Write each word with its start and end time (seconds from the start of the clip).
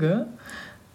Folge. 0.00 0.26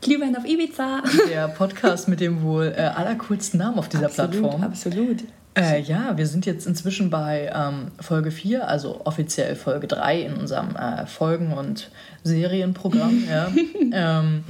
Glühwein 0.02 0.36
auf 0.36 0.46
Ibiza. 0.46 1.04
Der 1.30 1.48
Podcast 1.48 2.08
mit 2.08 2.20
dem 2.20 2.42
wohl 2.42 2.74
äh, 2.76 2.82
allercoolsten 2.82 3.60
Namen 3.60 3.78
auf 3.78 3.88
dieser 3.88 4.08
absolut, 4.08 4.32
Plattform. 4.32 4.64
Absolut. 4.64 5.24
Äh, 5.56 5.82
ja, 5.82 6.18
wir 6.18 6.26
sind 6.26 6.48
jetzt 6.48 6.66
inzwischen 6.66 7.12
bei 7.12 7.52
ähm, 7.54 7.92
Folge 8.00 8.32
4, 8.32 8.68
also 8.68 9.02
offiziell 9.06 9.56
Folge 9.56 9.86
3 9.86 10.22
in 10.22 10.34
unserem 10.34 10.76
äh, 10.76 11.06
Folgen- 11.06 11.54
und 11.54 11.92
Serienprogramm. 12.24 13.26
ja. 13.30 13.52
ähm, 13.92 14.44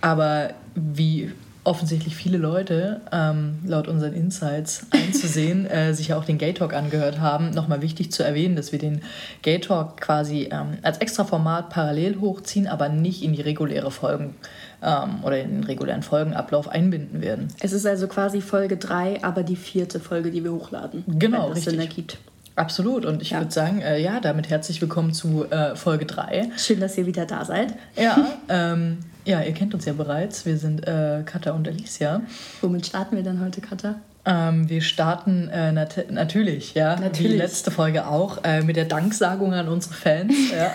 aber 0.00 0.50
wie 0.74 1.30
offensichtlich 1.66 2.14
viele 2.14 2.38
Leute, 2.38 3.00
ähm, 3.12 3.58
laut 3.66 3.88
unseren 3.88 4.12
Insights 4.14 4.86
einzusehen, 4.90 5.66
äh, 5.66 5.92
sich 5.94 6.08
ja 6.08 6.16
auch 6.16 6.24
den 6.24 6.38
Gay 6.38 6.54
Talk 6.54 6.72
angehört 6.72 7.20
haben. 7.20 7.50
Nochmal 7.50 7.82
wichtig 7.82 8.12
zu 8.12 8.22
erwähnen, 8.22 8.54
dass 8.56 8.72
wir 8.72 8.78
den 8.78 9.02
Gay 9.42 9.58
Talk 9.60 10.00
quasi 10.00 10.48
ähm, 10.52 10.78
als 10.82 10.98
extra 10.98 11.24
Format 11.24 11.70
parallel 11.70 12.20
hochziehen, 12.20 12.68
aber 12.68 12.88
nicht 12.88 13.22
in 13.22 13.32
die 13.32 13.40
reguläre 13.42 13.90
Folgen 13.90 14.36
ähm, 14.82 15.24
oder 15.24 15.40
in 15.40 15.50
den 15.50 15.64
regulären 15.64 16.02
Folgenablauf 16.02 16.68
einbinden 16.68 17.20
werden. 17.20 17.48
Es 17.60 17.72
ist 17.72 17.84
also 17.86 18.06
quasi 18.06 18.40
Folge 18.40 18.76
3, 18.76 19.24
aber 19.24 19.42
die 19.42 19.56
vierte 19.56 19.98
Folge, 19.98 20.30
die 20.30 20.44
wir 20.44 20.52
hochladen. 20.52 21.02
Genau, 21.18 21.48
richtig. 21.48 21.64
Sinn 21.72 21.80
ergibt. 21.80 22.18
Absolut. 22.54 23.04
Und 23.04 23.20
ich 23.22 23.30
Ja. 23.30 23.40
würde 23.40 23.52
sagen, 23.52 23.80
äh, 23.82 23.98
ja, 24.00 24.20
damit 24.20 24.48
herzlich 24.48 24.80
willkommen 24.80 25.12
zu 25.12 25.44
äh, 25.50 25.74
Folge 25.74 26.06
3. 26.06 26.48
Schön, 26.56 26.80
dass 26.80 26.96
ihr 26.96 27.06
wieder 27.06 27.26
da 27.26 27.44
seid. 27.44 27.74
Ja, 27.96 28.24
ähm, 28.48 28.98
ja, 29.26 29.42
ihr 29.42 29.52
kennt 29.52 29.74
uns 29.74 29.84
ja 29.84 29.92
bereits. 29.92 30.46
Wir 30.46 30.56
sind 30.56 30.86
äh, 30.86 31.22
Katha 31.24 31.50
und 31.50 31.68
Alicia. 31.68 32.22
Womit 32.62 32.86
starten 32.86 33.16
wir 33.16 33.22
denn 33.22 33.40
heute, 33.40 33.60
Katha? 33.60 33.96
Ähm, 34.24 34.68
wir 34.68 34.80
starten 34.80 35.48
äh, 35.48 35.70
nat 35.70 36.10
natürlich, 36.10 36.74
ja, 36.74 36.96
Natürlich. 36.98 37.36
letzte 37.38 37.70
Folge 37.70 38.08
auch, 38.08 38.42
äh, 38.42 38.62
mit 38.62 38.74
der 38.74 38.86
Danksagung 38.86 39.54
an 39.54 39.68
unsere 39.68 39.94
Fans. 39.94 40.34
Ja. 40.50 40.72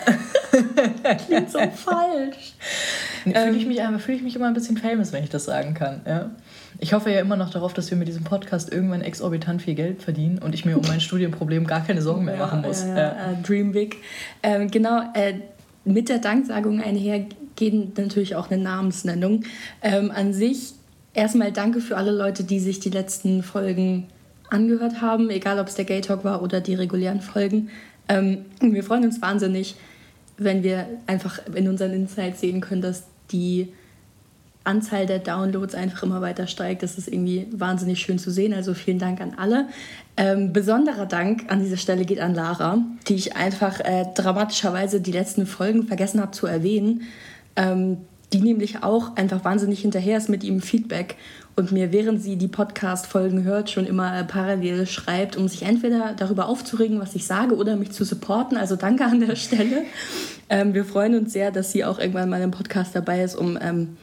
Klingt 1.25 1.51
so 1.51 1.59
falsch. 1.59 2.53
Fühle 3.23 3.51
ich, 3.51 3.65
mich 3.65 3.81
fühl 3.99 4.15
ich 4.15 4.21
mich 4.21 4.35
immer 4.35 4.47
ein 4.47 4.53
bisschen 4.53 4.77
famous, 4.77 5.11
wenn 5.11 5.23
ich 5.23 5.29
das 5.29 5.45
sagen 5.45 5.73
kann. 5.73 6.01
Ja. 6.05 6.31
Ich 6.79 6.93
hoffe 6.93 7.11
ja 7.11 7.19
immer 7.19 7.35
noch 7.35 7.49
darauf, 7.49 7.73
dass 7.73 7.91
wir 7.91 7.97
mit 7.97 8.07
diesem 8.07 8.23
Podcast 8.23 8.71
irgendwann 8.71 9.01
exorbitant 9.01 9.61
viel 9.61 9.75
Geld 9.75 10.01
verdienen 10.01 10.39
und 10.39 10.55
ich 10.55 10.65
mir 10.65 10.77
um 10.77 10.87
mein 10.87 11.01
Studienproblem 11.01 11.67
gar 11.67 11.85
keine 11.85 12.01
Sorgen 12.01 12.25
mehr 12.25 12.37
machen 12.37 12.61
muss. 12.61 12.83
Ja, 12.83 12.87
Ja. 12.89 12.97
ja, 12.97 13.31
äh, 13.33 13.41
Dream 13.43 13.71
Big. 13.71 13.97
Ähm, 14.43 14.71
genau, 14.71 15.01
äh, 15.13 15.35
mit 15.83 16.09
der 16.09 16.19
Danksagung 16.19 16.81
einher 16.81 17.25
geht 17.55 17.97
natürlich 17.97 18.35
auch 18.35 18.49
eine 18.49 18.61
Namensnennung. 18.61 19.43
Ähm, 19.81 20.11
an 20.11 20.33
sich 20.33 20.73
erstmal 21.13 21.51
danke 21.51 21.81
für 21.81 21.97
alle 21.97 22.11
Leute, 22.11 22.43
die 22.43 22.59
sich 22.59 22.79
die 22.79 22.89
letzten 22.89 23.43
Folgen 23.43 24.07
angehört 24.49 25.01
haben, 25.01 25.29
egal 25.29 25.59
ob 25.59 25.67
es 25.67 25.75
der 25.75 25.85
Gay 25.85 26.01
Talk 26.01 26.23
war 26.23 26.41
oder 26.43 26.59
die 26.59 26.75
regulären 26.75 27.21
Folgen. 27.21 27.69
Ähm, 28.07 28.45
wir 28.59 28.83
freuen 28.83 29.05
uns 29.05 29.21
wahnsinnig, 29.21 29.75
wenn 30.37 30.63
wir 30.63 30.87
einfach 31.07 31.39
in 31.53 31.67
unseren 31.67 31.91
Insights 31.91 32.41
sehen 32.41 32.61
können, 32.61 32.81
dass 32.81 33.03
die 33.31 33.71
Anzahl 34.63 35.07
der 35.07 35.19
Downloads 35.19 35.73
einfach 35.73 36.03
immer 36.03 36.21
weiter 36.21 36.45
steigt. 36.45 36.83
Das 36.83 36.97
ist 36.97 37.07
irgendwie 37.07 37.47
wahnsinnig 37.51 37.99
schön 37.99 38.19
zu 38.19 38.29
sehen. 38.29 38.53
Also 38.53 38.73
vielen 38.73 38.99
Dank 38.99 39.19
an 39.19 39.33
alle. 39.37 39.69
Ähm, 40.17 40.53
besonderer 40.53 41.07
Dank 41.07 41.45
an 41.51 41.63
dieser 41.63 41.77
Stelle 41.77 42.05
geht 42.05 42.19
an 42.19 42.35
Lara, 42.35 42.77
die 43.07 43.15
ich 43.15 43.35
einfach 43.35 43.79
äh, 43.79 44.05
dramatischerweise 44.13 45.01
die 45.01 45.11
letzten 45.11 45.47
Folgen 45.47 45.87
vergessen 45.87 46.21
habe 46.21 46.31
zu 46.31 46.45
erwähnen. 46.45 47.03
Ähm, 47.55 47.97
die 48.33 48.39
nämlich 48.39 48.81
auch 48.81 49.17
einfach 49.17 49.43
wahnsinnig 49.43 49.81
hinterher 49.81 50.17
ist 50.17 50.29
mit 50.29 50.43
ihrem 50.43 50.61
Feedback 50.61 51.17
und 51.55 51.71
mir, 51.71 51.91
während 51.91 52.21
sie 52.21 52.37
die 52.37 52.47
Podcast-Folgen 52.47 53.43
hört, 53.43 53.69
schon 53.69 53.85
immer 53.85 54.17
äh, 54.17 54.23
parallel 54.23 54.87
schreibt, 54.87 55.35
um 55.35 55.47
sich 55.47 55.63
entweder 55.63 56.13
darüber 56.13 56.47
aufzuregen, 56.47 56.99
was 57.01 57.13
ich 57.13 57.25
sage, 57.25 57.55
oder 57.55 57.75
mich 57.75 57.91
zu 57.91 58.05
supporten. 58.05 58.57
Also 58.57 58.77
danke 58.77 59.03
an 59.05 59.19
der 59.19 59.35
Stelle. 59.35 59.83
Ähm, 60.49 60.73
wir 60.73 60.85
freuen 60.85 61.15
uns 61.15 61.33
sehr, 61.33 61.51
dass 61.51 61.71
sie 61.71 61.83
auch 61.83 61.99
irgendwann 61.99 62.29
mal 62.29 62.41
im 62.41 62.51
Podcast 62.51 62.95
dabei 62.95 63.21
ist, 63.21 63.35
um 63.35 63.57
ähm, 63.61 63.97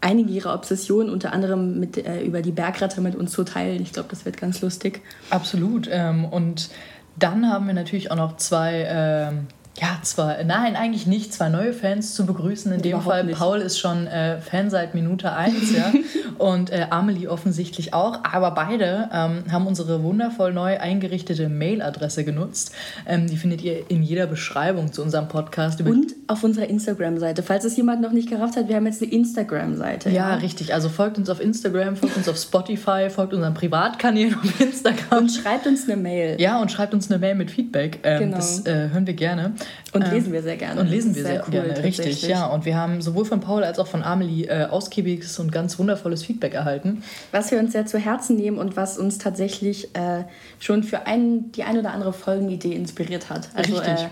einige 0.00 0.30
ihrer 0.30 0.54
Obsessionen, 0.54 1.10
unter 1.10 1.32
anderem 1.32 1.78
mit, 1.78 1.98
äh, 1.98 2.22
über 2.22 2.40
die 2.40 2.52
Bergretter 2.52 3.02
mit 3.02 3.14
uns 3.14 3.32
zu 3.32 3.44
teilen. 3.44 3.82
Ich 3.82 3.92
glaube, 3.92 4.08
das 4.10 4.24
wird 4.24 4.38
ganz 4.38 4.62
lustig. 4.62 5.02
Absolut. 5.30 5.88
Ähm, 5.90 6.24
und 6.24 6.70
dann 7.18 7.48
haben 7.50 7.66
wir 7.66 7.74
natürlich 7.74 8.10
auch 8.10 8.16
noch 8.16 8.38
zwei, 8.38 8.86
ähm, 8.88 9.46
ja, 9.80 9.98
zwei, 10.02 10.42
nein, 10.44 10.76
eigentlich 10.76 11.06
nicht, 11.06 11.32
zwei 11.32 11.48
neue 11.48 11.72
Fans 11.72 12.14
zu 12.14 12.26
begrüßen. 12.26 12.72
In 12.72 12.82
dem 12.82 12.90
Überhaupt 12.90 13.06
Fall, 13.06 13.24
nicht. 13.24 13.38
Paul 13.38 13.60
ist 13.60 13.78
schon 13.78 14.06
äh, 14.06 14.38
Fan 14.40 14.70
seit 14.70 14.94
Minute 14.94 15.32
1, 15.32 15.72
ja. 15.74 15.92
Und 16.38 16.70
äh, 16.70 16.86
Amelie 16.90 17.28
offensichtlich 17.28 17.94
auch. 17.94 18.18
Aber 18.24 18.50
beide 18.52 19.08
ähm, 19.12 19.44
haben 19.50 19.66
unsere 19.66 20.02
wundervoll 20.02 20.52
neu 20.52 20.78
eingerichtete 20.78 21.48
Mailadresse 21.48 22.24
genutzt. 22.24 22.72
Ähm, 23.06 23.26
die 23.26 23.36
findet 23.36 23.62
ihr 23.62 23.90
in 23.90 24.02
jeder 24.02 24.26
Beschreibung 24.26 24.92
zu 24.92 25.02
unserem 25.02 25.28
Podcast. 25.28 25.80
Und 25.80 26.14
auf 26.26 26.42
unserer 26.44 26.68
Instagram-Seite. 26.68 27.42
Falls 27.42 27.64
es 27.64 27.76
jemand 27.76 28.02
noch 28.02 28.12
nicht 28.12 28.28
gerafft 28.28 28.56
hat, 28.56 28.68
wir 28.68 28.76
haben 28.76 28.86
jetzt 28.86 29.02
eine 29.02 29.12
Instagram-Seite. 29.12 30.10
ja, 30.10 30.34
richtig. 30.34 30.74
Also 30.74 30.88
folgt 30.88 31.18
uns 31.18 31.30
auf 31.30 31.40
Instagram, 31.40 31.96
folgt 31.96 32.16
uns 32.16 32.28
auf 32.28 32.36
Spotify, 32.36 33.08
folgt 33.08 33.34
unseren 33.34 33.54
Privatkanälen 33.54 34.34
auf 34.34 34.60
Instagram. 34.60 35.18
Und 35.18 35.30
schreibt 35.30 35.66
uns 35.66 35.88
eine 35.88 35.96
Mail. 35.96 36.40
Ja, 36.40 36.60
und 36.60 36.70
schreibt 36.70 36.92
uns 36.94 37.10
eine 37.10 37.18
Mail 37.18 37.34
mit 37.34 37.50
Feedback. 37.50 38.00
Ähm, 38.02 38.22
Genau. 38.22 38.36
Das 38.36 38.64
äh, 38.66 38.88
hören 38.90 39.06
wir 39.06 39.14
gerne. 39.14 39.52
Und 39.92 40.04
Ähm, 40.04 40.10
lesen 40.10 40.32
wir 40.32 40.42
sehr 40.42 40.56
gerne. 40.56 40.80
Und 40.80 40.88
lesen 40.88 41.14
wir 41.14 41.22
sehr, 41.22 41.32
sehr 41.32 41.44
cool, 41.44 41.50
gerne, 41.50 41.82
richtig. 41.82 42.22
Ja, 42.22 42.46
und 42.46 42.64
wir 42.64 42.76
haben 42.76 43.02
sowohl 43.02 43.24
von 43.24 43.40
Paul 43.40 43.64
als 43.64 43.78
auch 43.78 43.86
von 43.86 44.02
Amelie 44.02 44.46
äh, 44.46 44.64
ausgiebiges 44.64 45.38
und 45.38 45.52
ganz 45.52 45.78
wundervolles 45.78 46.24
Feedback 46.24 46.54
erhalten. 46.54 47.02
Was 47.30 47.50
wir 47.50 47.58
uns 47.58 47.72
sehr 47.72 47.86
zu 47.86 47.98
Herzen 47.98 48.36
nehmen 48.36 48.58
und 48.58 48.76
was 48.76 48.98
uns 48.98 49.18
tatsächlich 49.18 49.94
äh, 49.94 50.24
schon 50.58 50.82
für 50.82 51.06
ein, 51.06 51.52
die 51.52 51.64
ein 51.64 51.78
oder 51.78 51.92
andere 51.92 52.12
Folgenidee 52.12 52.74
inspiriert 52.74 53.30
hat. 53.30 53.48
Also 53.54 53.76
Richtig. 53.76 54.04
Äh, 54.04 54.08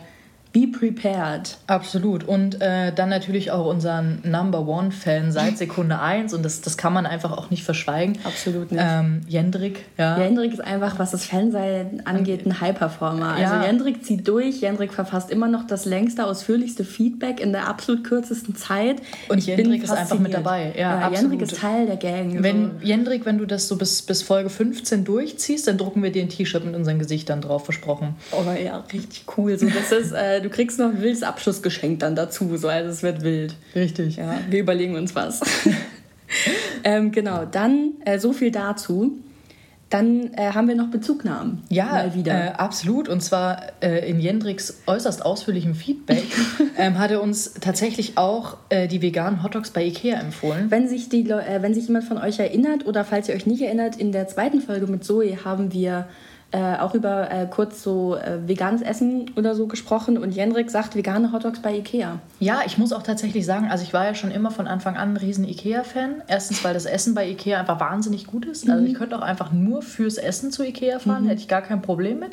be 0.53 0.67
prepared. 0.67 1.57
Absolut. 1.67 2.25
Und 2.25 2.61
äh, 2.61 2.93
dann 2.93 3.09
natürlich 3.09 3.51
auch 3.51 3.67
unseren 3.67 4.21
Number 4.25 4.67
One-Fan 4.67 5.31
seit 5.31 5.59
Sekunde 5.59 6.01
1. 6.01 6.35
Und 6.35 6.45
das, 6.45 6.61
das 6.61 6.77
kann 6.77 6.93
man 6.93 7.07
einfach 7.07 7.31
auch 7.33 7.51
nicht 7.51 7.63
verschweigen. 7.63 8.19
Absolut 8.25 8.73
nicht. 8.73 8.83
Ähm, 8.85 9.21
Jendrik, 9.29 9.85
ja. 9.97 10.19
Jendrik 10.19 10.53
ist 10.53 10.61
einfach, 10.61 10.99
was 10.99 11.13
das 11.13 11.25
Fansein 11.25 12.03
angeht, 12.05 12.47
ein 12.47 12.61
High-Performer. 12.61 13.39
Ja. 13.39 13.53
Also 13.53 13.67
Jendrik 13.67 14.05
zieht 14.05 14.27
durch, 14.27 14.61
Jendrik 14.61 14.93
verfasst 14.93 15.31
immer 15.31 15.47
noch 15.47 15.67
das 15.67 15.85
längste, 15.85 16.27
ausführlichste 16.27 16.85
Feedback 16.85 17.41
in 17.41 17.53
der 17.53 17.69
absolut 17.69 18.03
kürzesten 18.03 18.57
Zeit. 18.57 19.01
Und 19.29 19.39
Ich 19.39 19.47
bin 19.47 19.57
Jendrik 19.57 19.85
ist 19.85 19.91
einfach 19.91 20.19
mit 20.19 20.35
dabei. 20.35 20.73
Ja, 20.77 20.81
Ja, 20.81 20.99
absolut. 20.99 21.33
Jendrik 21.33 21.43
ist 21.43 21.61
Teil 21.61 21.87
der 21.87 21.97
Gang. 21.97 22.43
Wenn, 22.43 22.73
so. 22.81 22.87
Jendrik, 22.87 23.25
wenn 23.25 23.39
du 23.39 23.47
das 23.47 23.69
so 23.69 23.77
bis, 23.77 24.03
bis 24.03 24.23
Folge 24.23 24.51
15 24.51 25.05
durchziehst, 25.05 25.69
dann 25.69 25.79
drucken 25.79 26.03
wir 26.03 26.11
dir 26.11 26.23
ein 26.23 26.29
T-Shirt 26.29 26.65
mit 26.65 26.75
unseren 26.75 26.99
Gesichtern 26.99 27.41
drauf, 27.41 27.65
versprochen. 27.65 28.17
Oh 28.33 28.43
ja, 28.63 28.79
richtig 28.93 29.25
cool. 29.37 29.57
So, 29.57 29.69
das 29.69 29.93
ist, 29.93 30.13
äh, 30.13 30.40
du 30.41 30.51
kriegst 30.51 30.79
noch 30.79 30.91
ein 30.91 31.01
wildes 31.01 31.23
Abschlussgeschenk 31.23 32.01
dann 32.01 32.17
dazu. 32.17 32.57
So, 32.57 32.69
also 32.69 32.91
es 32.91 33.03
wird 33.03 33.23
wild. 33.23 33.55
Richtig. 33.75 34.17
Ja, 34.17 34.39
wir 34.49 34.61
überlegen 34.61 34.97
uns 34.97 35.15
was. 35.15 35.41
ähm, 36.85 37.13
genau, 37.13 37.45
dann 37.45 37.93
äh, 38.05 38.19
so 38.19 38.33
viel 38.33 38.51
dazu. 38.51 39.19
Dann 39.91 40.33
äh, 40.35 40.53
haben 40.53 40.69
wir 40.69 40.77
noch 40.77 40.89
Bezugnahmen. 40.89 41.65
Ja, 41.69 41.87
mal 41.87 42.15
wieder. 42.15 42.33
Äh, 42.33 42.49
absolut. 42.53 43.09
Und 43.09 43.23
zwar 43.23 43.61
äh, 43.83 44.09
in 44.09 44.21
Jendriks 44.21 44.83
äußerst 44.87 45.25
ausführlichem 45.25 45.75
Feedback 45.75 46.23
ähm, 46.79 46.97
hat 47.01 47.11
er 47.11 47.21
uns 47.21 47.55
tatsächlich 47.55 48.17
auch 48.17 48.57
äh, 48.69 48.87
die 48.87 49.03
veganen 49.03 49.43
Hotdogs 49.43 49.71
bei 49.71 49.85
Ikea 49.85 50.21
empfohlen. 50.21 50.71
Wenn 50.71 50.89
sich, 50.89 51.09
die, 51.09 51.29
äh, 51.29 51.61
wenn 51.61 51.75
sich 51.75 51.89
jemand 51.89 52.05
von 52.05 52.19
euch 52.19 52.39
erinnert 52.39 52.87
oder 52.87 53.05
falls 53.05 53.29
ihr 53.29 53.35
euch 53.35 53.47
nicht 53.47 53.63
erinnert, 53.63 53.97
in 53.97 54.13
der 54.13 54.29
zweiten 54.29 54.61
Folge 54.61 54.87
mit 54.87 55.03
Zoe 55.03 55.45
haben 55.45 55.73
wir 55.73 56.07
äh, 56.53 56.77
auch 56.79 56.95
über 56.95 57.31
äh, 57.31 57.47
kurz 57.47 57.83
so 57.83 58.17
äh, 58.17 58.47
veganes 58.49 58.83
Essen 58.83 59.31
oder 59.37 59.55
so 59.55 59.67
gesprochen 59.67 60.19
und 60.19 60.33
Jendrik 60.33 60.71
sagt 60.71 60.97
vegane 60.97 61.33
Hotdogs 61.33 61.61
bei 61.61 61.77
Ikea. 61.77 62.19
Ja, 62.41 62.63
ich 62.67 62.77
muss 62.77 62.93
auch 62.93 63.03
tatsächlich 63.03 63.47
sagen, 63.47 63.69
also 63.71 63.85
ich 63.85 63.93
war 63.93 64.05
ja 64.05 64.15
schon 64.15 64.31
immer 64.31 64.51
von 64.51 64.67
Anfang 64.67 64.97
an 64.97 65.15
ein 65.15 65.17
riesen 65.17 65.45
Ikea-Fan. 65.45 66.23
Erstens, 66.27 66.65
weil 66.65 66.75
das 66.75 66.87
Essen 66.87 67.15
bei 67.15 67.29
Ikea 67.29 67.61
einfach 67.61 67.79
wahnsinnig 67.79 68.27
gut 68.27 68.47
ist. 68.47 68.69
Also 68.69 68.85
ich 68.85 68.95
könnte 68.95 69.17
auch 69.17 69.23
einfach 69.23 69.53
nur 69.53 69.83
fürs 69.83 70.19
Essen 70.19 70.51
zu 70.51 70.65
Ikea 70.65 70.99
fahren, 70.99 71.27
hätte 71.27 71.41
ich 71.41 71.49
gar 71.49 71.63
kein 71.63 71.83
Problem 71.83 72.19
mit. 72.19 72.33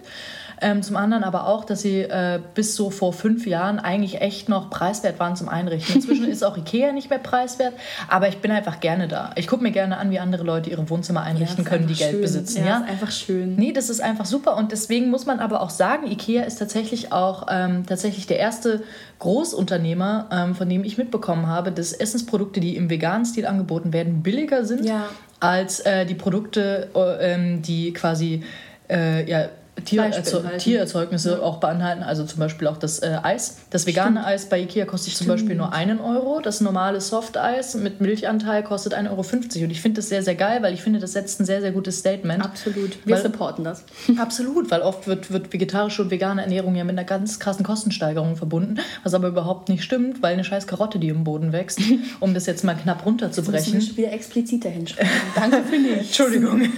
Ähm, 0.59 0.81
zum 0.81 0.95
anderen 0.95 1.23
aber 1.23 1.47
auch, 1.47 1.65
dass 1.65 1.81
sie 1.81 1.99
äh, 2.01 2.39
bis 2.55 2.75
so 2.75 2.89
vor 2.89 3.13
fünf 3.13 3.45
Jahren 3.45 3.79
eigentlich 3.79 4.21
echt 4.21 4.49
noch 4.49 4.69
preiswert 4.69 5.19
waren 5.19 5.35
zum 5.35 5.49
Einrichten. 5.49 5.95
Inzwischen 5.95 6.25
ist 6.29 6.43
auch 6.43 6.57
Ikea 6.57 6.91
nicht 6.93 7.09
mehr 7.09 7.19
preiswert, 7.19 7.73
aber 8.07 8.27
ich 8.27 8.39
bin 8.39 8.51
einfach 8.51 8.79
gerne 8.79 9.07
da. 9.07 9.31
Ich 9.35 9.47
gucke 9.47 9.61
mir 9.61 9.71
gerne 9.71 9.97
an, 9.97 10.09
wie 10.09 10.19
andere 10.19 10.43
Leute 10.43 10.69
ihre 10.69 10.89
Wohnzimmer 10.89 11.21
einrichten 11.21 11.63
ist 11.63 11.69
können, 11.69 11.85
die 11.87 11.93
einfach 11.93 11.99
Geld 12.05 12.11
schön. 12.13 12.21
besitzen. 12.21 12.59
Ja, 12.59 12.65
Ja, 12.65 12.77
ist 12.79 12.89
einfach 12.89 13.11
schön. 13.11 13.55
Nee, 13.55 13.71
das 13.71 13.89
ist 13.89 14.01
einfach 14.01 14.25
super 14.25 14.57
und 14.57 14.71
deswegen 14.71 15.09
muss 15.09 15.25
man 15.25 15.39
aber 15.39 15.61
auch 15.61 15.69
sagen, 15.69 16.07
IKEA 16.11 16.43
ist 16.43 16.57
tatsächlich 16.57 17.11
auch 17.11 17.45
ähm, 17.51 17.85
tatsächlich 17.85 18.25
der 18.27 18.39
erste 18.39 18.81
Großunternehmer, 19.19 20.27
ähm, 20.31 20.55
von 20.55 20.67
dem 20.69 20.83
ich 20.83 20.97
mitbekommen 20.97 21.47
habe, 21.47 21.71
dass 21.71 21.93
Essensprodukte, 21.93 22.59
die 22.59 22.75
im 22.75 22.89
veganen 22.89 23.25
Stil 23.25 23.45
angeboten 23.45 23.93
werden, 23.93 24.23
billiger 24.23 24.65
sind 24.65 24.85
Ja. 24.85 25.09
als 25.39 25.79
äh, 25.81 26.05
die 26.05 26.15
Produkte, 26.15 26.89
äh, 26.95 27.33
ähm, 27.33 27.61
die 27.61 27.93
quasi 27.93 28.43
äh, 28.89 29.29
ja, 29.29 29.49
Tiererzeug 29.85 30.57
Tiererzeugnisse 30.57 31.41
auch 31.41 31.57
beinhalten. 31.57 32.03
Also 32.03 32.25
zum 32.25 32.39
Beispiel 32.39 32.67
auch 32.67 32.77
das 32.77 32.99
äh, 32.99 33.19
Eis. 33.21 33.57
Das 33.69 33.85
vegane 33.85 34.19
Stimmt. 34.19 34.27
Eis 34.27 34.49
bei 34.49 34.61
Ikea 34.61 34.85
kostet 34.85 35.13
Stimmt. 35.13 35.27
zum 35.27 35.35
Beispiel 35.35 35.55
nur 35.55 35.73
einen 35.73 35.99
Euro. 35.99 36.41
Das 36.41 36.61
normale 36.61 37.01
Softeis 37.01 37.75
mit 37.75 38.01
Milchanteil 38.01 38.63
kostet 38.63 38.95
1,50 38.95 39.09
Euro. 39.09 39.65
Und 39.65 39.71
ich 39.71 39.81
finde 39.81 39.97
das 39.97 40.09
sehr, 40.09 40.23
sehr 40.23 40.35
geil, 40.35 40.61
weil 40.61 40.73
ich 40.73 40.81
finde, 40.81 40.99
das 40.99 41.13
setzt 41.13 41.39
ein 41.39 41.45
sehr, 41.45 41.61
sehr 41.61 41.71
gutes 41.71 41.99
Statement. 41.99 42.43
Absolut. 42.43 42.97
Wir 43.05 43.15
weil, 43.15 43.23
supporten 43.23 43.63
das. 43.63 43.83
Absolut, 44.17 44.71
weil 44.71 44.81
oft 44.81 45.07
wird, 45.07 45.31
wird 45.31 45.53
vegetarische 45.53 46.01
und 46.01 46.11
vegane 46.11 46.41
Ernährung 46.41 46.75
ja 46.75 46.83
mit 46.83 46.93
einer 46.97 47.03
ganz 47.03 47.39
krassen 47.39 47.65
Kostensteigerung 47.65 48.35
verbunden, 48.35 48.79
was 49.03 49.13
aber 49.13 49.27
überhaupt 49.27 49.69
nicht 49.69 49.83
stimmt, 49.83 50.21
weil 50.21 50.33
eine 50.33 50.43
scheiß 50.43 50.67
Karotte, 50.67 50.99
die 50.99 51.09
im 51.09 51.23
Boden 51.23 51.51
wächst, 51.51 51.79
um 52.19 52.33
das 52.33 52.45
jetzt 52.45 52.63
mal 52.63 52.75
knapp 52.75 53.05
runterzubrechen. 53.05 53.75
Das 53.75 53.97
wieder 53.97 54.11
explizit 54.11 54.65
dahin 54.65 54.87
schreiben. 54.87 55.09
Danke 55.35 55.63
für 55.63 55.77
nichts. 55.77 56.07
Entschuldigung. 56.07 56.69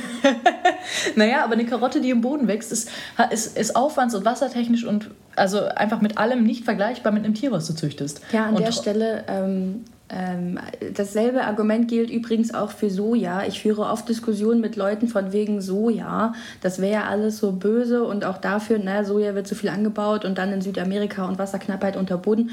naja, 1.15 1.43
aber 1.43 1.53
eine 1.53 1.65
Karotte, 1.65 2.01
die 2.01 2.09
im 2.09 2.21
Boden 2.21 2.47
wächst, 2.47 2.71
ist, 2.71 2.88
ist, 3.31 3.57
ist 3.57 3.75
aufwands- 3.75 4.15
und 4.15 4.25
wassertechnisch 4.25 4.85
und 4.85 5.09
also 5.35 5.63
einfach 5.63 6.01
mit 6.01 6.17
allem 6.17 6.43
nicht 6.43 6.65
vergleichbar 6.65 7.11
mit 7.11 7.23
einem 7.23 7.33
Tier, 7.33 7.51
was 7.51 7.67
du 7.67 7.73
züchtest. 7.73 8.21
Ja, 8.31 8.45
an 8.45 8.55
und 8.55 8.61
der 8.61 8.71
Stelle 8.71 9.23
ähm, 9.27 9.85
ähm, 10.11 10.57
dasselbe 10.95 11.43
Argument 11.43 11.87
gilt 11.87 12.09
übrigens 12.09 12.53
auch 12.53 12.71
für 12.71 12.89
Soja. 12.89 13.43
Ich 13.47 13.61
führe 13.61 13.83
oft 13.83 14.09
Diskussionen 14.09 14.59
mit 14.59 14.75
Leuten 14.75 15.07
von 15.07 15.31
wegen 15.31 15.61
Soja. 15.61 16.33
Das 16.61 16.81
wäre 16.81 16.93
ja 16.93 17.03
alles 17.03 17.37
so 17.37 17.51
böse 17.51 18.03
und 18.03 18.25
auch 18.25 18.37
dafür, 18.37 18.79
na, 18.83 19.03
Soja 19.03 19.35
wird 19.35 19.47
zu 19.47 19.53
viel 19.53 19.69
angebaut 19.69 20.25
und 20.25 20.39
dann 20.39 20.51
in 20.51 20.61
Südamerika 20.61 21.25
und 21.25 21.37
Wasserknappheit 21.37 21.95
unterboden. 21.95 22.49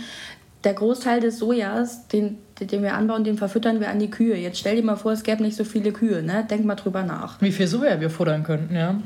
Der 0.66 0.74
Großteil 0.74 1.20
des 1.20 1.38
Sojas, 1.38 2.08
den, 2.08 2.38
den 2.60 2.82
wir 2.82 2.94
anbauen, 2.94 3.22
den 3.22 3.38
verfüttern 3.38 3.78
wir 3.78 3.88
an 3.88 4.00
die 4.00 4.10
Kühe. 4.10 4.34
Jetzt 4.34 4.58
stell 4.58 4.74
dir 4.74 4.82
mal 4.82 4.96
vor, 4.96 5.12
es 5.12 5.22
gäbe 5.22 5.40
nicht 5.40 5.56
so 5.56 5.62
viele 5.62 5.92
Kühe. 5.92 6.24
Ne? 6.24 6.44
Denk 6.50 6.64
mal 6.64 6.74
drüber 6.74 7.04
nach. 7.04 7.40
Wie 7.40 7.52
viel 7.52 7.68
Soja 7.68 8.00
wir 8.00 8.10
futtern 8.10 8.42
könnten, 8.42 8.74
ja. 8.74 8.98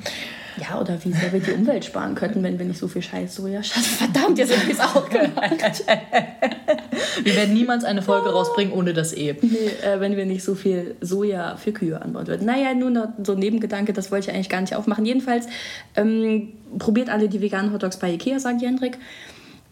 Ja, 0.56 0.80
oder 0.80 0.98
wie 1.04 1.12
sehr 1.12 1.30
wir 1.34 1.40
die 1.40 1.52
Umwelt 1.52 1.84
sparen 1.84 2.14
könnten, 2.14 2.42
wenn 2.42 2.58
wir 2.58 2.64
nicht 2.64 2.78
so 2.78 2.88
viel 2.88 3.02
Scheiß 3.02 3.34
Soja 3.34 3.62
schaffen. 3.62 4.10
Verdammt, 4.10 4.38
jetzt 4.38 4.56
habe 4.56 4.70
ich 4.70 4.78
es 4.78 4.80
auch 4.80 5.06
gemacht. 5.10 5.84
wir 7.24 7.36
werden 7.36 7.52
niemals 7.52 7.84
eine 7.84 8.00
Folge 8.00 8.30
rausbringen 8.30 8.72
ohne 8.72 8.94
das 8.94 9.12
E. 9.12 9.36
Nee, 9.42 9.56
äh, 9.82 10.00
wenn 10.00 10.16
wir 10.16 10.24
nicht 10.24 10.42
so 10.42 10.54
viel 10.54 10.96
Soja 11.02 11.56
für 11.56 11.72
Kühe 11.72 12.00
anbauen 12.00 12.26
würden. 12.26 12.46
Naja, 12.46 12.72
nur 12.72 12.88
noch 12.88 13.08
so 13.22 13.32
ein 13.32 13.38
Nebengedanke, 13.38 13.92
das 13.92 14.10
wollte 14.10 14.30
ich 14.30 14.34
eigentlich 14.34 14.48
gar 14.48 14.62
nicht 14.62 14.74
aufmachen. 14.74 15.04
Jedenfalls, 15.04 15.46
ähm, 15.94 16.54
probiert 16.78 17.10
alle 17.10 17.28
die 17.28 17.42
veganen 17.42 17.72
Hotdogs 17.72 17.98
bei 17.98 18.12
Ikea, 18.12 18.38
sagt 18.38 18.62
Jendrik. 18.62 18.98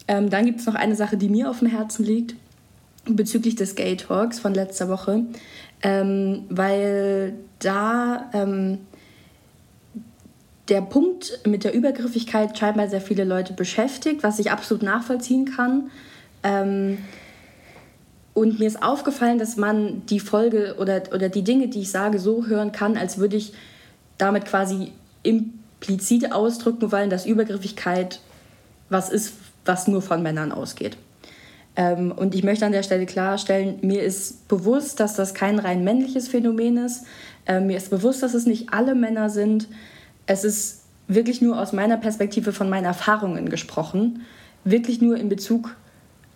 Ähm, 0.08 0.30
dann 0.30 0.46
gibt 0.46 0.60
es 0.60 0.66
noch 0.66 0.74
eine 0.74 0.96
Sache, 0.96 1.16
die 1.16 1.28
mir 1.28 1.50
auf 1.50 1.60
dem 1.60 1.68
Herzen 1.68 2.04
liegt, 2.04 2.34
bezüglich 3.04 3.54
des 3.54 3.74
Gay 3.74 3.96
Talks 3.96 4.38
von 4.38 4.54
letzter 4.54 4.88
Woche. 4.88 5.24
Ähm, 5.82 6.44
weil 6.48 7.34
da 7.60 8.30
ähm, 8.32 8.78
der 10.68 10.80
Punkt 10.82 11.40
mit 11.46 11.64
der 11.64 11.74
Übergriffigkeit 11.74 12.56
scheinbar 12.58 12.88
sehr 12.88 13.00
viele 13.00 13.24
Leute 13.24 13.52
beschäftigt, 13.52 14.22
was 14.22 14.38
ich 14.38 14.50
absolut 14.50 14.82
nachvollziehen 14.82 15.44
kann. 15.44 15.90
Ähm, 16.42 16.98
und 18.34 18.58
mir 18.58 18.66
ist 18.66 18.82
aufgefallen, 18.82 19.38
dass 19.38 19.56
man 19.56 20.06
die 20.06 20.20
Folge 20.20 20.76
oder, 20.78 21.02
oder 21.12 21.28
die 21.28 21.42
Dinge, 21.42 21.68
die 21.68 21.80
ich 21.80 21.90
sage, 21.90 22.18
so 22.18 22.46
hören 22.46 22.72
kann, 22.72 22.96
als 22.96 23.18
würde 23.18 23.36
ich 23.36 23.52
damit 24.16 24.44
quasi 24.44 24.92
implizit 25.22 26.32
ausdrücken 26.32 26.92
wollen, 26.92 27.10
dass 27.10 27.26
Übergriffigkeit 27.26 28.20
was 28.90 29.10
ist, 29.10 29.34
was 29.68 29.86
nur 29.86 30.02
von 30.02 30.22
Männern 30.22 30.50
ausgeht. 30.50 30.96
Ähm, 31.76 32.10
und 32.10 32.34
ich 32.34 32.42
möchte 32.42 32.66
an 32.66 32.72
der 32.72 32.82
Stelle 32.82 33.06
klarstellen, 33.06 33.78
mir 33.82 34.02
ist 34.02 34.48
bewusst, 34.48 34.98
dass 34.98 35.14
das 35.14 35.34
kein 35.34 35.58
rein 35.58 35.84
männliches 35.84 36.26
Phänomen 36.28 36.78
ist. 36.78 37.04
Ähm, 37.46 37.68
mir 37.68 37.76
ist 37.76 37.90
bewusst, 37.90 38.22
dass 38.22 38.34
es 38.34 38.46
nicht 38.46 38.72
alle 38.72 38.94
Männer 38.94 39.30
sind 39.30 39.68
es 40.28 40.44
ist 40.44 40.82
wirklich 41.08 41.40
nur 41.40 41.60
aus 41.60 41.72
meiner 41.72 41.96
Perspektive 41.96 42.52
von 42.52 42.68
meinen 42.68 42.84
Erfahrungen 42.84 43.48
gesprochen, 43.48 44.26
wirklich 44.62 45.00
nur 45.00 45.16
in 45.16 45.28
Bezug 45.28 45.74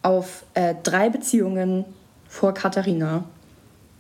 auf 0.01 0.45
äh, 0.55 0.75
drei 0.83 1.11
Beziehungen 1.11 1.85
vor 2.27 2.55
Katharina. 2.55 3.25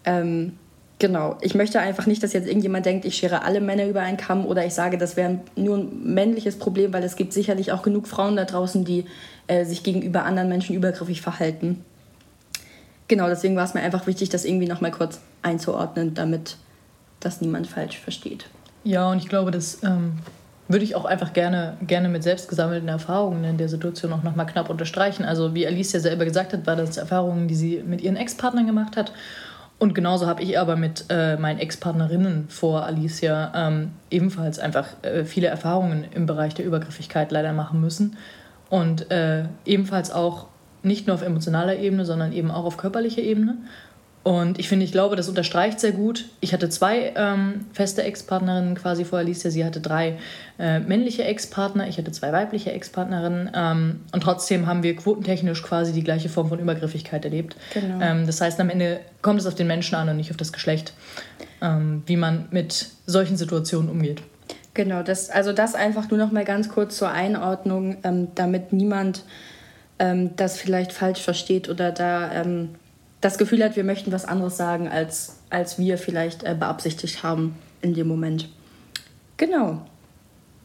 Ähm, 0.04 0.58
genau, 1.02 1.36
ich 1.40 1.56
möchte 1.56 1.80
einfach 1.80 2.06
nicht, 2.06 2.22
dass 2.22 2.32
jetzt 2.32 2.46
irgendjemand 2.46 2.86
denkt, 2.86 3.04
ich 3.04 3.16
schere 3.16 3.42
alle 3.42 3.60
Männer 3.60 3.86
über 3.86 4.00
einen 4.00 4.16
Kamm 4.16 4.46
oder 4.46 4.64
ich 4.64 4.72
sage, 4.72 4.96
das 4.96 5.16
wäre 5.16 5.40
nur 5.56 5.76
ein 5.76 6.14
männliches 6.14 6.58
Problem, 6.58 6.92
weil 6.92 7.02
es 7.02 7.16
gibt 7.16 7.32
sicherlich 7.32 7.72
auch 7.72 7.82
genug 7.82 8.06
Frauen 8.06 8.36
da 8.36 8.44
draußen, 8.44 8.84
die 8.84 9.04
äh, 9.48 9.64
sich 9.64 9.82
gegenüber 9.82 10.24
anderen 10.24 10.48
Menschen 10.48 10.76
übergriffig 10.76 11.20
verhalten. 11.20 11.84
Genau, 13.08 13.26
deswegen 13.26 13.56
war 13.56 13.64
es 13.64 13.74
mir 13.74 13.80
einfach 13.80 14.06
wichtig, 14.06 14.28
das 14.28 14.44
irgendwie 14.44 14.68
nochmal 14.68 14.92
kurz 14.92 15.20
einzuordnen, 15.42 16.14
damit 16.14 16.56
das 17.18 17.40
niemand 17.40 17.66
falsch 17.66 17.98
versteht. 17.98 18.46
Ja, 18.84 19.10
und 19.10 19.18
ich 19.18 19.28
glaube, 19.28 19.50
das 19.50 19.82
ähm, 19.82 20.18
würde 20.68 20.84
ich 20.84 20.94
auch 20.94 21.04
einfach 21.04 21.32
gerne, 21.32 21.76
gerne 21.84 22.08
mit 22.08 22.22
selbst 22.22 22.48
gesammelten 22.48 22.88
Erfahrungen 22.88 23.42
in 23.42 23.58
der 23.58 23.68
Situation 23.68 24.12
auch 24.12 24.22
nochmal 24.22 24.46
knapp 24.46 24.70
unterstreichen. 24.70 25.24
Also 25.24 25.52
wie 25.52 25.66
Alice 25.66 25.92
ja 25.92 26.00
selber 26.00 26.24
gesagt 26.24 26.52
hat, 26.52 26.64
war 26.64 26.76
das 26.76 26.96
Erfahrungen, 26.96 27.48
die 27.48 27.56
sie 27.56 27.82
mit 27.84 28.00
ihren 28.02 28.16
Ex-Partnern 28.16 28.66
gemacht 28.66 28.96
hat. 28.96 29.12
Und 29.82 29.96
genauso 29.96 30.28
habe 30.28 30.44
ich 30.44 30.60
aber 30.60 30.76
mit 30.76 31.06
äh, 31.08 31.36
meinen 31.36 31.58
Ex-Partnerinnen 31.58 32.48
vor 32.48 32.84
Alicia 32.86 33.52
ähm, 33.52 33.90
ebenfalls 34.12 34.60
einfach 34.60 34.86
äh, 35.02 35.24
viele 35.24 35.48
Erfahrungen 35.48 36.04
im 36.14 36.24
Bereich 36.24 36.54
der 36.54 36.64
Übergriffigkeit 36.64 37.32
leider 37.32 37.52
machen 37.52 37.80
müssen. 37.80 38.16
Und 38.70 39.10
äh, 39.10 39.46
ebenfalls 39.64 40.12
auch 40.12 40.46
nicht 40.84 41.08
nur 41.08 41.14
auf 41.14 41.22
emotionaler 41.22 41.78
Ebene, 41.78 42.04
sondern 42.04 42.32
eben 42.32 42.52
auch 42.52 42.64
auf 42.64 42.76
körperlicher 42.76 43.22
Ebene. 43.22 43.56
Und 44.24 44.60
ich 44.60 44.68
finde, 44.68 44.84
ich 44.84 44.92
glaube, 44.92 45.16
das 45.16 45.28
unterstreicht 45.28 45.80
sehr 45.80 45.90
gut. 45.90 46.26
Ich 46.40 46.52
hatte 46.52 46.68
zwei 46.68 47.12
ähm, 47.16 47.66
feste 47.72 48.04
Ex-Partnerinnen 48.04 48.76
quasi 48.76 49.04
vor 49.04 49.18
Alicia. 49.18 49.50
Sie 49.50 49.64
hatte 49.64 49.80
drei 49.80 50.18
äh, 50.60 50.78
männliche 50.78 51.24
Ex-Partner, 51.24 51.88
ich 51.88 51.98
hatte 51.98 52.12
zwei 52.12 52.32
weibliche 52.32 52.70
Ex-Partnerinnen. 52.72 53.50
Ähm, 53.54 54.00
und 54.12 54.22
trotzdem 54.22 54.66
haben 54.66 54.84
wir 54.84 54.94
quotentechnisch 54.94 55.62
quasi 55.62 55.92
die 55.92 56.04
gleiche 56.04 56.28
Form 56.28 56.48
von 56.48 56.60
Übergriffigkeit 56.60 57.24
erlebt. 57.24 57.56
Genau. 57.74 58.00
Ähm, 58.00 58.26
das 58.26 58.40
heißt, 58.40 58.60
am 58.60 58.70
Ende 58.70 59.00
kommt 59.22 59.40
es 59.40 59.46
auf 59.46 59.56
den 59.56 59.66
Menschen 59.66 59.96
an 59.96 60.08
und 60.08 60.16
nicht 60.16 60.30
auf 60.30 60.36
das 60.36 60.52
Geschlecht, 60.52 60.92
ähm, 61.60 62.04
wie 62.06 62.16
man 62.16 62.46
mit 62.52 62.90
solchen 63.06 63.36
Situationen 63.36 63.90
umgeht. 63.90 64.22
Genau, 64.74 65.02
das, 65.02 65.30
also 65.30 65.52
das 65.52 65.74
einfach 65.74 66.08
nur 66.10 66.18
noch 66.18 66.30
mal 66.30 66.44
ganz 66.44 66.68
kurz 66.68 66.96
zur 66.96 67.10
Einordnung, 67.10 67.96
ähm, 68.04 68.28
damit 68.36 68.72
niemand 68.72 69.24
ähm, 69.98 70.30
das 70.36 70.56
vielleicht 70.56 70.92
falsch 70.92 71.20
versteht 71.20 71.68
oder 71.68 71.90
da 71.90 72.30
das 73.22 73.38
Gefühl 73.38 73.64
hat, 73.64 73.76
wir 73.76 73.84
möchten 73.84 74.12
was 74.12 74.26
anderes 74.26 74.58
sagen, 74.58 74.88
als, 74.88 75.36
als 75.48 75.78
wir 75.78 75.96
vielleicht 75.96 76.42
äh, 76.42 76.54
beabsichtigt 76.58 77.22
haben 77.22 77.56
in 77.80 77.94
dem 77.94 78.08
Moment. 78.08 78.48
Genau. 79.38 79.86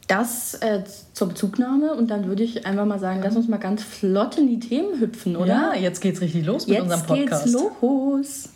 Das 0.08 0.56
äh, 0.56 0.84
zur 1.14 1.30
Bezugnahme 1.30 1.94
und 1.94 2.10
dann 2.10 2.28
würde 2.28 2.44
ich 2.44 2.66
einfach 2.66 2.86
mal 2.86 3.00
sagen, 3.00 3.22
lass 3.24 3.36
uns 3.36 3.48
mal 3.48 3.58
ganz 3.58 3.84
flott 3.84 4.38
in 4.38 4.48
die 4.48 4.60
Themen 4.60 5.00
hüpfen, 5.00 5.36
oder? 5.36 5.48
Ja, 5.48 5.76
jetzt 5.76 6.02
geht's 6.02 6.20
richtig 6.20 6.46
los 6.46 6.66
mit 6.66 6.78
jetzt 6.78 6.84
unserem 6.84 7.06
Podcast. 7.06 7.46
Jetzt 7.46 7.56
geht's 7.56 7.82
los. 7.82 8.50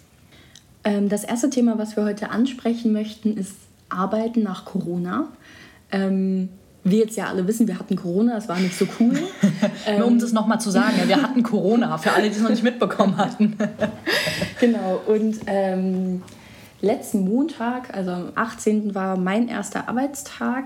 Ähm, 0.83 1.09
das 1.09 1.23
erste 1.23 1.49
Thema, 1.49 1.77
was 1.77 1.95
wir 1.95 2.03
heute 2.03 2.31
ansprechen 2.31 2.93
möchten, 2.93 3.37
ist 3.37 3.53
Arbeiten 3.89 4.41
nach 4.41 4.65
Corona. 4.65 5.27
Ähm, 5.91 6.49
wir 6.83 6.99
jetzt 6.99 7.15
ja 7.15 7.27
alle 7.27 7.47
wissen, 7.47 7.67
wir 7.67 7.77
hatten 7.77 7.95
Corona, 7.95 8.37
es 8.37 8.49
war 8.49 8.57
nicht 8.57 8.77
so 8.77 8.87
cool. 8.99 9.13
Nur 9.97 10.07
um 10.07 10.19
das 10.19 10.31
nochmal 10.31 10.59
zu 10.59 10.71
sagen, 10.71 10.95
wir 11.05 11.21
hatten 11.21 11.43
Corona, 11.43 11.97
für 11.97 12.11
alle, 12.11 12.29
die 12.29 12.35
es 12.35 12.41
noch 12.41 12.49
nicht 12.49 12.63
mitbekommen 12.63 13.17
hatten. 13.17 13.55
genau, 14.59 15.01
und 15.05 15.37
ähm, 15.45 16.23
letzten 16.81 17.23
Montag, 17.23 17.95
also 17.95 18.11
am 18.11 18.31
18. 18.35 18.95
war 18.95 19.17
mein 19.17 19.47
erster 19.47 19.87
Arbeitstag 19.87 20.65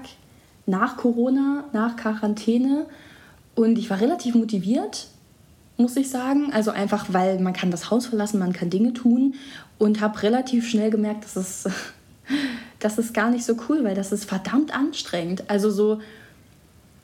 nach 0.66 0.98
Corona, 0.98 1.66
nach 1.74 1.96
Quarantäne. 1.96 2.86
Und 3.56 3.78
ich 3.78 3.90
war 3.90 4.00
relativ 4.02 4.36
motiviert, 4.36 5.08
muss 5.78 5.96
ich 5.96 6.10
sagen. 6.10 6.52
Also 6.54 6.72
einfach, 6.72 7.08
weil 7.10 7.40
man 7.40 7.54
kann 7.54 7.72
das 7.72 7.92
Haus 7.92 8.08
verlassen, 8.08 8.40
man 8.40 8.54
kann 8.54 8.70
Dinge 8.70 8.94
tun. 8.94 9.36
Und 9.78 10.00
habe 10.00 10.24
relativ 10.24 10.70
schnell 10.70 10.90
gemerkt, 10.90 11.26
dass 11.26 11.36
es 11.36 11.70
das 12.86 13.00
ist 13.00 13.16
gar 13.16 13.32
nicht 13.32 13.44
so 13.44 13.56
cool, 13.68 13.84
weil 13.84 13.96
das 13.96 14.12
ist 14.12 14.26
verdammt 14.26 14.72
anstrengend. 14.72 15.50
Also 15.50 15.72
so, 15.72 16.02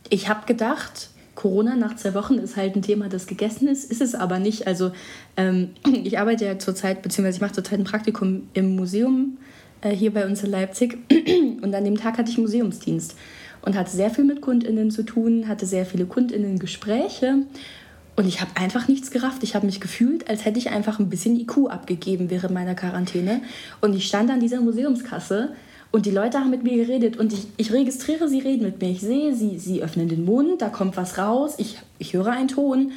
ich 0.09 0.29
habe 0.29 0.45
gedacht, 0.45 1.09
Corona 1.33 1.75
nach 1.75 1.95
zwei 1.95 2.13
Wochen 2.13 2.35
ist 2.35 2.55
halt 2.55 2.75
ein 2.75 2.83
Thema, 2.83 3.09
das 3.09 3.25
gegessen 3.25 3.67
ist, 3.67 3.89
ist 3.89 3.99
es 3.99 4.13
aber 4.13 4.37
nicht. 4.37 4.67
Also 4.67 4.91
ähm, 5.37 5.69
ich 6.03 6.19
arbeite 6.19 6.45
ja 6.45 6.59
zurzeit, 6.59 7.01
beziehungsweise 7.01 7.37
ich 7.37 7.41
mache 7.41 7.53
zurzeit 7.53 7.79
ein 7.79 7.85
Praktikum 7.85 8.47
im 8.53 8.75
Museum 8.75 9.39
äh, 9.81 9.89
hier 9.89 10.13
bei 10.13 10.27
uns 10.27 10.43
in 10.43 10.51
Leipzig 10.51 10.99
und 11.63 11.73
an 11.73 11.83
dem 11.83 11.97
Tag 11.97 12.19
hatte 12.19 12.29
ich 12.29 12.37
Museumsdienst 12.37 13.15
und 13.63 13.75
hatte 13.75 13.89
sehr 13.89 14.11
viel 14.11 14.23
mit 14.23 14.39
KundInnen 14.39 14.91
zu 14.91 15.01
tun, 15.01 15.47
hatte 15.47 15.65
sehr 15.65 15.87
viele 15.87 16.05
KundInnen-Gespräche 16.05 17.39
und 18.15 18.27
ich 18.27 18.39
habe 18.39 18.51
einfach 18.55 18.87
nichts 18.87 19.09
gerafft. 19.09 19.41
Ich 19.41 19.55
habe 19.55 19.65
mich 19.65 19.79
gefühlt, 19.79 20.29
als 20.29 20.45
hätte 20.45 20.59
ich 20.59 20.69
einfach 20.69 20.99
ein 20.99 21.09
bisschen 21.09 21.39
IQ 21.39 21.69
abgegeben 21.69 22.29
während 22.29 22.53
meiner 22.53 22.75
Quarantäne. 22.75 23.41
Und 23.79 23.95
ich 23.95 24.05
stand 24.05 24.29
an 24.29 24.39
dieser 24.39 24.61
Museumskasse 24.61 25.55
und 25.91 26.05
die 26.05 26.11
Leute 26.11 26.39
haben 26.39 26.49
mit 26.49 26.63
mir 26.63 26.85
geredet 26.85 27.17
und 27.17 27.33
ich, 27.33 27.47
ich 27.57 27.71
registriere, 27.71 28.27
sie 28.27 28.39
reden 28.39 28.63
mit 28.63 28.81
mir. 28.81 28.89
Ich 28.89 29.01
sehe, 29.01 29.35
sie, 29.35 29.59
sie 29.59 29.83
öffnen 29.83 30.07
den 30.07 30.25
Mund, 30.25 30.61
da 30.61 30.69
kommt 30.69 30.97
was 30.97 31.17
raus, 31.17 31.55
ich, 31.57 31.79
ich 31.99 32.13
höre 32.13 32.27
einen 32.27 32.47
Ton, 32.47 32.91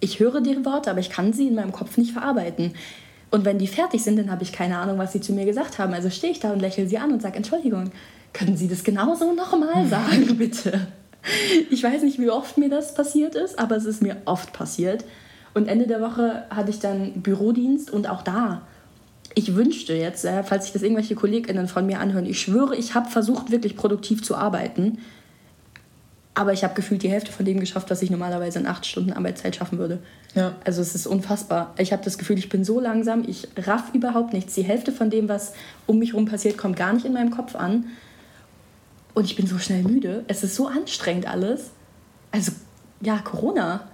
ich 0.00 0.20
höre 0.20 0.40
die 0.40 0.64
Worte, 0.64 0.90
aber 0.90 1.00
ich 1.00 1.10
kann 1.10 1.32
sie 1.32 1.48
in 1.48 1.54
meinem 1.54 1.72
Kopf 1.72 1.96
nicht 1.96 2.12
verarbeiten. 2.12 2.74
Und 3.30 3.44
wenn 3.44 3.58
die 3.58 3.66
fertig 3.66 4.02
sind, 4.04 4.18
dann 4.18 4.30
habe 4.30 4.44
ich 4.44 4.52
keine 4.52 4.78
Ahnung, 4.78 4.98
was 4.98 5.12
sie 5.12 5.20
zu 5.20 5.32
mir 5.32 5.46
gesagt 5.46 5.78
haben. 5.78 5.92
Also 5.94 6.10
stehe 6.10 6.32
ich 6.32 6.40
da 6.40 6.52
und 6.52 6.60
lächle 6.60 6.86
sie 6.86 6.98
an 6.98 7.12
und 7.12 7.22
sage, 7.22 7.36
Entschuldigung, 7.36 7.90
Können 8.36 8.58
Sie 8.58 8.68
das 8.68 8.84
genauso 8.84 9.32
nochmal 9.32 9.86
sagen, 9.88 10.36
bitte? 10.36 10.88
Ich 11.70 11.82
weiß 11.82 12.02
nicht, 12.02 12.20
wie 12.20 12.28
oft 12.28 12.58
mir 12.58 12.68
das 12.68 12.94
passiert 12.94 13.34
ist, 13.34 13.58
aber 13.58 13.76
es 13.76 13.86
ist 13.86 14.02
mir 14.02 14.18
oft 14.26 14.52
passiert. 14.52 15.04
Und 15.54 15.68
Ende 15.68 15.86
der 15.86 16.02
Woche 16.02 16.44
hatte 16.50 16.68
ich 16.68 16.78
dann 16.78 17.22
Bürodienst 17.22 17.90
und 17.90 18.08
auch 18.08 18.20
da. 18.20 18.60
Ich 19.38 19.54
wünschte 19.54 19.92
jetzt, 19.92 20.24
äh, 20.24 20.42
falls 20.42 20.64
sich 20.64 20.72
das 20.72 20.80
irgendwelche 20.80 21.14
KollegInnen 21.14 21.68
von 21.68 21.84
mir 21.84 22.00
anhören, 22.00 22.24
ich 22.24 22.40
schwöre, 22.40 22.74
ich 22.74 22.94
habe 22.94 23.10
versucht, 23.10 23.50
wirklich 23.50 23.76
produktiv 23.76 24.24
zu 24.24 24.34
arbeiten. 24.34 24.96
Aber 26.32 26.54
ich 26.54 26.64
habe 26.64 26.72
gefühlt 26.72 27.02
die 27.02 27.10
Hälfte 27.10 27.32
von 27.32 27.44
dem 27.44 27.60
geschafft, 27.60 27.90
was 27.90 28.00
ich 28.00 28.10
normalerweise 28.10 28.58
in 28.58 28.66
acht 28.66 28.86
Stunden 28.86 29.12
Arbeitszeit 29.12 29.54
schaffen 29.54 29.76
würde. 29.78 29.98
Ja. 30.34 30.54
Also 30.64 30.80
es 30.80 30.94
ist 30.94 31.06
unfassbar. 31.06 31.74
Ich 31.76 31.92
habe 31.92 32.02
das 32.02 32.16
Gefühl, 32.16 32.38
ich 32.38 32.48
bin 32.48 32.64
so 32.64 32.80
langsam, 32.80 33.24
ich 33.26 33.46
raff 33.58 33.92
überhaupt 33.92 34.32
nichts. 34.32 34.54
Die 34.54 34.62
Hälfte 34.62 34.90
von 34.90 35.10
dem, 35.10 35.28
was 35.28 35.52
um 35.84 35.98
mich 35.98 36.12
herum 36.12 36.24
passiert, 36.24 36.56
kommt 36.56 36.76
gar 36.76 36.94
nicht 36.94 37.04
in 37.04 37.12
meinem 37.12 37.30
Kopf 37.30 37.56
an. 37.56 37.86
Und 39.12 39.26
ich 39.26 39.36
bin 39.36 39.46
so 39.46 39.58
schnell 39.58 39.82
müde. 39.82 40.24
Es 40.28 40.42
ist 40.44 40.56
so 40.56 40.66
anstrengend 40.66 41.26
alles. 41.26 41.72
Also 42.32 42.52
ja, 43.02 43.18
Corona. 43.18 43.88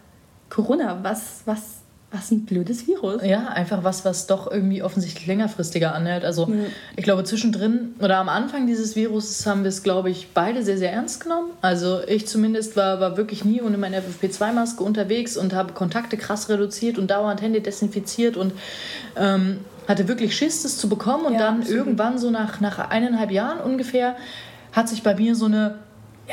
Corona, 0.50 1.00
was, 1.02 1.42
was 1.46 1.81
was 2.12 2.30
ein 2.30 2.44
blödes 2.44 2.86
Virus. 2.86 3.22
Ja, 3.24 3.48
einfach 3.48 3.84
was, 3.84 4.04
was 4.04 4.26
doch 4.26 4.50
irgendwie 4.50 4.82
offensichtlich 4.82 5.26
längerfristiger 5.26 5.94
anhält. 5.94 6.24
Also 6.24 6.46
mhm. 6.46 6.66
ich 6.96 7.04
glaube, 7.04 7.24
zwischendrin 7.24 7.94
oder 8.00 8.18
am 8.18 8.28
Anfang 8.28 8.66
dieses 8.66 8.94
Virus 8.96 9.44
haben 9.46 9.62
wir 9.62 9.70
es, 9.70 9.82
glaube 9.82 10.10
ich, 10.10 10.28
beide 10.34 10.62
sehr, 10.62 10.76
sehr 10.76 10.92
ernst 10.92 11.22
genommen. 11.22 11.50
Also 11.62 12.00
ich 12.06 12.26
zumindest 12.26 12.76
war, 12.76 13.00
war 13.00 13.16
wirklich 13.16 13.44
nie 13.44 13.62
ohne 13.62 13.78
meine 13.78 14.00
FFP2-Maske 14.00 14.82
unterwegs 14.82 15.36
und 15.36 15.54
habe 15.54 15.72
Kontakte 15.72 16.16
krass 16.16 16.48
reduziert 16.48 16.98
und 16.98 17.10
dauernd 17.10 17.40
Hände 17.40 17.60
desinfiziert 17.60 18.36
und 18.36 18.52
ähm, 19.16 19.58
hatte 19.88 20.06
wirklich 20.06 20.36
Schiss, 20.36 20.62
das 20.62 20.76
zu 20.78 20.88
bekommen. 20.88 21.24
Und 21.24 21.34
ja, 21.34 21.38
dann 21.38 21.60
absolut. 21.60 21.78
irgendwann 21.78 22.18
so 22.18 22.30
nach, 22.30 22.60
nach 22.60 22.78
eineinhalb 22.90 23.30
Jahren 23.30 23.58
ungefähr 23.60 24.16
hat 24.72 24.88
sich 24.88 25.02
bei 25.02 25.14
mir 25.14 25.34
so 25.34 25.46
eine 25.46 25.76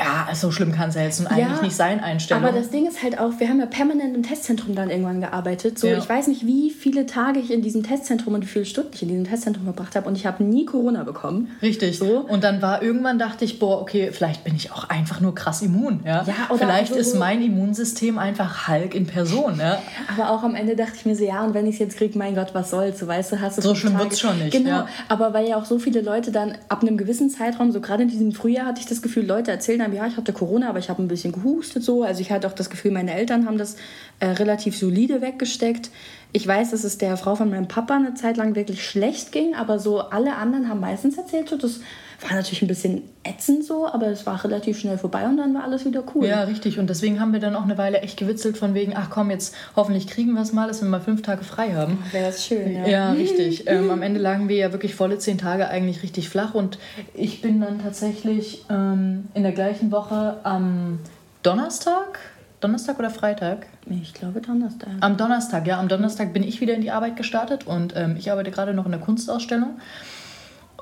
ja, 0.00 0.34
so 0.34 0.50
schlimm 0.50 0.72
kann 0.72 0.88
es 0.88 0.94
ja 0.94 1.02
jetzt 1.02 1.20
nun 1.20 1.26
eigentlich 1.28 1.56
ja, 1.56 1.62
nicht 1.62 1.76
sein, 1.76 2.00
Einstellung. 2.00 2.42
Aber 2.42 2.56
das 2.56 2.70
Ding 2.70 2.86
ist 2.86 3.02
halt 3.02 3.18
auch, 3.18 3.32
wir 3.38 3.48
haben 3.48 3.60
ja 3.60 3.66
permanent 3.66 4.16
im 4.16 4.22
Testzentrum 4.22 4.74
dann 4.74 4.88
irgendwann 4.88 5.20
gearbeitet. 5.20 5.78
So, 5.78 5.88
ja. 5.88 5.98
ich 5.98 6.08
weiß 6.08 6.28
nicht, 6.28 6.46
wie 6.46 6.70
viele 6.70 7.06
Tage 7.06 7.38
ich 7.38 7.52
in 7.52 7.60
diesem 7.60 7.82
Testzentrum 7.82 8.34
und 8.34 8.42
wie 8.42 8.46
viele 8.46 8.64
Stunden 8.64 8.90
ich 8.94 9.02
in 9.02 9.08
diesem 9.08 9.24
Testzentrum 9.24 9.64
verbracht 9.64 9.96
habe 9.96 10.08
und 10.08 10.16
ich 10.16 10.24
habe 10.24 10.42
nie 10.42 10.64
Corona 10.64 11.04
bekommen. 11.04 11.50
Richtig. 11.60 11.98
So. 11.98 12.20
Und 12.20 12.44
dann 12.44 12.62
war 12.62 12.82
irgendwann 12.82 13.18
dachte 13.18 13.44
ich, 13.44 13.58
boah, 13.58 13.80
okay, 13.80 14.10
vielleicht 14.12 14.44
bin 14.44 14.54
ich 14.56 14.72
auch 14.72 14.88
einfach 14.88 15.20
nur 15.20 15.34
krass 15.34 15.60
immun. 15.60 16.00
Ja, 16.04 16.24
ja 16.26 16.34
oder 16.48 16.58
Vielleicht 16.58 16.96
ist 16.96 17.16
mein 17.16 17.42
Immunsystem 17.42 18.18
einfach 18.18 18.68
Hulk 18.68 18.94
in 18.94 19.06
Person. 19.06 19.58
Ja? 19.58 19.82
Aber 20.16 20.30
auch 20.30 20.42
am 20.42 20.54
Ende 20.54 20.76
dachte 20.76 20.92
ich 20.96 21.04
mir 21.04 21.16
so, 21.16 21.24
ja, 21.24 21.44
und 21.44 21.52
wenn 21.52 21.66
ich 21.66 21.74
es 21.74 21.78
jetzt 21.78 21.98
kriege, 21.98 22.18
mein 22.18 22.34
Gott, 22.34 22.54
was 22.54 22.70
soll's, 22.70 22.98
so 22.98 23.06
weißt 23.06 23.32
du, 23.32 23.40
hast 23.40 23.58
du 23.58 23.62
So 23.62 23.74
schlimm 23.74 23.98
wird 23.98 24.12
es 24.12 24.20
schon 24.20 24.38
nicht. 24.38 24.52
Genau. 24.52 24.70
Ja. 24.70 24.88
Aber 25.08 25.34
weil 25.34 25.48
ja 25.48 25.56
auch 25.56 25.66
so 25.66 25.78
viele 25.78 26.00
Leute 26.00 26.32
dann 26.32 26.56
ab 26.68 26.82
einem 26.82 26.96
gewissen 26.96 27.28
Zeitraum, 27.28 27.70
so 27.72 27.80
gerade 27.80 28.04
in 28.04 28.08
diesem 28.08 28.32
Frühjahr 28.32 28.66
hatte 28.66 28.80
ich 28.80 28.86
das 28.86 29.02
Gefühl, 29.02 29.26
Leute 29.26 29.50
erzählen 29.50 29.80
einem, 29.82 29.89
ja, 29.92 30.06
ich 30.06 30.16
hatte 30.16 30.32
Corona, 30.32 30.68
aber 30.68 30.78
ich 30.78 30.88
habe 30.88 31.02
ein 31.02 31.08
bisschen 31.08 31.32
gehustet 31.32 31.82
so. 31.82 32.02
Also 32.02 32.20
ich 32.20 32.30
hatte 32.30 32.46
auch 32.46 32.52
das 32.52 32.70
Gefühl, 32.70 32.90
meine 32.90 33.14
Eltern 33.14 33.46
haben 33.46 33.58
das 33.58 33.76
äh, 34.20 34.26
relativ 34.26 34.76
solide 34.76 35.20
weggesteckt. 35.20 35.90
Ich 36.32 36.46
weiß, 36.46 36.70
dass 36.70 36.84
es 36.84 36.98
der 36.98 37.16
Frau 37.16 37.34
von 37.34 37.50
meinem 37.50 37.68
Papa 37.68 37.96
eine 37.96 38.14
Zeit 38.14 38.36
lang 38.36 38.54
wirklich 38.54 38.84
schlecht 38.84 39.32
ging, 39.32 39.54
aber 39.54 39.78
so 39.78 40.00
alle 40.00 40.36
anderen 40.36 40.68
haben 40.68 40.80
meistens 40.80 41.18
erzählt, 41.18 41.48
so, 41.48 41.56
das 41.56 41.80
war 42.22 42.34
natürlich 42.34 42.62
ein 42.62 42.68
bisschen 42.68 43.02
ätzend 43.24 43.64
so, 43.64 43.86
aber 43.86 44.08
es 44.08 44.26
war 44.26 44.42
relativ 44.44 44.78
schnell 44.78 44.98
vorbei 44.98 45.24
und 45.24 45.36
dann 45.36 45.54
war 45.54 45.64
alles 45.64 45.84
wieder 45.84 46.02
cool. 46.14 46.26
Ja, 46.26 46.42
richtig. 46.44 46.78
Und 46.78 46.90
deswegen 46.90 47.20
haben 47.20 47.32
wir 47.32 47.40
dann 47.40 47.54
auch 47.56 47.62
eine 47.62 47.78
Weile 47.78 48.00
echt 48.00 48.18
gewitzelt 48.18 48.58
von 48.58 48.74
wegen, 48.74 48.94
ach 48.94 49.08
komm, 49.10 49.30
jetzt 49.30 49.54
hoffentlich 49.76 50.06
kriegen 50.06 50.32
wir 50.34 50.42
es 50.42 50.52
mal, 50.52 50.68
dass 50.68 50.82
wir 50.82 50.88
mal 50.88 51.00
fünf 51.00 51.22
Tage 51.22 51.44
frei 51.44 51.72
haben. 51.72 52.02
Wäre 52.12 52.26
das 52.26 52.44
schön, 52.44 52.74
ja. 52.74 52.86
Ja, 52.86 53.12
richtig. 53.12 53.68
ähm, 53.68 53.90
am 53.90 54.02
Ende 54.02 54.20
lagen 54.20 54.48
wir 54.48 54.56
ja 54.56 54.72
wirklich 54.72 54.94
volle 54.94 55.18
zehn 55.18 55.38
Tage 55.38 55.68
eigentlich 55.68 56.02
richtig 56.02 56.28
flach 56.28 56.54
und 56.54 56.78
ich 57.14 57.40
bin 57.40 57.60
dann 57.60 57.80
tatsächlich 57.82 58.64
ähm, 58.70 59.28
in 59.34 59.42
der 59.42 59.52
gleichen 59.52 59.90
Woche 59.90 60.38
am 60.42 60.98
Donnerstag, 61.42 62.18
Donnerstag 62.60 62.98
oder 62.98 63.08
Freitag? 63.08 63.66
Ich 63.88 64.12
glaube 64.12 64.42
Donnerstag. 64.42 64.90
Am 65.00 65.16
Donnerstag, 65.16 65.66
ja. 65.66 65.80
Am 65.80 65.88
Donnerstag 65.88 66.34
bin 66.34 66.42
ich 66.42 66.60
wieder 66.60 66.74
in 66.74 66.82
die 66.82 66.90
Arbeit 66.90 67.16
gestartet 67.16 67.66
und 67.66 67.94
ähm, 67.96 68.16
ich 68.18 68.30
arbeite 68.30 68.50
gerade 68.50 68.74
noch 68.74 68.84
in 68.84 68.92
der 68.92 69.00
Kunstausstellung. 69.00 69.80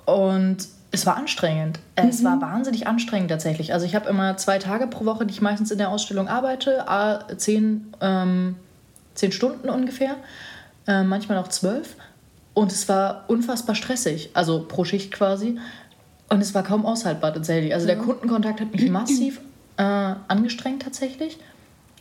Und 0.05 0.67
es 0.91 1.07
war 1.07 1.17
anstrengend. 1.17 1.79
Mhm. 1.99 2.09
Es 2.09 2.25
war 2.25 2.37
mhm. 2.37 2.41
wahnsinnig 2.43 2.87
anstrengend 2.87 3.31
tatsächlich. 3.31 3.73
Also 3.73 3.87
ich 3.87 3.95
habe 3.95 4.09
immer 4.09 4.37
zwei 4.37 4.59
Tage 4.59 4.87
pro 4.87 5.05
Woche, 5.05 5.27
die 5.27 5.33
ich 5.33 5.41
meistens 5.41 5.71
in 5.71 5.79
der 5.79 5.91
Ausstellung 5.91 6.29
arbeite, 6.29 6.85
zehn, 7.37 7.93
ähm, 8.01 8.57
zehn 9.15 9.33
Stunden 9.33 9.69
ungefähr, 9.69 10.17
äh, 10.87 11.03
manchmal 11.03 11.39
auch 11.39 11.49
zwölf. 11.49 11.97
Und 12.55 12.73
es 12.73 12.89
war 12.89 13.25
unfassbar 13.29 13.75
stressig, 13.75 14.31
also 14.35 14.65
pro 14.67 14.85
Schicht 14.85 15.13
quasi. 15.13 15.59
Und 16.29 16.41
es 16.41 16.55
war 16.55 16.63
kaum 16.63 16.85
aushaltbar 16.85 17.33
tatsächlich. 17.33 17.73
Also 17.73 17.87
der 17.87 17.97
Kundenkontakt 17.97 18.61
hat 18.61 18.73
mich 18.73 18.91
massiv 18.91 19.41
äh, 19.77 19.83
angestrengt 19.83 20.83
tatsächlich. 20.83 21.39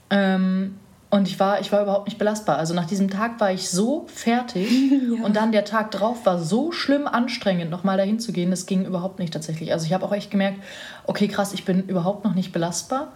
Ähm, 0.09 0.75
und 1.09 1.27
ich 1.27 1.39
war, 1.39 1.61
ich 1.61 1.71
war 1.71 1.81
überhaupt 1.83 2.07
nicht 2.07 2.17
belastbar. 2.17 2.57
Also 2.57 2.73
nach 2.73 2.85
diesem 2.85 3.09
Tag 3.09 3.39
war 3.39 3.51
ich 3.51 3.69
so 3.69 4.05
fertig 4.13 4.69
ja. 5.17 5.23
und 5.23 5.37
dann 5.37 5.53
der 5.53 5.63
Tag 5.63 5.91
drauf 5.91 6.25
war 6.25 6.37
so 6.37 6.73
schlimm 6.73 7.07
anstrengend, 7.07 7.71
nochmal 7.71 7.97
dahin 7.97 8.19
zu 8.19 8.33
gehen. 8.33 8.49
Das 8.49 8.65
ging 8.65 8.85
überhaupt 8.85 9.19
nicht 9.19 9.33
tatsächlich. 9.33 9.71
Also 9.71 9.85
ich 9.85 9.93
habe 9.93 10.05
auch 10.05 10.11
echt 10.11 10.31
gemerkt, 10.31 10.59
okay, 11.05 11.29
krass, 11.29 11.53
ich 11.53 11.63
bin 11.63 11.87
überhaupt 11.87 12.25
noch 12.25 12.33
nicht 12.33 12.51
belastbar. 12.51 13.13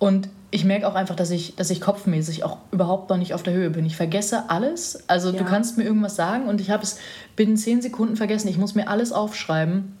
Und 0.00 0.28
ich 0.50 0.64
merke 0.64 0.88
auch 0.88 0.94
einfach, 0.94 1.14
dass 1.14 1.30
ich, 1.30 1.54
dass 1.54 1.70
ich 1.70 1.80
kopfmäßig 1.80 2.42
auch 2.42 2.56
überhaupt 2.72 3.10
noch 3.10 3.16
nicht 3.16 3.34
auf 3.34 3.44
der 3.44 3.52
Höhe 3.52 3.70
bin. 3.70 3.86
Ich 3.86 3.96
vergesse 3.96 4.50
alles. 4.50 5.08
Also 5.08 5.30
ja. 5.30 5.38
du 5.38 5.44
kannst 5.44 5.78
mir 5.78 5.84
irgendwas 5.84 6.16
sagen 6.16 6.48
und 6.48 6.60
ich 6.60 6.70
habe 6.70 6.82
es 6.82 6.98
binnen 7.36 7.56
zehn 7.56 7.80
Sekunden 7.80 8.16
vergessen. 8.16 8.48
Ich 8.48 8.58
muss 8.58 8.74
mir 8.74 8.88
alles 8.88 9.12
aufschreiben. 9.12 9.96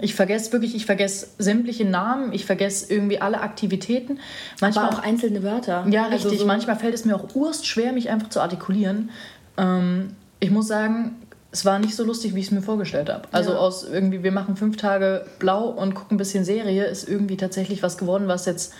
Ich 0.00 0.14
vergesse 0.14 0.52
wirklich, 0.52 0.74
ich 0.74 0.86
vergesse 0.86 1.28
sämtliche 1.38 1.84
Namen, 1.84 2.32
ich 2.32 2.46
vergesse 2.46 2.92
irgendwie 2.92 3.20
alle 3.20 3.40
Aktivitäten. 3.40 4.18
Manchmal 4.60 4.86
Aber 4.86 4.98
auch 4.98 5.02
einzelne 5.02 5.42
Wörter. 5.42 5.86
Ja, 5.90 6.04
also 6.04 6.14
richtig. 6.14 6.32
Also 6.32 6.42
so 6.42 6.46
Manchmal 6.46 6.76
fällt 6.76 6.94
es 6.94 7.04
mir 7.04 7.16
auch 7.16 7.34
urst 7.34 7.66
schwer, 7.66 7.92
mich 7.92 8.10
einfach 8.10 8.28
zu 8.30 8.40
artikulieren. 8.40 9.10
Ähm, 9.56 10.16
ich 10.40 10.50
muss 10.50 10.68
sagen, 10.68 11.16
es 11.52 11.64
war 11.64 11.78
nicht 11.78 11.94
so 11.94 12.04
lustig, 12.04 12.34
wie 12.34 12.40
ich 12.40 12.46
es 12.46 12.50
mir 12.50 12.62
vorgestellt 12.62 13.10
habe. 13.10 13.28
Also 13.30 13.52
ja. 13.52 13.58
aus 13.58 13.84
irgendwie, 13.84 14.22
wir 14.22 14.32
machen 14.32 14.56
fünf 14.56 14.78
Tage 14.78 15.26
blau 15.38 15.68
und 15.68 15.94
gucken 15.94 16.14
ein 16.14 16.18
bisschen 16.18 16.44
Serie, 16.44 16.86
ist 16.86 17.08
irgendwie 17.08 17.36
tatsächlich 17.36 17.82
was 17.82 17.98
geworden, 17.98 18.26
was 18.26 18.46
jetzt 18.46 18.72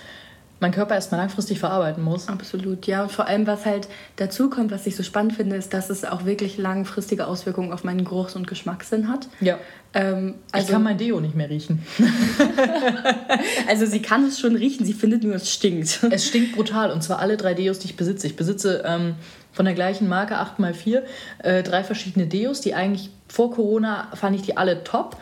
mein 0.63 0.73
Körper 0.73 0.95
erstmal 0.95 1.21
langfristig 1.21 1.59
verarbeiten 1.59 2.03
muss. 2.03 2.29
Absolut, 2.29 2.87
ja. 2.87 3.03
Und 3.03 3.13
vor 3.13 3.27
allem, 3.27 3.47
was 3.47 3.67
halt 3.67 3.89
dazu 4.17 4.49
kommt, 4.49 4.71
was 4.71 4.87
ich 4.87 4.97
so 4.97 5.03
spannend 5.03 5.35
finde, 5.35 5.57
ist, 5.57 5.75
dass 5.75 5.91
es 5.91 6.05
auch 6.05 6.25
wirklich 6.25 6.57
langfristige 6.57 7.27
Auswirkungen 7.27 7.73
auf 7.73 7.85
meinen 7.85 8.05
Geruchs- 8.05 8.37
und 8.37 8.47
Geschmackssinn 8.47 9.09
hat. 9.09 9.29
Ja. 9.41 9.59
Ähm, 9.95 10.35
also, 10.53 10.67
ich 10.67 10.73
kann 10.73 10.83
mein 10.83 10.97
Deo 10.97 11.21
nicht 11.21 11.35
mehr 11.35 11.51
riechen. 11.51 11.83
also 13.69 13.85
sie 13.85 14.01
kann 14.01 14.27
es 14.27 14.41
schon 14.41 14.57
riechen, 14.57 14.87
sie 14.87 14.95
findet 14.95 15.23
nur, 15.23 15.35
es 15.35 15.53
stinkt. 15.53 16.01
Es 16.11 16.27
stinkt 16.27 16.55
brutal 16.55 16.91
und 16.91 17.03
zwar 17.03 17.19
alle 17.19 17.37
drei 17.37 17.55
Deos, 17.55 17.79
die 17.79 17.89
ich 17.89 17.97
besitze. 17.97 18.27
Ich 18.27 18.37
besitze 18.37 18.83
ähm, 18.87 19.15
von 19.53 19.67
der 19.67 19.75
gleichen 19.75 20.09
Marke 20.09 20.37
8x4 20.37 21.03
äh, 21.43 21.63
drei 21.63 21.85
verschiedene 21.85 22.27
Deos, 22.27 22.61
die 22.61 22.75
eigentlich 22.75 23.11
vor 23.29 23.53
Corona 23.53 24.09
fand 24.15 24.37
ich 24.37 24.43
die 24.43 24.57
alle 24.57 24.83
top. 24.85 25.17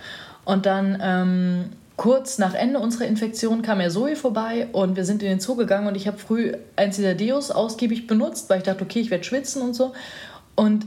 Und 0.45 0.67
dann 0.67 0.99
ähm, 1.03 1.65
kurz 1.97 2.39
nach 2.39 2.55
Ende 2.55 2.79
unserer 2.79 3.07
Infektion 3.07 3.63
kam 3.63 3.81
ja 3.81 3.91
Zoe 3.91 4.17
vorbei 4.17 4.69
und 4.73 4.97
wir 4.97 5.05
sind 5.05 5.23
in 5.23 5.29
den 5.29 5.41
Zoo 5.41 5.55
gegangen 5.55 5.87
und 5.87 5.97
ich 5.97 6.07
habe 6.07 6.19
früh 6.19 6.53
eins 6.77 6.97
dieser 6.97 7.15
Deos 7.15 7.51
ausgiebig 7.51 8.07
benutzt, 8.07 8.49
weil 8.49 8.59
ich 8.59 8.65
dachte, 8.65 8.83
okay, 8.85 9.01
ich 9.01 9.11
werde 9.11 9.25
schwitzen 9.25 9.63
und 9.63 9.75
so. 9.75 9.93
Und 10.55 10.87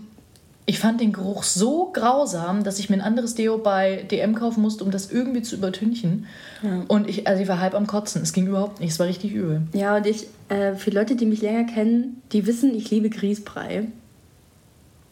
ich 0.66 0.80
fand 0.80 1.02
den 1.02 1.12
Geruch 1.12 1.44
so 1.44 1.92
grausam, 1.92 2.64
dass 2.64 2.80
ich 2.80 2.90
mir 2.90 2.96
ein 2.96 3.02
anderes 3.02 3.36
Deo 3.36 3.58
bei 3.58 4.06
DM 4.10 4.34
kaufen 4.34 4.62
musste, 4.62 4.84
um 4.84 4.92
das 4.92 5.12
irgendwie 5.12 5.42
zu 5.42 5.56
übertünchen. 5.56 6.26
Ja. 6.62 6.84
Und 6.88 7.10
ich, 7.10 7.28
also 7.28 7.42
ich 7.42 7.50
war 7.50 7.60
halb 7.60 7.76
am 7.76 7.86
Kotzen. 7.86 8.22
Es 8.22 8.32
ging 8.32 8.48
überhaupt 8.48 8.80
nicht. 8.80 8.92
Es 8.92 9.00
war 9.00 9.08
richtig 9.08 9.34
übel. 9.34 9.64
Ja, 9.74 9.98
und 9.98 10.08
ich, 10.08 10.28
äh, 10.48 10.76
für 10.76 10.92
Leute, 10.92 11.18
die 11.18 11.26
mich 11.26 11.42
länger 11.42 11.66
kennen, 11.66 12.22
die 12.32 12.48
wissen, 12.48 12.74
ich 12.74 12.90
liebe 12.92 13.10
Grießbrei. 13.10 13.88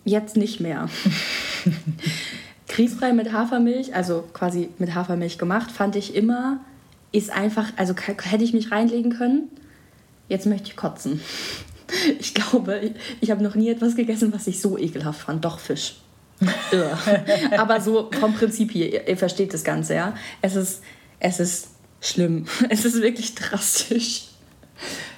Jetzt 0.06 0.38
nicht 0.38 0.62
mehr. 0.62 0.88
Grießbrei 2.70 3.12
mit 3.12 3.34
Hafermilch, 3.34 3.94
also 3.94 4.24
quasi 4.34 4.70
mit 4.80 4.96
Hafermilch 4.96 5.38
gemacht, 5.38 5.70
fand 5.70 5.98
ich 5.98 6.16
immer, 6.16 6.62
ist 7.12 7.30
einfach, 7.30 7.74
also 7.76 7.94
hätte 7.98 8.44
ich 8.46 8.54
mich 8.54 8.72
reinlegen 8.72 9.12
können. 9.12 9.50
Jetzt 10.30 10.46
möchte 10.46 10.70
ich 10.70 10.78
kotzen. 10.78 11.20
Ich 12.20 12.34
glaube, 12.34 12.80
ich, 12.80 12.92
ich 13.22 13.32
habe 13.32 13.44
noch 13.44 13.56
nie 13.56 13.70
etwas 13.70 13.96
gegessen, 13.96 14.34
was 14.34 14.48
ich 14.48 14.62
so 14.62 14.78
ekelhaft 14.78 15.22
fand. 15.22 15.44
Doch 15.46 15.60
Fisch. 15.60 15.96
Aber 17.58 17.80
so 17.82 18.10
vom 18.20 18.34
Prinzip 18.34 18.72
hier, 18.72 18.92
ihr, 18.92 19.08
ihr, 19.08 19.18
versteht 19.18 19.54
das 19.54 19.64
Ganze, 19.64 19.96
ja. 19.96 20.16
Es 20.42 20.56
ist, 20.56 20.82
es 21.20 21.40
ist 21.40 21.68
schlimm. 22.00 22.48
Es 22.70 22.86
ist 22.86 23.02
wirklich 23.02 23.36
drastisch. 23.36 24.28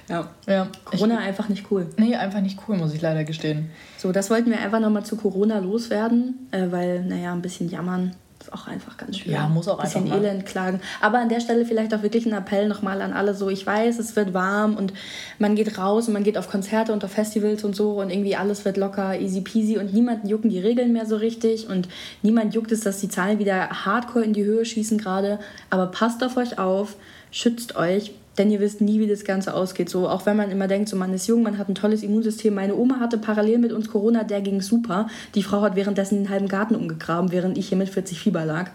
Ja. 0.09 0.29
ja 0.47 0.67
Corona 0.83 1.21
ich, 1.21 1.27
einfach 1.27 1.47
nicht 1.47 1.71
cool. 1.71 1.87
Nee, 1.97 2.15
einfach 2.15 2.41
nicht 2.41 2.59
cool, 2.67 2.75
muss 2.75 2.93
ich 2.93 3.01
leider 3.01 3.23
gestehen. 3.23 3.69
So, 3.97 4.11
das 4.11 4.29
wollten 4.29 4.49
wir 4.49 4.59
einfach 4.59 4.81
nochmal 4.81 5.05
zu 5.05 5.15
Corona 5.15 5.59
loswerden, 5.59 6.49
äh, 6.51 6.71
weil, 6.71 7.05
naja, 7.05 7.31
ein 7.31 7.41
bisschen 7.41 7.69
jammern 7.69 8.13
Ist 8.53 8.61
auch 8.61 8.67
einfach 8.67 8.97
ganz 8.97 9.17
schön. 9.17 9.31
Ja, 9.31 9.47
muss 9.47 9.67
auch 9.67 9.81
Bisschen 9.81 10.03
einfach 10.03 10.17
mal. 10.17 10.25
Elend 10.25 10.45
klagen. 10.45 10.79
Aber 11.01 11.19
an 11.19 11.29
der 11.29 11.39
Stelle 11.39 11.65
vielleicht 11.65 11.93
auch 11.93 12.03
wirklich 12.03 12.25
ein 12.25 12.33
Appell 12.33 12.67
nochmal 12.67 13.01
an 13.01 13.13
alle 13.13 13.33
so, 13.33 13.49
ich 13.49 13.65
weiß, 13.65 13.99
es 13.99 14.15
wird 14.15 14.33
warm 14.33 14.75
und 14.75 14.93
man 15.39 15.55
geht 15.55 15.77
raus 15.77 16.07
und 16.07 16.13
man 16.13 16.23
geht 16.23 16.37
auf 16.37 16.49
Konzerte 16.49 16.93
und 16.93 17.03
auf 17.03 17.11
Festivals 17.11 17.63
und 17.63 17.75
so 17.75 17.99
und 17.99 18.09
irgendwie 18.09 18.35
alles 18.35 18.65
wird 18.65 18.77
locker, 18.77 19.19
easy 19.19 19.41
peasy 19.41 19.77
und 19.77 19.93
niemanden 19.93 20.27
jucken 20.27 20.49
die 20.49 20.59
Regeln 20.59 20.93
mehr 20.93 21.05
so 21.05 21.15
richtig 21.15 21.69
und 21.69 21.87
niemand 22.21 22.53
juckt 22.53 22.71
es, 22.71 22.81
dass 22.81 22.99
die 22.99 23.09
Zahlen 23.09 23.39
wieder 23.39 23.69
hardcore 23.69 24.23
in 24.23 24.33
die 24.33 24.43
Höhe 24.43 24.65
schießen 24.65 24.97
gerade. 24.97 25.39
Aber 25.69 25.87
passt 25.87 26.23
auf 26.23 26.37
euch 26.37 26.59
auf, 26.59 26.95
schützt 27.31 27.75
euch, 27.75 28.11
denn 28.37 28.49
ihr 28.49 28.59
wisst 28.59 28.81
nie, 28.81 28.99
wie 28.99 29.07
das 29.07 29.23
Ganze 29.25 29.53
ausgeht. 29.53 29.89
So, 29.89 30.09
auch 30.09 30.25
wenn 30.25 30.35
man 30.35 30.49
immer 30.49 30.67
denkt, 30.67 30.89
so 30.89 30.95
man 30.95 31.13
ist 31.13 31.27
jung, 31.27 31.43
man 31.43 31.57
hat 31.57 31.69
ein 31.69 31.75
tolles 31.75 32.01
Immunsystem. 32.03 32.53
Meine 32.55 32.75
Oma 32.75 32.99
hatte 32.99 33.17
parallel 33.17 33.59
mit 33.59 33.71
uns 33.71 33.89
Corona, 33.89 34.23
der 34.23 34.41
ging 34.41 34.61
super. 34.61 35.07
Die 35.35 35.43
Frau 35.43 35.61
hat 35.61 35.75
währenddessen 35.75 36.15
den 36.23 36.29
halben 36.29 36.47
Garten 36.47 36.75
umgegraben, 36.75 37.31
während 37.31 37.57
ich 37.57 37.69
hier 37.69 37.77
mit 37.77 37.89
40 37.89 38.19
Fieber 38.19 38.43
lag. 38.45 38.71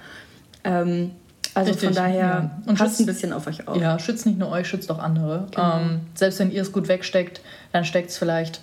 Ähm, 0.65 1.11
also 1.55 1.71
Richtig, 1.73 1.88
von 1.88 1.97
daher 1.97 2.19
ja. 2.19 2.50
Und 2.67 2.79
passt 2.79 2.91
schützt- 2.97 3.00
ein 3.00 3.07
bisschen 3.07 3.33
auf 3.33 3.47
euch 3.47 3.67
auf. 3.67 3.77
Ja, 3.81 3.99
schützt 3.99 4.27
nicht 4.27 4.38
nur 4.38 4.50
euch, 4.50 4.69
schützt 4.69 4.91
auch 4.93 4.99
andere. 5.00 5.47
Genau. 5.50 5.79
Ähm, 5.81 6.00
selbst 6.15 6.38
wenn 6.38 6.53
ihr 6.53 6.62
es 6.62 6.71
gut 6.73 6.87
wegsteckt, 6.88 7.41
dann 7.73 7.85
steckt 7.85 8.11
es 8.11 8.19
vielleicht 8.19 8.61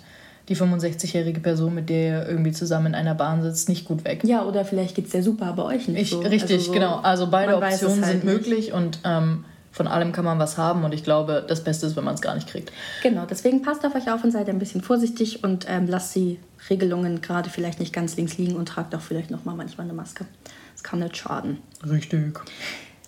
die 0.48 0.56
65-jährige 0.56 1.40
Person, 1.40 1.74
mit 1.74 1.90
der 1.90 2.20
ihr 2.22 2.28
irgendwie 2.28 2.52
zusammen 2.52 2.86
in 2.86 2.94
einer 2.94 3.14
Bahn 3.16 3.42
sitzt, 3.42 3.68
nicht 3.68 3.84
gut 3.84 4.04
weg. 4.04 4.20
Ja, 4.24 4.44
oder 4.44 4.64
vielleicht 4.64 4.94
geht 4.94 5.06
es 5.06 5.10
dir 5.10 5.22
super, 5.22 5.46
aber 5.46 5.64
euch 5.66 5.88
nicht 5.88 6.00
Ich, 6.00 6.10
so. 6.10 6.20
richtig, 6.20 6.52
Also 6.52 6.66
so, 6.66 6.72
genau. 6.72 6.96
Also 7.02 7.26
beide 7.28 7.56
Optionen 7.56 8.04
halt 8.04 8.22
sind 8.22 8.24
nicht. 8.24 8.32
möglich 8.32 8.72
und 8.72 9.00
ähm, 9.04 9.44
von 9.76 9.86
allem 9.88 10.12
kann 10.12 10.24
man 10.24 10.38
was 10.38 10.56
haben. 10.56 10.84
Und 10.84 10.94
ich 10.94 11.04
glaube, 11.04 11.44
das 11.46 11.62
Beste 11.62 11.86
ist, 11.86 11.96
wenn 11.96 12.04
man 12.04 12.14
es 12.14 12.22
gar 12.22 12.34
nicht 12.34 12.48
kriegt. 12.48 12.72
Genau, 13.02 13.26
deswegen 13.28 13.60
passt 13.60 13.84
auf 13.84 13.94
euch 13.94 14.10
auf 14.10 14.24
und 14.24 14.30
seid 14.30 14.48
ein 14.48 14.58
bisschen 14.58 14.80
vorsichtig 14.80 15.44
und 15.44 15.66
ähm, 15.68 15.86
lasst 15.86 16.14
die 16.16 16.38
Regelungen 16.70 17.20
gerade 17.20 17.50
vielleicht 17.50 17.78
nicht 17.78 17.92
ganz 17.92 18.16
links 18.16 18.38
liegen 18.38 18.56
und 18.56 18.70
tragt 18.70 18.94
auch 18.94 19.02
vielleicht 19.02 19.30
noch 19.30 19.44
mal 19.44 19.54
manchmal 19.54 19.84
eine 19.84 19.92
Maske. 19.92 20.24
Das 20.72 20.82
kann 20.82 21.00
nicht 21.00 21.18
schaden. 21.18 21.58
Richtig. 21.86 22.40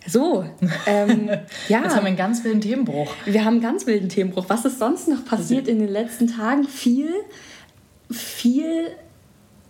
So, 0.06 0.44
ähm, 0.84 1.30
ja. 1.68 1.82
Jetzt 1.82 1.96
haben 1.96 2.02
wir 2.02 2.08
einen 2.08 2.16
ganz 2.18 2.44
wilden 2.44 2.60
Themenbruch. 2.60 3.14
Wir 3.24 3.46
haben 3.46 3.54
einen 3.54 3.62
ganz 3.62 3.86
wilden 3.86 4.10
Themenbruch. 4.10 4.44
Was 4.48 4.66
ist 4.66 4.78
sonst 4.78 5.08
noch 5.08 5.24
passiert 5.24 5.68
in 5.68 5.78
den 5.78 5.88
letzten 5.88 6.26
Tagen? 6.26 6.64
Viel, 6.64 7.08
viel, 8.10 8.88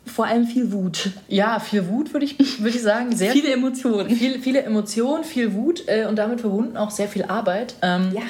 vor 0.08 0.26
allem 0.26 0.46
viel 0.46 0.72
Wut. 0.72 1.10
Ja, 1.28 1.60
viel 1.60 1.88
Wut 1.88 2.12
würde 2.12 2.26
ich, 2.26 2.62
würd 2.62 2.74
ich 2.74 2.82
sagen. 2.82 3.14
Sehr 3.16 3.32
Viele 3.32 3.52
Emotionen. 3.52 4.10
viel, 4.10 4.40
viele 4.40 4.62
Emotionen, 4.62 5.24
viel 5.24 5.54
Wut 5.54 5.84
äh, 5.86 6.06
und 6.06 6.16
damit 6.16 6.40
verbunden 6.40 6.76
auch 6.76 6.90
sehr 6.90 7.08
viel 7.08 7.24
Arbeit. 7.24 7.74
Ähm, 7.82 8.10
Ja. 8.14 8.22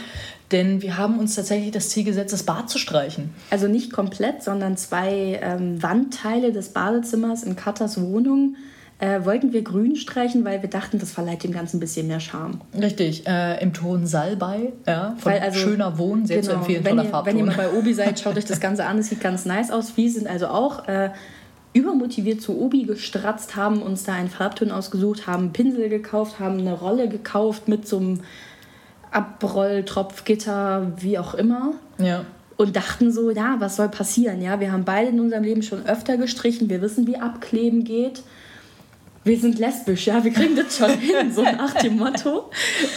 Denn 0.50 0.80
wir 0.80 0.96
haben 0.96 1.18
uns 1.18 1.34
tatsächlich 1.34 1.72
das 1.72 1.90
Ziel 1.90 2.04
gesetzt, 2.04 2.32
das 2.32 2.42
Bad 2.42 2.70
zu 2.70 2.78
streichen. 2.78 3.34
Also 3.50 3.68
nicht 3.68 3.92
komplett, 3.92 4.42
sondern 4.42 4.78
zwei 4.78 5.38
ähm, 5.42 5.82
Wandteile 5.82 6.52
des 6.52 6.70
Badezimmers 6.70 7.42
in 7.42 7.54
Katas 7.54 8.00
Wohnung 8.00 8.56
äh, 8.98 9.24
wollten 9.26 9.52
wir 9.52 9.60
grün 9.62 9.94
streichen, 9.94 10.46
weil 10.46 10.62
wir 10.62 10.70
dachten, 10.70 10.98
das 10.98 11.12
verleiht 11.12 11.44
dem 11.44 11.52
Ganzen 11.52 11.76
ein 11.76 11.80
bisschen 11.80 12.06
mehr 12.08 12.18
Charme. 12.18 12.62
Richtig, 12.80 13.26
äh, 13.28 13.62
im 13.62 13.74
Ton 13.74 14.06
Salbei, 14.06 14.72
ja, 14.86 15.14
von 15.18 15.32
Weil 15.32 15.40
also- 15.40 15.58
schöner 15.58 15.98
Wohnen, 15.98 16.24
sehr 16.24 16.40
zu 16.42 16.52
empfehlen, 16.52 16.82
wenn 16.82 16.92
toller 16.96 17.04
ihr, 17.04 17.10
Farbton. 17.10 17.32
wenn 17.34 17.38
ihr 17.40 17.44
mal 17.44 17.54
bei 17.56 17.70
Obi 17.78 17.92
seid, 17.92 18.18
schaut 18.18 18.36
euch 18.38 18.46
das 18.46 18.58
Ganze 18.66 18.86
an. 18.86 18.96
Es 18.98 19.10
sieht 19.10 19.20
ganz 19.20 19.44
nice 19.44 19.70
aus. 19.70 19.98
Wir 19.98 20.10
sind 20.10 20.26
also 20.26 20.46
auch 20.48 20.88
äh, 20.88 21.10
übermotiviert 21.72 22.40
zu 22.40 22.58
Obi 22.58 22.84
gestratzt, 22.84 23.56
haben 23.56 23.82
uns 23.82 24.04
da 24.04 24.14
einen 24.14 24.28
Farbton 24.28 24.70
ausgesucht, 24.70 25.26
haben 25.26 25.52
Pinsel 25.52 25.88
gekauft, 25.88 26.40
haben 26.40 26.58
eine 26.58 26.72
Rolle 26.72 27.08
gekauft 27.08 27.68
mit 27.68 27.86
so 27.86 27.98
einem 27.98 28.20
Abrolltropfgitter, 29.10 30.92
wie 30.98 31.18
auch 31.18 31.34
immer. 31.34 31.74
ja. 31.98 32.24
Und 32.56 32.74
dachten 32.74 33.12
so, 33.12 33.30
ja, 33.30 33.54
was 33.60 33.76
soll 33.76 33.88
passieren? 33.88 34.42
Ja, 34.42 34.58
wir 34.58 34.72
haben 34.72 34.84
beide 34.84 35.10
in 35.10 35.20
unserem 35.20 35.44
Leben 35.44 35.62
schon 35.62 35.86
öfter 35.86 36.16
gestrichen. 36.16 36.68
Wir 36.68 36.82
wissen, 36.82 37.06
wie 37.06 37.16
Abkleben 37.16 37.84
geht. 37.84 38.24
Wir 39.22 39.38
sind 39.38 39.60
lesbisch, 39.60 40.08
ja, 40.08 40.24
wir 40.24 40.32
kriegen 40.32 40.56
das 40.56 40.76
schon 40.76 40.90
hin, 40.98 41.32
so 41.32 41.42
nach 41.56 41.74
dem 41.74 41.98
Motto. 41.98 42.50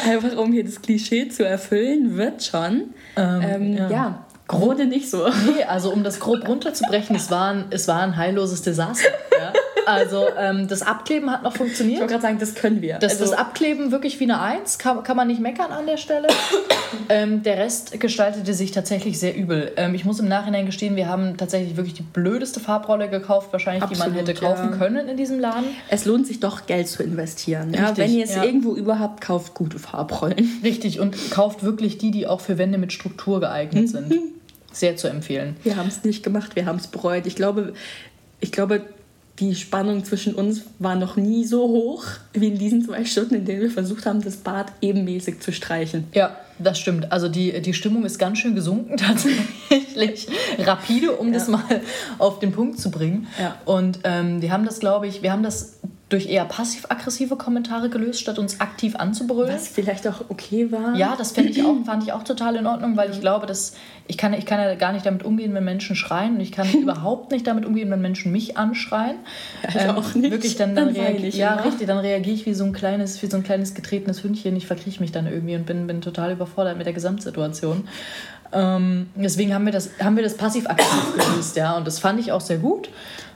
Einfach 0.04 0.36
um 0.36 0.52
hier 0.52 0.64
das 0.64 0.82
Klischee 0.82 1.28
zu 1.30 1.46
erfüllen, 1.46 2.18
wird 2.18 2.44
schon. 2.44 2.96
Ähm, 3.16 3.74
ja. 3.78 3.90
ja. 3.92 4.26
Grode 4.52 4.86
nicht 4.86 5.10
so. 5.10 5.28
Nee, 5.28 5.64
also 5.64 5.92
um 5.92 6.04
das 6.04 6.20
grob 6.20 6.48
runterzubrechen, 6.48 7.16
es 7.16 7.32
war 7.32 7.52
ein, 7.52 7.66
es 7.70 7.88
war 7.88 8.02
ein 8.02 8.18
heilloses 8.18 8.62
Desaster. 8.62 9.10
Ja? 9.32 9.54
Also 9.86 10.28
ähm, 10.38 10.68
das 10.68 10.82
Abkleben 10.84 11.32
hat 11.32 11.44
noch 11.44 11.54
Ich 11.54 11.58
funktioniert. 11.58 12.00
wollte 12.00 12.12
gerade 12.12 12.22
sagen, 12.22 12.40
das 12.40 12.54
können 12.56 12.82
wir. 12.82 12.98
Das, 13.00 13.14
also, 13.14 13.32
das 13.32 13.34
Abkleben 13.34 13.92
wirklich 13.92 14.20
wie 14.20 14.26
eine 14.26 14.40
Eins, 14.40 14.78
kann, 14.78 15.04
kann 15.04 15.18
man 15.18 15.28
nicht 15.28 15.42
meckern 15.42 15.72
an 15.72 15.86
der 15.86 15.98
Stelle. 15.98 16.28
ähm, 17.10 17.44
der 17.44 17.58
Rest 17.58 18.00
gestaltete 18.00 18.54
sich 18.54 18.72
tatsächlich 18.72 19.20
sehr 19.20 19.36
übel. 19.36 19.72
Ähm, 19.78 19.96
ich 19.96 20.06
muss 20.06 20.20
im 20.20 20.28
Nachhinein 20.28 20.66
gestehen, 20.66 20.96
wir 20.96 21.08
haben 21.08 21.38
tatsächlich 21.38 21.78
wirklich 21.78 21.96
die 21.96 22.04
blödeste 22.04 22.60
Farbrolle 22.60 23.10
gekauft, 23.10 23.52
wahrscheinlich, 23.52 23.84
die 23.86 23.98
man 23.98 24.10
Absolut, 24.10 24.28
hätte 24.30 24.40
kaufen 24.40 24.70
ja. 24.72 24.78
können 24.78 25.08
in 25.08 25.18
diesem 25.18 25.40
Laden. 25.40 25.66
es 25.90 26.06
lohnt 26.06 26.28
sich 26.28 26.40
doch, 26.40 26.66
Geld 26.68 26.88
zu 26.88 27.02
investieren. 27.04 27.74
Ja? 27.74 27.88
Richtig, 27.88 27.98
Wenn 27.98 28.14
ihr 28.14 28.26
es 28.26 28.36
irgendwo 28.36 28.76
überhaupt 28.76 29.22
kauft, 29.22 29.54
gute 29.54 29.80
Farbrollen. 29.80 30.60
Richtig, 30.64 31.00
und 31.00 31.32
kauft 31.32 31.64
wirklich 31.64 31.98
die, 31.98 32.12
die 32.12 32.28
auch 32.28 32.42
für 32.42 32.58
Wände 32.58 32.78
mit 32.78 32.94
Struktur 32.94 33.40
geeignet 33.40 33.90
sind. 33.90 34.14
Sehr 34.72 34.96
zu 34.96 35.08
empfehlen. 35.08 35.56
Wir 35.64 35.76
haben 35.76 35.88
es 35.88 36.04
nicht 36.04 36.24
gemacht, 36.24 36.56
wir 36.56 36.66
haben 36.66 36.78
es 36.78 36.88
bereut. 36.88 37.26
Ich 37.26 37.36
glaube, 37.36 37.74
ich 38.40 38.52
glaube, 38.52 38.82
die 39.40 39.56
Spannung 39.56 40.06
zwischen 40.06 40.36
uns 40.36 40.62
war 40.78 40.96
noch 40.96 41.16
nie 41.16 41.46
so 41.46 41.62
hoch 41.64 42.06
wie 42.34 42.50
in 42.50 42.58
diesen 42.58 42.86
zwei 42.86 43.06
Stunden, 43.06 43.36
in 43.36 43.46
denen 43.46 43.62
wir 43.62 43.72
versucht 43.72 44.06
haben, 44.06 44.22
das 44.22 44.38
Bad 44.38 44.72
ebenmäßig 44.82 45.40
zu 45.40 45.52
streichen. 45.52 46.06
Ja, 46.14 46.38
das 46.60 46.80
stimmt. 46.80 47.12
Also 47.12 47.28
die, 47.28 47.60
die 47.62 47.74
Stimmung 47.74 48.06
ist 48.06 48.20
ganz 48.20 48.38
schön 48.38 48.54
gesunken 48.54 48.98
tatsächlich. 48.98 50.28
Rapide, 50.60 51.14
um 51.14 51.34
das 51.34 51.48
mal 51.48 51.82
auf 52.20 52.40
den 52.40 52.52
Punkt 52.52 52.80
zu 52.80 52.92
bringen. 52.92 53.28
Ja. 53.40 53.58
Und 53.66 54.00
ähm, 54.04 54.42
wir 54.42 54.52
haben 54.52 54.66
das, 54.66 54.80
glaube 54.80 55.08
ich, 55.08 55.24
wir 55.24 55.32
haben 55.32 55.44
das 55.44 55.80
durch 56.12 56.28
eher 56.28 56.44
passiv-aggressive 56.44 57.38
Kommentare 57.38 57.90
gelöst, 57.90 58.20
statt 58.20 58.38
uns 58.38 58.60
aktiv 58.60 58.98
anzubrüllen. 58.98 59.56
Was 59.56 59.70
vielleicht 59.70 60.06
auch 60.10 60.26
okay 60.28 60.70
war. 60.70 60.94
Ja, 60.96 61.16
das 61.18 61.32
fänd 61.32 61.50
ich 61.50 61.64
auch, 61.64 61.76
fand 61.86 62.04
ich 62.04 62.12
auch 62.12 62.24
total 62.24 62.58
in 62.58 62.68
Ordnung, 62.68 62.98
weil 62.98 63.12
ich 63.12 63.22
glaube, 63.22 63.46
dass 63.46 63.76
ich 64.08 64.18
kann, 64.18 64.34
ich 64.34 64.46
kann 64.46 64.60
ja 64.60 64.76
gar 64.76 64.92
nicht 64.92 65.06
damit 65.06 65.24
umgehen, 65.24 65.54
wenn 65.54 65.64
Menschen 65.64 65.96
schreien 65.96 66.36
und 66.36 66.42
ich 66.42 66.52
kann 66.52 66.70
überhaupt 66.74 67.32
nicht 67.32 67.48
damit 67.48 67.66
umgehen, 67.66 67.90
wenn 67.90 68.02
Menschen 68.02 68.34
mich 68.34 68.58
anschreien. 68.58 69.20
ich 69.68 69.88
auch 69.88 70.14
nicht. 70.14 70.32
Wirklich, 70.32 70.58
dann, 70.58 70.76
dann, 70.76 70.94
Dann 70.94 70.96
reagiere 70.96 71.28
ich 71.28 71.36
ja, 71.36 71.54
immer. 71.54 71.66
richtig, 71.66 71.88
dann 71.88 72.00
reagiere 72.00 72.36
ich 72.36 72.46
wie 72.46 72.54
so 72.54 72.66
ein 72.66 72.74
kleines, 72.74 73.22
wie 73.24 73.28
so 73.28 73.38
ein 73.38 73.44
kleines 73.44 73.74
getretenes 73.74 74.22
Hündchen. 74.22 74.54
Ich 74.58 74.68
verkrieche 74.68 75.00
mich 75.00 75.14
dann 75.14 75.28
irgendwie 75.28 75.56
und 75.56 75.66
bin, 75.66 75.88
bin 75.88 76.02
total 76.02 76.34
überfordert 76.34 76.78
mit 76.78 76.88
der 76.88 76.94
Gesamtsituation. 76.94 77.88
Ähm, 78.54 79.10
deswegen 79.16 79.54
haben 79.54 79.66
wir 79.66 79.72
das, 79.72 79.92
haben 80.02 80.18
wir 80.18 80.24
das 80.24 80.36
passiv-aktiv 80.36 81.14
gelöst, 81.18 81.56
ja, 81.56 81.78
und 81.78 81.88
das 81.88 82.00
fand 82.00 82.20
ich 82.20 82.34
auch 82.34 82.42
sehr 82.42 82.58
gut. 82.58 82.90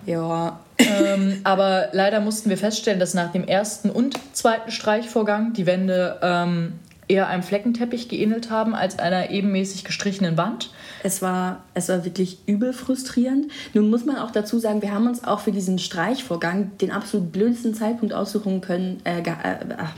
Ja. 0.06 0.60
ähm, 0.78 1.40
aber 1.44 1.90
leider 1.94 2.20
mussten 2.20 2.50
wir 2.50 2.58
feststellen, 2.58 3.00
dass 3.00 3.14
nach 3.14 3.32
dem 3.32 3.48
ersten 3.48 3.90
und 3.90 4.18
zweiten 4.34 4.72
Streichvorgang 4.72 5.54
die 5.54 5.66
Wände 5.66 6.20
ähm, 6.22 6.74
eher 7.08 7.28
einem 7.28 7.44
Fleckenteppich 7.44 8.10
geähnelt 8.10 8.50
haben 8.50 8.74
als 8.74 8.98
einer 9.00 9.30
ebenmäßig 9.30 9.84
gestrichenen 9.84 10.38
Wand. 10.38 10.72
Es 11.04 11.22
war, 11.22 11.64
es 11.74 11.90
war 11.90 12.04
wirklich 12.04 12.40
übel 12.48 12.74
frustrierend. 12.74 13.52
Nun 13.74 13.90
muss 13.90 14.06
man 14.06 14.18
auch 14.18 14.32
dazu 14.32 14.60
sagen, 14.60 14.82
wir 14.82 14.92
haben 14.92 15.08
uns 15.08 15.24
auch 15.24 15.40
für 15.40 15.52
diesen 15.52 15.78
Streichvorgang 15.78 16.72
den 16.80 16.92
absolut 16.92 17.32
blödesten 17.32 17.74
Zeitpunkt 17.76 18.14
aussuchen 18.14 18.62
können. 18.62 19.02
Äh, 19.04 19.20
äh, 19.20 19.56
ach, 19.78 19.94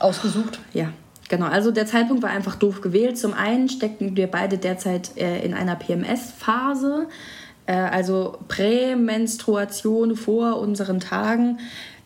Ausgesucht. 0.00 0.58
Ja, 0.72 0.88
genau. 1.28 1.46
Also 1.46 1.70
der 1.70 1.86
Zeitpunkt 1.86 2.22
war 2.22 2.30
einfach 2.30 2.56
doof 2.56 2.80
gewählt. 2.80 3.18
Zum 3.18 3.34
einen 3.34 3.68
steckten 3.68 4.16
wir 4.16 4.26
beide 4.26 4.58
derzeit 4.58 5.16
äh, 5.16 5.44
in 5.44 5.54
einer 5.54 5.76
PMS-Phase, 5.76 7.06
also 7.74 8.38
Prämenstruation 8.48 10.16
vor 10.16 10.58
unseren 10.58 11.00
Tagen. 11.00 11.58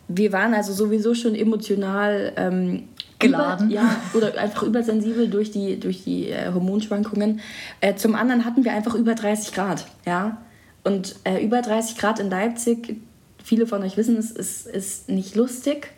Wir 0.08 0.32
waren 0.32 0.54
also 0.54 0.72
sowieso 0.72 1.14
schon 1.14 1.34
emotional 1.34 2.32
ähm, 2.36 2.88
Geladen. 3.18 3.70
Über, 3.70 3.74
ja, 3.74 3.96
oder 4.14 4.38
einfach 4.38 4.62
übersensibel 4.62 5.28
durch 5.28 5.50
die, 5.50 5.80
durch 5.80 6.04
die 6.04 6.28
äh, 6.28 6.52
Hormonschwankungen. 6.52 7.40
Äh, 7.80 7.94
zum 7.94 8.14
anderen 8.14 8.44
hatten 8.44 8.64
wir 8.64 8.72
einfach 8.72 8.94
über 8.94 9.14
30 9.14 9.54
Grad, 9.54 9.86
ja. 10.04 10.38
Und 10.84 11.16
äh, 11.24 11.42
über 11.44 11.62
30 11.62 11.96
Grad 11.96 12.20
in 12.20 12.30
Leipzig, 12.30 12.96
viele 13.42 13.66
von 13.66 13.82
euch 13.82 13.96
wissen 13.96 14.16
es, 14.18 14.30
ist, 14.30 14.66
ist 14.66 15.08
nicht 15.08 15.34
lustig. 15.34 15.92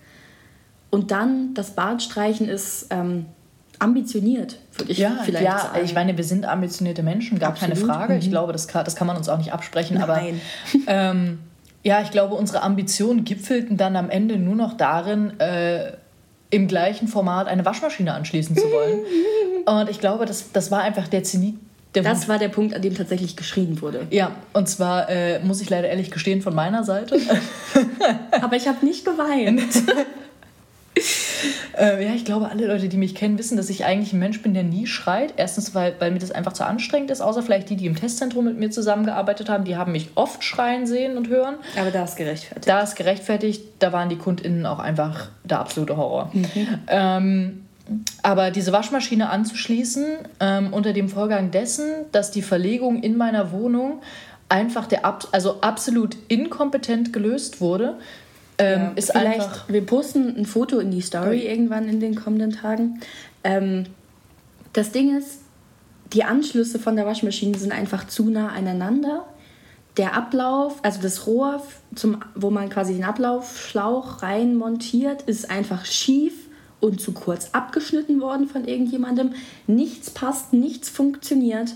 Und 0.90 1.10
dann 1.10 1.54
das 1.54 1.72
Bartstreichen 1.72 2.48
ist 2.48 2.86
ähm, 2.90 3.26
ambitioniert, 3.78 4.58
würde 4.76 4.92
ich 4.92 4.98
Ja, 4.98 5.18
vielleicht 5.24 5.44
ja 5.44 5.58
sagen. 5.58 5.84
ich 5.84 5.94
meine, 5.94 6.16
wir 6.16 6.24
sind 6.24 6.46
ambitionierte 6.46 7.02
Menschen, 7.02 7.38
gar 7.38 7.54
keine 7.54 7.72
Absolut. 7.72 7.94
Mhm. 7.94 7.98
Frage. 7.98 8.16
Ich 8.16 8.30
glaube, 8.30 8.52
das 8.52 8.68
kann, 8.68 8.84
das 8.84 8.96
kann 8.96 9.06
man 9.06 9.16
uns 9.16 9.28
auch 9.28 9.38
nicht 9.38 9.52
absprechen. 9.52 9.98
Nein. 9.98 10.02
Aber 10.02 10.20
ähm, 10.86 11.38
ja, 11.82 12.00
ich 12.02 12.10
glaube, 12.10 12.34
unsere 12.34 12.62
Ambitionen 12.62 13.24
gipfelten 13.24 13.76
dann 13.76 13.96
am 13.96 14.10
Ende 14.10 14.36
nur 14.36 14.56
noch 14.56 14.76
darin, 14.76 15.38
äh, 15.40 15.92
im 16.50 16.66
gleichen 16.66 17.08
Format 17.08 17.46
eine 17.46 17.64
Waschmaschine 17.64 18.14
anschließen 18.14 18.56
zu 18.56 18.62
wollen. 18.62 19.00
Und 19.66 19.90
ich 19.90 20.00
glaube, 20.00 20.24
das, 20.24 20.50
das 20.52 20.70
war 20.70 20.80
einfach 20.80 21.08
der 21.08 21.22
Zenit 21.22 21.56
das 21.92 22.28
war 22.28 22.38
der 22.38 22.48
Punkt, 22.48 22.74
an 22.74 22.82
dem 22.82 22.94
tatsächlich 22.94 23.36
geschrien 23.36 23.80
wurde. 23.80 24.06
Ja, 24.10 24.32
und 24.52 24.68
zwar 24.68 25.08
äh, 25.08 25.40
muss 25.40 25.60
ich 25.60 25.70
leider 25.70 25.88
ehrlich 25.88 26.10
gestehen 26.10 26.42
von 26.42 26.54
meiner 26.54 26.84
Seite. 26.84 27.18
Aber 28.40 28.56
ich 28.56 28.68
habe 28.68 28.84
nicht 28.84 29.04
geweint. 29.04 29.62
Äh, 31.78 32.04
ja, 32.04 32.14
ich 32.14 32.24
glaube, 32.24 32.48
alle 32.48 32.66
Leute, 32.66 32.88
die 32.88 32.96
mich 32.96 33.14
kennen, 33.14 33.38
wissen, 33.38 33.56
dass 33.56 33.70
ich 33.70 33.84
eigentlich 33.84 34.12
ein 34.12 34.18
Mensch 34.18 34.42
bin, 34.42 34.54
der 34.54 34.62
nie 34.62 34.86
schreit. 34.86 35.34
Erstens, 35.36 35.74
weil, 35.74 35.94
weil 35.98 36.10
mir 36.10 36.18
das 36.18 36.30
einfach 36.30 36.52
zu 36.52 36.64
anstrengend 36.64 37.10
ist, 37.10 37.20
außer 37.20 37.42
vielleicht 37.42 37.70
die, 37.70 37.76
die 37.76 37.86
im 37.86 37.96
Testzentrum 37.96 38.44
mit 38.44 38.58
mir 38.58 38.70
zusammengearbeitet 38.70 39.48
haben. 39.48 39.64
Die 39.64 39.76
haben 39.76 39.92
mich 39.92 40.10
oft 40.14 40.42
schreien 40.44 40.86
sehen 40.86 41.16
und 41.16 41.28
hören. 41.28 41.56
Aber 41.78 41.90
da 41.90 42.04
ist 42.04 42.16
gerechtfertigt. 42.16 42.68
Da 42.68 42.80
ist 42.80 42.96
gerechtfertigt. 42.96 43.62
Da 43.78 43.92
waren 43.92 44.08
die 44.08 44.16
KundInnen 44.16 44.66
auch 44.66 44.78
einfach 44.78 45.28
der 45.44 45.60
absolute 45.60 45.96
Horror. 45.96 46.30
Mhm. 46.32 46.68
Ähm, 46.88 47.64
aber 48.22 48.50
diese 48.50 48.72
Waschmaschine 48.72 49.30
anzuschließen, 49.30 50.04
ähm, 50.40 50.72
unter 50.72 50.92
dem 50.92 51.08
Vorgang 51.08 51.50
dessen, 51.50 51.86
dass 52.12 52.30
die 52.30 52.42
Verlegung 52.42 53.02
in 53.02 53.16
meiner 53.16 53.52
Wohnung 53.52 54.02
einfach 54.48 54.86
der 54.86 55.04
also 55.32 55.60
absolut 55.60 56.16
inkompetent 56.28 57.12
gelöst 57.12 57.60
wurde, 57.60 57.98
ähm, 58.58 58.80
ja, 58.80 58.92
ist 58.96 59.12
vielleicht, 59.12 59.40
einfach. 59.40 59.68
Wir 59.68 59.86
posten 59.86 60.36
ein 60.36 60.46
Foto 60.46 60.78
in 60.78 60.90
die 60.90 61.00
Story 61.00 61.38
okay. 61.38 61.50
irgendwann 61.50 61.88
in 61.88 62.00
den 62.00 62.14
kommenden 62.14 62.52
Tagen. 62.52 63.00
Ähm, 63.44 63.84
das 64.72 64.92
Ding 64.92 65.16
ist, 65.16 65.40
die 66.12 66.24
Anschlüsse 66.24 66.78
von 66.78 66.96
der 66.96 67.06
Waschmaschine 67.06 67.56
sind 67.58 67.72
einfach 67.72 68.06
zu 68.06 68.30
nah 68.30 68.48
aneinander. 68.48 69.26
Der 69.96 70.14
Ablauf, 70.14 70.78
also 70.82 71.02
das 71.02 71.26
Rohr, 71.26 71.62
zum, 71.94 72.20
wo 72.34 72.50
man 72.50 72.68
quasi 72.68 72.94
den 72.94 73.04
Ablaufschlauch 73.04 74.22
rein 74.22 74.54
montiert, 74.54 75.22
ist 75.22 75.50
einfach 75.50 75.84
schief 75.84 76.34
und 76.80 77.00
zu 77.00 77.12
kurz 77.12 77.50
abgeschnitten 77.52 78.20
worden 78.20 78.48
von 78.48 78.64
irgendjemandem. 78.64 79.32
Nichts 79.66 80.10
passt, 80.10 80.52
nichts 80.52 80.88
funktioniert. 80.88 81.74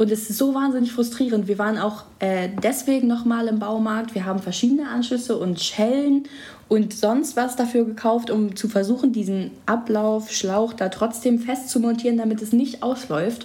Und 0.00 0.10
es 0.10 0.30
ist 0.30 0.38
so 0.38 0.54
wahnsinnig 0.54 0.92
frustrierend. 0.92 1.46
Wir 1.46 1.58
waren 1.58 1.76
auch 1.76 2.04
äh, 2.20 2.48
deswegen 2.62 3.06
nochmal 3.06 3.48
im 3.48 3.58
Baumarkt. 3.58 4.14
Wir 4.14 4.24
haben 4.24 4.38
verschiedene 4.38 4.88
Anschlüsse 4.88 5.36
und 5.36 5.60
Schellen 5.60 6.22
und 6.68 6.94
sonst 6.94 7.36
was 7.36 7.54
dafür 7.54 7.84
gekauft, 7.84 8.30
um 8.30 8.56
zu 8.56 8.66
versuchen, 8.66 9.12
diesen 9.12 9.50
Ablaufschlauch 9.66 10.72
da 10.72 10.88
trotzdem 10.88 11.38
fest 11.38 11.68
zu 11.68 11.80
montieren, 11.80 12.16
damit 12.16 12.40
es 12.40 12.54
nicht 12.54 12.82
ausläuft. 12.82 13.44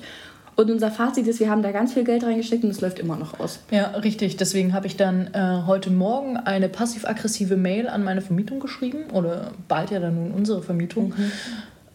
Und 0.55 0.71
unser 0.71 0.91
Fazit 0.91 1.27
ist, 1.27 1.41
wir 1.41 1.49
haben 1.49 1.61
da 1.61 1.73
ganz 1.73 1.91
viel 1.91 2.05
Geld 2.05 2.23
reingesteckt 2.23 2.63
und 2.63 2.69
es 2.69 2.79
läuft 2.79 2.99
immer 2.99 3.17
noch 3.17 3.37
aus. 3.37 3.59
Ja, 3.69 3.87
richtig. 3.87 4.37
Deswegen 4.37 4.71
habe 4.71 4.87
ich 4.87 4.95
dann 4.95 5.27
äh, 5.33 5.63
heute 5.67 5.89
Morgen 5.89 6.37
eine 6.37 6.69
passiv-aggressive 6.69 7.57
Mail 7.57 7.89
an 7.89 8.05
meine 8.05 8.21
Vermietung 8.21 8.61
geschrieben. 8.61 9.09
Oder 9.11 9.51
bald 9.67 9.91
ja 9.91 9.99
dann 9.99 10.15
nun 10.15 10.31
unsere 10.31 10.61
Vermietung. 10.61 11.09
Mhm. 11.09 11.31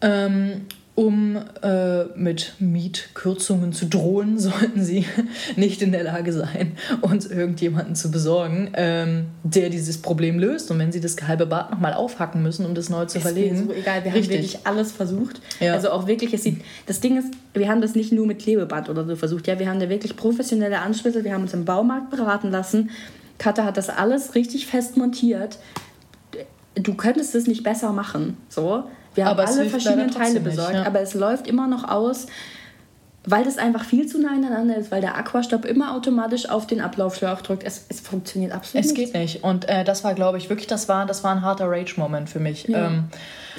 Ähm, 0.01 0.51
um 0.93 1.37
äh, 1.63 2.03
mit 2.15 2.53
Mietkürzungen 2.59 3.71
zu 3.71 3.85
drohen, 3.85 4.37
sollten 4.39 4.83
sie 4.83 5.05
nicht 5.55 5.81
in 5.81 5.91
der 5.91 6.03
Lage 6.03 6.33
sein, 6.33 6.73
uns 7.01 7.25
irgendjemanden 7.25 7.95
zu 7.95 8.11
besorgen, 8.11 8.71
ähm, 8.73 9.27
der 9.43 9.69
dieses 9.69 10.01
Problem 10.01 10.37
löst. 10.37 10.69
Und 10.69 10.79
wenn 10.79 10.91
sie 10.91 10.99
das 10.99 11.15
halbe 11.27 11.45
Bad 11.45 11.71
nochmal 11.71 11.93
aufhacken 11.93 12.43
müssen, 12.43 12.65
um 12.65 12.75
das 12.75 12.89
neu 12.89 13.05
zu 13.05 13.17
ist 13.17 13.23
verlegen. 13.23 13.67
so 13.67 13.73
egal, 13.73 14.03
wir 14.03 14.13
Richtig. 14.13 14.23
haben 14.23 14.43
wirklich 14.43 14.59
alles 14.65 14.91
versucht. 14.91 15.41
Ja. 15.59 15.73
Also 15.73 15.91
auch 15.91 16.07
wirklich, 16.07 16.33
es 16.33 16.43
sieht, 16.43 16.61
das 16.85 16.99
Ding 16.99 17.17
ist, 17.17 17.33
wir 17.53 17.69
haben 17.69 17.81
das 17.81 17.95
nicht 17.95 18.11
nur 18.11 18.27
mit 18.27 18.39
Klebeband 18.39 18.89
oder 18.89 19.05
so 19.05 19.15
versucht. 19.15 19.47
Ja, 19.47 19.59
wir 19.59 19.69
haben 19.69 19.79
da 19.79 19.89
wirklich 19.89 20.17
professionelle 20.17 20.79
Anschlüsse, 20.79 21.23
wir 21.23 21.33
haben 21.33 21.43
uns 21.43 21.53
im 21.53 21.63
Baumarkt 21.65 22.09
beraten 22.09 22.51
lassen. 22.51 22.89
Katha 23.37 23.63
hat 23.63 23.77
das 23.77 23.89
alles 23.89 24.35
richtig 24.35 24.67
fest 24.67 24.97
montiert. 24.97 25.57
Du 26.75 26.93
könntest 26.93 27.33
es 27.33 27.47
nicht 27.47 27.63
besser 27.63 27.91
machen. 27.91 28.37
So. 28.49 28.83
Wir 29.15 29.25
haben 29.25 29.39
aber 29.39 29.47
alle 29.47 29.69
verschiedene 29.69 30.07
Teile 30.07 30.39
besorgt, 30.39 30.73
nicht, 30.73 30.81
ja. 30.81 30.87
aber 30.87 31.01
es 31.01 31.13
läuft 31.13 31.47
immer 31.47 31.67
noch 31.67 31.87
aus, 31.87 32.27
weil 33.23 33.43
das 33.43 33.59
einfach 33.59 33.83
viel 33.83 34.07
zu 34.07 34.19
nah 34.19 34.31
aneinander 34.31 34.77
ist, 34.77 34.89
weil 34.89 35.01
der 35.01 35.15
Aquastopp 35.15 35.65
immer 35.65 35.93
automatisch 35.95 36.49
auf 36.49 36.65
den 36.65 36.81
Ablaufschlauch 36.81 37.41
drückt. 37.41 37.63
Es, 37.63 37.85
es 37.87 37.99
funktioniert 37.99 38.51
absolut 38.51 38.83
nicht. 38.83 38.91
Es 38.91 38.95
geht 38.95 39.13
nicht. 39.13 39.43
Und 39.43 39.69
äh, 39.69 39.83
das 39.83 40.03
war, 40.03 40.15
glaube 40.15 40.39
ich, 40.39 40.49
wirklich, 40.49 40.65
das 40.65 40.89
war, 40.89 41.05
das 41.05 41.23
war 41.23 41.35
ein 41.35 41.43
harter 41.43 41.69
Rage-Moment 41.69 42.29
für 42.29 42.39
mich. 42.39 42.67
Ja. 42.67 42.87
Ähm, 42.87 43.03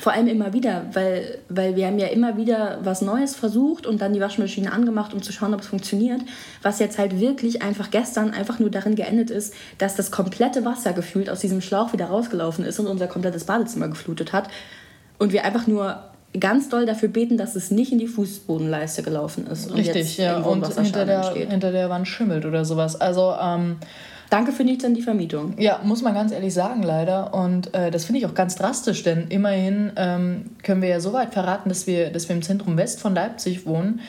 Vor 0.00 0.12
allem 0.12 0.26
immer 0.26 0.52
wieder, 0.52 0.86
weil, 0.94 1.38
weil 1.48 1.76
wir 1.76 1.86
haben 1.86 2.00
ja 2.00 2.08
immer 2.08 2.36
wieder 2.36 2.78
was 2.82 3.02
Neues 3.02 3.36
versucht 3.36 3.86
und 3.86 4.02
dann 4.02 4.12
die 4.14 4.20
Waschmaschine 4.20 4.72
angemacht, 4.72 5.14
um 5.14 5.22
zu 5.22 5.32
schauen, 5.32 5.54
ob 5.54 5.60
es 5.60 5.68
funktioniert. 5.68 6.22
Was 6.62 6.80
jetzt 6.80 6.98
halt 6.98 7.20
wirklich 7.20 7.62
einfach 7.62 7.92
gestern 7.92 8.34
einfach 8.34 8.58
nur 8.58 8.70
darin 8.70 8.96
geendet 8.96 9.30
ist, 9.30 9.54
dass 9.78 9.94
das 9.94 10.10
komplette 10.10 10.64
Wasser 10.64 10.92
gefühlt 10.92 11.30
aus 11.30 11.38
diesem 11.38 11.60
Schlauch 11.60 11.92
wieder 11.92 12.06
rausgelaufen 12.06 12.64
ist 12.64 12.80
und 12.80 12.88
unser 12.88 13.06
komplettes 13.06 13.44
Badezimmer 13.44 13.86
geflutet 13.86 14.32
hat 14.32 14.48
und 15.22 15.32
wir 15.32 15.44
einfach 15.44 15.68
nur 15.68 16.02
ganz 16.38 16.68
doll 16.68 16.85
dafür 16.85 17.08
beten, 17.08 17.37
dass 17.37 17.54
es 17.54 17.70
nicht 17.70 17.92
in 17.92 17.98
die 18.00 18.08
Fußbodenleiste 18.08 19.04
gelaufen 19.04 19.46
ist. 19.46 19.70
Und 19.70 19.76
Richtig, 19.76 20.16
ja. 20.16 20.38
Und 20.38 20.66
hinter 20.66 21.04
der, 21.04 21.32
hinter 21.35 21.70
der 21.70 21.88
Wand 21.90 22.08
schimmelt 22.08 22.44
oder 22.44 22.64
sowas. 22.64 23.00
Also, 23.00 23.32
ähm, 23.40 23.76
Danke 24.30 24.52
für 24.52 24.64
nichts 24.64 24.82
an 24.87 24.94
die 24.94 25.02
Vermietung. 25.02 25.54
Ja, 25.58 25.80
muss 25.85 26.00
man 26.00 26.14
ganz 26.14 26.32
ehrlich 26.32 26.54
sagen, 26.54 26.82
leider. 26.82 27.35
Und 27.35 27.74
äh, 27.74 27.90
das 27.90 28.06
finde 28.06 28.20
ich 28.20 28.26
auch 28.26 28.32
ganz 28.32 28.56
drastisch, 28.56 29.02
denn 29.02 29.28
immerhin 29.28 29.92
ähm, 29.96 30.46
können 30.62 30.80
wir 30.80 30.88
ja 30.88 31.00
so 31.00 31.12
weit 31.12 31.35
verraten, 31.35 31.68
dass 31.68 31.87
wir, 31.87 32.11
dass 32.11 32.30
wir 32.30 32.37
im 32.37 32.40
Zentrum 32.40 32.78
West 32.78 32.98
von 32.98 33.14
Leipzig 33.14 33.66
wohnen, 33.66 34.00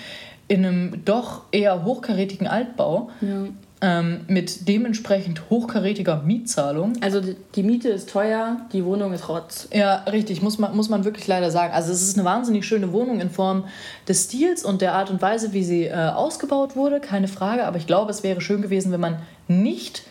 in 0.47 0.65
einem 0.65 1.04
doch 1.04 1.41
eher 1.52 1.84
hochkarätigen 1.84 2.47
Altbau. 2.47 3.10
Ja 3.19 3.47
ähm, 3.84 4.22
mit 4.28 4.69
dementsprechend 4.69 5.50
hochkarätiger 5.50 6.22
Mietzahlung. 6.24 6.93
Also 7.02 7.19
die 7.56 7.63
Miete 7.63 7.89
ist 7.89 8.10
teuer, 8.10 8.62
die 8.72 8.86
Wohnung 8.86 9.12
ist 9.12 9.28
rotz. 9.28 9.67
Ja, 9.74 10.06
richtig, 10.06 10.41
muss 10.41 10.58
man, 10.58 10.74
muss 10.74 10.88
man 10.88 11.04
wirklich 11.04 11.28
leider 11.28 11.52
sagen. 11.52 11.74
Also 11.74 11.91
es 11.91 12.02
ist 12.02 12.17
eine 12.17 12.24
wahnsinnig 12.24 12.65
schöne 12.65 12.93
Wohnung 12.93 13.19
in 13.19 13.30
Form 13.30 13.65
des 14.08 14.24
Stils 14.24 14.63
und 14.63 14.82
der 14.82 14.93
Art 14.93 15.12
und 15.12 15.22
Weise, 15.22 15.52
wie 15.52 15.65
sie 15.65 15.84
äh, 15.84 15.93
ausgebaut 15.93 16.78
wurde, 16.78 17.02
keine 17.02 17.28
Frage. 17.28 17.65
Aber 17.65 17.76
ich 17.76 17.86
glaube, 17.86 18.10
es 18.10 18.24
wäre 18.24 18.39
schön 18.39 18.62
gewesen, 18.62 18.93
wenn 18.93 19.02
man 19.02 19.17
nicht 19.50 20.04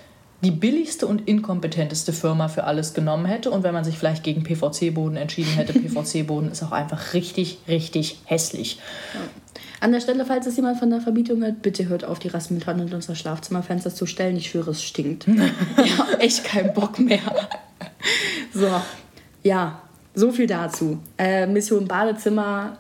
die 0.42 0.50
billigste 0.50 1.06
und 1.06 1.26
inkompetenteste 1.26 2.12
Firma 2.12 2.48
für 2.48 2.64
alles 2.64 2.92
genommen 2.92 3.24
hätte 3.24 3.50
und 3.50 3.62
wenn 3.62 3.72
man 3.72 3.84
sich 3.84 3.96
vielleicht 3.96 4.22
gegen 4.22 4.42
PVC-Boden 4.42 5.16
entschieden 5.16 5.52
hätte. 5.52 5.72
PVC-Boden 5.78 6.50
ist 6.50 6.62
auch 6.62 6.72
einfach 6.72 7.14
richtig, 7.14 7.58
richtig 7.68 8.20
hässlich. 8.26 8.80
An 9.82 9.90
der 9.90 9.98
Stelle, 9.98 10.24
falls 10.24 10.46
es 10.46 10.54
jemand 10.54 10.78
von 10.78 10.90
der 10.90 11.00
Verbietung 11.00 11.42
hört, 11.42 11.60
bitte 11.60 11.88
hört 11.88 12.04
auf, 12.04 12.20
die 12.20 12.28
Rassenmülltonnen 12.28 12.86
in 12.86 12.94
unser 12.94 13.16
Schlafzimmerfenster 13.16 13.92
zu 13.92 14.06
stellen. 14.06 14.36
Ich 14.36 14.50
schwöre, 14.50 14.70
es 14.70 14.84
stinkt. 14.84 15.26
ich 15.84 15.98
habe 15.98 16.20
echt 16.20 16.44
keinen 16.44 16.72
Bock 16.72 17.00
mehr. 17.00 17.18
so, 18.54 18.68
ja, 19.42 19.82
so 20.14 20.30
viel 20.30 20.46
dazu. 20.46 21.00
Äh, 21.18 21.48
Mission 21.48 21.88
Badezimmer 21.88 22.78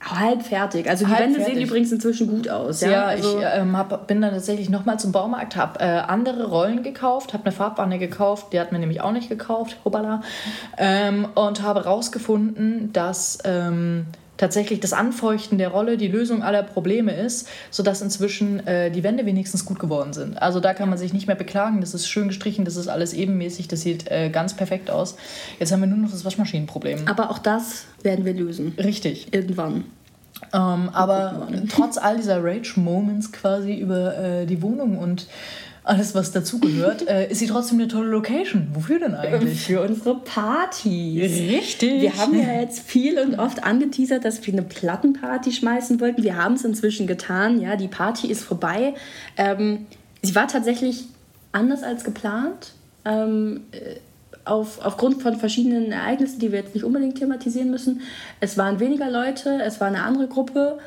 halb 0.00 0.40
fertig. 0.40 0.88
Also 0.88 1.04
die 1.04 1.10
halb 1.10 1.24
Wände 1.24 1.40
fertig. 1.40 1.56
sehen 1.56 1.62
übrigens 1.62 1.92
inzwischen 1.92 2.26
gut 2.28 2.48
aus. 2.48 2.80
Ja, 2.80 2.90
ja 2.90 3.04
also 3.04 3.38
ich 3.38 3.44
ähm, 3.46 3.76
hab, 3.76 4.06
bin 4.06 4.22
dann 4.22 4.32
tatsächlich 4.32 4.70
nochmal 4.70 4.98
zum 4.98 5.12
Baumarkt, 5.12 5.56
habe 5.56 5.80
äh, 5.80 5.84
andere 5.84 6.48
Rollen 6.48 6.82
gekauft, 6.82 7.34
habe 7.34 7.44
eine 7.44 7.52
Farbwanne 7.52 7.98
gekauft, 7.98 8.54
die 8.54 8.60
hat 8.60 8.72
mir 8.72 8.78
nämlich 8.78 9.02
auch 9.02 9.12
nicht 9.12 9.28
gekauft, 9.28 9.76
hoppala, 9.84 10.22
ähm, 10.78 11.28
und 11.34 11.60
habe 11.60 11.84
rausgefunden, 11.84 12.94
dass 12.94 13.40
ähm, 13.44 14.06
tatsächlich 14.36 14.80
das 14.80 14.92
Anfeuchten 14.92 15.58
der 15.58 15.68
Rolle 15.68 15.96
die 15.96 16.08
Lösung 16.08 16.42
aller 16.42 16.62
Probleme 16.62 17.12
ist, 17.14 17.48
sodass 17.70 18.02
inzwischen 18.02 18.66
äh, 18.66 18.90
die 18.90 19.02
Wände 19.02 19.26
wenigstens 19.26 19.64
gut 19.64 19.78
geworden 19.78 20.12
sind. 20.12 20.40
Also 20.40 20.60
da 20.60 20.74
kann 20.74 20.88
man 20.88 20.98
sich 20.98 21.12
nicht 21.12 21.26
mehr 21.26 21.36
beklagen, 21.36 21.80
das 21.80 21.94
ist 21.94 22.08
schön 22.08 22.28
gestrichen, 22.28 22.64
das 22.64 22.76
ist 22.76 22.88
alles 22.88 23.12
ebenmäßig, 23.12 23.68
das 23.68 23.82
sieht 23.82 24.10
äh, 24.10 24.30
ganz 24.30 24.54
perfekt 24.54 24.90
aus. 24.90 25.16
Jetzt 25.58 25.72
haben 25.72 25.80
wir 25.80 25.86
nur 25.86 25.98
noch 25.98 26.10
das 26.10 26.24
Waschmaschinenproblem. 26.24 27.06
Aber 27.06 27.30
auch 27.30 27.38
das 27.38 27.84
werden 28.02 28.24
wir 28.24 28.34
lösen. 28.34 28.74
Richtig. 28.78 29.32
Irgendwann. 29.32 29.84
Ähm, 30.52 30.90
aber 30.92 31.48
trotz 31.70 31.96
all 31.96 32.16
dieser 32.16 32.42
Rage-Moments 32.42 33.32
quasi 33.32 33.74
über 33.74 34.16
äh, 34.16 34.46
die 34.46 34.60
Wohnung 34.62 34.98
und 34.98 35.26
alles, 35.84 36.14
was 36.14 36.32
dazugehört, 36.32 37.06
äh, 37.06 37.30
ist 37.30 37.40
sie 37.40 37.46
trotzdem 37.46 37.78
eine 37.78 37.88
tolle 37.88 38.08
Location. 38.08 38.68
Wofür 38.72 38.98
denn 38.98 39.14
eigentlich? 39.14 39.60
Für 39.60 39.82
unsere 39.82 40.18
Partys. 40.18 41.30
Richtig. 41.30 42.00
Wir 42.00 42.16
haben 42.16 42.34
ja 42.34 42.60
jetzt 42.60 42.80
viel 42.80 43.18
und 43.18 43.38
oft 43.38 43.62
angeteasert, 43.62 44.24
dass 44.24 44.44
wir 44.46 44.54
eine 44.54 44.62
Plattenparty 44.62 45.52
schmeißen 45.52 46.00
wollten. 46.00 46.22
Wir 46.22 46.36
haben 46.36 46.54
es 46.54 46.64
inzwischen 46.64 47.06
getan. 47.06 47.60
Ja, 47.60 47.76
die 47.76 47.88
Party 47.88 48.28
ist 48.28 48.42
vorbei. 48.42 48.94
Ähm, 49.36 49.86
sie 50.22 50.34
war 50.34 50.48
tatsächlich 50.48 51.04
anders 51.52 51.82
als 51.82 52.02
geplant. 52.02 52.72
Ähm, 53.04 53.64
äh, 53.72 53.96
auf, 54.46 54.80
aufgrund 54.82 55.22
von 55.22 55.36
verschiedenen 55.36 55.92
Ereignissen, 55.92 56.38
die 56.38 56.50
wir 56.50 56.60
jetzt 56.60 56.74
nicht 56.74 56.84
unbedingt 56.84 57.18
thematisieren 57.18 57.70
müssen. 57.70 58.00
Es 58.40 58.56
waren 58.56 58.80
weniger 58.80 59.10
Leute, 59.10 59.60
es 59.62 59.80
war 59.80 59.88
eine 59.88 60.02
andere 60.02 60.28
Gruppe 60.28 60.78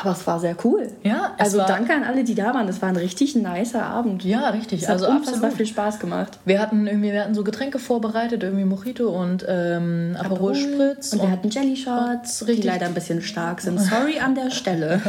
aber 0.00 0.12
es 0.12 0.26
war 0.26 0.40
sehr 0.40 0.56
cool. 0.64 0.88
Ja, 1.02 1.34
also 1.38 1.58
danke 1.58 1.94
an 1.94 2.04
alle, 2.04 2.24
die 2.24 2.34
da 2.34 2.52
waren. 2.54 2.68
Es 2.68 2.82
war 2.82 2.88
ein 2.88 2.96
richtig 2.96 3.34
nicer 3.34 3.84
Abend. 3.84 4.24
Ja, 4.24 4.50
richtig. 4.50 4.82
Es 4.82 4.88
hat 4.88 5.02
also 5.02 5.08
unfassbar 5.08 5.50
viel 5.50 5.66
Spaß 5.66 5.98
gemacht. 5.98 6.38
Wir 6.44 6.60
hatten 6.60 6.86
irgendwie, 6.86 7.12
wir 7.12 7.22
hatten 7.22 7.34
so 7.34 7.44
Getränke 7.44 7.78
vorbereitet, 7.78 8.42
irgendwie 8.42 8.64
Mojito 8.64 9.08
und 9.08 9.44
ähm, 9.48 10.16
Aperol 10.18 10.54
Spritz. 10.54 11.12
Und, 11.12 11.20
und 11.20 11.26
wir 11.26 11.32
hatten 11.32 11.48
Jelly 11.48 11.76
Shots, 11.76 12.44
die 12.46 12.62
leider 12.62 12.86
ein 12.86 12.94
bisschen 12.94 13.22
stark 13.22 13.60
sind. 13.60 13.80
Sorry 13.80 14.18
an 14.18 14.34
der 14.34 14.50
Stelle. 14.50 15.00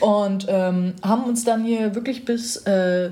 und 0.00 0.46
ähm, 0.48 0.94
haben 1.02 1.24
uns 1.24 1.44
dann 1.44 1.64
hier 1.64 1.94
wirklich 1.94 2.24
bis 2.24 2.56
äh, 2.66 3.10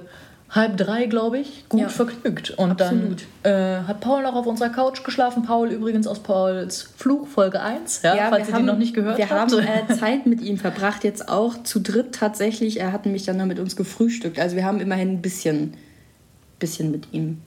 halb 0.53 0.77
drei, 0.77 1.07
glaube 1.07 1.39
ich, 1.39 1.69
gut 1.69 1.81
ja. 1.81 1.89
vergnügt. 1.89 2.51
Und 2.51 2.81
Absolut. 2.81 3.25
dann 3.43 3.53
äh, 3.53 3.83
hat 3.87 4.01
Paul 4.01 4.23
noch 4.23 4.35
auf 4.35 4.47
unserer 4.47 4.69
Couch 4.69 5.03
geschlafen. 5.03 5.43
Paul 5.43 5.71
übrigens 5.71 6.07
aus 6.07 6.21
Pauls 6.21 6.91
Fluch, 6.97 7.27
Folge 7.27 7.61
1, 7.61 8.03
ja, 8.03 8.15
ja 8.15 8.29
falls 8.29 8.49
ihr 8.49 8.55
haben, 8.55 8.63
die 8.63 8.67
noch 8.67 8.79
nicht 8.79 8.95
gehört 8.95 9.17
wir 9.17 9.31
habt. 9.31 9.51
Wir 9.51 9.67
haben 9.67 9.89
äh, 9.91 9.95
Zeit 9.99 10.27
mit 10.27 10.43
ihm 10.43 10.59
verbracht, 10.59 11.05
jetzt 11.05 11.29
auch 11.29 11.63
zu 11.63 11.81
dritt 11.81 12.15
tatsächlich. 12.15 12.81
Er 12.81 12.93
hat 12.93 13.07
nämlich 13.07 13.25
dann 13.25 13.39
noch 13.39 13.47
mit 13.47 13.59
uns 13.59 13.77
gefrühstückt. 13.77 14.39
Also 14.39 14.55
wir 14.55 14.65
haben 14.65 14.81
immerhin 14.81 15.09
ein 15.11 15.23
bisschen, 15.23 15.75
bisschen 16.59 16.91
mit 16.91 17.13
ihm 17.13 17.39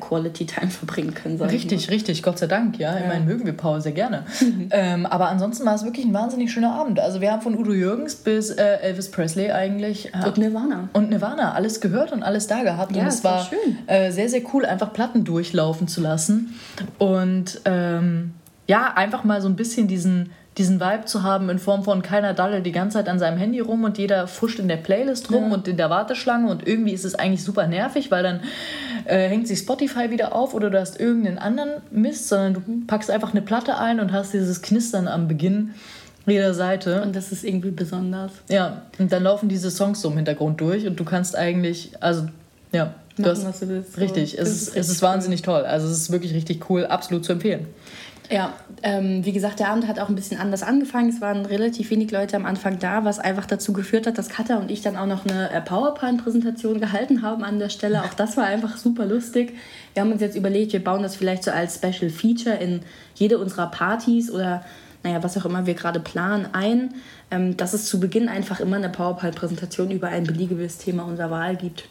Quality 0.00 0.46
Time 0.46 0.70
verbringen 0.70 1.14
können. 1.14 1.40
Richtig, 1.40 1.90
richtig, 1.90 2.22
Gott 2.22 2.38
sei 2.38 2.46
Dank, 2.46 2.78
ja. 2.78 2.92
ja. 2.92 3.00
Ich 3.00 3.06
meine, 3.06 3.24
mögen 3.24 3.46
wir 3.46 3.52
Paul 3.52 3.80
sehr 3.80 3.92
gerne. 3.92 4.24
ähm, 4.70 5.06
aber 5.06 5.28
ansonsten 5.28 5.64
war 5.64 5.74
es 5.74 5.84
wirklich 5.84 6.06
ein 6.06 6.14
wahnsinnig 6.14 6.52
schöner 6.52 6.74
Abend. 6.74 7.00
Also 7.00 7.20
wir 7.20 7.32
haben 7.32 7.42
von 7.42 7.56
Udo 7.56 7.72
Jürgens 7.72 8.16
bis 8.16 8.50
äh, 8.50 8.62
Elvis 8.82 9.10
Presley 9.10 9.50
eigentlich. 9.50 10.12
Äh, 10.14 10.26
und 10.26 10.38
Nirvana. 10.38 10.88
Und 10.92 11.10
Nirvana, 11.10 11.54
alles 11.54 11.80
gehört 11.80 12.12
und 12.12 12.22
alles 12.22 12.46
da 12.46 12.62
gehabt. 12.62 12.94
Ja, 12.94 13.02
und 13.02 13.08
es 13.08 13.24
war, 13.24 13.44
schön. 13.44 13.78
Äh, 13.86 14.10
sehr, 14.12 14.28
sehr 14.28 14.42
cool, 14.52 14.64
einfach 14.64 14.92
Platten 14.92 15.24
durchlaufen 15.24 15.88
zu 15.88 16.00
lassen. 16.00 16.54
Und 16.98 17.60
ähm, 17.64 18.34
ja, 18.66 18.92
einfach 18.94 19.24
mal 19.24 19.40
so 19.40 19.48
ein 19.48 19.56
bisschen 19.56 19.88
diesen 19.88 20.30
diesen 20.58 20.80
Vibe 20.80 21.04
zu 21.04 21.22
haben 21.22 21.48
in 21.50 21.58
Form 21.58 21.84
von 21.84 22.02
keiner 22.02 22.34
daddelt 22.34 22.66
die 22.66 22.72
ganze 22.72 22.98
Zeit 22.98 23.08
an 23.08 23.18
seinem 23.18 23.38
Handy 23.38 23.60
rum 23.60 23.84
und 23.84 23.96
jeder 23.96 24.26
fuscht 24.26 24.58
in 24.58 24.68
der 24.68 24.76
Playlist 24.76 25.30
rum 25.30 25.48
ja. 25.48 25.54
und 25.54 25.68
in 25.68 25.76
der 25.76 25.88
Warteschlange 25.88 26.50
und 26.50 26.66
irgendwie 26.66 26.92
ist 26.92 27.04
es 27.04 27.14
eigentlich 27.14 27.44
super 27.44 27.66
nervig, 27.66 28.10
weil 28.10 28.22
dann 28.22 28.40
äh, 29.04 29.28
hängt 29.28 29.46
sich 29.46 29.60
Spotify 29.60 30.10
wieder 30.10 30.34
auf 30.34 30.54
oder 30.54 30.68
du 30.68 30.78
hast 30.78 30.98
irgendeinen 30.98 31.38
anderen 31.38 31.70
Mist, 31.90 32.28
sondern 32.28 32.54
du 32.54 32.86
packst 32.86 33.10
einfach 33.10 33.30
eine 33.30 33.42
Platte 33.42 33.78
ein 33.78 34.00
und 34.00 34.12
hast 34.12 34.34
dieses 34.34 34.60
Knistern 34.60 35.08
am 35.08 35.28
Beginn 35.28 35.74
jeder 36.26 36.52
Seite. 36.54 37.02
Und 37.02 37.16
das 37.16 37.32
ist 37.32 37.44
irgendwie 37.44 37.70
besonders. 37.70 38.32
Ja, 38.48 38.82
und 38.98 39.12
dann 39.12 39.22
laufen 39.22 39.48
diese 39.48 39.70
Songs 39.70 40.00
so 40.00 40.10
im 40.10 40.16
Hintergrund 40.16 40.60
durch 40.60 40.86
und 40.86 40.98
du 40.98 41.04
kannst 41.04 41.36
eigentlich, 41.36 41.92
also 42.00 42.28
ja, 42.72 42.94
Machen, 43.18 43.32
hast, 43.32 43.44
was 43.44 43.60
du 43.60 43.68
willst. 43.68 43.98
Richtig, 43.98 44.32
so. 44.32 44.38
es, 44.38 44.62
ist, 44.62 44.76
es 44.76 44.88
ist 44.88 45.02
wahnsinnig 45.02 45.42
toll. 45.42 45.62
Also 45.62 45.86
es 45.88 45.96
ist 45.96 46.12
wirklich 46.12 46.34
richtig 46.34 46.68
cool, 46.70 46.86
absolut 46.86 47.24
zu 47.24 47.32
empfehlen. 47.32 47.66
Ja, 48.30 48.52
ähm, 48.82 49.24
wie 49.24 49.32
gesagt, 49.32 49.58
der 49.58 49.70
Abend 49.70 49.88
hat 49.88 49.98
auch 49.98 50.10
ein 50.10 50.14
bisschen 50.14 50.38
anders 50.38 50.62
angefangen. 50.62 51.08
Es 51.08 51.22
waren 51.22 51.46
relativ 51.46 51.90
wenig 51.90 52.10
Leute 52.10 52.36
am 52.36 52.44
Anfang 52.44 52.78
da, 52.78 53.04
was 53.04 53.18
einfach 53.18 53.46
dazu 53.46 53.72
geführt 53.72 54.06
hat, 54.06 54.18
dass 54.18 54.28
Katha 54.28 54.56
und 54.56 54.70
ich 54.70 54.82
dann 54.82 54.96
auch 54.96 55.06
noch 55.06 55.24
eine 55.24 55.50
äh, 55.50 55.62
PowerPoint-Präsentation 55.62 56.78
gehalten 56.78 57.22
haben 57.22 57.42
an 57.42 57.58
der 57.58 57.70
Stelle. 57.70 58.04
Auch 58.04 58.12
das 58.12 58.36
war 58.36 58.44
einfach 58.44 58.76
super 58.76 59.06
lustig. 59.06 59.54
Wir 59.94 60.02
haben 60.02 60.12
uns 60.12 60.20
jetzt 60.20 60.36
überlegt, 60.36 60.74
wir 60.74 60.84
bauen 60.84 61.02
das 61.02 61.16
vielleicht 61.16 61.42
so 61.42 61.50
als 61.52 61.76
Special 61.76 62.10
Feature 62.10 62.56
in 62.56 62.80
jede 63.14 63.38
unserer 63.38 63.70
Partys 63.70 64.30
oder 64.30 64.62
naja, 65.02 65.22
was 65.22 65.38
auch 65.38 65.46
immer 65.46 65.64
wir 65.64 65.74
gerade 65.74 66.00
planen, 66.00 66.48
ein, 66.52 66.94
ähm, 67.30 67.56
dass 67.56 67.72
es 67.72 67.86
zu 67.86 67.98
Beginn 67.98 68.28
einfach 68.28 68.60
immer 68.60 68.76
eine 68.76 68.90
PowerPoint-Präsentation 68.90 69.90
über 69.90 70.08
ein 70.08 70.24
beliebiges 70.24 70.76
Thema 70.76 71.04
unserer 71.04 71.30
Wahl 71.30 71.56
gibt. 71.56 71.88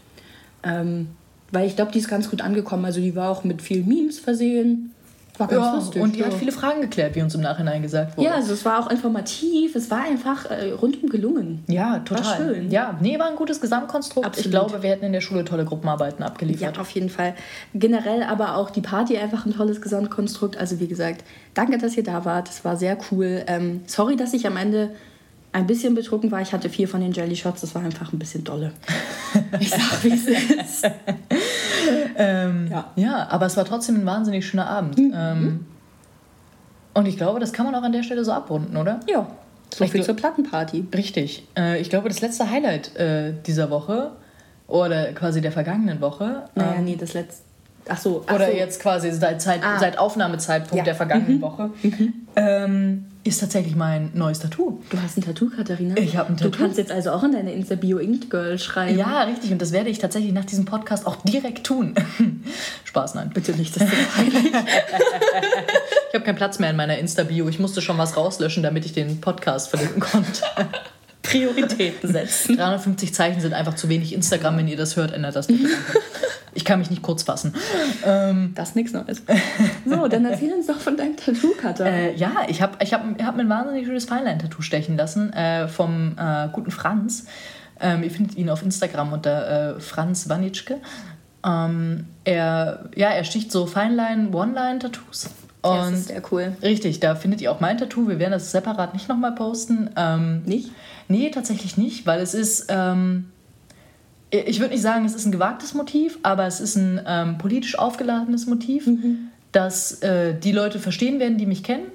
Ähm, 0.67 1.07
weil 1.51 1.67
ich 1.67 1.75
glaube, 1.75 1.91
die 1.91 1.99
ist 1.99 2.09
ganz 2.09 2.29
gut 2.29 2.41
angekommen. 2.41 2.85
Also 2.85 2.99
die 2.99 3.15
war 3.15 3.29
auch 3.29 3.43
mit 3.43 3.61
vielen 3.61 3.87
Memes 3.87 4.19
versehen 4.19 4.93
war 5.39 5.47
ganz 5.47 5.65
ja, 5.65 5.75
lustig. 5.75 6.01
Und 6.01 6.15
die 6.15 6.19
ja. 6.19 6.25
hat 6.25 6.33
viele 6.33 6.51
Fragen 6.51 6.81
geklärt, 6.81 7.15
wie 7.15 7.21
uns 7.21 7.35
im 7.35 7.41
Nachhinein 7.41 7.81
gesagt 7.81 8.17
wurde. 8.17 8.27
Ja, 8.27 8.35
also 8.35 8.53
es 8.53 8.65
war 8.65 8.79
auch 8.79 8.89
informativ, 8.89 9.75
es 9.75 9.89
war 9.91 10.03
einfach 10.03 10.49
äh, 10.49 10.71
rundum 10.71 11.09
gelungen. 11.09 11.63
Ja, 11.67 11.99
total. 11.99 12.25
War 12.25 12.37
schön. 12.37 12.71
Ja, 12.71 12.97
nee, 13.01 13.17
war 13.19 13.27
ein 13.27 13.35
gutes 13.35 13.61
Gesamtkonstrukt. 13.61 14.25
Absolut. 14.25 14.45
Ich 14.45 14.51
glaube, 14.51 14.83
wir 14.83 14.89
hätten 14.89 15.05
in 15.05 15.13
der 15.13 15.21
Schule 15.21 15.45
tolle 15.45 15.65
Gruppenarbeiten 15.65 16.23
abgeliefert. 16.23 16.75
Ja, 16.75 16.81
auf 16.81 16.89
jeden 16.91 17.09
Fall. 17.09 17.35
Generell 17.73 18.23
aber 18.23 18.55
auch 18.55 18.69
die 18.69 18.81
Party 18.81 19.17
einfach 19.17 19.45
ein 19.45 19.53
tolles 19.53 19.81
Gesamtkonstrukt. 19.81 20.57
Also 20.57 20.79
wie 20.79 20.87
gesagt, 20.87 21.23
danke, 21.53 21.77
dass 21.77 21.95
ihr 21.97 22.03
da 22.03 22.25
wart. 22.25 22.49
Es 22.49 22.65
war 22.65 22.77
sehr 22.77 22.97
cool. 23.11 23.43
Ähm, 23.47 23.81
sorry, 23.85 24.15
dass 24.15 24.33
ich 24.33 24.47
am 24.47 24.57
Ende 24.57 24.91
ein 25.57 25.67
bisschen 25.67 25.95
betrunken 25.95 26.31
war. 26.31 26.41
Ich 26.41 26.53
hatte 26.53 26.69
vier 26.69 26.87
von 26.87 27.01
den 27.01 27.11
Jelly 27.11 27.35
Shots, 27.35 27.61
das 27.61 27.73
war 27.73 27.81
einfach 27.81 28.13
ein 28.13 28.19
bisschen 28.19 28.43
dolle. 28.43 28.71
ich 29.59 29.69
sag, 29.69 30.03
wie 30.03 30.13
es 30.13 30.27
ist. 30.27 30.85
ähm, 32.17 32.67
ja. 32.69 32.91
ja, 32.95 33.27
aber 33.29 33.47
es 33.47 33.57
war 33.57 33.65
trotzdem 33.65 33.95
ein 33.95 34.05
wahnsinnig 34.05 34.47
schöner 34.47 34.67
Abend. 34.67 34.97
Mhm. 34.97 35.13
Ähm, 35.15 35.65
und 36.93 37.07
ich 37.07 37.17
glaube, 37.17 37.39
das 37.39 37.53
kann 37.53 37.65
man 37.65 37.75
auch 37.75 37.83
an 37.83 37.91
der 37.91 38.03
Stelle 38.03 38.23
so 38.23 38.31
abrunden, 38.31 38.77
oder? 38.77 38.99
Ja. 39.07 39.27
So 39.73 39.85
viel 39.85 40.03
zur 40.03 40.15
Plattenparty. 40.15 40.85
Richtig. 40.95 41.45
Äh, 41.57 41.81
ich 41.81 41.89
glaube, 41.89 42.07
das 42.07 42.21
letzte 42.21 42.49
Highlight 42.49 42.95
äh, 42.95 43.33
dieser 43.45 43.69
Woche 43.69 44.11
oder 44.67 45.11
quasi 45.13 45.41
der 45.41 45.51
vergangenen 45.51 46.01
Woche. 46.01 46.45
Naja, 46.55 46.75
ähm, 46.77 46.85
nee, 46.85 46.95
das 46.95 47.13
letzte. 47.13 47.43
Ach 47.89 47.97
so. 47.97 48.23
Ach 48.27 48.35
oder 48.35 48.47
so. 48.47 48.53
jetzt 48.53 48.81
quasi 48.81 49.11
seit, 49.11 49.41
Zeit, 49.41 49.61
ah. 49.63 49.79
seit 49.79 49.97
Aufnahmezeitpunkt 49.97 50.77
ja. 50.77 50.83
der 50.83 50.95
vergangenen 50.95 51.37
mhm. 51.37 51.41
Woche. 51.41 51.71
Mhm. 51.83 52.13
Ähm, 52.35 53.05
ist 53.27 53.39
tatsächlich 53.39 53.75
mein 53.75 54.11
neues 54.13 54.39
Tattoo. 54.39 54.81
Du 54.89 55.01
hast 55.01 55.17
ein 55.17 55.21
Tattoo, 55.21 55.49
Katharina? 55.49 55.97
Ich 55.97 56.15
habe 56.15 56.29
ein 56.29 56.37
Tattoo. 56.37 56.51
Du 56.51 56.57
kannst 56.57 56.77
jetzt 56.77 56.91
also 56.91 57.11
auch 57.11 57.23
in 57.23 57.33
deine 57.33 57.53
Insta-Bio 57.53 57.97
Inked 57.97 58.29
Girl 58.29 58.57
schreiben. 58.57 58.97
Ja, 58.97 59.23
richtig. 59.23 59.51
Und 59.51 59.61
das 59.61 59.71
werde 59.71 59.89
ich 59.89 59.99
tatsächlich 59.99 60.33
nach 60.33 60.45
diesem 60.45 60.65
Podcast 60.65 61.05
auch 61.05 61.17
direkt 61.17 61.65
tun. 61.65 61.93
Spaß, 62.85 63.15
nein. 63.15 63.31
Bitte 63.33 63.51
nicht, 63.53 63.75
das 63.75 63.83
ist 63.83 64.15
peinlich. 64.15 64.45
ich 66.09 66.13
habe 66.13 66.23
keinen 66.23 66.35
Platz 66.35 66.59
mehr 66.59 66.69
in 66.69 66.75
meiner 66.75 66.97
Insta-Bio. 66.97 67.47
Ich 67.49 67.59
musste 67.59 67.81
schon 67.81 67.97
was 67.97 68.17
rauslöschen, 68.17 68.63
damit 68.63 68.85
ich 68.85 68.93
den 68.93 69.21
Podcast 69.21 69.69
verlinken 69.69 69.99
konnte. 69.99 70.41
Prioritäten 71.29 72.09
setzen. 72.11 72.57
350 72.57 73.13
Zeichen 73.13 73.41
sind 73.41 73.53
einfach 73.53 73.75
zu 73.75 73.89
wenig. 73.89 74.13
Instagram, 74.13 74.57
wenn 74.57 74.67
ihr 74.67 74.77
das 74.77 74.95
hört, 74.95 75.11
ändert 75.11 75.35
das. 75.35 75.47
Ich 76.53 76.65
kann 76.65 76.79
mich 76.79 76.89
nicht 76.89 77.03
kurz 77.03 77.23
fassen. 77.23 77.53
Ähm, 78.03 78.53
das 78.55 78.69
ist 78.69 78.75
nichts 78.75 78.93
Neues. 78.93 79.21
So, 79.85 80.07
dann 80.07 80.25
erzähl 80.25 80.51
uns 80.53 80.65
doch 80.65 80.79
von 80.79 80.97
deinem 80.97 81.15
Tattoo, 81.15 81.51
Katha. 81.59 81.85
Äh, 81.85 82.15
ja, 82.15 82.31
ich 82.47 82.61
habe 82.61 82.77
ich 82.81 82.93
hab, 82.93 83.03
hab 83.21 83.35
mir 83.35 83.43
ein 83.43 83.49
wahnsinnig 83.49 83.85
schönes 83.85 84.05
Feinlein-Tattoo 84.05 84.61
stechen 84.61 84.97
lassen 84.97 85.31
äh, 85.33 85.67
vom 85.67 86.15
äh, 86.17 86.47
guten 86.51 86.71
Franz. 86.71 87.27
Ähm, 87.79 88.01
ihr 88.01 88.09
findet 88.09 88.37
ihn 88.37 88.49
auf 88.49 88.63
Instagram 88.63 89.13
unter 89.13 89.75
äh, 89.75 89.79
Franz 89.79 90.29
Wanitschke. 90.29 90.77
Ähm, 91.45 92.07
er, 92.23 92.89
ja, 92.95 93.09
er 93.09 93.23
sticht 93.23 93.51
so 93.51 93.67
Feinlein, 93.67 94.33
One-Line-Tattoos. 94.33 95.29
Und 95.61 95.77
das 95.77 95.91
ist 95.91 96.07
sehr 96.07 96.21
cool. 96.31 96.55
Richtig, 96.61 96.99
da 96.99 97.15
findet 97.15 97.41
ihr 97.41 97.51
auch 97.51 97.59
mein 97.59 97.77
Tattoo. 97.77 98.07
Wir 98.07 98.19
werden 98.19 98.31
das 98.31 98.51
separat 98.51 98.93
nicht 98.93 99.09
nochmal 99.09 99.33
posten. 99.33 99.89
Ähm, 99.95 100.43
nicht? 100.45 100.71
Nee, 101.07 101.29
tatsächlich 101.29 101.77
nicht, 101.77 102.05
weil 102.05 102.21
es 102.21 102.33
ist. 102.33 102.67
Ähm, 102.69 103.25
ich 104.29 104.59
würde 104.59 104.73
nicht 104.73 104.81
sagen, 104.81 105.05
es 105.05 105.15
ist 105.15 105.25
ein 105.25 105.31
gewagtes 105.31 105.73
Motiv, 105.73 106.19
aber 106.21 106.45
es 106.47 106.59
ist 106.59 106.75
ein 106.75 106.99
ähm, 107.07 107.37
politisch 107.37 107.79
aufgeladenes 107.79 108.45
Motiv, 108.45 108.85
mhm. 108.85 109.29
das 109.53 110.01
äh, 110.01 110.33
die 110.37 110.51
Leute 110.51 110.79
verstehen 110.79 111.19
werden, 111.21 111.37
die 111.37 111.45
mich 111.45 111.63
kennen. 111.63 111.85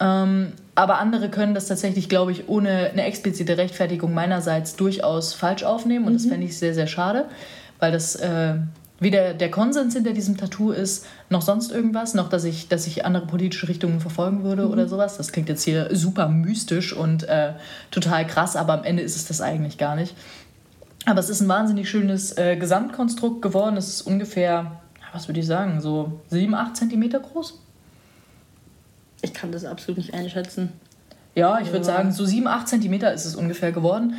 Ähm, 0.00 0.52
aber 0.74 0.98
andere 0.98 1.28
können 1.28 1.54
das 1.54 1.66
tatsächlich, 1.66 2.08
glaube 2.08 2.32
ich, 2.32 2.48
ohne 2.48 2.90
eine 2.90 3.04
explizite 3.04 3.58
Rechtfertigung 3.58 4.14
meinerseits 4.14 4.76
durchaus 4.76 5.34
falsch 5.34 5.62
aufnehmen. 5.62 6.06
Und 6.06 6.12
mhm. 6.12 6.16
das 6.16 6.26
fände 6.26 6.46
ich 6.46 6.58
sehr, 6.58 6.72
sehr 6.72 6.86
schade, 6.86 7.26
weil 7.80 7.92
das 7.92 8.16
äh, 8.16 8.54
weder 8.98 9.34
der 9.34 9.50
Konsens 9.50 9.94
hinter 9.94 10.12
diesem 10.12 10.36
Tattoo 10.36 10.70
ist, 10.70 11.06
noch 11.28 11.42
sonst 11.42 11.70
irgendwas, 11.70 12.14
noch 12.14 12.28
dass 12.28 12.44
ich, 12.44 12.68
dass 12.68 12.86
ich 12.86 13.04
andere 13.04 13.26
politische 13.26 13.68
Richtungen 13.68 14.00
verfolgen 14.00 14.42
würde 14.42 14.66
mhm. 14.66 14.72
oder 14.72 14.88
sowas. 14.88 15.16
Das 15.16 15.32
klingt 15.32 15.48
jetzt 15.48 15.62
hier 15.62 15.94
super 15.94 16.28
mystisch 16.28 16.92
und 16.92 17.24
äh, 17.24 17.52
total 17.90 18.26
krass, 18.26 18.56
aber 18.56 18.74
am 18.74 18.84
Ende 18.84 19.02
ist 19.02 19.16
es 19.16 19.26
das 19.26 19.40
eigentlich 19.40 19.78
gar 19.78 19.96
nicht. 19.96 20.14
Aber 21.04 21.20
es 21.20 21.28
ist 21.28 21.40
ein 21.40 21.48
wahnsinnig 21.48 21.88
schönes 21.88 22.36
äh, 22.36 22.56
Gesamtkonstrukt 22.56 23.40
geworden. 23.40 23.76
Es 23.76 23.88
ist 23.88 24.02
ungefähr, 24.02 24.80
was 25.12 25.28
würde 25.28 25.40
ich 25.40 25.46
sagen, 25.46 25.80
so 25.80 26.20
7, 26.30 26.54
8 26.54 26.76
Zentimeter 26.76 27.20
groß. 27.20 27.60
Ich 29.22 29.32
kann 29.32 29.52
das 29.52 29.64
absolut 29.64 29.98
nicht 29.98 30.14
einschätzen. 30.14 30.72
Ja, 31.36 31.60
ich 31.60 31.70
würde 31.70 31.84
sagen, 31.84 32.12
so 32.12 32.24
7, 32.24 32.46
8 32.46 32.66
Zentimeter 32.66 33.12
ist 33.12 33.26
es 33.26 33.36
ungefähr 33.36 33.70
geworden. 33.70 34.14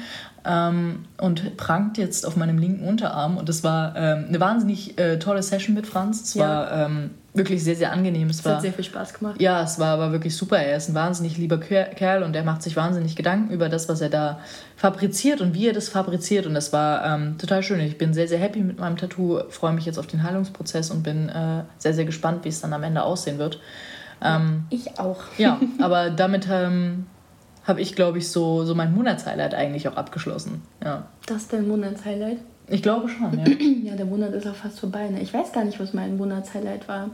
Ähm, 0.48 1.06
und 1.18 1.58
prangt 1.58 1.98
jetzt 1.98 2.26
auf 2.26 2.38
meinem 2.38 2.58
linken 2.58 2.88
Unterarm. 2.88 3.38
Und 3.38 3.50
es 3.50 3.64
war 3.64 3.96
ähm, 3.98 4.26
eine 4.30 4.40
wahnsinnig 4.40 4.98
äh, 4.98 5.20
tolle 5.20 5.44
Session 5.44 5.76
mit 5.76 5.86
Franz. 5.86 6.22
Es 6.22 6.34
ja. 6.36 6.48
war 6.48 6.72
ähm, 6.72 7.10
wirklich 7.34 7.64
sehr, 7.64 7.76
sehr 7.76 7.92
angenehm. 7.92 8.30
Es, 8.30 8.40
es 8.40 8.46
war, 8.46 8.56
hat 8.56 8.62
sehr 8.62 8.74
viel 8.74 8.84
Spaß 8.84 9.14
gemacht. 9.14 9.42
Ja, 9.42 9.62
es 9.62 9.78
war 9.78 9.90
aber 9.90 10.12
wirklich 10.12 10.36
super. 10.36 10.58
Er 10.58 10.78
ist 10.78 10.90
ein 10.90 10.96
wahnsinnig 10.96 11.38
lieber 11.38 11.60
Kerl 11.60 12.24
und 12.24 12.36
er 12.36 12.44
macht 12.44 12.64
sich 12.64 12.76
wahnsinnig 12.76 13.16
Gedanken 13.16 13.52
über 13.52 13.68
das, 13.68 13.90
was 13.90 14.00
er 14.02 14.10
da 14.10 14.40
fabriziert 14.76 15.42
und 15.42 15.54
wie 15.54 15.68
er 15.68 15.74
das 15.74 15.90
fabriziert. 15.90 16.46
Und 16.46 16.54
das 16.54 16.72
war 16.72 17.06
ähm, 17.06 17.38
total 17.38 17.62
schön. 17.62 17.80
Ich 17.82 17.98
bin 17.98 18.14
sehr, 18.14 18.28
sehr 18.28 18.40
happy 18.40 18.62
mit 18.62 18.80
meinem 18.80 18.98
Tattoo, 18.98 19.42
freue 19.50 19.74
mich 19.74 19.86
jetzt 19.86 20.00
auf 20.00 20.08
den 20.08 20.24
Heilungsprozess 20.24 20.92
und 20.92 21.04
bin 21.04 21.30
äh, 21.30 21.64
sehr, 21.78 21.94
sehr 21.94 22.06
gespannt, 22.06 22.46
wie 22.46 22.50
es 22.50 22.62
dann 22.62 22.74
am 22.74 22.84
Ende 22.84 23.04
aussehen 23.04 23.38
wird. 23.38 23.60
Ähm, 24.22 24.66
ich 24.70 25.00
auch. 25.00 25.22
Ja, 25.38 25.60
aber 25.82 26.10
damit 26.10 26.48
ähm, 26.50 27.06
habe 27.68 27.82
ich, 27.82 27.96
glaube 27.96 28.18
ich, 28.18 28.30
so, 28.30 28.64
so 28.64 28.74
mein 28.74 28.94
Monatshighlight 28.96 29.54
eigentlich 29.54 29.88
auch 29.88 29.98
abgeschlossen. 29.98 30.62
Ja. 30.84 31.08
Das 31.26 31.44
ist 31.44 31.54
dein 31.54 31.68
Monatshighlight? 31.68 32.40
Ich 32.70 32.82
glaube 32.82 33.10
schon, 33.10 33.38
ja. 33.38 33.46
ja, 33.84 33.96
der 33.96 34.06
Monat 34.06 34.34
ist 34.34 34.48
auch 34.48 34.56
fast 34.56 34.80
vorbei. 34.80 35.10
Ne? 35.10 35.22
Ich 35.22 35.34
weiß 35.34 35.52
gar 35.52 35.66
nicht, 35.66 35.80
was 35.80 35.94
mein 35.94 36.18
Monatshighlight 36.18 36.88
war. 36.88 37.12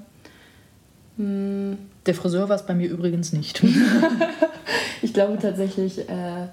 Hm. 1.18 1.78
Der 2.06 2.16
Friseur 2.16 2.50
war 2.50 2.56
es 2.56 2.66
bei 2.66 2.76
mir 2.76 2.90
übrigens 2.90 3.34
nicht. 3.34 3.64
ich 5.02 5.14
glaube 5.14 5.38
tatsächlich, 5.40 6.08
äh, 6.08 6.48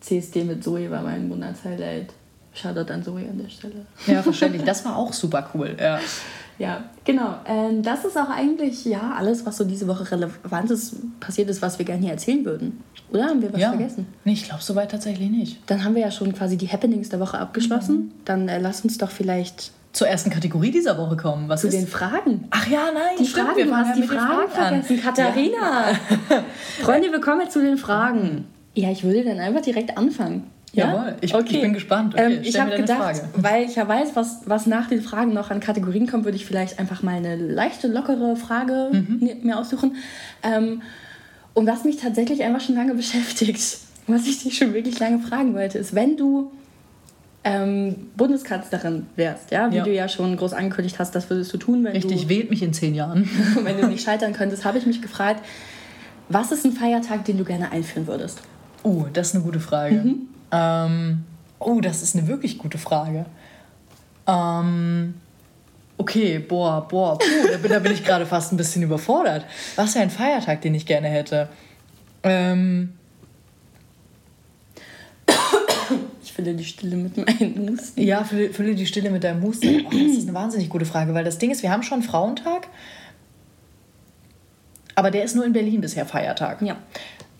CSD 0.00 0.44
mit 0.44 0.62
Zoe 0.62 0.90
war 0.90 1.02
mein 1.02 1.28
Monatshighlight. 1.28 2.12
Shoutout 2.54 2.92
an 2.92 3.02
Zoe 3.02 3.28
an 3.28 3.38
der 3.38 3.50
Stelle. 3.50 3.86
Ja, 4.06 4.22
verständlich. 4.22 4.62
Das 4.64 4.84
war 4.84 4.96
auch 4.96 5.12
super 5.12 5.50
cool. 5.54 5.76
Ja, 5.78 5.98
ja 6.58 6.84
genau. 7.04 7.36
Ähm, 7.46 7.82
das 7.82 8.04
ist 8.04 8.16
auch 8.16 8.30
eigentlich 8.30 8.84
ja 8.84 9.14
alles, 9.16 9.46
was 9.46 9.56
so 9.56 9.64
diese 9.64 9.86
Woche 9.88 10.10
relevant 10.10 10.70
ist, 10.70 10.96
passiert 11.20 11.48
ist, 11.50 11.62
was 11.62 11.78
wir 11.78 11.86
gerne 11.86 12.02
hier 12.02 12.12
erzählen 12.12 12.44
würden. 12.44 12.82
Oder 13.10 13.26
haben 13.26 13.42
wir 13.42 13.52
was 13.52 13.60
ja. 13.60 13.70
vergessen? 13.70 14.06
Nee, 14.24 14.32
ich 14.32 14.44
glaube 14.44 14.62
soweit 14.62 14.90
tatsächlich 14.90 15.30
nicht. 15.30 15.60
Dann 15.66 15.84
haben 15.84 15.94
wir 15.94 16.02
ja 16.02 16.10
schon 16.10 16.32
quasi 16.32 16.56
die 16.56 16.68
Happenings 16.68 17.08
der 17.08 17.20
Woche 17.20 17.38
abgeschlossen. 17.38 17.96
Mhm. 17.96 18.12
Dann 18.24 18.48
äh, 18.48 18.58
lass 18.58 18.82
uns 18.82 18.98
doch 18.98 19.10
vielleicht 19.10 19.72
zur 19.96 20.08
ersten 20.08 20.30
Kategorie 20.30 20.70
dieser 20.70 20.98
Woche 20.98 21.16
kommen. 21.16 21.48
Was 21.48 21.62
Zu 21.62 21.68
ist? 21.68 21.76
den 21.76 21.86
Fragen. 21.86 22.48
Ach 22.50 22.66
ja, 22.68 22.90
nein, 22.92 23.16
die 23.18 23.24
stimmt, 23.24 23.46
Fragen, 23.46 23.56
wir 23.56 23.64
du 23.66 23.76
hast 23.76 23.96
die 23.96 24.02
Fragen, 24.02 24.50
Fragen 24.50 24.82
vergessen. 24.82 25.00
Katharina. 25.02 25.90
Ja. 25.90 26.44
Freunde, 26.82 27.10
wir 27.10 27.20
kommen 27.20 27.40
jetzt 27.40 27.54
zu 27.54 27.62
den 27.62 27.78
Fragen. 27.78 28.46
Ja, 28.74 28.90
ich 28.90 29.04
würde 29.04 29.24
dann 29.24 29.38
einfach 29.38 29.62
direkt 29.62 29.96
anfangen. 29.96 30.50
Ja? 30.76 30.92
Jawohl, 30.92 31.16
ich, 31.22 31.34
okay. 31.34 31.56
ich 31.56 31.60
bin 31.62 31.72
gespannt. 31.72 32.14
Okay, 32.14 32.34
ähm, 32.34 32.40
ich 32.42 32.60
habe 32.60 32.76
gedacht, 32.76 33.22
weil 33.34 33.64
ich 33.64 33.76
ja 33.76 33.88
weiß, 33.88 34.10
was, 34.14 34.42
was 34.44 34.66
nach 34.66 34.88
den 34.88 35.00
Fragen 35.00 35.32
noch 35.32 35.50
an 35.50 35.60
Kategorien 35.60 36.06
kommt, 36.06 36.24
würde 36.24 36.36
ich 36.36 36.44
vielleicht 36.44 36.78
einfach 36.78 37.02
mal 37.02 37.16
eine 37.16 37.36
leichte, 37.36 37.88
lockere 37.88 38.36
Frage 38.36 38.90
mhm. 38.92 39.38
mir 39.42 39.58
aussuchen. 39.58 39.96
Ähm, 40.42 40.82
und 41.54 41.66
was 41.66 41.84
mich 41.84 41.96
tatsächlich 41.96 42.42
einfach 42.42 42.60
schon 42.60 42.74
lange 42.74 42.94
beschäftigt, 43.02 43.78
was 44.06 44.26
ich 44.26 44.42
dich 44.42 44.56
schon 44.56 44.74
wirklich 44.74 44.98
lange 44.98 45.18
fragen 45.18 45.54
wollte, 45.54 45.78
ist, 45.78 45.94
wenn 45.94 46.16
du 46.16 46.52
ähm, 47.42 48.08
Bundeskanzlerin 48.16 49.06
wärst, 49.16 49.52
ja, 49.52 49.70
wie 49.70 49.76
ja. 49.76 49.84
du 49.84 49.94
ja 49.94 50.08
schon 50.08 50.36
groß 50.36 50.52
angekündigt 50.52 50.98
hast, 50.98 51.14
das 51.14 51.30
würdest 51.30 51.52
du 51.54 51.58
tun, 51.58 51.84
wenn 51.84 51.92
Richtig, 51.92 52.24
du... 52.24 52.28
wählt 52.28 52.50
mich 52.50 52.62
in 52.62 52.72
zehn 52.72 52.94
Jahren. 52.94 53.28
wenn 53.62 53.80
du 53.80 53.86
nicht 53.86 54.04
scheitern 54.04 54.34
könntest, 54.34 54.64
habe 54.64 54.78
ich 54.78 54.84
mich 54.84 55.00
gefragt, 55.00 55.42
was 56.28 56.52
ist 56.52 56.66
ein 56.66 56.72
Feiertag, 56.72 57.24
den 57.24 57.38
du 57.38 57.44
gerne 57.44 57.72
einführen 57.72 58.06
würdest? 58.06 58.42
Oh, 58.82 59.06
das 59.12 59.28
ist 59.28 59.36
eine 59.36 59.44
gute 59.44 59.60
Frage. 59.60 59.94
Mhm. 59.96 60.28
Ähm, 60.52 61.24
oh, 61.58 61.80
das 61.80 62.02
ist 62.02 62.16
eine 62.16 62.28
wirklich 62.28 62.58
gute 62.58 62.78
Frage. 62.78 63.26
Ähm, 64.26 65.14
okay, 65.98 66.38
boah, 66.38 66.86
boah, 66.88 67.18
puh, 67.18 67.48
da 67.50 67.58
bin, 67.58 67.70
da 67.70 67.78
bin 67.78 67.92
ich 67.92 68.04
gerade 68.04 68.26
fast 68.26 68.52
ein 68.52 68.56
bisschen 68.56 68.82
überfordert. 68.82 69.44
Was 69.76 69.94
wäre 69.94 70.04
ein 70.04 70.10
Feiertag, 70.10 70.60
den 70.62 70.74
ich 70.74 70.86
gerne 70.86 71.08
hätte? 71.08 71.48
Ähm, 72.22 72.94
fülle 76.36 76.54
die 76.54 76.64
Stille 76.64 76.96
mit 76.96 77.16
meinem 77.16 77.70
Husten. 77.70 78.02
Ja, 78.02 78.22
fülle, 78.22 78.52
fülle 78.52 78.74
die 78.74 78.86
Stille 78.86 79.10
mit 79.10 79.24
deinem 79.24 79.42
Husten. 79.42 79.86
Oh, 79.86 79.90
das 79.90 80.18
ist 80.18 80.28
eine 80.28 80.34
wahnsinnig 80.34 80.68
gute 80.68 80.84
Frage, 80.84 81.14
weil 81.14 81.24
das 81.24 81.38
Ding 81.38 81.50
ist, 81.50 81.62
wir 81.62 81.70
haben 81.72 81.82
schon 81.82 82.02
Frauentag, 82.02 82.68
aber 84.94 85.10
der 85.10 85.24
ist 85.24 85.34
nur 85.34 85.46
in 85.46 85.54
Berlin 85.54 85.80
bisher 85.80 86.04
Feiertag. 86.04 86.60
Ja. 86.60 86.76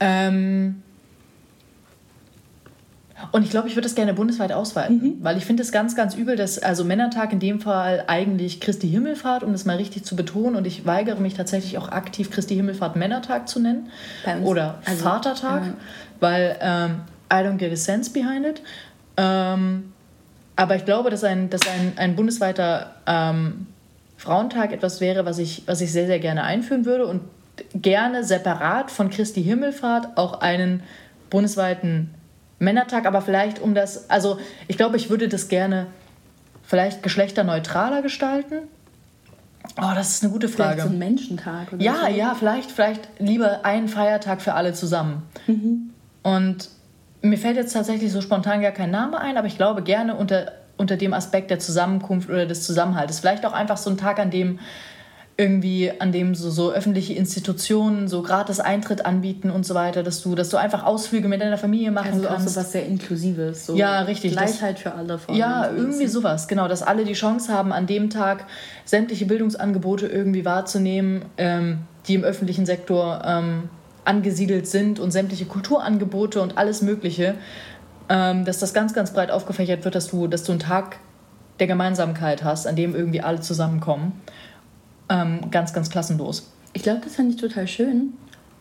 Ähm, 0.00 0.82
und 3.32 3.42
ich 3.42 3.50
glaube, 3.50 3.68
ich 3.68 3.76
würde 3.76 3.86
das 3.86 3.94
gerne 3.94 4.14
bundesweit 4.14 4.52
ausweiten, 4.52 4.98
mhm. 4.98 5.14
weil 5.20 5.36
ich 5.36 5.44
finde 5.44 5.62
es 5.62 5.72
ganz, 5.72 5.96
ganz 5.96 6.14
übel, 6.14 6.36
dass 6.36 6.58
also 6.58 6.84
Männertag 6.84 7.32
in 7.32 7.40
dem 7.40 7.60
Fall 7.60 8.04
eigentlich 8.06 8.60
Christi 8.60 8.88
Himmelfahrt, 8.88 9.42
um 9.42 9.52
das 9.52 9.64
mal 9.64 9.76
richtig 9.76 10.04
zu 10.04 10.16
betonen. 10.16 10.56
Und 10.56 10.66
ich 10.66 10.86
weigere 10.86 11.20
mich 11.20 11.34
tatsächlich 11.34 11.78
auch 11.78 11.88
aktiv 11.88 12.30
Christi 12.30 12.54
Himmelfahrt 12.54 12.96
Männertag 12.96 13.48
zu 13.48 13.60
nennen 13.60 13.90
oder 14.42 14.80
also, 14.84 15.04
Vatertag, 15.04 15.66
äh, 15.66 15.70
weil 16.20 16.56
ähm, 16.60 17.00
I 17.32 17.36
don't 17.36 17.56
get 17.56 17.72
a 17.72 17.76
sense 17.76 18.10
behind 18.10 18.46
it. 18.46 18.62
Ähm, 19.16 19.92
aber 20.56 20.76
ich 20.76 20.84
glaube, 20.84 21.10
dass 21.10 21.22
ein, 21.24 21.50
dass 21.50 21.62
ein, 21.66 21.92
ein 21.96 22.16
bundesweiter 22.16 22.94
ähm, 23.06 23.66
Frauentag 24.16 24.72
etwas 24.72 25.00
wäre, 25.00 25.26
was 25.26 25.38
ich, 25.38 25.62
was 25.66 25.80
ich 25.80 25.92
sehr, 25.92 26.06
sehr 26.06 26.18
gerne 26.18 26.44
einführen 26.44 26.86
würde 26.86 27.06
und 27.06 27.20
gerne 27.74 28.24
separat 28.24 28.90
von 28.90 29.10
Christi 29.10 29.42
Himmelfahrt 29.42 30.16
auch 30.16 30.40
einen 30.40 30.82
bundesweiten 31.30 32.10
Männertag, 32.58 33.06
aber 33.06 33.20
vielleicht 33.22 33.60
um 33.60 33.74
das, 33.74 34.08
also 34.10 34.38
ich 34.68 34.76
glaube, 34.76 34.96
ich 34.96 35.10
würde 35.10 35.28
das 35.28 35.48
gerne 35.48 35.86
vielleicht 36.62 37.02
geschlechterneutraler 37.02 38.02
gestalten. 38.02 38.68
Oh, 39.78 39.92
das 39.94 40.10
ist 40.10 40.22
eine 40.24 40.32
gute 40.32 40.48
Frage. 40.48 40.74
Vielleicht 40.74 40.88
so 40.88 40.94
ein 40.94 40.98
Menschentag 40.98 41.72
oder 41.72 41.82
Ja, 41.82 42.02
so. 42.08 42.16
ja, 42.16 42.34
vielleicht, 42.34 42.70
vielleicht 42.70 43.08
lieber 43.18 43.64
einen 43.64 43.88
Feiertag 43.88 44.40
für 44.40 44.54
alle 44.54 44.72
zusammen. 44.72 45.22
Mhm. 45.46 45.90
Und 46.22 46.68
mir 47.22 47.36
fällt 47.38 47.56
jetzt 47.56 47.72
tatsächlich 47.72 48.12
so 48.12 48.20
spontan 48.20 48.62
gar 48.62 48.72
kein 48.72 48.90
Name 48.90 49.18
ein, 49.20 49.36
aber 49.36 49.46
ich 49.48 49.56
glaube 49.56 49.82
gerne 49.82 50.14
unter, 50.14 50.52
unter 50.76 50.96
dem 50.96 51.12
Aspekt 51.12 51.50
der 51.50 51.58
Zusammenkunft 51.58 52.28
oder 52.30 52.46
des 52.46 52.64
Zusammenhalts. 52.64 53.20
Vielleicht 53.20 53.44
auch 53.44 53.52
einfach 53.52 53.76
so 53.76 53.90
ein 53.90 53.96
Tag, 53.98 54.18
an 54.18 54.30
dem 54.30 54.60
irgendwie, 55.38 55.92
an 55.98 56.12
dem 56.12 56.34
so, 56.34 56.50
so 56.50 56.72
öffentliche 56.72 57.12
Institutionen 57.12 58.08
so 58.08 58.22
gratis 58.22 58.58
Eintritt 58.58 59.04
anbieten 59.04 59.50
und 59.50 59.66
so 59.66 59.74
weiter, 59.74 60.02
dass 60.02 60.22
du, 60.22 60.34
dass 60.34 60.48
du 60.48 60.56
einfach 60.56 60.84
Ausflüge 60.84 61.28
mit 61.28 61.42
deiner 61.42 61.58
Familie 61.58 61.90
machen 61.90 62.14
also 62.14 62.26
kannst. 62.26 62.46
Auch 62.46 62.52
so 62.52 62.60
was 62.60 62.72
sehr 62.72 62.86
Inklusives. 62.86 63.66
So 63.66 63.76
ja, 63.76 64.00
richtig. 64.02 64.32
Gleichheit 64.32 64.76
das, 64.76 64.82
für 64.82 64.94
alle. 64.94 65.18
Vor 65.18 65.34
ja, 65.34 65.70
irgendwie 65.70 66.06
sowas, 66.06 66.48
genau. 66.48 66.68
Dass 66.68 66.82
alle 66.82 67.04
die 67.04 67.12
Chance 67.12 67.52
haben, 67.52 67.72
an 67.72 67.86
dem 67.86 68.08
Tag 68.08 68.46
sämtliche 68.86 69.26
Bildungsangebote 69.26 70.06
irgendwie 70.06 70.46
wahrzunehmen, 70.46 71.26
ähm, 71.36 71.80
die 72.08 72.14
im 72.14 72.24
öffentlichen 72.24 72.64
Sektor 72.64 73.22
ähm, 73.26 73.68
angesiedelt 74.06 74.66
sind 74.66 74.98
und 74.98 75.10
sämtliche 75.10 75.44
Kulturangebote 75.44 76.40
und 76.40 76.56
alles 76.56 76.80
Mögliche, 76.80 77.34
ähm, 78.08 78.46
dass 78.46 78.58
das 78.58 78.72
ganz, 78.72 78.94
ganz 78.94 79.12
breit 79.12 79.30
aufgefächert 79.30 79.84
wird, 79.84 79.96
dass 79.96 80.08
du, 80.08 80.28
dass 80.28 80.44
du 80.44 80.52
einen 80.52 80.60
Tag 80.60 80.96
der 81.58 81.66
Gemeinsamkeit 81.66 82.42
hast, 82.42 82.66
an 82.66 82.76
dem 82.76 82.94
irgendwie 82.94 83.20
alle 83.20 83.40
zusammenkommen. 83.40 84.12
Ähm, 85.08 85.50
ganz, 85.50 85.72
ganz 85.72 85.90
klassenlos. 85.90 86.50
Ich 86.72 86.82
glaube, 86.82 87.00
das 87.02 87.16
fand 87.16 87.32
ich 87.32 87.40
total 87.40 87.66
schön. 87.68 88.14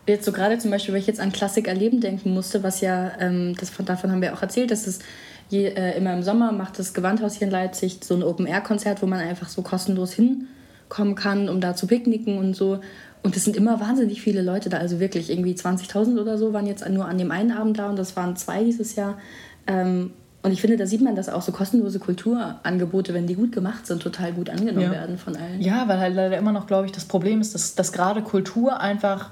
Jetzt 0.06 0.24
so 0.24 0.32
gerade 0.32 0.56
zum 0.58 0.70
Beispiel, 0.70 0.94
weil 0.94 1.00
ich 1.00 1.06
jetzt 1.06 1.20
an 1.20 1.32
Klassik 1.32 1.66
erleben 1.66 2.00
denken 2.00 2.32
musste, 2.32 2.62
was 2.62 2.80
ja, 2.80 3.12
ähm, 3.18 3.54
das, 3.58 3.72
davon 3.84 4.12
haben 4.12 4.22
wir 4.22 4.34
auch 4.34 4.42
erzählt, 4.42 4.70
dass 4.70 4.86
es 4.86 5.00
je, 5.48 5.66
äh, 5.66 5.96
immer 5.96 6.12
im 6.14 6.22
Sommer 6.22 6.52
macht 6.52 6.78
das 6.78 6.94
Gewandhaus 6.94 7.34
hier 7.34 7.48
in 7.48 7.52
Leipzig 7.52 7.98
so 8.04 8.14
ein 8.14 8.22
Open-Air-Konzert, 8.22 9.02
wo 9.02 9.06
man 9.06 9.18
einfach 9.18 9.48
so 9.48 9.62
kostenlos 9.62 10.12
hinkommen 10.12 11.16
kann, 11.16 11.48
um 11.48 11.60
da 11.60 11.74
zu 11.74 11.88
picknicken 11.88 12.38
und 12.38 12.54
so. 12.54 12.80
Und 13.24 13.36
es 13.36 13.44
sind 13.44 13.56
immer 13.56 13.80
wahnsinnig 13.80 14.22
viele 14.22 14.42
Leute 14.42 14.68
da, 14.68 14.78
also 14.78 15.00
wirklich 15.00 15.30
irgendwie 15.30 15.54
20.000 15.54 16.20
oder 16.20 16.38
so 16.38 16.52
waren 16.52 16.66
jetzt 16.66 16.88
nur 16.88 17.06
an 17.06 17.18
dem 17.18 17.32
einen 17.32 17.50
Abend 17.50 17.78
da 17.78 17.90
und 17.90 17.98
das 17.98 18.14
waren 18.14 18.36
zwei 18.36 18.62
dieses 18.62 18.94
Jahr. 18.94 19.18
Ähm, 19.66 20.12
und 20.46 20.52
ich 20.52 20.60
finde, 20.60 20.76
da 20.76 20.86
sieht 20.86 21.00
man, 21.00 21.16
dass 21.16 21.28
auch 21.28 21.42
so 21.42 21.50
kostenlose 21.50 21.98
Kulturangebote, 21.98 23.12
wenn 23.14 23.26
die 23.26 23.34
gut 23.34 23.50
gemacht 23.50 23.84
sind, 23.84 24.00
total 24.00 24.32
gut 24.32 24.48
angenommen 24.48 24.80
ja. 24.80 24.92
werden 24.92 25.18
von 25.18 25.34
allen. 25.34 25.60
Ja, 25.60 25.88
weil 25.88 25.98
halt 25.98 26.14
leider 26.14 26.38
immer 26.38 26.52
noch, 26.52 26.68
glaube 26.68 26.86
ich, 26.86 26.92
das 26.92 27.04
Problem 27.04 27.40
ist, 27.40 27.56
dass, 27.56 27.74
dass 27.74 27.90
gerade 27.90 28.22
Kultur 28.22 28.78
einfach 28.80 29.30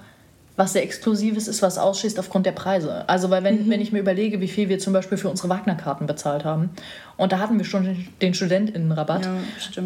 was 0.57 0.73
sehr 0.73 0.83
Exklusives 0.83 1.47
ist, 1.47 1.63
was 1.63 1.79
ausschließt 1.79 2.19
aufgrund 2.19 2.47
der 2.47 2.53
Preise. 2.53 3.09
Also, 3.09 3.31
weil 3.31 3.45
wenn, 3.45 3.67
mhm. 3.67 3.71
wenn 3.71 3.81
ich 3.81 3.93
mir 3.93 4.01
überlege, 4.01 4.41
wie 4.41 4.49
viel 4.49 4.69
wir 4.69 4.81
zum 4.81 4.93
Beispiel 4.93 5.17
für 5.17 5.29
unsere 5.29 5.49
Wagner-Karten 5.51 6.07
bezahlt 6.07 6.45
haben, 6.45 6.71
und 7.17 7.31
da 7.31 7.39
hatten 7.39 7.59
wir 7.59 7.65
schon 7.65 8.09
den 8.21 8.35
StudentInnenrabatt, 8.35 9.25
ja, 9.25 9.37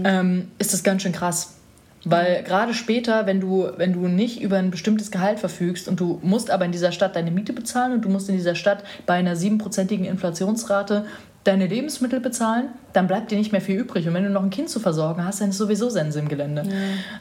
ähm, 0.04 0.48
ist 0.58 0.72
das 0.72 0.82
ganz 0.82 1.02
schön 1.02 1.12
krass. 1.12 1.57
Weil 2.04 2.42
gerade 2.44 2.74
später, 2.74 3.26
wenn 3.26 3.40
du, 3.40 3.68
wenn 3.76 3.92
du 3.92 4.06
nicht 4.08 4.40
über 4.40 4.56
ein 4.56 4.70
bestimmtes 4.70 5.10
Gehalt 5.10 5.40
verfügst 5.40 5.88
und 5.88 5.98
du 5.98 6.20
musst 6.22 6.50
aber 6.50 6.64
in 6.64 6.72
dieser 6.72 6.92
Stadt 6.92 7.16
deine 7.16 7.30
Miete 7.30 7.52
bezahlen 7.52 7.92
und 7.92 8.04
du 8.04 8.08
musst 8.08 8.28
in 8.28 8.36
dieser 8.36 8.54
Stadt 8.54 8.84
bei 9.04 9.14
einer 9.14 9.36
siebenprozentigen 9.36 10.04
Inflationsrate 10.04 11.06
deine 11.44 11.66
Lebensmittel 11.66 12.20
bezahlen, 12.20 12.68
dann 12.92 13.06
bleibt 13.06 13.30
dir 13.30 13.38
nicht 13.38 13.52
mehr 13.52 13.60
viel 13.60 13.78
übrig. 13.78 14.06
Und 14.06 14.14
wenn 14.14 14.24
du 14.24 14.30
noch 14.30 14.42
ein 14.42 14.50
Kind 14.50 14.68
zu 14.68 14.80
versorgen 14.80 15.24
hast, 15.24 15.40
dann 15.40 15.50
ist 15.50 15.58
sowieso 15.58 15.88
Sense 15.88 16.18
im 16.18 16.28
Gelände. 16.28 16.62
Ja. 16.62 16.72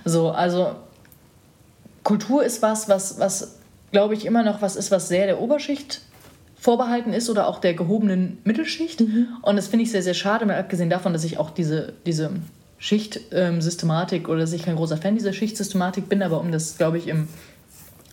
So, 0.06 0.32
also 0.32 0.76
Kultur 2.04 2.44
ist 2.44 2.62
was, 2.62 2.90
was, 2.90 3.20
was 3.20 3.58
glaube 3.92 4.14
ich, 4.14 4.26
immer 4.26 4.44
noch 4.44 4.62
was 4.62 4.76
ist, 4.76 4.92
was 4.92 5.08
sehr 5.08 5.26
der 5.26 5.42
Oberschicht 5.42 6.02
vorbehalten 6.60 7.14
ist 7.14 7.30
oder 7.30 7.48
auch 7.48 7.60
der 7.60 7.74
gehobenen 7.74 8.40
Mittelschicht. 8.44 9.02
Mhm. 9.02 9.28
Und 9.42 9.56
das 9.56 9.68
finde 9.68 9.84
ich 9.84 9.92
sehr, 9.92 10.04
sehr 10.04 10.14
schade, 10.14 10.46
mal 10.46 10.58
abgesehen 10.58 10.90
davon, 10.90 11.14
dass 11.14 11.24
ich 11.24 11.38
auch 11.38 11.52
diese, 11.52 11.94
diese 12.06 12.32
Schichtsystematik 12.80 14.24
ähm, 14.24 14.30
oder 14.30 14.42
dass 14.42 14.54
ich 14.54 14.64
kein 14.64 14.76
großer 14.76 14.98
Fan 14.98 15.16
dieser 15.16 15.34
Schichtsystematik 15.34 16.10
bin, 16.10 16.22
aber 16.22 16.40
um 16.40 16.52
das, 16.52 16.78
glaube 16.78 16.98
ich, 16.98 17.08
im 17.08 17.28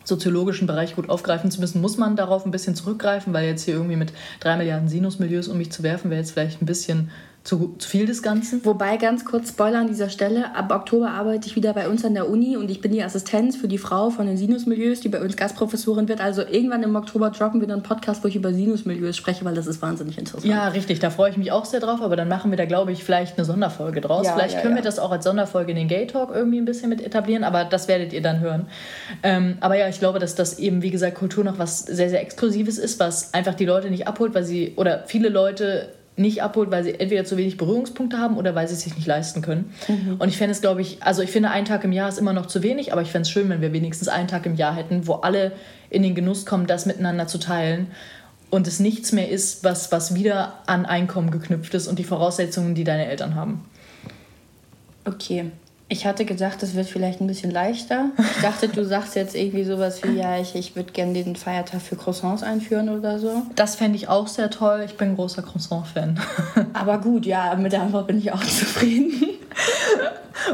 soziologischen 0.05 0.67
Bereich 0.67 0.97
gut 0.97 1.09
aufgreifen 1.09 1.51
zu 1.51 1.61
müssen, 1.61 1.81
muss 1.81 1.97
man 1.97 2.17
darauf 2.17 2.45
ein 2.45 2.51
bisschen 2.51 2.75
zurückgreifen, 2.75 3.33
weil 3.33 3.47
jetzt 3.47 3.65
hier 3.65 3.75
irgendwie 3.75 3.97
mit 3.97 4.13
drei 4.41 4.57
Milliarden 4.57 4.89
Sinusmilieus 4.89 5.49
um 5.49 5.59
mich 5.59 5.73
zu 5.73 5.83
werfen, 5.83 6.11
wäre 6.11 6.21
jetzt 6.21 6.33
vielleicht 6.33 6.63
ein 6.63 6.67
bisschen 6.67 7.11
zu, 7.45 7.75
zu 7.79 7.87
viel 7.87 8.07
des 8.07 8.23
Ganzen. 8.23 8.65
Wobei, 8.65 8.97
ganz 8.97 9.27
kurz 9.27 9.51
Spoiler 9.51 9.81
an 9.81 9.89
dieser 9.89 10.09
Stelle, 10.09 10.57
ab 10.57 10.73
Oktober 10.73 11.11
arbeite 11.11 11.47
ich 11.47 11.57
wieder 11.57 11.75
bei 11.75 11.91
uns 11.91 12.03
an 12.03 12.15
der 12.15 12.31
Uni 12.31 12.57
und 12.57 12.71
ich 12.71 12.81
bin 12.81 12.91
die 12.91 13.03
Assistenz 13.03 13.55
für 13.55 13.69
die 13.69 13.77
Frau 13.77 14.09
von 14.09 14.27
den 14.27 14.39
Sinusmilieus, 14.39 15.01
die 15.01 15.11
bei 15.11 15.21
uns 15.21 15.37
Gastprofessorin 15.37 16.09
wird. 16.09 16.23
Also 16.23 16.41
irgendwann 16.41 16.83
im 16.83 16.97
Oktober 16.97 17.29
droppen 17.29 17.61
wir 17.61 17.69
dann 17.69 17.81
einen 17.81 17.83
Podcast, 17.83 18.25
wo 18.25 18.29
ich 18.29 18.37
über 18.37 18.55
Sinusmilieus 18.55 19.19
spreche, 19.19 19.45
weil 19.45 19.55
das 19.55 19.67
ist 19.67 19.83
wahnsinnig 19.83 20.17
interessant. 20.17 20.51
Ja, 20.51 20.69
richtig, 20.69 21.01
da 21.01 21.11
freue 21.11 21.33
ich 21.33 21.37
mich 21.37 21.53
auch 21.53 21.67
sehr 21.67 21.81
drauf, 21.81 22.01
aber 22.01 22.17
dann 22.17 22.29
machen 22.29 22.51
wir 22.51 22.57
da, 22.57 22.65
glaube 22.65 22.93
ich, 22.93 23.05
vielleicht 23.05 23.37
eine 23.37 23.45
Sonderfolge 23.45 24.01
draus. 24.01 24.27
Ja, 24.27 24.33
vielleicht 24.33 24.55
ja, 24.55 24.61
können 24.63 24.77
ja. 24.77 24.83
wir 24.83 24.85
das 24.85 24.99
auch 24.99 25.11
als 25.11 25.25
Sonderfolge 25.25 25.73
in 25.73 25.77
den 25.77 25.89
Gay 25.89 26.07
Talk 26.07 26.31
irgendwie 26.35 26.59
ein 26.59 26.65
bisschen 26.65 26.89
mit 26.89 27.03
etablieren, 27.03 27.45
aber 27.45 27.65
das 27.65 27.89
werdet 27.89 28.15
ihr 28.15 28.23
dann 28.23 28.41
hören. 28.41 28.69
Ähm, 29.23 29.59
aber 29.61 29.77
ja, 29.77 29.87
ich 29.91 29.99
glaube, 29.99 30.19
dass 30.19 30.35
das 30.35 30.59
eben, 30.59 30.81
wie 30.81 30.91
gesagt, 30.91 31.17
Kultur 31.17 31.45
noch 31.45 31.59
was 31.59 31.81
sehr, 31.81 32.09
sehr 32.09 32.23
Exklusives 32.23 32.79
ist, 32.79 32.99
was 33.01 33.35
einfach 33.35 33.53
die 33.53 33.67
Leute 33.67 33.91
nicht 33.91 34.09
abholt, 34.09 34.35
weil 34.35 34.45
sie, 34.45 34.73
oder 34.77 35.05
viele 35.07 35.29
Leute 35.29 35.91
nicht 36.17 36.43
abholt, 36.43 36.71
weil 36.71 36.85
sie 36.85 36.99
entweder 36.99 37.25
zu 37.25 37.37
wenig 37.37 37.57
Berührungspunkte 37.57 38.19
haben 38.19 38.37
oder 38.37 38.55
weil 38.55 38.69
sie 38.69 38.75
es 38.75 38.83
sich 38.83 38.95
nicht 38.95 39.07
leisten 39.07 39.43
können. 39.43 39.75
Mhm. 39.89 40.17
Und 40.19 40.29
ich 40.29 40.37
fände 40.37 40.53
es, 40.53 40.61
glaube 40.61 40.81
ich, 40.81 41.03
also 41.03 41.23
ich 41.23 41.31
finde, 41.31 41.51
ein 41.51 41.65
Tag 41.65 41.83
im 41.85 41.93
Jahr 41.93 42.09
ist 42.09 42.19
immer 42.19 42.33
noch 42.33 42.47
zu 42.47 42.63
wenig, 42.63 42.93
aber 42.93 43.03
ich 43.03 43.11
fände 43.11 43.23
es 43.23 43.31
schön, 43.31 43.49
wenn 43.49 43.61
wir 43.61 43.73
wenigstens 43.73 44.09
einen 44.09 44.29
Tag 44.29 44.47
im 44.47 44.55
Jahr 44.55 44.75
hätten, 44.75 45.07
wo 45.07 45.15
alle 45.15 45.53
in 45.91 46.03
den 46.03 46.15
Genuss 46.15 46.47
kommen, 46.47 46.67
das 46.67 46.87
miteinander 46.87 47.27
zu 47.27 47.39
teilen 47.39 47.89
und 48.51 48.69
es 48.69 48.79
nichts 48.79 49.11
mehr 49.11 49.29
ist, 49.29 49.65
was, 49.65 49.91
was 49.91 50.15
wieder 50.15 50.61
an 50.67 50.87
Einkommen 50.87 51.33
geknüpft 51.33 51.75
ist 51.75 51.89
und 51.89 51.99
die 51.99 52.05
Voraussetzungen, 52.05 52.77
die 52.77 52.85
deine 52.85 53.07
Eltern 53.07 53.35
haben. 53.35 53.65
Okay, 55.05 55.51
ich 55.95 56.07
hatte 56.07 56.25
gedacht, 56.25 56.61
das 56.61 56.75
wird 56.75 56.89
vielleicht 56.89 57.21
ein 57.21 57.29
bisschen 57.29 57.53
leichter. 57.53 58.11
Ich 58.19 58.43
dachte, 58.43 58.67
du 58.67 58.85
sagst 58.85 59.15
jetzt 59.15 59.37
irgendwie 59.37 59.63
sowas 59.63 60.03
wie, 60.03 60.19
ja, 60.19 60.41
ich, 60.41 60.57
ich 60.57 60.75
würde 60.75 60.93
gerne 60.93 61.13
diesen 61.13 61.37
Feiertag 61.37 61.81
für 61.81 61.95
Croissants 61.95 62.43
einführen 62.43 62.89
oder 62.89 63.21
so. 63.21 63.43
Das 63.55 63.77
fände 63.77 63.97
ich 63.97 64.09
auch 64.09 64.27
sehr 64.27 64.51
toll. 64.51 64.83
Ich 64.85 64.97
bin 64.97 65.11
ein 65.11 65.15
großer 65.15 65.43
Croissant-Fan. 65.43 66.19
Aber 66.73 66.99
gut, 66.99 67.27
ja, 67.27 67.55
mit 67.55 67.71
der 67.71 67.83
Antwort 67.83 68.09
bin 68.09 68.19
ich 68.19 68.33
auch 68.33 68.43
zufrieden. 68.45 69.13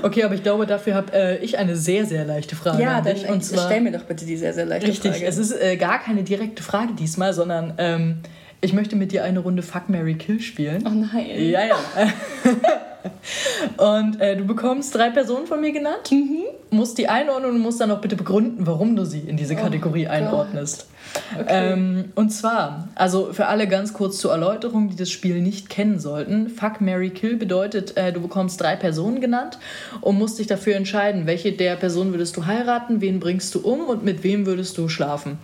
Okay, 0.03 0.23
aber 0.25 0.35
ich 0.35 0.43
glaube, 0.43 0.67
dafür 0.67 0.95
habe 0.95 1.13
äh, 1.13 1.39
ich 1.39 1.59
eine 1.59 1.75
sehr, 1.75 2.05
sehr 2.05 2.25
leichte 2.25 2.55
Frage. 2.55 2.83
Ja, 2.83 3.01
dann 3.01 3.41
zwar, 3.41 3.65
stell 3.65 3.81
mir 3.81 3.91
doch 3.91 4.05
bitte 4.05 4.27
die 4.27 4.37
sehr, 4.37 4.53
sehr 4.53 4.67
leichte 4.67 4.89
richtig, 4.89 5.13
Frage. 5.13 5.27
Richtig, 5.27 5.43
es 5.43 5.51
ist 5.51 5.61
äh, 5.61 5.77
gar 5.77 5.99
keine 5.99 6.23
direkte 6.23 6.63
Frage 6.63 6.93
diesmal, 6.93 7.33
sondern 7.33 7.75
ähm, 7.79 8.19
Ich 8.63 8.73
möchte 8.75 8.95
mit 8.95 9.13
dir 9.13 9.25
eine 9.25 9.39
Runde 9.39 9.63
Fuck 9.63 9.89
Mary 9.89 10.15
Kill 10.15 10.41
spielen. 10.41 10.85
Oh 10.87 10.91
nein. 10.91 11.51
Ja, 11.51 11.65
ja. 11.65 11.77
und 14.01 14.21
äh, 14.21 14.37
du 14.37 14.45
bekommst 14.45 14.95
drei 14.95 15.09
Personen 15.09 15.47
von 15.47 15.63
mir 15.63 15.73
genannt, 15.73 16.11
mhm. 16.11 16.45
musst 16.71 16.99
die 16.99 17.09
einordnen 17.09 17.53
und 17.53 17.61
musst 17.61 17.81
dann 17.81 17.91
auch 17.91 18.03
bitte 18.03 18.17
begründen, 18.17 18.67
warum 18.67 18.97
du 18.97 19.07
sie 19.07 19.21
in 19.21 19.39
diese 19.39 19.55
oh 19.55 19.57
Kategorie 19.57 20.07
oh, 20.07 20.11
einordnest. 20.11 20.89
Okay. 21.35 21.73
Ähm, 21.73 22.13
und 22.15 22.31
zwar, 22.31 22.89
also 22.95 23.33
für 23.33 23.47
alle 23.47 23.67
ganz 23.67 23.95
kurz 23.95 24.19
zur 24.19 24.33
Erläuterung, 24.33 24.91
die 24.91 24.97
das 24.97 25.11
Spiel 25.11 25.41
nicht 25.41 25.71
kennen 25.71 25.99
sollten. 25.99 26.51
Fuck 26.51 26.83
Mary 26.83 27.11
Kill 27.11 27.37
bedeutet, 27.37 27.97
äh, 27.97 28.13
du 28.13 28.21
bekommst 28.21 28.61
drei 28.61 28.77
Personen 28.77 29.23
genannt 29.23 29.59
und 30.03 30.19
musst 30.19 30.39
dich 30.39 30.47
dafür 30.47 30.77
entscheiden, 30.77 31.27
welche 31.27 31.53
der 31.53 31.77
Personen 31.77 32.13
würdest 32.13 32.37
du 32.37 32.45
heiraten, 32.45 33.01
wen 33.01 33.21
bringst 33.21 33.55
du 33.55 33.61
um 33.61 33.87
und 33.87 34.05
mit 34.05 34.23
wem 34.23 34.45
würdest 34.45 34.77
du 34.77 34.91
schlafen. 34.91 35.39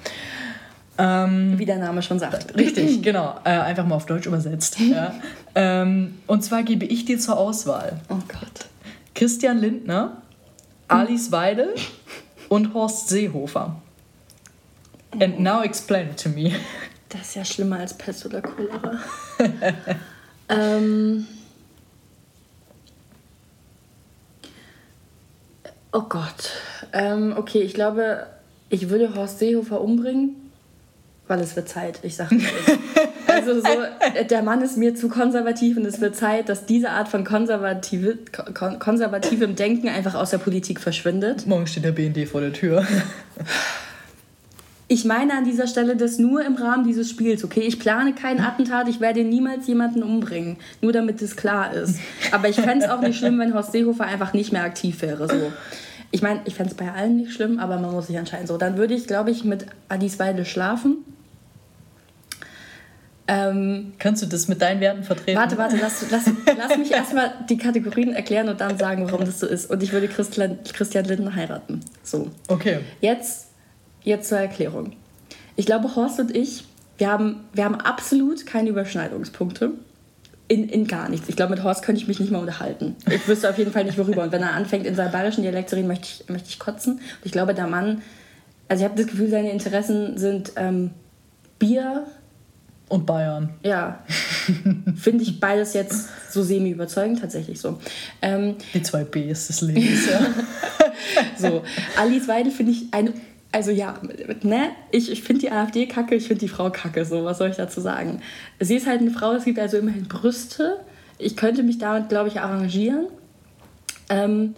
Ähm, 0.98 1.58
Wie 1.58 1.66
der 1.66 1.78
Name 1.78 2.02
schon 2.02 2.18
sagt. 2.18 2.54
Richtig, 2.56 3.02
genau. 3.02 3.38
Äh, 3.44 3.50
einfach 3.50 3.86
mal 3.86 3.96
auf 3.96 4.06
Deutsch 4.06 4.26
übersetzt. 4.26 4.78
ja. 4.80 5.14
ähm, 5.54 6.18
und 6.26 6.42
zwar 6.42 6.62
gebe 6.62 6.84
ich 6.84 7.04
dir 7.04 7.18
zur 7.18 7.36
Auswahl. 7.36 8.00
Oh 8.08 8.18
Gott. 8.28 8.66
Christian 9.14 9.58
Lindner, 9.58 10.22
Alice 10.88 11.32
Weidel 11.32 11.74
und 12.48 12.74
Horst 12.74 13.08
Seehofer. 13.08 13.80
And 15.18 15.40
now 15.40 15.62
explain 15.62 16.10
it 16.10 16.22
to 16.22 16.28
me. 16.28 16.52
Das 17.08 17.22
ist 17.22 17.34
ja 17.36 17.44
schlimmer 17.44 17.78
als 17.78 17.94
Pest 17.94 18.26
oder 18.26 18.42
Cholera. 18.42 18.98
ähm, 20.48 21.26
oh 25.92 26.02
Gott. 26.02 26.50
Ähm, 26.92 27.34
okay, 27.36 27.62
ich 27.62 27.72
glaube, 27.72 28.26
ich 28.68 28.90
würde 28.90 29.14
Horst 29.14 29.38
Seehofer 29.38 29.80
umbringen 29.80 30.45
weil 31.28 31.40
es 31.40 31.56
wird 31.56 31.68
Zeit, 31.68 32.00
ich 32.02 32.16
sage 32.16 32.38
Also 33.26 33.60
so, 33.60 33.68
der 34.30 34.42
Mann 34.42 34.62
ist 34.62 34.78
mir 34.78 34.94
zu 34.94 35.08
konservativ 35.08 35.76
und 35.76 35.84
es 35.84 36.00
wird 36.00 36.16
Zeit, 36.16 36.48
dass 36.48 36.64
diese 36.64 36.90
Art 36.90 37.08
von 37.08 37.24
konservative, 37.24 38.18
kon 38.54 38.78
konservativem 38.78 39.56
Denken 39.56 39.88
einfach 39.88 40.14
aus 40.14 40.30
der 40.30 40.38
Politik 40.38 40.80
verschwindet. 40.80 41.46
Morgen 41.46 41.66
steht 41.66 41.84
der 41.84 41.92
BND 41.92 42.28
vor 42.28 42.40
der 42.40 42.52
Tür. 42.52 42.86
Ich 44.88 45.04
meine 45.04 45.32
an 45.32 45.44
dieser 45.44 45.66
Stelle 45.66 45.96
das 45.96 46.18
nur 46.18 46.44
im 46.44 46.54
Rahmen 46.54 46.84
dieses 46.86 47.10
Spiels, 47.10 47.42
okay? 47.42 47.62
Ich 47.62 47.80
plane 47.80 48.14
kein 48.14 48.40
Attentat, 48.40 48.86
ich 48.86 49.00
werde 49.00 49.24
niemals 49.24 49.66
jemanden 49.66 50.04
umbringen. 50.04 50.58
Nur 50.80 50.92
damit 50.92 51.20
es 51.20 51.34
klar 51.34 51.74
ist. 51.74 51.98
Aber 52.30 52.48
ich 52.48 52.54
fände 52.54 52.84
es 52.84 52.90
auch 52.90 53.00
nicht 53.00 53.18
schlimm, 53.18 53.40
wenn 53.40 53.52
Horst 53.52 53.72
Seehofer 53.72 54.04
einfach 54.04 54.32
nicht 54.32 54.52
mehr 54.52 54.62
aktiv 54.62 55.02
wäre. 55.02 55.26
So. 55.28 55.52
Ich 56.10 56.22
meine, 56.22 56.40
ich 56.44 56.54
fände 56.54 56.72
es 56.72 56.76
bei 56.76 56.90
allen 56.90 57.16
nicht 57.16 57.32
schlimm, 57.32 57.58
aber 57.58 57.78
man 57.78 57.92
muss 57.92 58.06
sich 58.06 58.16
entscheiden. 58.16 58.46
So, 58.46 58.56
dann 58.56 58.76
würde 58.76 58.94
ich, 58.94 59.06
glaube 59.06 59.30
ich, 59.30 59.44
mit 59.44 59.66
Adis 59.88 60.18
Weide 60.18 60.44
schlafen. 60.44 60.98
Ähm, 63.28 63.94
Kannst 63.98 64.22
du 64.22 64.26
das 64.26 64.46
mit 64.46 64.62
deinen 64.62 64.80
Werten 64.80 65.02
vertreten? 65.02 65.38
Warte, 65.38 65.58
warte, 65.58 65.76
lass, 65.76 66.08
lass, 66.10 66.30
lass 66.56 66.78
mich 66.78 66.92
erstmal 66.92 67.32
die 67.48 67.58
Kategorien 67.58 68.14
erklären 68.14 68.48
und 68.48 68.60
dann 68.60 68.78
sagen, 68.78 69.04
warum 69.06 69.24
das 69.26 69.40
so 69.40 69.46
ist. 69.46 69.68
Und 69.68 69.82
ich 69.82 69.92
würde 69.92 70.06
Christian, 70.06 70.58
Christian 70.72 71.04
Lindner 71.04 71.34
heiraten. 71.34 71.80
So. 72.04 72.30
Okay. 72.46 72.80
Jetzt, 73.00 73.48
jetzt 74.04 74.28
zur 74.28 74.38
Erklärung. 74.38 74.92
Ich 75.56 75.66
glaube, 75.66 75.96
Horst 75.96 76.20
und 76.20 76.36
ich, 76.36 76.64
wir 76.98 77.10
haben, 77.10 77.44
wir 77.52 77.64
haben 77.64 77.74
absolut 77.74 78.46
keine 78.46 78.68
Überschneidungspunkte. 78.70 79.72
In, 80.48 80.68
in 80.68 80.86
gar 80.86 81.08
nichts. 81.08 81.28
Ich 81.28 81.36
glaube, 81.36 81.54
mit 81.54 81.64
Horst 81.64 81.82
könnte 81.82 82.00
ich 82.00 82.06
mich 82.06 82.20
nicht 82.20 82.30
mal 82.30 82.38
unterhalten. 82.38 82.94
Ich 83.10 83.26
wüsste 83.26 83.50
auf 83.50 83.58
jeden 83.58 83.72
Fall 83.72 83.84
nicht, 83.84 83.98
worüber. 83.98 84.22
Und 84.22 84.32
wenn 84.32 84.42
er 84.42 84.52
anfängt, 84.52 84.86
in 84.86 84.94
seinem 84.94 85.10
bayerischen 85.10 85.42
Dialekt 85.42 85.70
zu 85.70 85.76
reden, 85.76 85.88
möchte 85.88 86.06
ich, 86.06 86.28
möchte 86.28 86.48
ich 86.48 86.58
kotzen. 86.58 86.94
Und 86.94 87.24
ich 87.24 87.32
glaube, 87.32 87.52
der 87.52 87.66
Mann, 87.66 88.02
also 88.68 88.84
ich 88.84 88.88
habe 88.88 89.00
das 89.00 89.10
Gefühl, 89.10 89.28
seine 89.28 89.50
Interessen 89.50 90.16
sind 90.18 90.52
ähm, 90.56 90.90
Bier, 91.58 92.06
und 92.88 93.04
Bayern. 93.04 93.50
Ja. 93.64 94.04
Finde 94.96 95.24
ich 95.24 95.40
beides 95.40 95.74
jetzt 95.74 96.08
so 96.30 96.42
semi-überzeugend, 96.42 97.20
tatsächlich 97.20 97.60
so. 97.60 97.78
Ähm, 98.22 98.56
Die 98.74 98.82
zwei 98.82 99.04
Bs 99.04 99.48
des 99.48 99.60
Lebens, 99.62 100.08
ja. 100.08 100.20
so, 101.38 101.62
Alice 101.96 102.28
Weidel 102.28 102.52
finde 102.52 102.72
ich 102.72 102.84
eine. 102.92 103.12
Also 103.56 103.70
ja, 103.70 103.94
ne? 104.42 104.68
Ich, 104.90 105.10
ich 105.10 105.22
finde 105.22 105.40
die 105.40 105.50
AfD 105.50 105.86
kacke, 105.86 106.14
ich 106.14 106.26
finde 106.26 106.40
die 106.40 106.48
Frau 106.48 106.68
kacke, 106.68 107.06
so, 107.06 107.24
was 107.24 107.38
soll 107.38 107.48
ich 107.48 107.56
dazu 107.56 107.80
sagen? 107.80 108.20
Sie 108.60 108.76
ist 108.76 108.86
halt 108.86 109.00
eine 109.00 109.10
Frau, 109.10 109.32
es 109.32 109.46
gibt 109.46 109.58
also 109.58 109.78
immerhin 109.78 110.08
Brüste. 110.08 110.80
Ich 111.16 111.38
könnte 111.38 111.62
mich 111.62 111.78
damit, 111.78 112.10
glaube 112.10 112.28
ich, 112.28 112.38
arrangieren. 112.38 113.06
Ähm, 114.10 114.54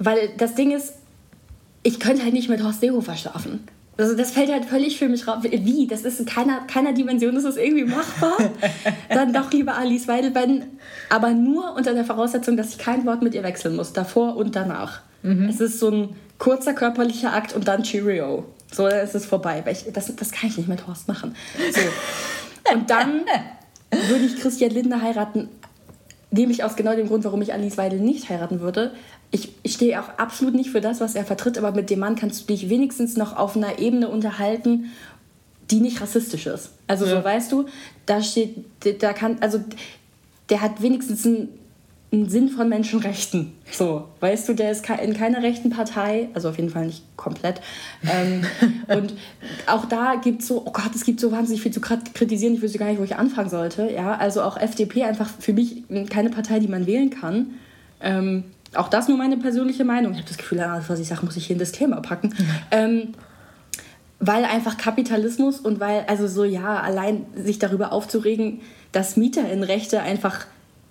weil 0.00 0.30
das 0.36 0.56
Ding 0.56 0.72
ist, 0.72 0.94
ich 1.84 2.00
könnte 2.00 2.24
halt 2.24 2.32
nicht 2.32 2.48
mit 2.48 2.64
Horst 2.64 2.80
Seehofer 2.80 3.14
schlafen. 3.14 3.68
Also 3.96 4.16
das 4.16 4.32
fällt 4.32 4.50
halt 4.50 4.64
völlig 4.64 4.98
für 4.98 5.08
mich 5.08 5.28
raus. 5.28 5.44
Wie? 5.44 5.86
Das 5.86 6.02
ist 6.02 6.18
in 6.18 6.26
keiner, 6.26 6.62
keiner 6.66 6.94
Dimension, 6.94 7.36
ist 7.36 7.46
das 7.46 7.56
irgendwie 7.56 7.84
machbar. 7.84 8.38
Dann 9.08 9.32
doch 9.32 9.52
lieber 9.52 9.76
Alice 9.76 10.08
Weidelbein, 10.08 10.64
aber 11.10 11.30
nur 11.30 11.76
unter 11.76 11.94
der 11.94 12.04
Voraussetzung, 12.04 12.56
dass 12.56 12.70
ich 12.70 12.78
kein 12.78 13.06
Wort 13.06 13.22
mit 13.22 13.36
ihr 13.36 13.44
wechseln 13.44 13.76
muss, 13.76 13.92
davor 13.92 14.36
und 14.36 14.56
danach. 14.56 15.02
Mhm. 15.22 15.48
Es 15.48 15.60
ist 15.60 15.78
so 15.78 15.90
ein 15.90 16.16
kurzer 16.38 16.74
körperlicher 16.74 17.32
Akt 17.32 17.54
und 17.54 17.68
dann 17.68 17.82
Cheerio. 17.82 18.44
So, 18.70 18.88
dann 18.88 19.04
ist 19.04 19.14
es 19.14 19.26
vorbei. 19.26 19.64
Ich, 19.70 19.86
das, 19.92 20.14
das 20.14 20.30
kann 20.30 20.50
ich 20.50 20.56
nicht 20.56 20.68
mit 20.68 20.86
Horst 20.86 21.08
machen. 21.08 21.34
So. 21.72 21.80
Und 22.70 22.90
dann 22.90 23.22
würde 23.90 24.26
ich 24.26 24.36
Christian 24.36 24.70
Lindner 24.70 25.00
heiraten, 25.00 25.48
nämlich 26.30 26.64
aus 26.64 26.76
genau 26.76 26.94
dem 26.94 27.08
Grund, 27.08 27.24
warum 27.24 27.40
ich 27.40 27.54
Alice 27.54 27.78
Weidel 27.78 27.98
nicht 27.98 28.28
heiraten 28.28 28.60
würde, 28.60 28.92
ich, 29.30 29.52
ich 29.62 29.74
stehe 29.74 30.00
auch 30.00 30.08
absolut 30.18 30.54
nicht 30.54 30.70
für 30.70 30.80
das, 30.80 31.00
was 31.00 31.14
er 31.14 31.24
vertritt, 31.24 31.58
aber 31.58 31.72
mit 31.72 31.90
dem 31.90 31.98
Mann 31.98 32.16
kannst 32.16 32.42
du 32.42 32.46
dich 32.46 32.70
wenigstens 32.70 33.16
noch 33.16 33.36
auf 33.36 33.56
einer 33.56 33.78
Ebene 33.78 34.08
unterhalten, 34.08 34.90
die 35.70 35.80
nicht 35.80 36.00
rassistisch 36.00 36.46
ist. 36.46 36.70
Also 36.86 37.04
ja. 37.04 37.16
so 37.16 37.24
weißt 37.24 37.52
du, 37.52 37.66
da 38.06 38.22
steht, 38.22 38.64
da 39.00 39.12
kann, 39.12 39.36
also 39.40 39.60
der 40.48 40.62
hat 40.62 40.80
wenigstens 40.80 41.26
einen, 41.26 41.57
einen 42.10 42.28
Sinn 42.28 42.48
von 42.48 42.68
Menschenrechten. 42.68 43.52
So, 43.70 44.08
weißt 44.20 44.48
du, 44.48 44.54
der 44.54 44.70
ist 44.70 44.88
in 44.88 45.14
keiner 45.14 45.42
rechten 45.42 45.68
Partei, 45.68 46.28
also 46.32 46.48
auf 46.48 46.56
jeden 46.56 46.70
Fall 46.70 46.86
nicht 46.86 47.04
komplett. 47.16 47.60
Ähm, 48.02 48.44
und 48.96 49.14
auch 49.66 49.84
da 49.84 50.14
gibt 50.14 50.40
es 50.40 50.48
so, 50.48 50.62
oh 50.64 50.70
Gott, 50.72 50.94
es 50.94 51.04
gibt 51.04 51.20
so 51.20 51.30
wahnsinnig 51.32 51.62
viel 51.62 51.72
zu 51.72 51.80
kritisieren, 51.80 52.54
ich 52.54 52.62
wüsste 52.62 52.78
gar 52.78 52.88
nicht, 52.88 52.98
wo 52.98 53.04
ich 53.04 53.16
anfangen 53.16 53.50
sollte. 53.50 53.90
Ja, 53.90 54.14
also 54.14 54.42
auch 54.42 54.56
FDP 54.56 55.04
einfach 55.04 55.28
für 55.38 55.52
mich 55.52 55.84
keine 56.08 56.30
Partei, 56.30 56.60
die 56.60 56.68
man 56.68 56.86
wählen 56.86 57.10
kann. 57.10 57.54
Ähm, 58.00 58.44
auch 58.74 58.88
das 58.88 59.08
nur 59.08 59.18
meine 59.18 59.36
persönliche 59.36 59.84
Meinung. 59.84 60.12
Ich 60.12 60.18
habe 60.18 60.28
das 60.28 60.38
Gefühl, 60.38 60.60
alles, 60.60 60.88
was 60.88 61.00
ich 61.00 61.08
sage, 61.08 61.24
muss 61.24 61.36
ich 61.36 61.46
hier 61.46 61.54
in 61.54 61.60
Disclaimer 61.60 62.00
packen. 62.00 62.28
Mhm. 62.28 62.50
Ähm, 62.70 63.08
weil 64.20 64.44
einfach 64.44 64.76
Kapitalismus 64.76 65.60
und 65.60 65.78
weil, 65.78 66.04
also 66.08 66.26
so, 66.26 66.44
ja, 66.44 66.80
allein 66.80 67.26
sich 67.36 67.58
darüber 67.58 67.92
aufzuregen, 67.92 68.60
dass 68.92 69.16
Mieterinnenrechte 69.16 70.00
einfach 70.00 70.46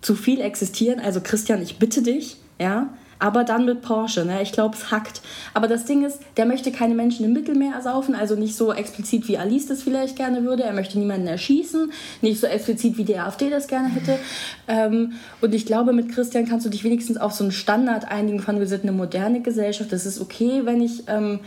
zu 0.08 0.16
viel 0.16 0.40
existieren. 0.40 1.02
Also 1.02 1.20
Christian, 1.22 1.62
ich 1.62 1.80
bitte 1.80 2.02
dich, 2.02 2.38
ja, 2.62 2.94
aber 3.20 3.44
dann 3.44 3.66
mit 3.66 3.82
Porsche, 3.82 4.24
ne? 4.24 4.42
Ich 4.42 4.54
glaube, 4.54 4.78
es 4.78 4.90
hackt. 4.90 5.22
Aber 5.54 5.68
das 5.68 5.84
Ding 5.84 6.06
ist, 6.06 6.20
der 6.38 6.46
möchte 6.46 6.72
keine 6.72 6.96
Menschen 6.96 7.26
im 7.26 7.34
Mittelmeer 7.34 7.74
ersaufen, 7.74 8.16
also 8.16 8.36
nicht 8.36 8.56
so 8.56 8.72
explizit 8.72 9.28
wie 9.28 9.38
Alice 9.38 9.66
das 9.66 9.84
vielleicht 9.84 10.16
gerne 10.16 10.46
würde. 10.46 10.64
Er 10.64 10.72
möchte 10.72 10.98
niemanden 10.98 11.28
erschießen, 11.28 11.92
nicht 12.22 12.40
so 12.40 12.48
explizit 12.48 12.98
wie 12.98 13.04
die 13.04 13.18
AfD 13.18 13.50
das 13.50 13.68
gerne 13.68 13.90
hätte. 13.90 14.18
Ähm, 14.70 15.14
und 15.40 15.56
ich 15.56 15.66
glaube, 15.66 15.94
mit 15.94 16.10
Christian 16.10 16.46
kannst 16.46 16.66
du 16.66 16.70
dich 16.70 16.84
wenigstens 16.84 17.16
auf 17.16 17.32
so 17.32 17.46
einen 17.46 17.54
Standard 17.54 18.12
einigen 18.12 18.42
von, 18.42 18.60
wir 18.60 18.68
sind 18.68 18.84
eine 18.84 18.92
moderne 18.92 19.42
Gesellschaft. 19.42 19.94
Das 19.94 20.06
ist 20.06 20.20
okay, 20.20 20.64
wenn 20.66 20.82
ich 20.82 21.04
ähm, 21.08 21.40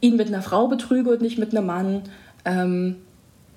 ihn 0.00 0.14
mit 0.14 0.28
einer 0.28 0.40
Frau 0.40 0.68
betrüge 0.68 1.10
und 1.10 1.22
nicht 1.22 1.38
mit 1.38 1.50
einem 1.50 1.66
Mann. 1.66 2.02
Ähm, 2.44 2.98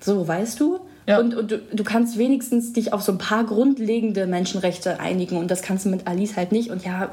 so, 0.00 0.26
weißt 0.26 0.58
du? 0.58 0.80
Ja. 1.06 1.18
Und, 1.18 1.34
und 1.34 1.50
du, 1.50 1.58
du, 1.58 1.84
kannst 1.84 2.16
wenigstens 2.16 2.72
dich 2.72 2.92
auf 2.92 3.02
so 3.02 3.12
ein 3.12 3.18
paar 3.18 3.44
grundlegende 3.44 4.26
Menschenrechte 4.26 5.00
einigen 5.00 5.36
und 5.36 5.50
das 5.50 5.62
kannst 5.62 5.84
du 5.84 5.90
mit 5.90 6.06
Alice 6.06 6.36
halt 6.36 6.52
nicht. 6.52 6.70
Und 6.70 6.84
ja. 6.84 7.10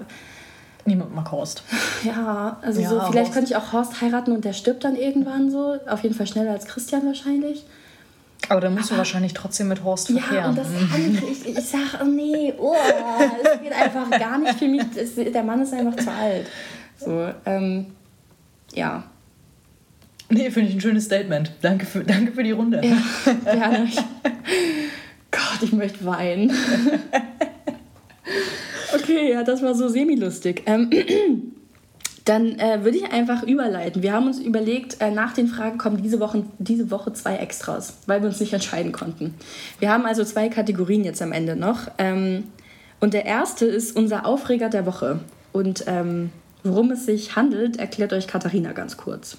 Niemand 0.85 1.13
mag 1.13 1.31
Horst. 1.31 1.63
Ja, 2.03 2.57
also 2.63 2.81
ja, 2.81 2.89
so, 2.89 2.99
vielleicht 2.99 3.15
Horst. 3.17 3.33
könnte 3.33 3.51
ich 3.51 3.55
auch 3.55 3.71
Horst 3.71 4.01
heiraten 4.01 4.31
und 4.31 4.43
der 4.43 4.53
stirbt 4.53 4.83
dann 4.83 4.95
irgendwann 4.95 5.51
so. 5.51 5.77
Auf 5.87 6.01
jeden 6.01 6.15
Fall 6.15 6.25
schneller 6.25 6.51
als 6.51 6.65
Christian 6.65 7.05
wahrscheinlich. 7.05 7.65
Aber 8.49 8.59
dann 8.59 8.73
musst 8.73 8.87
Aber, 8.87 8.95
du 8.95 8.97
wahrscheinlich 8.99 9.33
trotzdem 9.33 9.67
mit 9.67 9.83
Horst 9.83 10.07
verkehren. 10.07 10.35
Ja, 10.35 10.49
und 10.49 10.57
das 10.57 10.67
kann 10.67 11.13
ich. 11.13 11.47
Ich, 11.47 11.57
ich 11.57 11.65
sag, 11.65 12.01
oh 12.01 12.05
nee, 12.05 12.53
oh, 12.57 12.75
das 13.43 13.61
geht 13.61 13.73
einfach 13.73 14.09
gar 14.09 14.39
nicht 14.39 14.57
für 14.57 14.67
mich. 14.67 14.83
Der 15.31 15.43
Mann 15.43 15.61
ist 15.61 15.73
einfach 15.73 15.95
zu 15.95 16.11
alt. 16.11 16.47
So, 16.97 17.29
ähm, 17.45 17.87
ja. 18.73 19.03
Nee, 20.31 20.49
finde 20.49 20.69
ich 20.69 20.75
ein 20.75 20.81
schönes 20.81 21.05
Statement. 21.05 21.51
Danke 21.61 21.85
für, 21.85 22.03
danke 22.03 22.31
für 22.31 22.43
die 22.43 22.51
Runde. 22.51 22.81
Ja, 22.83 23.33
gerne. 23.43 23.89
Gott, 25.31 25.61
ich 25.61 25.73
möchte 25.73 26.05
weinen. 26.05 26.51
okay, 28.95 29.31
ja, 29.31 29.43
das 29.43 29.61
war 29.61 29.75
so 29.75 29.89
semi-lustig. 29.89 30.63
Ähm, 30.65 30.89
dann 32.25 32.57
äh, 32.59 32.83
würde 32.83 32.97
ich 32.97 33.11
einfach 33.11 33.43
überleiten. 33.43 34.03
Wir 34.03 34.13
haben 34.13 34.27
uns 34.27 34.39
überlegt, 34.39 35.01
äh, 35.01 35.11
nach 35.11 35.33
den 35.33 35.47
Fragen 35.47 35.77
kommen 35.77 36.01
diese 36.01 36.21
Woche, 36.21 36.45
diese 36.59 36.91
Woche 36.91 37.11
zwei 37.11 37.35
Extras, 37.35 37.97
weil 38.05 38.21
wir 38.21 38.29
uns 38.29 38.39
nicht 38.39 38.53
entscheiden 38.53 38.93
konnten. 38.93 39.33
Wir 39.79 39.89
haben 39.89 40.05
also 40.05 40.23
zwei 40.23 40.47
Kategorien 40.47 41.03
jetzt 41.03 41.21
am 41.21 41.33
Ende 41.33 41.57
noch. 41.57 41.91
Ähm, 41.97 42.45
und 43.01 43.13
der 43.13 43.25
erste 43.25 43.65
ist 43.65 43.97
unser 43.97 44.25
Aufreger 44.25 44.69
der 44.69 44.85
Woche. 44.85 45.19
Und 45.51 45.83
ähm, 45.87 46.29
worum 46.63 46.91
es 46.91 47.05
sich 47.05 47.35
handelt, 47.35 47.77
erklärt 47.77 48.13
euch 48.13 48.27
Katharina 48.27 48.71
ganz 48.71 48.95
kurz. 48.95 49.37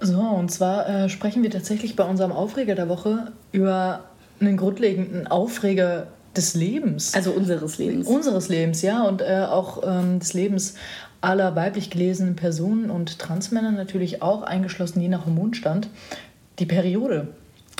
So, 0.00 0.20
und 0.20 0.50
zwar 0.50 0.88
äh, 0.88 1.08
sprechen 1.08 1.42
wir 1.42 1.50
tatsächlich 1.50 1.96
bei 1.96 2.04
unserem 2.04 2.32
Aufreger 2.32 2.74
der 2.74 2.88
Woche 2.88 3.32
über 3.52 4.04
einen 4.40 4.56
grundlegenden 4.56 5.26
Aufreger 5.26 6.06
des 6.36 6.54
Lebens. 6.54 7.14
Also 7.14 7.32
unseres 7.32 7.78
Lebens. 7.78 8.06
Unseres 8.06 8.48
Lebens, 8.48 8.82
ja. 8.82 9.02
Und 9.02 9.22
äh, 9.22 9.46
auch 9.48 9.82
ähm, 9.84 10.20
des 10.20 10.34
Lebens 10.34 10.74
aller 11.20 11.56
weiblich 11.56 11.90
gelesenen 11.90 12.36
Personen 12.36 12.90
und 12.90 13.18
Transmänner 13.18 13.72
natürlich 13.72 14.22
auch 14.22 14.42
eingeschlossen, 14.42 15.00
je 15.00 15.08
nach 15.08 15.26
Hormonstand. 15.26 15.88
Die 16.60 16.66
Periode 16.66 17.28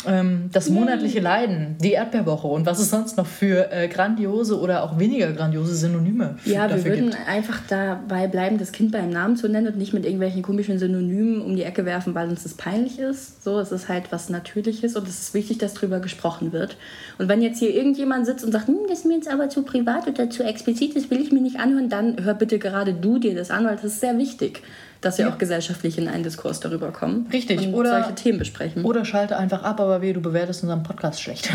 ähm, 0.07 0.51
das 0.53 0.69
monatliche 0.71 1.21
Leiden, 1.21 1.77
die 1.83 1.93
Erdbeerwoche 1.93 2.47
und 2.47 2.67
was 2.67 2.79
es 2.79 2.91
sonst 2.91 3.17
noch 3.17 3.27
für 3.27 3.73
äh, 3.73 3.89
grandiose 3.89 4.59
oder 4.59 4.85
auch 4.85 4.99
weniger 4.99 5.33
grandiose 5.33 5.75
Synonyme 5.75 6.37
ja, 6.45 6.69
wir 6.71 6.85
würden 6.85 7.11
gibt. 7.11 7.29
einfach 7.29 7.61
dabei 7.69 8.29
bleiben, 8.29 8.59
das 8.59 8.73
Kind 8.73 8.93
beim 8.93 9.11
Namen 9.11 9.37
zu 9.37 9.49
nennen 9.49 9.69
und 9.69 9.77
nicht 9.77 9.93
mit 9.93 10.05
irgendwelchen 10.05 10.43
komischen 10.43 10.79
Synonymen 10.79 11.43
um 11.43 11.57
die 11.57 11.63
Ecke 11.63 11.85
werfen, 11.85 12.15
weil 12.15 12.29
uns 12.29 12.45
das 12.45 12.55
peinlich 12.55 12.99
ist. 12.99 13.43
So, 13.43 13.59
es 13.59 13.73
ist 13.73 13.89
halt 13.89 14.13
was 14.13 14.29
Natürliches 14.29 14.95
und 14.95 15.09
es 15.09 15.21
ist 15.21 15.35
wichtig, 15.35 15.59
dass 15.59 15.75
darüber 15.75 16.01
gesprochen 16.01 16.53
wird. 16.53 16.77
Und 17.19 17.29
wenn 17.29 17.43
jetzt 17.43 17.59
hier 17.59 17.75
irgendjemand 17.75 18.27
sitzt 18.27 18.45
und 18.45 18.53
sagt, 18.53 18.69
hm, 18.69 18.79
das 18.89 19.01
ist 19.01 19.05
mir 19.07 19.15
jetzt 19.15 19.31
aber 19.31 19.49
zu 19.49 19.63
privat 19.63 20.07
oder 20.07 20.31
zu 20.31 20.45
explizit, 20.45 20.95
das 20.97 21.11
will 21.11 21.21
ich 21.21 21.33
mir 21.33 21.41
nicht 21.41 21.59
anhören, 21.59 21.89
dann 21.89 22.25
hör 22.25 22.35
bitte 22.35 22.59
gerade 22.59 22.95
du 22.95 23.19
dir 23.19 23.35
das 23.35 23.51
an, 23.51 23.65
weil 23.65 23.77
das 23.77 23.85
ist 23.85 24.01
sehr 24.01 24.17
wichtig 24.17 24.63
dass 25.01 25.19
wir 25.19 25.27
ja. 25.27 25.33
auch 25.33 25.39
gesellschaftlich 25.39 25.99
in 25.99 26.09
einen 26.09 26.25
Diskurs 26.25 26.61
darüber 26.61 26.91
kommen. 26.91 27.27
Richtig. 27.33 27.67
Und 27.67 27.75
oder, 27.75 28.03
solche 28.03 28.15
Themen 28.15 28.39
besprechen. 28.39 28.85
Oder 28.85 29.05
schalte 29.05 29.37
einfach 29.37 29.63
ab, 29.63 29.81
aber 29.81 30.03
weh, 30.03 30.13
du 30.13 30.21
bewertest 30.21 30.63
unseren 30.63 30.83
Podcast 30.83 31.23
schlecht. 31.23 31.51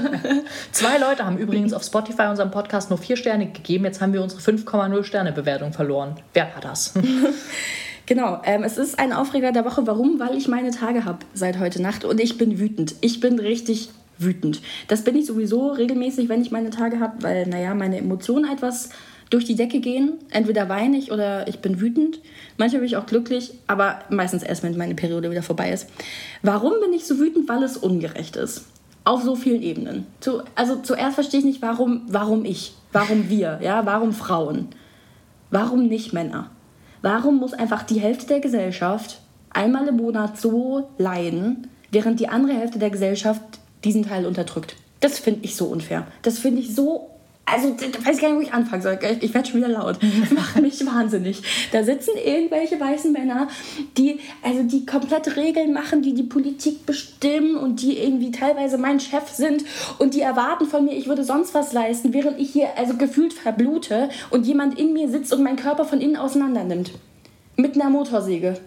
Zwei 0.72 0.98
Leute 0.98 1.24
haben 1.24 1.38
übrigens 1.38 1.72
auf 1.72 1.82
Spotify 1.82 2.26
unserem 2.28 2.50
Podcast 2.50 2.90
nur 2.90 2.98
vier 2.98 3.16
Sterne 3.16 3.46
gegeben. 3.46 3.84
Jetzt 3.84 4.00
haben 4.00 4.12
wir 4.12 4.22
unsere 4.22 4.40
5,0 4.40 5.04
Sterne 5.04 5.32
Bewertung 5.32 5.72
verloren. 5.72 6.16
Wer 6.34 6.48
war 6.54 6.60
das? 6.60 6.94
Genau, 8.08 8.40
ähm, 8.46 8.62
es 8.62 8.78
ist 8.78 8.98
ein 8.98 9.12
Aufreger 9.12 9.52
der 9.52 9.66
Woche. 9.66 9.86
Warum? 9.86 10.18
Weil 10.18 10.34
ich 10.34 10.48
meine 10.48 10.70
Tage 10.70 11.04
habe 11.04 11.18
seit 11.34 11.58
heute 11.58 11.82
Nacht 11.82 12.06
und 12.06 12.18
ich 12.18 12.38
bin 12.38 12.58
wütend. 12.58 12.94
Ich 13.02 13.20
bin 13.20 13.38
richtig 13.38 13.90
wütend. 14.16 14.62
Das 14.88 15.04
bin 15.04 15.14
ich 15.14 15.26
sowieso 15.26 15.68
regelmäßig, 15.72 16.30
wenn 16.30 16.40
ich 16.40 16.50
meine 16.50 16.70
Tage 16.70 17.00
habe, 17.00 17.22
weil, 17.22 17.46
naja, 17.46 17.74
meine 17.74 17.98
Emotionen 17.98 18.50
etwas 18.50 18.88
durch 19.30 19.44
die 19.44 19.56
Decke 19.56 19.80
gehen. 19.80 20.14
Entweder 20.30 20.68
weine 20.68 20.96
ich 20.96 21.12
oder 21.12 21.46
ich 21.48 21.60
bin 21.60 21.80
wütend. 21.80 22.20
Manchmal 22.56 22.80
bin 22.80 22.88
ich 22.88 22.96
auch 22.96 23.06
glücklich, 23.06 23.52
aber 23.66 24.00
meistens 24.10 24.42
erst, 24.42 24.62
wenn 24.62 24.76
meine 24.76 24.94
Periode 24.94 25.30
wieder 25.30 25.42
vorbei 25.42 25.72
ist. 25.72 25.88
Warum 26.42 26.74
bin 26.80 26.92
ich 26.92 27.06
so 27.06 27.18
wütend? 27.18 27.48
Weil 27.48 27.62
es 27.62 27.76
ungerecht 27.76 28.36
ist. 28.36 28.66
Auf 29.04 29.22
so 29.22 29.36
vielen 29.36 29.62
Ebenen. 29.62 30.06
Zu, 30.20 30.42
also 30.54 30.76
zuerst 30.76 31.14
verstehe 31.14 31.40
ich 31.40 31.46
nicht, 31.46 31.62
warum, 31.62 32.02
warum 32.08 32.44
ich, 32.44 32.74
warum 32.92 33.28
wir, 33.28 33.58
ja, 33.62 33.86
warum 33.86 34.12
Frauen, 34.12 34.68
warum 35.50 35.86
nicht 35.86 36.12
Männer. 36.12 36.50
Warum 37.00 37.38
muss 37.38 37.54
einfach 37.54 37.84
die 37.84 38.00
Hälfte 38.00 38.26
der 38.26 38.40
Gesellschaft 38.40 39.20
einmal 39.50 39.86
im 39.88 39.96
Monat 39.96 40.38
so 40.38 40.90
leiden, 40.98 41.68
während 41.90 42.20
die 42.20 42.28
andere 42.28 42.54
Hälfte 42.54 42.78
der 42.78 42.90
Gesellschaft 42.90 43.42
diesen 43.84 44.02
Teil 44.02 44.26
unterdrückt? 44.26 44.76
Das 45.00 45.18
finde 45.18 45.40
ich 45.44 45.54
so 45.54 45.66
unfair. 45.66 46.06
Das 46.22 46.38
finde 46.38 46.60
ich 46.60 46.74
so 46.74 47.10
also 47.52 47.74
da 47.74 48.06
weiß 48.06 48.16
ich 48.16 48.22
gar 48.22 48.28
nicht, 48.28 48.38
wo 48.38 48.40
ich 48.40 48.52
anfangen 48.52 48.82
soll. 48.82 48.98
Ich, 49.00 49.22
ich 49.22 49.34
werde 49.34 49.48
schon 49.48 49.60
wieder 49.60 49.68
laut. 49.68 49.98
Das 50.20 50.30
macht 50.30 50.56
mich 50.62 50.84
wahnsinnig. 50.84 51.42
Da 51.72 51.82
sitzen 51.82 52.12
irgendwelche 52.22 52.78
weißen 52.78 53.12
Männer, 53.12 53.48
die 53.96 54.20
also 54.42 54.62
die 54.62 54.84
komplette 54.86 55.36
Regeln 55.36 55.72
machen, 55.72 56.02
die 56.02 56.14
die 56.14 56.22
Politik 56.22 56.86
bestimmen 56.86 57.56
und 57.56 57.82
die 57.82 57.98
irgendwie 57.98 58.30
teilweise 58.30 58.78
mein 58.78 59.00
Chef 59.00 59.28
sind 59.28 59.64
und 59.98 60.14
die 60.14 60.20
erwarten 60.20 60.66
von 60.66 60.84
mir, 60.84 60.96
ich 60.96 61.08
würde 61.08 61.24
sonst 61.24 61.54
was 61.54 61.72
leisten, 61.72 62.12
während 62.12 62.38
ich 62.38 62.50
hier 62.50 62.68
also 62.76 62.94
gefühlt 62.94 63.32
verblute 63.32 64.08
und 64.30 64.46
jemand 64.46 64.78
in 64.78 64.92
mir 64.92 65.08
sitzt 65.08 65.32
und 65.32 65.42
meinen 65.42 65.56
Körper 65.56 65.84
von 65.84 66.00
innen 66.00 66.16
auseinander 66.16 66.64
nimmt. 66.64 66.92
Mit 67.56 67.74
einer 67.74 67.90
Motorsäge. 67.90 68.58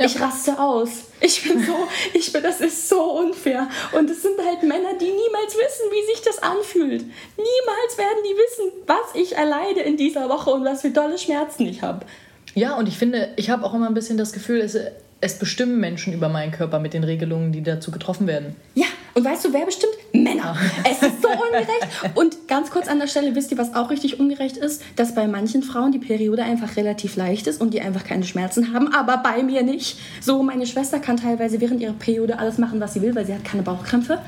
Ja. 0.00 0.06
Ich 0.06 0.18
raste 0.18 0.58
aus. 0.58 0.88
Ich 1.20 1.46
bin 1.46 1.62
so, 1.62 1.76
ich 2.14 2.32
bin, 2.32 2.42
das 2.42 2.62
ist 2.62 2.88
so 2.88 3.02
unfair. 3.18 3.68
Und 3.92 4.08
es 4.08 4.22
sind 4.22 4.38
halt 4.42 4.62
Männer, 4.62 4.94
die 4.94 5.10
niemals 5.10 5.54
wissen, 5.54 5.90
wie 5.90 6.06
sich 6.06 6.22
das 6.22 6.42
anfühlt. 6.42 7.02
Niemals 7.02 7.98
werden 7.98 8.24
die 8.24 8.34
wissen, 8.34 8.72
was 8.86 9.14
ich 9.14 9.36
erleide 9.36 9.80
in 9.80 9.98
dieser 9.98 10.30
Woche 10.30 10.52
und 10.52 10.64
was 10.64 10.80
für 10.80 10.90
tolle 10.90 11.18
Schmerzen 11.18 11.66
ich 11.66 11.82
habe. 11.82 12.06
Ja, 12.54 12.76
und 12.76 12.88
ich 12.88 12.98
finde, 12.98 13.28
ich 13.36 13.50
habe 13.50 13.64
auch 13.64 13.74
immer 13.74 13.86
ein 13.86 13.94
bisschen 13.94 14.16
das 14.16 14.32
Gefühl, 14.32 14.60
es, 14.60 14.76
es 15.20 15.38
bestimmen 15.38 15.78
Menschen 15.78 16.12
über 16.12 16.28
meinen 16.28 16.52
Körper 16.52 16.78
mit 16.78 16.94
den 16.94 17.04
Regelungen, 17.04 17.52
die 17.52 17.62
dazu 17.62 17.90
getroffen 17.90 18.26
werden. 18.26 18.56
Ja, 18.74 18.86
und 19.14 19.24
weißt 19.24 19.44
du, 19.44 19.52
wer 19.52 19.66
bestimmt? 19.66 19.92
Männer. 20.12 20.56
Es 20.84 21.02
ist 21.02 21.22
so 21.22 21.28
ungerecht. 21.28 22.16
Und 22.16 22.48
ganz 22.48 22.70
kurz 22.70 22.88
an 22.88 22.98
der 22.98 23.06
Stelle, 23.06 23.34
wisst 23.34 23.50
ihr, 23.50 23.58
was 23.58 23.74
auch 23.74 23.90
richtig 23.90 24.18
ungerecht 24.20 24.56
ist? 24.56 24.82
Dass 24.96 25.14
bei 25.14 25.26
manchen 25.26 25.62
Frauen 25.62 25.92
die 25.92 25.98
Periode 25.98 26.42
einfach 26.42 26.76
relativ 26.76 27.16
leicht 27.16 27.46
ist 27.46 27.60
und 27.60 27.74
die 27.74 27.80
einfach 27.80 28.04
keine 28.04 28.24
Schmerzen 28.24 28.72
haben, 28.72 28.92
aber 28.92 29.18
bei 29.18 29.42
mir 29.42 29.62
nicht. 29.62 29.98
So, 30.20 30.42
meine 30.42 30.66
Schwester 30.66 31.00
kann 31.00 31.16
teilweise 31.16 31.60
während 31.60 31.80
ihrer 31.80 31.92
Periode 31.92 32.38
alles 32.38 32.58
machen, 32.58 32.80
was 32.80 32.94
sie 32.94 33.02
will, 33.02 33.14
weil 33.14 33.26
sie 33.26 33.34
hat 33.34 33.44
keine 33.44 33.62
Bauchkrämpfe. 33.62 34.20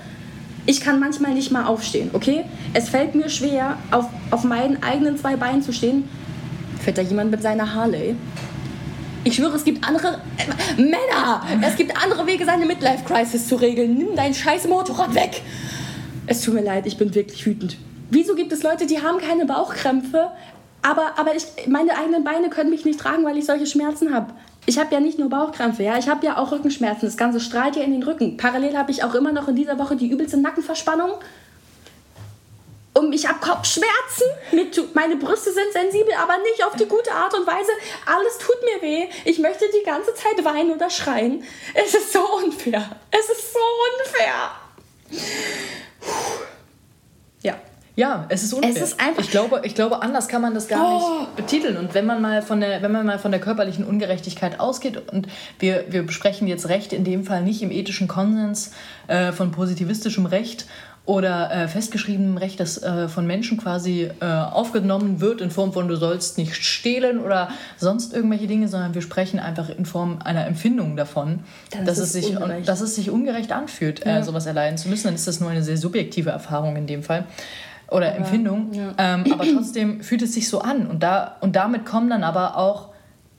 Ich 0.65 0.81
kann 0.81 1.01
manchmal 1.01 1.35
nicht 1.35 1.51
mal 1.51 1.65
aufstehen, 1.65 2.11
okay? 2.13 2.45
Es 2.73 2.89
fällt 2.89 3.17
mir 3.17 3.29
schwer, 3.29 3.79
auf, 3.91 4.07
auf 4.31 4.45
meinen 4.45 4.81
eigenen 4.83 5.17
zwei 5.17 5.35
Beinen 5.37 5.63
zu 5.63 5.73
stehen. 5.73 6.09
Fährt 6.83 6.99
da 6.99 7.03
jemand 7.03 7.31
mit 7.31 7.43
seiner 7.43 7.75
Harley? 7.75 8.17
Ich 9.25 9.37
schwöre, 9.37 9.55
es 9.55 9.63
gibt 9.63 9.87
andere 9.87 10.21
äh, 10.37 10.81
Männer. 10.81 11.43
Es 11.65 11.77
gibt 11.77 11.97
andere 12.03 12.27
Wege, 12.27 12.45
seine 12.45 12.67
Midlife-Crisis 12.67 13.47
zu 13.47 13.55
regeln. 13.55 13.95
Nimm 13.95 14.17
dein 14.17 14.35
scheiß 14.35 14.67
Motorrad 14.67 15.15
weg. 15.15 15.43
Es 16.27 16.43
tut 16.43 16.55
mir 16.55 16.63
leid, 16.63 16.87
ich 16.87 16.97
bin 16.97 17.15
wirklich 17.15 17.47
wütend. 17.47 17.77
Wieso 18.11 18.35
gibt 18.35 18.53
es 18.53 18.65
Leute, 18.65 18.87
die 18.87 19.01
haben 19.01 19.19
keine 19.19 19.47
Bauchkrämpfe, 19.47 20.33
aber, 20.83 21.13
aber 21.17 21.37
ich, 21.37 21.45
meine 21.69 21.97
eigenen 21.97 22.25
Beine 22.25 22.51
können 22.51 22.71
mich 22.71 22.85
nicht 22.85 22.99
tragen, 22.99 23.25
weil 23.25 23.39
ich 23.39 23.47
solche 23.47 23.67
Schmerzen 23.67 24.13
habe? 24.13 24.35
Ich 24.67 24.79
habe 24.79 24.93
ja 24.93 25.01
nicht 25.01 25.19
nur 25.19 25.29
Bauchkrämpfe, 25.29 25.83
ja, 25.85 25.99
ich 25.99 26.09
habe 26.09 26.27
ja 26.27 26.37
auch 26.37 26.53
Rückenschmerzen. 26.53 27.07
Das 27.07 27.17
Ganze 27.17 27.41
strahlt 27.41 27.77
ja 27.77 27.83
in 27.83 27.93
den 27.93 28.03
Rücken. 28.03 28.37
Parallel 28.37 28.77
habe 28.77 28.91
ich 28.91 29.05
auch 29.05 29.15
immer 29.15 29.33
noch 29.33 29.49
in 29.49 29.57
dieser 29.57 29.79
Woche 29.79 29.97
die 29.97 30.09
übelste 30.09 30.37
Nackenverspannung. 30.37 31.11
Und 32.95 33.13
ich 33.13 33.27
habe 33.27 33.39
Kopfschmerzen. 33.41 34.27
meine 34.95 35.17
Brüste 35.17 35.53
sind 35.53 35.73
sensibel, 35.73 36.13
aber 36.15 36.37
nicht 36.39 36.65
auf 36.65 36.77
die 36.77 36.85
gute 36.85 37.11
Art 37.13 37.33
und 37.35 37.47
Weise. 37.47 37.71
Alles 38.05 38.39
tut 38.39 38.57
mir 38.63 38.83
weh. 38.83 39.09
Ich 39.25 39.39
möchte 39.39 39.65
die 39.81 39.85
ganze 39.85 40.15
Zeit 40.15 40.45
weinen 40.45 40.73
oder 40.73 40.91
schreien. 40.91 41.43
Es 41.75 41.95
ist 41.95 42.13
so 42.13 42.21
unfair. 42.45 42.97
Es 43.11 43.31
ist 43.31 43.53
so 43.53 43.59
unfair. 43.99 44.51
Ja. 47.43 47.55
Ja, 47.95 48.25
es 48.31 48.43
ist 48.43 48.55
unfair. 48.55 48.71
Es 48.71 48.81
ist 48.81 49.01
einfach 49.01 49.23
ich, 49.23 49.31
glaube, 49.31 49.63
ich 49.65 49.75
glaube, 49.75 50.01
anders 50.01 50.29
kann 50.29 50.41
man 50.41 50.55
das 50.55 50.67
gar 50.67 50.81
oh. 50.83 51.21
nicht 51.21 51.37
betiteln. 51.37 51.77
Und 51.77 51.93
wenn 51.95 52.07
man 52.07 52.23
mal 52.23 52.41
von 52.41 52.61
der, 52.61 52.83
wenn 52.83 52.93
man 52.93 53.05
mal 53.05 53.19
von 53.19 53.31
der 53.31 53.41
körperlichen 53.41 53.85
Ungerechtigkeit 53.85 54.61
ausgeht 54.61 55.11
und 55.13 55.29
wir, 55.59 55.85
wir 55.89 56.03
besprechen 56.03 56.47
jetzt 56.47 56.69
Recht 56.69 56.93
in 56.93 57.05
dem 57.05 57.25
Fall 57.25 57.43
nicht 57.43 57.63
im 57.63 57.71
ethischen 57.71 58.09
Konsens 58.09 58.73
äh, 59.09 59.33
von 59.33 59.53
positivistischem 59.53 60.25
Recht 60.25 60.67
oder 61.05 61.51
äh, 61.51 61.69
festgeschriebenem 61.69 62.37
Recht, 62.37 62.61
das 62.61 62.81
äh, 62.81 63.09
von 63.09 63.27
Menschen 63.27 63.59
quasi 63.59 64.09
äh, 64.21 64.25
aufgenommen 64.25 65.21
wird 65.21 65.41
in 65.41 65.51
Form 65.51 65.73
von 65.73 65.89
du 65.89 65.97
sollst 65.97 66.39
nicht 66.39 66.55
stehlen 66.55 67.19
oder 67.19 67.49
sonst 67.77 68.15
irgendwelche 68.15 68.47
Dinge, 68.47 68.69
sondern 68.69 68.95
wir 68.95 69.03
sprechen 69.03 69.41
einfach 69.41 69.69
in 69.69 69.85
Form 69.85 70.19
einer 70.23 70.47
Empfindung 70.47 70.97
davon, 70.97 71.41
dass 71.85 71.99
es, 71.99 72.13
sich, 72.13 72.37
dass 72.65 72.81
es 72.81 72.95
sich 72.95 73.11
ungerecht 73.11 73.51
anfühlt, 73.51 74.07
äh, 74.07 74.11
ja. 74.11 74.23
sowas 74.23 74.47
erleiden 74.47 74.79
zu 74.79 74.89
müssen. 74.89 75.05
Dann 75.09 75.15
ist 75.17 75.27
das 75.27 75.41
nur 75.41 75.51
eine 75.51 75.65
sehr 75.65 75.77
subjektive 75.77 76.31
Erfahrung 76.31 76.77
in 76.77 76.87
dem 76.87 77.03
Fall 77.03 77.25
oder 77.91 78.09
aber, 78.09 78.17
Empfindung. 78.19 78.73
Ja. 78.73 78.95
Ähm, 78.97 79.25
aber 79.33 79.45
trotzdem 79.45 80.03
fühlt 80.03 80.23
es 80.23 80.35
sich 80.35 80.49
so 80.49 80.61
an 80.61 80.87
und, 80.87 81.03
da, 81.03 81.37
und 81.41 81.57
damit 81.57 81.85
kommen 81.85 82.11
dann 82.11 82.23
aber 82.23 82.57
auch 82.57 82.92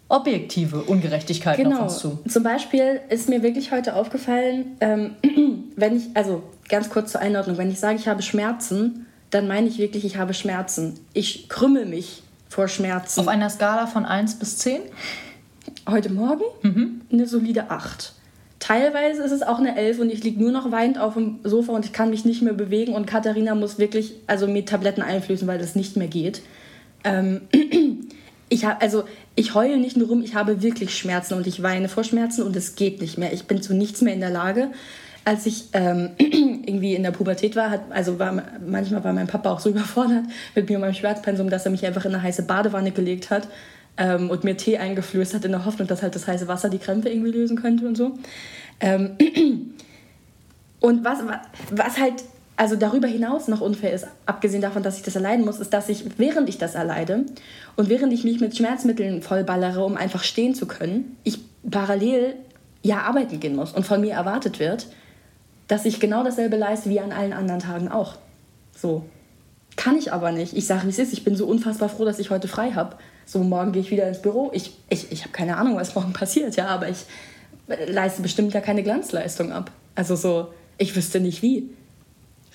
objektive 0.10 0.84
Ungerechtigkeiten 0.84 1.64
genau. 1.64 1.78
auf 1.78 1.84
uns 1.84 2.00
zu. 2.00 2.20
Zum 2.28 2.44
Beispiel 2.44 3.02
ist 3.10 3.30
mir 3.30 3.42
wirklich 3.44 3.72
heute 3.72 3.96
aufgefallen, 3.96 4.78
ähm, 4.82 5.16
wenn 5.76 5.98
ich, 5.98 6.04
also 6.14 6.44
ganz 6.70 6.90
kurz 6.90 7.12
zur 7.12 7.22
Einordnung, 7.22 7.58
wenn 7.58 7.72
ich 7.72 7.80
sage, 7.80 7.98
ich 7.98 8.08
habe 8.08 8.22
Schmerzen, 8.22 9.06
dann 9.30 9.48
meine 9.48 9.68
ich 9.68 9.80
wirklich, 9.80 10.06
ich 10.06 10.18
habe 10.18 10.34
Schmerzen. 10.34 11.00
Ich 11.14 11.50
krümmel 11.50 11.86
mich 11.86 12.24
vor 12.50 12.68
Schmerzen. 12.68 13.20
Auf 13.20 13.28
einer 13.28 13.50
Skala 13.50 13.88
von 13.88 14.06
1 14.06 14.36
bis 14.36 14.60
10? 14.60 14.82
Heute 15.90 16.12
Morgen 16.12 16.44
mhm. 16.62 17.02
eine 17.12 17.28
solide 17.28 17.72
8. 17.72 18.14
Teilweise 18.60 19.24
ist 19.24 19.32
es 19.32 19.42
auch 19.42 19.60
eine 19.60 19.76
11 19.76 20.00
und 20.00 20.10
ich 20.10 20.24
liege 20.24 20.40
nur 20.40 20.52
noch 20.52 20.72
weinend 20.72 20.98
auf 20.98 21.16
dem 21.16 21.40
Sofa 21.44 21.74
und 21.74 21.84
ich 21.84 21.92
kann 21.92 22.12
mich 22.12 22.24
nicht 22.24 22.42
mehr 22.42 22.54
bewegen 22.54 22.94
und 22.94 23.06
Katharina 23.08 23.56
muss 23.56 23.78
wirklich 23.78 24.14
also 24.28 24.48
mir 24.48 24.66
Tabletten 24.66 25.02
einflößen, 25.02 25.48
weil 25.48 25.60
das 25.60 25.76
nicht 25.76 25.98
mehr 25.98 26.08
geht. 26.08 26.42
Ähm, 27.04 27.42
ich 28.50 28.64
habe 28.64 28.80
also 28.80 29.04
ich 29.36 29.56
heule 29.56 29.78
nicht 29.78 29.98
nur 29.98 30.08
rum, 30.08 30.22
ich 30.24 30.36
habe 30.36 30.62
wirklich 30.62 30.98
Schmerzen 30.98 31.34
und 31.34 31.48
ich 31.48 31.64
weine 31.64 31.90
vor 31.90 32.04
Schmerzen 32.04 32.44
und 32.44 32.56
es 32.56 32.76
geht 32.76 33.02
nicht 33.02 33.18
mehr. 33.18 33.34
Ich 33.34 33.46
bin 33.46 33.62
zu 33.62 33.74
nichts 33.74 34.02
mehr 34.02 34.14
in 34.14 34.20
der 34.20 34.30
Lage 34.30 34.70
als 35.26 35.46
ich 35.46 35.70
ähm, 35.74 36.12
irgendwie 36.18 36.96
in 36.96 37.04
der 37.04 37.12
Pubertät 37.12 37.56
war, 37.56 37.70
hat, 37.70 37.82
also 37.92 38.20
war, 38.20 38.44
manchmal 38.66 39.04
war 39.04 39.14
mein 39.14 39.28
Papa 39.28 39.52
auch 39.52 39.60
so 39.60 39.70
überfordert 39.70 40.26
mit 40.56 40.70
mir 40.70 40.76
und 40.76 40.82
meinem 40.82 40.94
Schmerzpensum, 40.94 41.50
dass 41.50 41.66
er 41.66 41.72
mich 41.72 41.86
einfach 41.86 42.06
in 42.06 42.14
eine 42.14 42.24
heiße 42.24 42.44
Badewanne 42.44 42.92
gelegt 42.92 43.30
hat 43.30 43.48
ähm, 43.98 44.30
und 44.30 44.44
mir 44.44 44.58
Tee 44.58 44.78
eingeflößt 44.78 45.34
hat, 45.34 45.46
in 45.46 45.52
der 45.52 45.66
Hoffnung, 45.66 45.88
dass 45.88 46.02
halt 46.02 46.16
das 46.16 46.28
heiße 46.28 46.48
Wasser 46.48 46.70
die 46.70 46.80
Krämpfe 46.80 47.10
irgendwie 47.10 47.32
lösen 47.32 47.62
könnte 47.62 47.88
und 47.88 47.96
so. 47.96 48.18
Ähm, 48.80 49.12
und 50.80 51.06
was, 51.06 51.20
was 51.72 52.00
halt 52.00 52.24
also 52.56 52.76
darüber 52.76 53.08
hinaus 53.08 53.48
noch 53.48 53.62
unfair 53.62 53.94
ist, 53.94 54.06
abgesehen 54.26 54.62
davon, 54.62 54.84
dass 54.84 54.98
ich 54.98 55.04
das 55.04 55.16
erleiden 55.16 55.44
muss, 55.44 55.60
ist, 55.60 55.74
dass 55.74 55.90
ich, 55.90 56.06
während 56.18 56.50
ich 56.50 56.58
das 56.58 56.76
erleide 56.76 57.26
und 57.76 57.90
während 57.90 58.14
ich 58.14 58.24
mich 58.24 58.40
mit 58.40 58.56
Schmerzmitteln 58.56 59.22
vollballere, 59.22 59.84
um 59.84 59.98
einfach 59.98 60.24
stehen 60.24 60.54
zu 60.54 60.68
können, 60.68 61.18
ich 61.24 61.40
parallel 61.70 62.36
ja 62.84 63.00
arbeiten 63.02 63.40
gehen 63.40 63.56
muss 63.56 63.72
und 63.72 63.86
von 63.86 64.02
mir 64.02 64.14
erwartet 64.14 64.60
wird, 64.60 64.88
dass 65.68 65.86
ich 65.86 66.00
genau 66.00 66.24
dasselbe 66.24 66.58
leiste 66.58 66.90
wie 66.90 67.00
an 67.00 67.12
allen 67.12 67.34
anderen 67.34 67.62
Tagen 67.62 67.88
auch. 67.88 68.16
So. 68.76 69.04
Kann 69.76 69.98
ich 69.98 70.14
aber 70.14 70.32
nicht. 70.32 70.56
Ich 70.56 70.68
sage, 70.68 70.86
wie 70.86 70.90
es 70.90 71.00
ist. 71.00 71.14
Ich 71.14 71.24
bin 71.24 71.36
so 71.36 71.48
unfassbar 71.48 71.90
froh, 71.90 72.06
dass 72.06 72.20
ich 72.20 72.30
heute 72.30 72.48
frei 72.48 72.72
habe. 72.72 72.96
So, 73.26 73.40
morgen 73.40 73.72
gehe 73.72 73.82
ich 73.82 73.90
wieder 73.90 74.08
ins 74.08 74.22
Büro. 74.22 74.52
Ich, 74.54 74.78
ich, 74.90 75.12
ich 75.12 75.22
habe 75.22 75.32
keine 75.32 75.58
Ahnung, 75.58 75.78
was 75.78 75.96
morgen 75.96 76.14
passiert, 76.14 76.56
ja, 76.56 76.68
aber 76.68 76.90
ich 76.90 77.06
leiste 77.88 78.22
bestimmt 78.22 78.54
ja 78.54 78.62
keine 78.62 78.84
Glanzleistung 78.84 79.52
ab. 79.52 79.72
Also 79.96 80.16
so, 80.16 80.54
ich 80.78 80.96
wüsste 80.96 81.20
nicht 81.20 81.42
wie. 81.42 81.70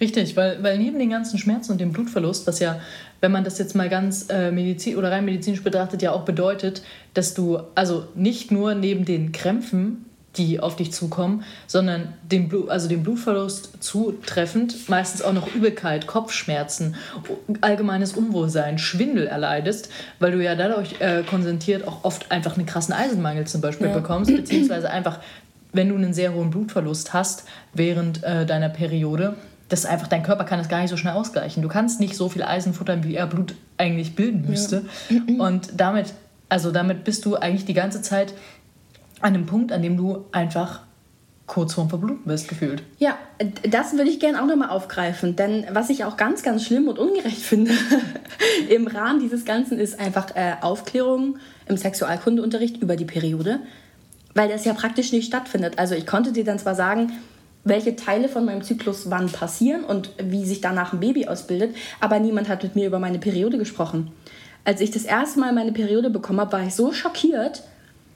Richtig, 0.01 0.37
weil, 0.37 0.63
weil 0.63 0.79
neben 0.79 0.99
den 0.99 1.11
ganzen 1.11 1.39
Schmerzen 1.39 1.73
und 1.73 1.81
dem 1.81 1.93
Blutverlust, 1.93 2.47
was 2.47 2.61
ja, 2.61 2.81
wenn 3.21 3.33
man 3.33 3.45
das 3.45 3.59
jetzt 3.59 3.75
mal 3.75 3.89
ganz 3.89 4.27
äh, 4.31 4.53
medizin 4.53 4.97
oder 4.97 5.11
rein 5.11 5.25
medizinisch 5.25 5.63
betrachtet, 5.63 6.03
ja 6.03 6.13
auch 6.13 6.25
bedeutet, 6.25 6.83
dass 7.15 7.35
du 7.35 7.59
also 7.75 8.07
nicht 8.15 8.53
nur 8.53 8.75
neben 8.75 9.05
den 9.05 9.33
Krämpfen 9.33 10.05
die 10.39 10.61
auf 10.61 10.77
dich 10.77 10.93
zukommen, 10.93 11.43
sondern 11.67 12.15
den, 12.23 12.49
Blut, 12.49 12.71
also 12.71 12.89
den 12.89 13.03
Blutverlust 13.03 13.83
zutreffend, 13.83 14.89
meistens 14.89 15.23
auch 15.23 15.33
noch 15.33 15.53
Übelkeit, 15.55 16.07
Kopfschmerzen, 16.07 16.95
allgemeines 17.61 18.13
Unwohlsein, 18.13 18.79
Schwindel 18.79 19.27
erleidest, 19.27 19.91
weil 20.21 20.33
du 20.33 20.43
ja 20.43 20.55
dadurch 20.55 21.01
äh, 21.01 21.23
konzentriert 21.29 21.87
auch 21.87 22.05
oft 22.05 22.31
einfach 22.31 22.57
einen 22.57 22.67
krassen 22.67 22.95
Eisenmangel 22.95 23.47
zum 23.47 23.61
Beispiel 23.61 23.89
ja. 23.89 23.95
bekommst, 23.95 24.35
beziehungsweise 24.35 24.91
einfach, 24.91 25.19
wenn 25.73 25.89
du 25.89 25.97
einen 25.97 26.15
sehr 26.15 26.33
hohen 26.33 26.51
Blutverlust 26.51 27.13
hast 27.13 27.45
während 27.75 28.23
äh, 28.23 28.47
deiner 28.47 28.69
Periode, 28.69 29.35
das 29.69 29.85
einfach 29.85 30.09
dein 30.09 30.23
Körper 30.23 30.45
kann 30.45 30.59
das 30.59 30.69
gar 30.69 30.81
nicht 30.81 30.91
so 30.91 30.97
schnell 30.97 31.15
ausgleichen. 31.15 31.63
Du 31.63 31.69
kannst 31.69 32.01
nicht 32.01 32.17
so 32.17 32.29
viel 32.29 32.43
Eisen 32.43 32.73
futtern, 32.73 33.05
wie 33.05 33.15
er 33.15 33.27
Blut 33.27 33.55
eigentlich 33.77 34.15
bilden 34.15 34.47
müsste. 34.49 34.85
Ja. 35.11 35.21
Und 35.39 35.69
damit, 35.77 36.15
also 36.49 36.73
damit 36.73 37.05
bist 37.05 37.25
du 37.27 37.37
eigentlich 37.37 37.67
die 37.67 37.75
ganze 37.75 38.01
Zeit 38.01 38.33
an 39.21 39.35
dem 39.35 39.47
Punkt, 39.47 39.73
an 39.73 39.83
dem 39.83 39.97
du 39.97 40.25
einfach 40.33 40.81
kurz 41.47 41.75
vorm 41.75 41.89
Verbluten 41.89 42.25
bist, 42.27 42.49
gefühlt. 42.49 42.83
Ja, 42.99 43.19
das 43.69 43.95
würde 43.95 44.11
ich 44.11 44.21
gerne 44.21 44.41
auch 44.41 44.47
nochmal 44.47 44.69
aufgreifen, 44.69 45.35
denn 45.35 45.67
was 45.73 45.89
ich 45.91 46.05
auch 46.05 46.17
ganz, 46.17 46.43
ganz 46.43 46.65
schlimm 46.65 46.89
und 46.89 46.99
ungerecht 46.99 47.41
finde 47.41 47.73
im 48.69 48.87
Rahmen 48.87 49.19
dieses 49.19 49.45
Ganzen 49.45 49.79
ist 49.79 49.99
einfach 49.99 50.37
äh, 50.37 50.57
Aufklärung 50.61 51.39
im 51.67 51.77
Sexualkundeunterricht 51.77 52.77
über 52.83 52.97
die 52.97 53.07
Periode, 53.07 53.61
weil 54.35 54.49
das 54.49 54.67
ja 54.67 54.75
praktisch 54.75 55.11
nicht 55.11 55.27
stattfindet. 55.27 55.79
Also 55.79 55.95
ich 55.95 56.07
konnte 56.07 56.33
dir 56.33 56.45
dann 56.45 56.59
zwar 56.59 56.75
sagen, 56.75 57.13
welche 57.69 57.97
Teile 57.97 58.29
von 58.29 58.45
meinem 58.45 58.63
Zyklus 58.63 59.11
wann 59.11 59.31
passieren 59.31 59.85
und 59.85 60.11
wie 60.23 60.45
sich 60.45 60.61
danach 60.61 60.93
ein 60.93 61.01
Baby 61.01 61.27
ausbildet, 61.27 61.75
aber 62.01 62.19
niemand 62.19 62.49
hat 62.49 62.63
mit 62.63 62.77
mir 62.77 62.87
über 62.87 62.99
meine 62.99 63.19
Periode 63.19 63.59
gesprochen. 63.59 64.13
Als 64.65 64.81
ich 64.81 64.91
das 64.91 65.05
erste 65.05 65.41
Mal 65.41 65.53
meine 65.53 65.73
Periode 65.73 66.11
bekommen 66.11 66.41
habe, 66.41 66.53
war 66.53 66.67
ich 66.67 66.75
so 66.75 66.93
schockiert, 66.93 67.63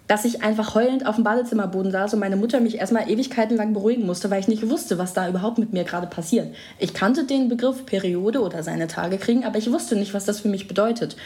dass 0.07 0.25
ich 0.25 0.43
einfach 0.43 0.75
heulend 0.75 1.07
auf 1.07 1.15
dem 1.15 1.25
Badezimmerboden 1.25 1.91
saß 1.91 2.15
und 2.15 2.21
meine 2.21 2.37
Mutter 2.37 2.61
mich 2.61 2.77
erstmal 2.77 3.11
Ewigkeiten 3.11 3.57
lang 3.57 3.73
beruhigen 3.73 4.05
musste, 4.05 4.31
weil 4.31 4.41
ich 4.41 4.49
nicht 4.49 4.69
wusste, 4.69 4.99
was 4.99 5.15
da 5.15 5.29
überhaupt 5.29 5.59
mit 5.59 5.73
mir 5.73 5.85
gerade 5.85 6.07
passiert. 6.07 6.55
Ich 6.79 6.93
kannte 6.93 7.25
den 7.25 7.49
Begriff 7.49 7.87
Periode 7.87 8.43
oder 8.43 8.63
seine 8.63 8.89
Tage 8.89 9.17
kriegen, 9.17 9.45
aber 9.45 9.59
ich 9.59 9.73
wusste 9.73 9.97
nicht, 9.97 10.13
was 10.13 10.25
das 10.25 10.41
für 10.41 10.49
mich 10.49 10.69
bedeutet. 10.69 11.17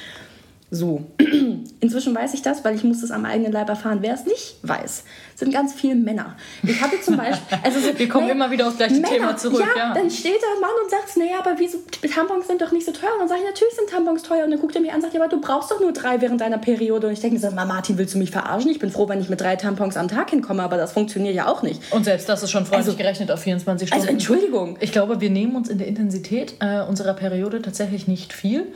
So, 0.69 1.05
inzwischen 1.81 2.13
weiß 2.13 2.35
ich 2.35 2.43
das, 2.43 2.65
weil 2.65 2.75
ich 2.75 2.83
muss 2.83 3.01
es 3.05 3.13
am 3.13 3.25
eigenen 3.25 3.53
Leib 3.53 3.69
erfahren. 3.69 3.99
Wer 4.01 4.15
es 4.15 4.27
nicht 4.27 4.57
weiß, 4.63 5.05
sind 5.37 5.53
ganz 5.53 5.73
viele 5.73 5.95
Männer. 5.95 6.35
Ich 6.65 6.81
hatte 6.81 7.01
zum 7.01 7.17
Beispiel... 7.17 7.59
Also 7.63 7.79
so, 7.81 7.97
Wir 7.97 8.09
kommen 8.09 8.27
naja, 8.27 8.35
immer 8.35 8.51
wieder 8.51 8.67
aufs 8.67 8.77
gleiche 8.77 8.95
Männer, 8.95 9.09
Thema 9.09 9.37
zurück. 9.37 9.61
Ja, 9.61 9.89
ja, 9.89 9.95
dann 9.95 10.11
steht 10.11 10.41
da 10.43 10.47
ein 10.55 10.61
Mann 10.61 10.71
und 10.83 10.91
sagt, 10.91 11.17
naja, 11.17 11.39
aber 11.39 11.55
wieso, 11.59 11.79
Tampons 12.13 12.49
sind 12.49 12.61
doch 12.61 12.73
nicht 12.73 12.85
so 12.85 12.93
teuer. 12.93 13.13
Und 13.15 13.21
dann 13.21 13.29
sage 13.29 13.41
ich, 13.43 13.47
natürlich 13.47 13.75
sind 13.75 13.89
Tampons 13.89 14.23
teuer. 14.25 14.45
Und 14.45 14.51
dann 14.51 14.61
guckt 14.61 14.75
er 14.75 14.83
mir 14.83 14.91
an 14.91 14.97
und 14.97 15.03
sagt, 15.03 15.15
ja, 15.15 15.21
aber 15.21 15.29
du 15.29 15.41
brauchst 15.41 15.71
doch 15.71 15.81
nur 15.81 15.93
drei 15.93 16.21
während 16.21 16.41
deiner 16.41 16.59
Periode. 16.59 17.07
Und 17.07 17.13
ich 17.13 17.21
denke 17.21 17.39
mir 17.39 17.41
so, 17.41 17.55
Martin, 17.55 17.99
willst 17.99 18.15
du 18.15 18.19
mich 18.19 18.31
verarschen? 18.33 18.71
Ich 18.71 18.81
bin 18.81 18.91
froh, 18.91 19.09
wenn 19.09 19.21
ich 19.21 19.29
mit 19.29 19.41
drei 19.41 19.57
Tampons 19.57 19.97
am 19.97 20.09
Tag 20.09 20.31
hinkomme, 20.31 20.63
aber 20.63 20.77
das 20.77 20.93
funktioniert 20.93 21.35
ja 21.35 21.47
auch 21.47 21.63
nicht. 21.63 21.81
Und 21.93 22.05
selbst 22.05 22.29
das 22.29 22.43
ist 22.43 22.51
schon 22.51 22.67
freundlich 22.67 22.89
also, 22.89 22.99
gerechnet 22.99 23.31
auf 23.31 23.41
24 23.41 23.89
Stunden. 23.89 24.03
Also 24.03 24.13
Entschuldigung. 24.13 24.77
Ich 24.81 24.93
glaube, 24.93 25.21
wir 25.21 25.31
nehmen 25.31 25.55
uns 25.55 25.69
in 25.69 25.79
der 25.79 25.87
Intensität 25.87 26.55
äh, 26.61 26.83
unserer 26.83 27.15
Periode 27.15 27.63
tatsächlich 27.63 28.09
nicht 28.09 28.33
viel. 28.33 28.67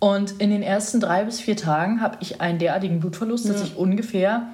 Und 0.00 0.40
in 0.40 0.50
den 0.50 0.62
ersten 0.62 1.00
drei 1.00 1.24
bis 1.24 1.40
vier 1.40 1.56
Tagen 1.56 2.00
habe 2.00 2.18
ich 2.20 2.40
einen 2.40 2.58
derartigen 2.58 3.00
Blutverlust, 3.00 3.46
ja. 3.46 3.52
dass 3.52 3.62
ich 3.62 3.76
ungefähr 3.76 4.48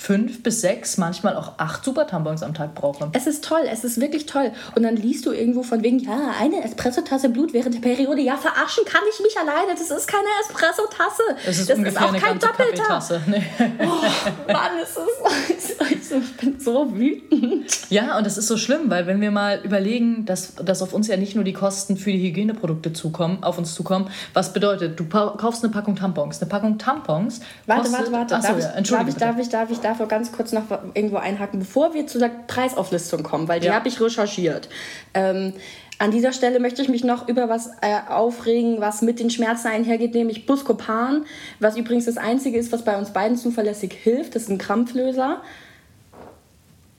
fünf 0.00 0.42
bis 0.42 0.62
sechs, 0.62 0.96
manchmal 0.96 1.36
auch 1.36 1.58
acht 1.58 1.84
Super-Tampons 1.84 2.42
am 2.42 2.54
Tag 2.54 2.74
brauche. 2.74 3.10
Es 3.12 3.26
ist 3.26 3.44
toll, 3.44 3.60
es 3.70 3.84
ist 3.84 4.00
wirklich 4.00 4.24
toll. 4.24 4.50
Und 4.74 4.82
dann 4.82 4.96
liest 4.96 5.26
du 5.26 5.32
irgendwo 5.32 5.62
von 5.62 5.82
wegen, 5.82 5.98
ja, 5.98 6.32
eine 6.40 6.64
Espressotasse 6.64 7.28
Blut 7.28 7.52
während 7.52 7.74
der 7.74 7.80
Periode. 7.80 8.22
Ja, 8.22 8.38
verarschen 8.38 8.86
kann 8.86 9.02
ich 9.12 9.20
mich 9.20 9.38
alleine. 9.38 9.72
Das 9.72 9.90
ist 9.90 10.08
keine 10.08 10.26
Espressotasse. 10.40 11.22
Das 11.44 11.58
ist 11.58 11.68
das 11.68 11.78
ist 11.78 12.00
auch 12.00 12.16
kein 12.16 12.38
Doppelter. 12.38 13.00
Nee. 13.26 13.42
Oh, 13.80 14.52
Mann, 14.52 14.72
es 14.82 14.96
ist, 14.96 16.12
ich 16.12 16.36
bin 16.36 16.58
so 16.58 16.94
wütend. 16.96 17.90
Ja, 17.90 18.16
und 18.16 18.24
das 18.24 18.38
ist 18.38 18.46
so 18.46 18.56
schlimm, 18.56 18.88
weil 18.88 19.06
wenn 19.06 19.20
wir 19.20 19.30
mal 19.30 19.60
überlegen, 19.62 20.24
dass, 20.24 20.54
dass 20.54 20.80
auf 20.80 20.92
uns 20.92 21.08
ja 21.08 21.16
nicht 21.16 21.34
nur 21.34 21.44
die 21.44 21.52
Kosten 21.52 21.96
für 21.96 22.10
die 22.10 22.22
Hygieneprodukte 22.22 22.92
zukommen, 22.92 23.42
auf 23.42 23.58
uns 23.58 23.74
zukommen, 23.74 24.10
was 24.32 24.52
bedeutet, 24.52 24.98
du 24.98 25.04
kaufst 25.04 25.62
eine 25.62 25.72
Packung 25.72 25.96
Tampons. 25.96 26.40
Eine 26.40 26.48
Packung 26.48 26.78
Tampons. 26.78 27.40
Warte, 27.66 27.92
warte, 27.92 28.12
warte. 28.12 28.36
Achso, 28.36 28.52
darf, 28.52 28.62
ja, 28.62 28.70
Entschuldigung. 28.70 29.18
Darf 29.18 29.38
ich, 29.38 29.48
darf 29.48 29.70
ich, 29.70 29.78
darf 29.78 29.78
ich, 29.78 29.80
darf 29.98 30.08
ganz 30.08 30.32
kurz 30.32 30.52
noch 30.52 30.64
irgendwo 30.94 31.16
einhaken, 31.16 31.60
bevor 31.60 31.94
wir 31.94 32.06
zu 32.06 32.18
der 32.18 32.30
Preisauflistung 32.46 33.22
kommen, 33.22 33.48
weil 33.48 33.60
die 33.60 33.66
ja. 33.66 33.74
habe 33.74 33.88
ich 33.88 34.00
recherchiert. 34.00 34.68
Ähm, 35.14 35.52
an 35.98 36.10
dieser 36.10 36.32
Stelle 36.32 36.60
möchte 36.60 36.80
ich 36.80 36.88
mich 36.88 37.04
noch 37.04 37.28
über 37.28 37.50
was 37.50 37.68
äh, 37.82 37.98
aufregen, 38.08 38.80
was 38.80 39.02
mit 39.02 39.20
den 39.20 39.28
Schmerzen 39.28 39.68
einhergeht, 39.68 40.14
nämlich 40.14 40.46
Buscopan, 40.46 41.26
was 41.58 41.76
übrigens 41.76 42.06
das 42.06 42.16
einzige 42.16 42.58
ist, 42.58 42.72
was 42.72 42.84
bei 42.84 42.96
uns 42.96 43.12
beiden 43.12 43.36
zuverlässig 43.36 43.92
hilft. 43.92 44.34
Das 44.34 44.44
ist 44.44 44.48
ein 44.48 44.56
Krampflöser. 44.56 45.42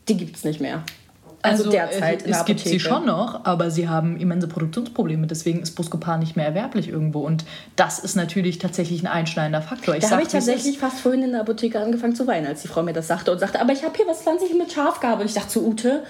Die 0.08 0.18
gibt 0.18 0.36
es 0.36 0.44
nicht 0.44 0.62
mehr. 0.62 0.84
Also, 1.44 1.64
also 1.64 1.72
derzeit. 1.72 2.26
Es, 2.26 2.38
es 2.38 2.46
gibt 2.46 2.60
sie 2.60 2.80
schon 2.80 3.06
noch, 3.06 3.46
aber 3.46 3.72
sie 3.72 3.90
haben 3.90 4.18
immense 4.18 4.48
Produktionsprobleme. 4.48 5.28
Deswegen 5.28 5.62
ist 5.62 5.72
Buscopan 5.72 6.20
nicht 6.20 6.36
mehr 6.36 6.46
erwerblich 6.46 6.88
irgendwo. 6.88 7.20
Und 7.20 7.46
das 7.76 8.00
ist 8.00 8.16
natürlich 8.16 8.60
tatsächlich 8.60 9.02
ein 9.02 9.08
einschneidender 9.08 9.62
Faktor. 9.62 9.96
Ich 9.96 10.04
da 10.04 10.12
habe 10.12 10.22
ich 10.22 10.28
tatsächlich 10.28 10.78
fast 10.78 11.00
vorhin 11.00 11.24
in 11.24 11.32
der 11.32 11.42
Apotheke 11.42 11.80
angefangen 11.80 12.16
zu 12.16 12.28
weinen, 12.28 12.48
als 12.48 12.62
die 12.62 12.68
Frau 12.68 12.84
mir 12.84 12.94
das 12.94 13.08
sagte 13.08 13.32
und 13.32 13.40
sagte, 13.40 13.60
aber 13.60 13.74
ich 13.74 13.84
habe 13.84 13.96
hier 13.96 14.08
was 14.08 14.22
pflanzliches 14.22 14.58
mit 14.58 14.72
Schafgabe. 14.72 15.22
Und 15.22 15.28
ich 15.28 15.34
dachte 15.34 15.50
zu 15.50 15.66
Ute. 15.66 16.04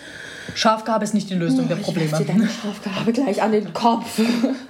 Schafgabe 0.55 1.03
ist 1.03 1.13
nicht 1.13 1.29
die 1.29 1.35
Lösung 1.35 1.65
oh, 1.65 1.67
der 1.67 1.75
Probleme. 1.75 2.17
Ich 2.19 2.27
deine 2.27 2.49
Schafgabe 2.61 3.13
gleich 3.13 3.41
an 3.41 3.51
den 3.51 3.73
Kopf. 3.73 4.19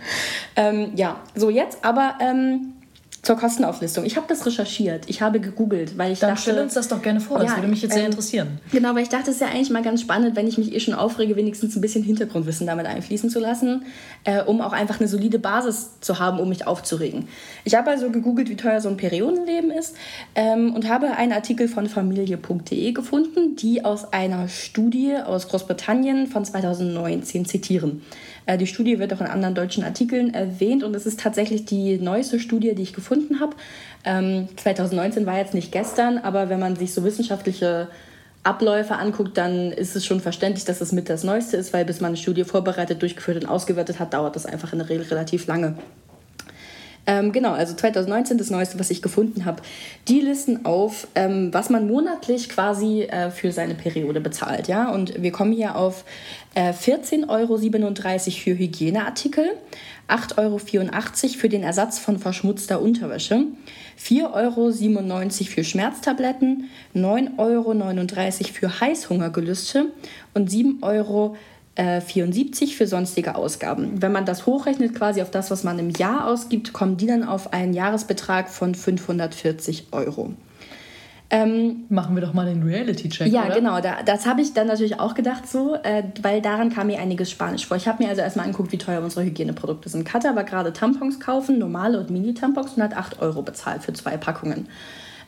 ähm, 0.56 0.92
ja, 0.96 1.18
so 1.36 1.50
jetzt 1.50 1.84
aber. 1.84 2.16
Ähm, 2.20 2.74
zur 3.22 3.36
Kostenauflistung. 3.36 4.04
Ich 4.04 4.18
habe 4.18 4.26
das 4.28 4.46
recherchiert. 4.48 5.04
Ich 5.08 5.22
habe 5.22 5.40
gegoogelt, 5.40 5.96
weil 5.96 6.12
ich 6.12 6.20
Dann 6.20 6.32
dachte... 6.32 6.42
stell 6.42 6.60
uns 6.60 6.74
das 6.74 6.88
doch 6.88 7.04
gerne 7.04 7.20
vor. 7.20 7.38
Das 7.38 7.52
ja, 7.52 7.58
würde 7.58 7.68
mich 7.68 7.84
jetzt 7.84 7.94
sehr 7.94 8.04
ähm, 8.04 8.10
interessieren. 8.10 8.60
Genau, 8.72 8.96
weil 8.96 9.04
ich 9.04 9.10
dachte, 9.10 9.30
es 9.30 9.36
ist 9.36 9.42
ja 9.42 9.48
eigentlich 9.48 9.70
mal 9.70 9.84
ganz 9.84 10.02
spannend, 10.02 10.36
wenn 10.36 10.48
ich 10.48 10.58
mich 10.58 10.74
eh 10.74 10.80
schon 10.80 10.96
aufrege, 10.96 11.36
wenigstens 11.36 11.76
ein 11.76 11.82
bisschen 11.82 12.04
Hintergrundwissen 12.04 12.66
damit 12.66 12.88
einfließen 12.88 13.30
zu 13.30 13.40
lassen, 13.40 13.86
äh, 14.24 14.42
um 14.42 14.60
auch 14.62 14.74
einfach 14.74 15.00
eine 15.00 15.08
solide 15.08 15.38
Basis 15.38 16.00
zu 16.02 16.18
haben, 16.18 16.40
um 16.40 16.50
mich 16.50 16.66
aufzuregen. 16.66 17.28
Ich 17.64 17.76
habe 17.76 17.92
also 17.92 18.10
gegoogelt, 18.10 18.50
wie 18.50 18.56
teuer 18.56 18.82
so 18.82 18.90
ein 18.90 18.98
Periodenleben 18.98 19.70
ist 19.70 19.96
ähm, 20.34 20.74
und 20.74 20.90
habe 20.90 21.12
einen 21.12 21.34
Artikel 21.34 21.68
von 21.68 21.88
familie.de 21.88 22.92
gefunden, 22.92 23.56
die 23.56 23.86
aus 23.86 24.14
einer 24.14 24.48
Studie 24.48 25.16
aus 25.24 25.48
Großbritannien 25.48 26.26
von 26.26 26.44
2019 26.44 27.46
zitieren. 27.46 28.02
Äh, 28.46 28.58
die 28.58 28.68
Studie 28.68 29.00
wird 29.00 29.14
auch 29.14 29.22
in 29.22 29.28
anderen 29.28 29.56
deutschen 29.56 29.84
Artikeln 29.84 30.34
erwähnt 30.34 30.84
und 30.84 30.96
es 30.96 31.06
ist 31.06 31.20
tatsächlich 31.20 31.66
die 31.66 31.98
neueste 31.98 32.40
Studie, 32.40 32.76
die 32.76 32.84
ich 32.84 32.94
gefunden 32.94 33.40
habe. 33.40 33.56
2019 34.04 35.22
ähm, 35.22 35.28
war 35.28 35.38
jetzt 35.38 35.54
nicht 35.54 35.72
gestern, 35.72 36.18
aber 36.18 36.50
wenn 36.50 36.60
man 36.60 36.76
sich 36.76 36.94
so 36.94 37.04
wissenschaftliche 37.04 37.88
Abläufe 38.44 38.96
anguckt, 38.96 39.38
dann 39.38 39.72
ist 39.72 39.96
es 39.96 40.06
schon 40.06 40.20
verständlich, 40.20 40.66
dass 40.66 40.82
es 40.82 40.92
mit 40.92 41.10
das 41.10 41.24
Neueste 41.24 41.58
ist, 41.58 41.74
weil 41.74 41.86
bis 41.86 42.02
man 42.02 42.10
eine 42.10 42.18
Studie 42.18 42.44
vorbereitet, 42.44 43.02
durchgeführt 43.02 43.44
und 43.44 43.50
ausgewertet 43.50 44.00
hat, 44.00 44.14
dauert 44.14 44.36
das 44.36 44.48
einfach 44.48 44.74
in 44.74 44.80
der 44.80 44.90
Regel 44.90 45.06
relativ 45.06 45.46
lange. 45.46 45.76
Ähm, 47.08 47.32
genau, 47.32 47.54
also 47.54 47.76
2019 47.76 48.38
das 48.38 48.52
Neueste, 48.52 48.80
was 48.80 48.92
ich 48.92 49.02
gefunden 49.02 49.46
habe. 49.46 49.62
Die 50.08 50.22
listen 50.22 50.66
auf, 50.66 51.08
ähm, 51.16 51.52
was 51.52 51.70
man 51.70 51.88
monatlich 51.88 52.48
quasi 52.50 53.04
äh, 53.04 53.32
für 53.32 53.52
seine 53.52 53.74
Periode 53.74 54.22
bezahlt. 54.22 54.68
Ja? 54.68 54.92
Und 54.92 55.22
wir 55.22 55.32
kommen 55.32 55.52
hier 55.52 55.76
auf 55.76 56.06
äh, 56.54 56.72
14,37 56.72 57.28
Euro 57.30 57.58
für 57.58 58.58
Hygieneartikel, 58.58 59.52
8,84 60.08 60.38
Euro 60.38 60.58
für 60.60 61.50
den 61.50 61.64
Ersatz 61.64 62.00
von 62.00 62.20
verschmutzter 62.20 62.82
Unterwäsche, 62.82 63.46
4,97 64.00 64.32
Euro 64.34 64.72
für 65.50 65.64
Schmerztabletten, 65.64 66.70
9,39 66.96 67.38
Euro 67.38 68.54
für 68.54 68.80
Heißhungergelüste 68.82 69.92
und 70.34 70.50
7 70.50 70.80
Euro 70.82 71.36
74 71.76 72.72
äh, 72.72 72.76
für 72.76 72.86
sonstige 72.86 73.36
Ausgaben. 73.36 74.02
Wenn 74.02 74.12
man 74.12 74.26
das 74.26 74.46
hochrechnet 74.46 74.94
quasi 74.94 75.22
auf 75.22 75.32
das, 75.32 75.52
was 75.52 75.64
man 75.64 75.80
im 75.80 75.90
Jahr 75.90 76.28
ausgibt, 76.28 76.74
kommen 76.74 76.98
die 76.98 77.08
dann 77.08 77.24
auf 77.24 77.54
einen 77.54 77.74
Jahresbetrag 77.74 78.50
von 78.50 78.76
540 78.76 79.88
Euro. 79.92 80.34
Ähm, 81.34 81.86
Machen 81.88 82.14
wir 82.16 82.22
doch 82.22 82.34
mal 82.34 82.46
den 82.46 82.62
Reality-Check. 82.62 83.32
Ja, 83.32 83.46
oder? 83.46 83.56
genau. 83.56 83.80
Da, 83.80 84.04
das 84.06 84.26
habe 84.26 84.42
ich 84.42 84.54
dann 84.54 84.68
natürlich 84.68 85.00
auch 85.00 85.16
gedacht, 85.16 85.48
so, 85.48 85.76
äh, 85.82 86.04
weil 86.22 86.42
daran 86.42 86.70
kam 86.70 86.88
mir 86.88 87.00
einiges 87.00 87.32
Spanisch 87.32 87.66
vor. 87.66 87.78
Ich 87.78 87.88
habe 87.88 88.04
mir 88.04 88.10
also 88.10 88.22
erstmal 88.22 88.46
angeguckt, 88.46 88.74
wie 88.74 88.78
teuer 88.78 89.02
unsere 89.02 89.24
Hygieneprodukte 89.24 89.88
sind. 89.88 90.04
Katja 90.04 90.36
war 90.36 90.44
gerade 90.44 90.74
Tampons 90.74 91.22
kaufen, 91.22 91.58
normale 91.58 92.02
und 92.02 92.10
Mini-Tampons 92.10 92.74
und 92.74 92.84
hat 92.84 92.98
8 92.98 93.22
Euro 93.22 93.44
bezahlt 93.44 93.82
für 93.84 93.94
zwei 93.94 94.18
Packungen. 94.18 94.68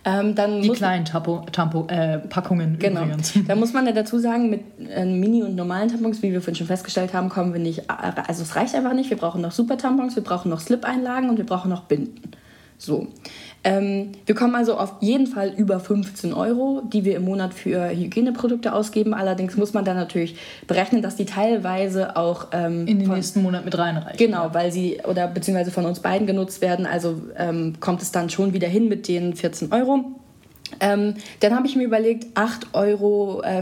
Ähm, 0.06 0.36
dann 0.36 0.62
die 0.62 0.70
kleinen 0.70 1.06
Tapo, 1.06 1.46
Tampo, 1.54 1.88
äh, 1.88 2.20
Packungen 2.20 2.78
genau. 2.78 3.04
übrigens. 3.04 3.34
Da 3.48 3.56
muss 3.56 3.72
man 3.72 3.86
ja 3.86 3.94
dazu 3.94 4.20
sagen, 4.20 4.50
mit 4.50 4.62
äh, 4.90 5.06
Mini- 5.06 5.44
und 5.44 5.56
normalen 5.56 5.88
Tampons, 5.88 6.22
wie 6.22 6.34
wir 6.34 6.42
vorhin 6.42 6.56
schon 6.56 6.68
festgestellt 6.68 7.14
haben, 7.14 7.30
kommen 7.30 7.54
wir 7.54 7.62
nicht, 7.62 7.80
äh, 7.80 8.22
also 8.28 8.44
es 8.44 8.58
reicht 8.58 8.76
einfach 8.76 8.94
nicht. 8.94 9.10
Wir 9.10 9.16
brauchen 9.16 9.42
noch 9.42 9.54
Super-Tampons, 9.54 10.18
wir 10.18 10.24
brauchen 10.24 10.50
noch 10.50 10.60
Slip-Einlagen 10.60 11.30
und 11.30 11.38
wir 11.38 11.46
brauchen 11.46 11.70
noch 11.70 11.84
Binden. 11.84 12.32
So. 12.78 13.08
Ähm, 13.64 14.12
wir 14.26 14.36
kommen 14.36 14.56
also 14.56 14.78
auf 14.78 14.96
jeden 15.00 15.28
Fall 15.28 15.54
über 15.56 15.80
15 15.80 16.34
Euro, 16.34 16.82
die 16.86 17.06
wir 17.06 17.16
im 17.16 17.24
Monat 17.24 17.54
für 17.54 17.90
Hygieneprodukte 17.90 18.74
ausgeben. 18.74 19.14
Allerdings 19.14 19.56
muss 19.56 19.74
man 19.74 19.86
dann 19.86 19.96
natürlich 19.96 20.36
berechnen, 20.68 21.02
dass 21.02 21.16
die 21.16 21.26
teilweise 21.26 22.18
auch 22.18 22.48
ähm, 22.52 22.88
in 22.88 23.00
den 23.00 23.08
von, 23.08 23.16
nächsten 23.16 23.42
Monat 23.42 23.64
mit 23.64 23.78
reinreichen. 23.78 24.18
Genau, 24.18 24.50
weil 24.54 24.72
sie 24.72 25.00
oder 25.08 25.28
beziehungsweise 25.28 25.72
von 25.72 25.86
uns 25.86 26.02
beiden 26.02 26.28
genutzt 26.28 26.62
werden. 26.62 26.86
Also 26.86 27.22
ähm, 27.38 27.76
kommt 27.80 28.02
es 28.02 28.12
dann 28.12 28.30
schon 28.30 28.54
wieder 28.54 28.68
hin 28.68 28.90
mit 28.90 29.08
den 29.08 29.34
14 29.34 29.72
Euro. 29.72 30.20
Ähm, 30.80 31.16
dann 31.40 31.56
habe 31.56 31.68
ich 31.68 31.76
mir 31.76 31.84
überlegt, 31.84 32.38
8,84 32.38 32.66
Euro 32.74 33.42
äh, 33.44 33.62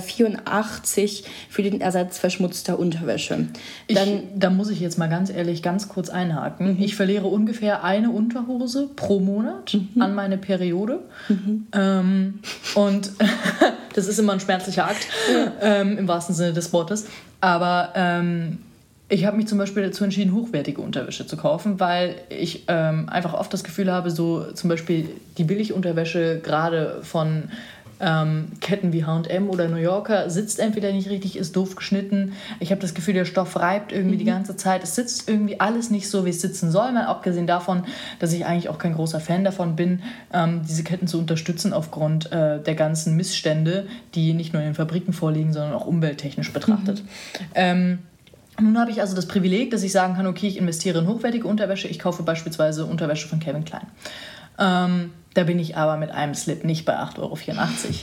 für 1.49 1.63
den 1.63 1.81
Ersatz 1.81 2.17
verschmutzter 2.17 2.79
Unterwäsche. 2.79 3.47
Dann, 3.89 4.09
ich, 4.09 4.23
da 4.35 4.49
muss 4.49 4.69
ich 4.69 4.79
jetzt 4.79 4.97
mal 4.97 5.09
ganz 5.09 5.29
ehrlich 5.29 5.61
ganz 5.61 5.89
kurz 5.89 6.09
einhaken. 6.09 6.77
Mhm. 6.77 6.83
Ich 6.83 6.95
verliere 6.95 7.27
ungefähr 7.27 7.83
eine 7.83 8.11
Unterhose 8.11 8.89
pro 8.95 9.19
Monat 9.19 9.73
mhm. 9.73 10.01
an 10.01 10.15
meine 10.15 10.37
Periode. 10.37 10.99
Mhm. 11.27 11.67
Ähm, 11.73 12.39
und 12.75 13.11
das 13.93 14.07
ist 14.07 14.19
immer 14.19 14.33
ein 14.33 14.39
schmerzlicher 14.39 14.85
Akt, 14.85 15.07
ähm, 15.61 15.97
im 15.97 16.07
wahrsten 16.07 16.35
Sinne 16.35 16.53
des 16.53 16.71
Wortes. 16.73 17.05
Aber 17.41 17.93
ähm, 17.95 18.59
ich 19.12 19.26
habe 19.26 19.36
mich 19.36 19.47
zum 19.47 19.57
Beispiel 19.57 19.84
dazu 19.84 20.05
entschieden, 20.05 20.34
hochwertige 20.34 20.82
Unterwäsche 20.82 21.28
zu 21.28 21.36
kaufen, 21.36 21.82
weil 21.82 22.16
ich 22.30 22.64
ähm, 22.70 23.09
einfach 23.09 23.34
oft 23.34 23.53
das 23.53 23.66
Gefühl 23.66 23.91
habe, 23.91 24.09
so 24.09 24.53
zum 24.53 24.70
Beispiel 24.70 25.09
die 25.38 25.43
Billigunterwäsche 25.43 26.39
gerade 26.39 26.99
von 27.03 27.49
ähm, 27.99 28.53
Ketten 28.62 28.93
wie 28.93 29.03
H&M 29.03 29.49
oder 29.49 29.68
New 29.68 29.76
Yorker 29.76 30.30
sitzt 30.30 30.59
entweder 30.59 30.93
nicht 30.93 31.09
richtig, 31.09 31.36
ist 31.36 31.57
doof 31.57 31.76
geschnitten. 31.76 32.32
Ich 32.62 32.72
habe 32.72 32.80
das 32.80 32.93
Gefühl, 32.93 33.14
der 33.14 33.26
Stoff 33.26 33.57
reibt 33.57 33.91
irgendwie 33.91 34.16
mhm. 34.16 34.20
die 34.20 34.26
ganze 34.26 34.55
Zeit. 34.55 34.82
Es 34.82 34.95
sitzt 34.95 35.28
irgendwie 35.28 35.59
alles 35.59 35.91
nicht 35.91 36.09
so, 36.09 36.26
wie 36.26 36.30
es 36.30 36.39
sitzen 36.39 36.72
soll. 36.72 36.93
Mal 36.93 37.05
abgesehen 37.05 37.47
davon, 37.47 37.84
dass 38.20 38.32
ich 38.32 38.45
eigentlich 38.45 38.70
auch 38.70 38.78
kein 38.78 38.93
großer 38.93 39.20
Fan 39.20 39.43
davon 39.43 39.76
bin, 39.76 40.03
ähm, 40.34 40.62
diese 40.68 40.84
Ketten 40.84 41.07
zu 41.07 41.20
unterstützen 41.20 41.74
aufgrund 41.74 42.32
äh, 42.32 42.62
der 42.64 42.76
ganzen 42.76 43.18
Missstände, 43.18 43.88
die 44.16 44.34
nicht 44.34 44.53
nur 44.53 44.62
in 44.62 44.70
den 44.70 44.76
Fabriken 44.76 45.12
vorliegen, 45.12 45.51
sondern 45.51 45.74
auch 45.74 45.86
umwelttechnisch 45.86 46.53
betrachtet. 46.53 47.03
Mhm. 47.03 47.45
Ähm, 47.55 47.99
nun 48.62 48.80
habe 48.80 48.91
ich 48.91 49.01
also 49.01 49.16
das 49.16 49.28
Privileg, 49.28 49.72
dass 49.72 49.84
ich 49.84 49.91
sagen 49.91 50.16
kann, 50.16 50.28
okay, 50.28 50.47
ich 50.47 50.57
investiere 50.57 50.99
in 50.99 51.07
hochwertige 51.07 51.47
Unterwäsche. 51.47 51.88
Ich 51.88 51.99
kaufe 51.99 52.24
beispielsweise 52.24 52.86
Unterwäsche 52.86 53.28
von 53.28 53.39
Kevin 53.39 53.66
Klein. 53.66 53.88
Ähm, 54.59 55.12
da 55.34 55.43
bin 55.43 55.59
ich 55.59 55.78
aber 55.78 55.97
mit 55.97 56.12
einem 56.12 56.36
Slip 56.36 56.64
nicht 56.64 56.86
bei 56.86 56.97
8,84 56.97 57.20
Euro. 57.20 57.38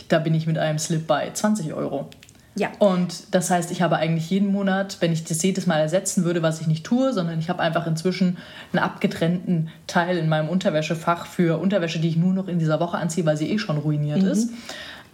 Da 0.09 0.19
bin 0.19 0.35
ich 0.35 0.47
mit 0.47 0.59
einem 0.59 0.79
Slip 0.79 1.07
bei 1.07 1.31
20 1.31 1.73
Euro. 1.75 2.09
Ja. 2.57 2.71
Und 2.79 3.35
das 3.35 3.51
heißt, 3.51 3.71
ich 3.71 3.83
habe 3.83 3.97
eigentlich 3.97 4.31
jeden 4.31 4.51
Monat, 4.51 4.97
wenn 5.01 5.13
ich 5.13 5.25
das 5.25 5.43
jedes 5.43 5.67
Mal 5.67 5.79
ersetzen 5.79 6.25
würde, 6.25 6.43
was 6.43 6.61
ich 6.61 6.67
nicht 6.67 6.85
tue, 6.85 7.13
sondern 7.13 7.39
ich 7.39 7.49
habe 7.49 7.63
einfach 7.63 7.87
inzwischen 7.87 8.39
einen 8.73 8.83
abgetrennten 8.83 9.69
Teil 9.87 10.19
in 10.19 10.29
meinem 10.29 10.49
Unterwäschefach 10.49 11.27
für 11.27 11.61
Unterwäsche, 11.61 12.01
die 12.01 12.09
ich 12.09 12.17
nur 12.17 12.33
noch 12.33 12.49
in 12.49 12.59
dieser 12.59 12.81
Woche 12.81 12.99
anziehe, 12.99 13.25
weil 13.27 13.37
sie 13.37 13.51
eh 13.53 13.59
schon 13.59 13.79
ruiniert 13.79 14.23
mhm. 14.23 14.29
ist 14.29 14.51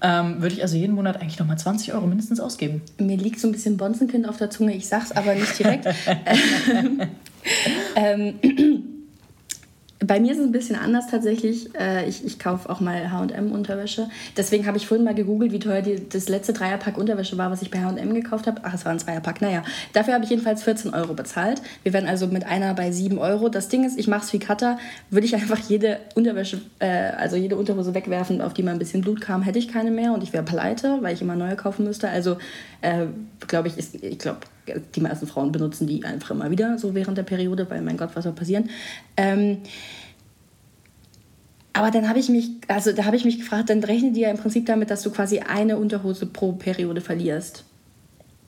ähm, 0.05 0.43
würde 0.43 0.55
ich 0.55 0.63
also 0.63 0.77
jeden 0.77 0.95
Monat 0.95 1.17
eigentlich 1.17 1.39
nochmal 1.39 1.57
20 1.57 1.95
Euro 1.95 2.07
mindestens 2.07 2.39
ausgeben. 2.39 2.83
Mir 2.99 3.17
liegt 3.17 3.41
so 3.41 3.49
ein 3.49 3.53
bisschen 3.53 3.79
Bonzenkind 3.79 4.29
auf 4.29 4.37
der 4.37 4.51
Zunge, 4.51 4.75
ich 4.75 4.87
sag's 4.87 5.13
aber 5.13 5.35
nicht 5.35 5.59
direkt. 5.59 5.87
ähm, 7.97 8.35
bei 10.01 10.21
mir 10.21 10.33
ist 10.33 10.39
es 10.39 10.45
ein 10.45 10.53
bisschen 10.53 10.77
anders 10.77 11.07
tatsächlich. 11.09 11.71
Äh, 11.79 12.09
ich, 12.09 12.25
ich 12.25 12.39
kaufe 12.39 12.69
auch 12.69 12.81
mal 12.81 13.11
HM-Unterwäsche. 13.11 14.09
Deswegen 14.37 14.67
habe 14.67 14.77
ich 14.77 14.87
vorhin 14.87 15.05
mal 15.05 15.15
gegoogelt, 15.15 15.53
wie 15.53 15.59
teuer 15.59 15.83
die, 15.83 16.09
das 16.09 16.29
letzte 16.29 16.53
Dreierpack 16.53 16.99
Unterwäsche 16.99 17.39
war, 17.39 17.51
was 17.51 17.63
ich 17.63 17.71
bei 17.71 17.79
HM 17.79 18.15
gekauft 18.15 18.47
habe. 18.47 18.61
Ach, 18.65 18.75
es 18.75 18.85
war 18.85 18.93
ein 18.93 18.99
Dreierpack. 18.99 19.41
Naja, 19.41 19.63
dafür 19.93 20.15
habe 20.15 20.25
ich 20.25 20.31
jedenfalls 20.31 20.63
14 20.63 20.95
Euro 20.95 21.15
bezahlt. 21.15 21.63
Wir 21.83 21.93
werden 21.93 22.09
also 22.09 22.27
mit 22.27 22.45
einer 22.45 22.75
bei 22.75 22.91
7 22.91 23.19
Euro. 23.19 23.49
Das 23.49 23.69
Ding 23.69 23.85
ist, 23.85 23.99
ich 23.99 24.09
mache 24.09 24.25
es 24.25 24.33
wie 24.33 24.39
Cutter. 24.39 24.79
Würde 25.11 25.27
ich 25.27 25.35
einfach 25.35 25.59
jede 25.59 25.99
Unterwäsche, 26.15 26.61
äh, 26.81 26.87
also 26.87 27.37
jede 27.37 27.57
Unterhose 27.57 27.95
wegwerfen, 27.95 28.41
auf 28.41 28.55
die 28.55 28.63
mal 28.63 28.73
ein 28.73 28.79
bisschen 28.79 29.01
Blut 29.01 29.21
kam, 29.21 29.43
hätte 29.43 29.59
ich 29.59 29.69
keine 29.69 29.91
mehr 29.91 30.13
und 30.13 30.23
ich 30.23 30.33
wäre 30.33 30.45
pleite, 30.45 30.99
weil 31.01 31.15
ich 31.15 31.23
immer 31.23 31.37
neue 31.37 31.57
kaufen 31.57 31.85
müsste. 31.85 32.09
Also, 32.09 32.37
äh, 32.83 33.07
glaube 33.47 33.69
ich, 33.69 33.79
ist, 33.79 33.95
ich 34.03 34.19
glaube, 34.19 34.39
die 34.95 35.01
meisten 35.01 35.27
Frauen 35.27 35.53
benutzen 35.53 35.87
die 35.87 36.05
einfach 36.05 36.31
immer 36.31 36.51
wieder 36.51 36.79
so 36.79 36.95
während 36.95 37.19
der 37.19 37.23
Periode, 37.23 37.69
weil 37.71 37.83
mein 37.83 37.97
Gott, 37.97 38.11
was 38.15 38.25
soll 38.25 38.33
passieren. 38.33 38.71
Ähm, 39.17 39.59
aber 41.73 41.91
dann 41.91 42.09
habe 42.09 42.21
ich 42.21 42.29
mich, 42.29 42.51
also 42.69 42.93
da 42.93 43.05
habe 43.05 43.17
ich 43.17 43.25
mich 43.25 43.39
gefragt, 43.39 43.69
dann 43.69 43.83
rechnen 43.83 44.15
die 44.15 44.21
ja 44.21 44.31
im 44.31 44.37
Prinzip 44.37 44.67
damit, 44.67 44.91
dass 44.91 45.03
du 45.03 45.11
quasi 45.11 45.41
eine 45.41 45.77
Unterhose 45.77 46.27
pro 46.27 46.53
Periode 46.53 47.01
verlierst. 47.01 47.65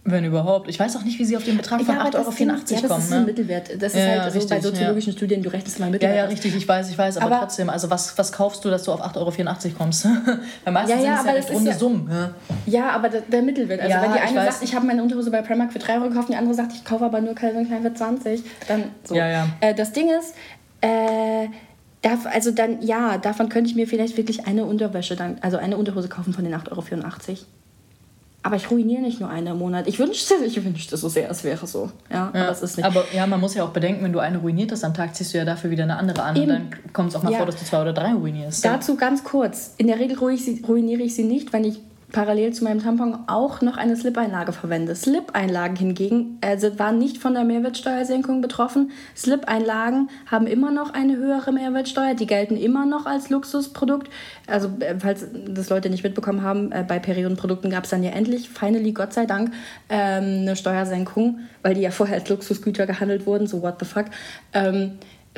Wenn 0.09 0.25
überhaupt. 0.25 0.69
Ich 0.69 0.79
weiß 0.79 0.97
auch 0.97 1.03
nicht, 1.03 1.19
wie 1.19 1.25
sie 1.25 1.37
auf 1.37 1.45
den 1.45 1.57
Betrag 1.57 1.83
von 1.83 1.95
ja, 1.95 2.05
8,84 2.05 2.15
Euro 2.15 2.31
kommen. 2.31 2.49
Ja, 2.49 2.81
das 2.81 2.99
ist 2.99 3.11
ne? 3.11 3.17
ein 3.17 3.25
Mittelwert. 3.25 3.71
Das 3.83 3.93
ist 3.93 3.99
ja, 3.99 4.07
halt 4.07 4.21
also 4.21 4.39
richtig, 4.39 4.57
bei 4.57 4.61
soziologischen 4.61 5.13
ja. 5.13 5.17
Studien, 5.17 5.43
du 5.43 5.49
rechnest 5.51 5.81
mal 5.81 5.91
Mittelwert. 5.91 6.17
Ja, 6.17 6.23
ja, 6.23 6.29
richtig, 6.29 6.55
ich 6.55 6.67
weiß, 6.67 6.91
ich 6.91 6.97
weiß. 6.97 7.17
Aber, 7.17 7.27
aber 7.27 7.41
trotzdem, 7.41 7.69
also 7.69 7.91
was, 7.91 8.17
was 8.17 8.31
kaufst 8.31 8.65
du, 8.65 8.71
dass 8.71 8.85
du 8.85 8.93
auf 8.93 9.03
8,84 9.03 9.17
Euro 9.19 9.75
kommst? 9.77 10.05
Weil 10.65 10.73
meistens 10.73 11.03
ja, 11.03 11.07
ja, 11.07 11.23
sind 11.23 11.37
es 11.37 11.49
ja 11.49 11.55
runde 11.55 11.75
Summen. 11.75 12.11
Ja. 12.11 12.31
ja, 12.67 12.91
aber 12.91 13.09
der, 13.09 13.23
der 13.23 13.43
Mittelwert. 13.43 13.81
Also 13.81 13.97
wenn 14.01 14.13
die 14.13 14.21
eine 14.21 14.51
sagt, 14.51 14.63
ich 14.63 14.75
habe 14.75 14.87
meine 14.87 15.03
Unterhose 15.03 15.31
bei 15.31 15.43
Primark 15.43 15.73
für 15.73 15.81
3 15.81 15.95
Euro 15.97 16.09
gekauft, 16.09 16.29
die 16.29 16.37
andere 16.37 16.55
sagt, 16.55 16.73
ich 16.73 16.85
kaufe 16.85 17.05
aber 17.05 17.21
nur 17.21 17.35
Calvin 17.35 17.67
Klein 17.67 17.83
für 17.83 17.93
20, 17.93 18.43
dann 18.69 18.85
so. 19.03 19.15
Ja, 19.15 19.29
ja. 19.29 19.49
Äh, 19.61 19.75
das 19.75 19.93
Ding 19.93 20.09
ist, 20.09 20.35
äh, 20.83 21.49
also 22.33 22.53
dann, 22.53 22.83
ja, 22.83 23.19
davon 23.19 23.49
könnte 23.49 23.71
ich 23.71 23.77
mir 23.77 23.89
vielleicht 23.89 24.17
wirklich 24.17 24.47
eine 24.47 24.65
Unterwäsche, 24.65 25.17
dann, 25.17 25.39
also 25.41 25.57
eine 25.57 25.77
Unterhose 25.77 26.09
kaufen 26.09 26.33
von 26.33 26.45
den 26.45 26.55
8,84 26.55 26.71
Euro. 26.71 27.39
Aber 28.47 28.55
ich 28.55 28.71
ruiniere 28.71 29.03
nicht 29.03 29.19
nur 29.19 29.29
eine 29.29 29.51
im 29.51 29.59
Monat. 29.59 29.89
Ich 29.89 29.99
wünschte, 29.99 30.35
ich 30.47 30.65
wünschte 30.65 30.97
so 30.97 31.09
sehr, 31.09 31.29
es 31.29 31.43
wäre 31.43 31.67
so. 31.67 31.91
Ja, 32.09 32.31
ja, 32.33 32.43
aber 32.43 32.51
es 32.53 32.63
ist 32.63 32.77
nicht. 32.77 32.87
Aber 32.87 33.05
ja, 33.13 33.27
man 33.27 33.41
muss 33.41 33.55
ja 33.55 33.65
auch 33.65 33.71
bedenken, 33.71 34.05
wenn 34.05 34.13
du 34.13 34.21
eine 34.21 34.39
ruiniert 34.39 34.71
hast 34.71 34.85
am 34.85 34.95
Tag, 34.95 35.17
ziehst 35.17 35.35
du 35.35 35.39
ja 35.39 35.45
dafür 35.45 35.71
wieder 35.71 35.83
eine 35.83 35.97
andere 35.97 36.23
an. 36.23 36.37
Eben. 36.37 36.43
Und 36.43 36.49
dann 36.51 36.93
kommt 36.93 37.09
es 37.09 37.17
auch 37.17 37.25
mal 37.25 37.33
ja. 37.33 37.39
vor, 37.39 37.47
dass 37.47 37.57
du 37.57 37.65
zwei 37.65 37.83
oder 37.83 37.93
drei 37.93 38.13
ruinierst. 38.13 38.65
Dazu 38.65 38.95
ganz 38.95 39.25
kurz. 39.25 39.75
In 39.79 39.89
der 39.89 39.99
Regel 39.99 40.17
ruiniere 40.17 41.03
ich 41.03 41.17
sie 41.17 41.25
nicht, 41.25 41.53
wenn 41.53 41.65
ich 41.65 41.81
parallel 42.17 42.55
zu 42.55 42.65
meinem 42.65 42.83
Tampon 42.83 43.15
auch 43.27 43.61
noch 43.61 43.77
eine 43.77 43.95
Slip-Einlage 43.95 44.55
verwende. 44.55 44.95
Slip-Einlagen 44.95 45.77
hingegen 45.77 46.39
also 46.41 46.79
waren 46.79 46.97
nicht 46.97 47.19
von 47.19 47.35
der 47.35 47.45
Mehrwertsteuersenkung 47.45 48.41
betroffen. 48.41 48.91
Slip-Einlagen 49.15 50.09
haben 50.25 50.47
immer 50.47 50.71
noch 50.71 50.95
eine 50.95 51.19
höhere 51.19 51.53
Mehrwertsteuer, 51.53 52.15
die 52.15 52.27
gelten 52.27 52.57
immer 52.57 52.87
noch 52.87 53.05
als 53.05 53.29
Luxusprodukt. 53.29 54.09
Also 54.47 54.71
äh, 54.81 54.95
falls 54.99 55.27
das 55.47 55.69
Leute 55.69 55.91
nicht 55.91 56.05
mitbekommen 56.05 56.41
haben, 56.41 56.73
äh, 56.73 56.87
bei 56.89 56.99
Periodenprodukten 56.99 57.71
gab 57.71 57.85
es 57.85 57.91
dann 57.91 58.03
ja 58.03 58.13
endlich, 58.13 58.49
finally, 58.49 58.93
Gott 58.93 59.13
sei 59.13 59.27
Dank, 59.27 59.53
ähm, 59.91 60.41
eine 60.41 60.57
Steuersenkung, 60.57 61.41
weil 61.61 61.75
die 61.75 61.83
ja 61.83 61.91
vorher 61.91 62.17
als 62.17 62.31
Luxusgüter 62.31 62.87
gehandelt 62.87 63.27
wurden, 63.27 63.47
so 63.47 63.61
what 63.61 63.75
the 63.79 63.85
fuck. 63.85 64.07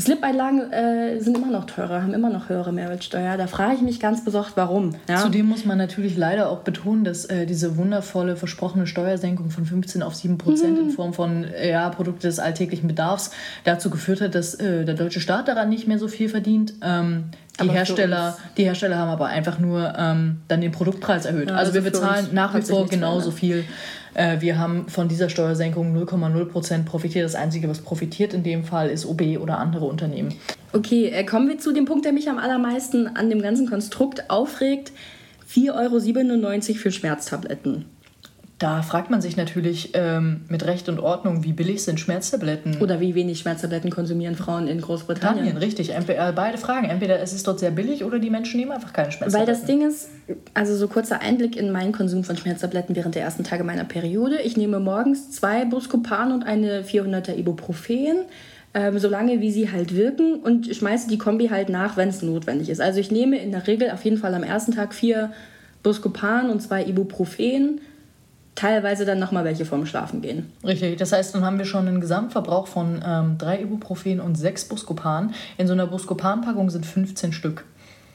Slip-Einlagen 0.01 0.73
äh, 0.73 1.19
sind 1.19 1.37
immer 1.37 1.51
noch 1.51 1.67
teurer, 1.67 2.03
haben 2.03 2.15
immer 2.15 2.31
noch 2.31 2.49
höhere 2.49 2.73
Mehrwertsteuer. 2.73 3.37
Da 3.37 3.49
frage 3.49 3.75
ich 3.75 3.81
mich 3.81 3.99
ganz 3.99 4.25
besorgt, 4.25 4.53
warum. 4.55 4.95
Ja? 5.09 5.17
Zudem 5.17 5.47
muss 5.47 5.65
man 5.65 5.77
natürlich 5.77 6.17
leider 6.17 6.51
auch 6.51 6.61
betonen, 6.61 7.03
dass 7.03 7.25
äh, 7.25 7.47
diese 7.47 7.77
wundervolle 7.77 8.37
versprochene 8.37 8.87
Steuersenkung 8.87 9.51
von 9.51 9.65
15 9.65 10.05
auf 10.05 10.15
7 10.15 10.39
Prozent 10.39 10.75
mhm. 10.79 10.89
in 10.89 10.91
Form 10.91 11.15
von 11.15 11.45
äh, 11.45 11.71
ja, 11.71 11.89
Produkte 11.91 12.29
des 12.29 12.39
alltäglichen 12.39 12.87
Bedarfs 12.87 13.33
dazu 13.65 13.91
geführt 13.91 14.21
hat, 14.21 14.37
dass 14.37 14.55
äh, 14.55 14.85
der 14.85 14.95
deutsche 14.95 15.21
Staat 15.21 15.49
daran 15.49 15.69
nicht 15.69 15.89
mehr 15.89 15.99
so 15.99 16.07
viel 16.07 16.29
verdient. 16.29 16.75
Ähm, 16.81 17.25
die 17.61 17.71
Hersteller, 17.71 18.39
die 18.57 18.65
Hersteller 18.65 18.99
haben 18.99 19.11
aber 19.11 19.27
einfach 19.27 19.59
nur 19.59 19.93
ähm, 19.99 20.43
dann 20.47 20.61
den 20.61 20.71
Produktpreis 20.71 21.27
erhöht. 21.27 21.49
Ja, 21.49 21.57
also, 21.57 21.73
also 21.73 21.75
wir 21.75 21.91
bezahlen 21.91 22.29
nach 22.33 22.55
wie 22.55 22.63
vor 22.63 22.87
genauso 22.87 23.33
viel 23.33 23.65
wir 24.15 24.59
haben 24.59 24.89
von 24.89 25.09
dieser 25.09 25.29
Steuersenkung 25.29 25.97
0,0% 25.97 26.85
profitiert. 26.85 27.25
Das 27.25 27.35
Einzige, 27.35 27.69
was 27.69 27.81
profitiert 27.81 28.35
in 28.35 28.43
dem 28.43 28.65
Fall, 28.65 28.89
ist 28.91 29.07
OB 29.07 29.39
oder 29.41 29.59
andere 29.59 29.85
Unternehmen. 29.87 30.35
Okay, 30.73 31.07
äh, 31.07 31.25
kommen 31.25 31.49
wir 31.49 31.59
zu 31.59 31.73
dem 31.73 31.85
Punkt, 31.85 32.05
der 32.05 32.13
mich 32.13 32.29
am 32.29 32.39
allermeisten 32.39 33.07
an 33.07 33.31
dem 33.31 33.41
ganzen 33.41 33.69
Konstrukt 33.69 34.31
aufregt. 34.31 34.93
4,97 35.49 36.69
Euro 36.71 36.79
für 36.79 36.93
Schmerztabletten. 36.93 37.87
Da 38.59 38.83
fragt 38.83 39.09
man 39.09 39.21
sich 39.21 39.37
natürlich 39.37 39.93
ähm, 39.95 40.41
mit 40.49 40.67
Recht 40.67 40.89
und 40.89 40.99
Ordnung, 40.99 41.45
wie 41.45 41.53
billig 41.53 41.85
sind 41.85 42.01
Schmerztabletten? 42.01 42.79
Oder 42.81 42.99
wie 42.99 43.15
wenig 43.15 43.39
Schmerztabletten 43.39 43.89
konsumieren 43.89 44.35
Frauen 44.35 44.67
in 44.67 44.81
Großbritannien? 44.81 45.45
Spanien, 45.45 45.57
richtig. 45.59 45.91
Entweder, 45.91 46.29
äh, 46.29 46.33
beide 46.33 46.59
Fragen. 46.59 46.89
Entweder 46.89 47.21
es 47.21 47.33
ist 47.33 47.47
dort 47.47 47.61
sehr 47.61 47.71
billig 47.71 48.03
oder 48.03 48.19
die 48.19 48.31
Menschen 48.31 48.59
nehmen 48.59 48.73
einfach 48.73 48.93
keine 48.93 49.13
Schmerztabletten. 49.13 49.47
Weil 49.47 49.55
das 49.55 49.65
Ding 49.65 49.87
ist, 49.87 50.09
also 50.55 50.75
so 50.75 50.89
kurzer 50.89 51.21
Einblick 51.21 51.57
in 51.57 51.71
meinen 51.71 51.93
Konsum 51.93 52.25
von 52.25 52.37
Schmerztabletten 52.37 52.97
während 52.97 53.15
der 53.15 53.23
ersten 53.23 53.45
Tage 53.45 53.63
meiner 53.63 53.85
Periode. 53.85 54.41
Ich 54.43 54.57
nehme 54.57 54.81
morgens 54.81 55.31
zwei 55.31 55.65
Buscopan 55.65 56.33
und 56.33 56.45
eine 56.45 56.83
400er 56.83 57.37
Ibuprofen. 57.37 58.25
Ähm, 58.75 58.99
solange 58.99 59.41
wie 59.41 59.51
sie 59.53 59.71
halt 59.71 59.95
wirken 59.95 60.41
und 60.41 60.67
schmeiße 60.67 61.09
die 61.09 61.17
Kombi 61.17 61.49
halt 61.49 61.69
nach, 61.69 61.97
wenn 61.97 62.11
es 62.11 62.23
notwendig 62.23 62.69
ist. 62.69 62.81
Also 62.81 63.01
ich 63.01 63.11
nehme 63.11 63.39
in 63.39 63.51
der 63.51 63.67
Regel 63.67 63.91
auf 63.93 64.05
jeden 64.05 64.19
Fall 64.19 64.35
am 64.35 64.43
ersten 64.43 64.73
Tag 64.73 64.95
vier 64.95 65.33
Buscopan 65.83 66.51
und 66.51 66.61
zwei 66.61 66.85
Ibuprofen 66.85 67.81
teilweise 68.59 69.05
dann 69.05 69.21
nochmal 69.21 69.45
welche 69.45 69.65
vorm 69.65 69.87
Schlafen 69.87 70.21
gehen. 70.21 70.53
Richtig, 70.65 70.97
das 70.97 71.13
heißt, 71.13 71.33
dann 71.35 71.45
haben 71.45 71.59
wir 71.59 71.65
schon 71.65 71.87
einen 71.87 72.01
Gesamtverbrauch 72.01 72.67
von 72.67 73.01
ähm, 73.07 73.39
drei 73.39 73.63
Ibuprofen 73.63 74.21
und 74.21 74.35
sechs 74.35 74.65
Buscopan. 74.65 75.33
In 75.59 75.69
so 75.69 75.75
einer 75.75 75.87
Buscopan-Packung 75.87 76.69
sind 76.69 76.85
15 76.85 77.33
Stück. 77.33 77.65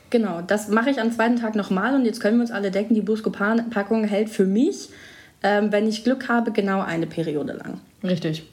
Genau, 0.09 0.41
das 0.45 0.67
mache 0.67 0.89
ich 0.89 0.99
am 0.99 1.11
zweiten 1.13 1.37
Tag 1.37 1.55
nochmal 1.55 1.95
und 1.95 2.05
jetzt 2.05 2.19
können 2.19 2.37
wir 2.37 2.41
uns 2.41 2.51
alle 2.51 2.71
decken, 2.71 2.93
die 2.93 3.01
Buscopan-Packung 3.01 4.03
hält 4.03 4.29
für 4.29 4.45
mich, 4.45 4.89
ähm, 5.43 5.71
wenn 5.71 5.87
ich 5.87 6.03
Glück 6.03 6.27
habe, 6.27 6.51
genau 6.51 6.81
eine 6.81 7.07
Periode 7.07 7.53
lang. 7.53 7.79
Richtig. 8.03 8.43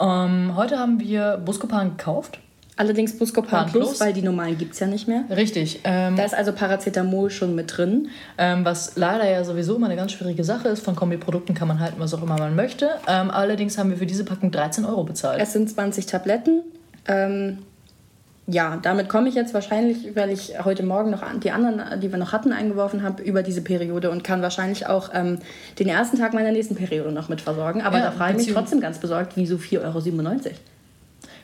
Ähm, 0.00 0.52
heute 0.54 0.78
haben 0.78 1.00
wir 1.00 1.42
Buscopan 1.44 1.96
gekauft. 1.96 2.38
Allerdings 2.80 3.18
Buscopan 3.18 3.66
Plus, 3.66 3.88
Plus, 3.88 4.00
weil 4.00 4.14
die 4.14 4.22
normalen 4.22 4.56
gibt 4.56 4.72
es 4.72 4.80
ja 4.80 4.86
nicht 4.86 5.06
mehr. 5.06 5.24
Richtig. 5.28 5.80
Ähm, 5.84 6.16
da 6.16 6.24
ist 6.24 6.34
also 6.34 6.52
Paracetamol 6.52 7.28
schon 7.28 7.54
mit 7.54 7.76
drin. 7.76 8.08
Ähm, 8.38 8.64
was 8.64 8.96
leider 8.96 9.28
ja 9.30 9.44
sowieso 9.44 9.76
immer 9.76 9.84
eine 9.84 9.96
ganz 9.96 10.12
schwierige 10.12 10.44
Sache 10.44 10.68
ist. 10.68 10.82
Von 10.82 10.96
Kombiprodukten 10.96 11.54
kann 11.54 11.68
man 11.68 11.78
halten, 11.78 11.96
was 11.98 12.14
auch 12.14 12.22
immer 12.22 12.38
man 12.38 12.56
möchte. 12.56 12.88
Ähm, 13.06 13.30
allerdings 13.30 13.76
haben 13.76 13.90
wir 13.90 13.98
für 13.98 14.06
diese 14.06 14.24
Packung 14.24 14.50
13 14.50 14.86
Euro 14.86 15.04
bezahlt. 15.04 15.42
Es 15.42 15.52
sind 15.52 15.68
20 15.68 16.06
Tabletten. 16.06 16.62
Ähm, 17.06 17.58
ja, 18.46 18.78
damit 18.80 19.10
komme 19.10 19.28
ich 19.28 19.34
jetzt 19.34 19.52
wahrscheinlich, 19.52 20.16
weil 20.16 20.30
ich 20.30 20.54
heute 20.64 20.82
Morgen 20.82 21.10
noch 21.10 21.22
die 21.38 21.50
anderen, 21.50 22.00
die 22.00 22.10
wir 22.10 22.18
noch 22.18 22.32
hatten, 22.32 22.50
eingeworfen 22.50 23.02
habe, 23.02 23.22
über 23.22 23.42
diese 23.42 23.60
Periode 23.60 24.10
und 24.10 24.24
kann 24.24 24.40
wahrscheinlich 24.40 24.86
auch 24.86 25.10
ähm, 25.12 25.38
den 25.78 25.88
ersten 25.90 26.16
Tag 26.16 26.32
meiner 26.32 26.50
nächsten 26.50 26.76
Periode 26.76 27.12
noch 27.12 27.28
mit 27.28 27.42
versorgen. 27.42 27.82
Aber 27.82 27.98
ja, 27.98 28.04
da 28.04 28.10
frage 28.10 28.40
ich 28.40 28.46
mich 28.46 28.54
trotzdem 28.54 28.80
ganz 28.80 28.98
besorgt, 28.98 29.32
wieso 29.34 29.56
4,97 29.56 29.82
Euro? 29.84 30.00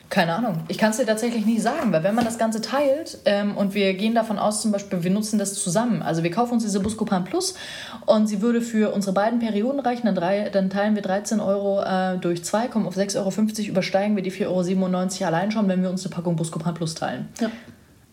Keine 0.09 0.35
Ahnung. 0.35 0.61
Ich 0.69 0.77
kann 0.77 0.91
es 0.91 0.97
dir 0.97 1.05
tatsächlich 1.05 1.45
nicht 1.45 1.61
sagen, 1.61 1.91
weil 1.91 2.03
wenn 2.03 2.15
man 2.15 2.23
das 2.23 2.37
Ganze 2.37 2.61
teilt 2.61 3.17
ähm, 3.25 3.57
und 3.57 3.73
wir 3.73 3.93
gehen 3.93 4.15
davon 4.15 4.39
aus, 4.39 4.61
zum 4.61 4.71
Beispiel, 4.71 5.03
wir 5.03 5.11
nutzen 5.11 5.37
das 5.37 5.53
zusammen. 5.55 6.01
Also 6.01 6.23
wir 6.23 6.31
kaufen 6.31 6.53
uns 6.53 6.63
diese 6.63 6.79
Buscopan 6.79 7.25
Plus 7.25 7.55
und 8.05 8.27
sie 8.27 8.41
würde 8.41 8.61
für 8.61 8.93
unsere 8.93 9.13
beiden 9.13 9.39
Perioden 9.39 9.79
reichen, 9.79 10.05
dann, 10.05 10.15
drei, 10.15 10.49
dann 10.49 10.69
teilen 10.69 10.95
wir 10.95 11.01
13 11.01 11.41
Euro 11.41 11.81
äh, 11.81 12.17
durch 12.19 12.43
2, 12.43 12.67
kommen 12.67 12.87
auf 12.87 12.95
6,50 12.95 13.17
Euro, 13.17 13.69
übersteigen 13.69 14.15
wir 14.15 14.23
die 14.23 14.31
4,97 14.31 14.47
Euro 14.47 15.27
allein 15.27 15.51
schon, 15.51 15.67
wenn 15.67 15.81
wir 15.81 15.89
uns 15.89 16.05
eine 16.05 16.15
Packung 16.15 16.37
Buscopan 16.37 16.73
Plus 16.73 16.95
teilen. 16.95 17.27
Ja. 17.41 17.51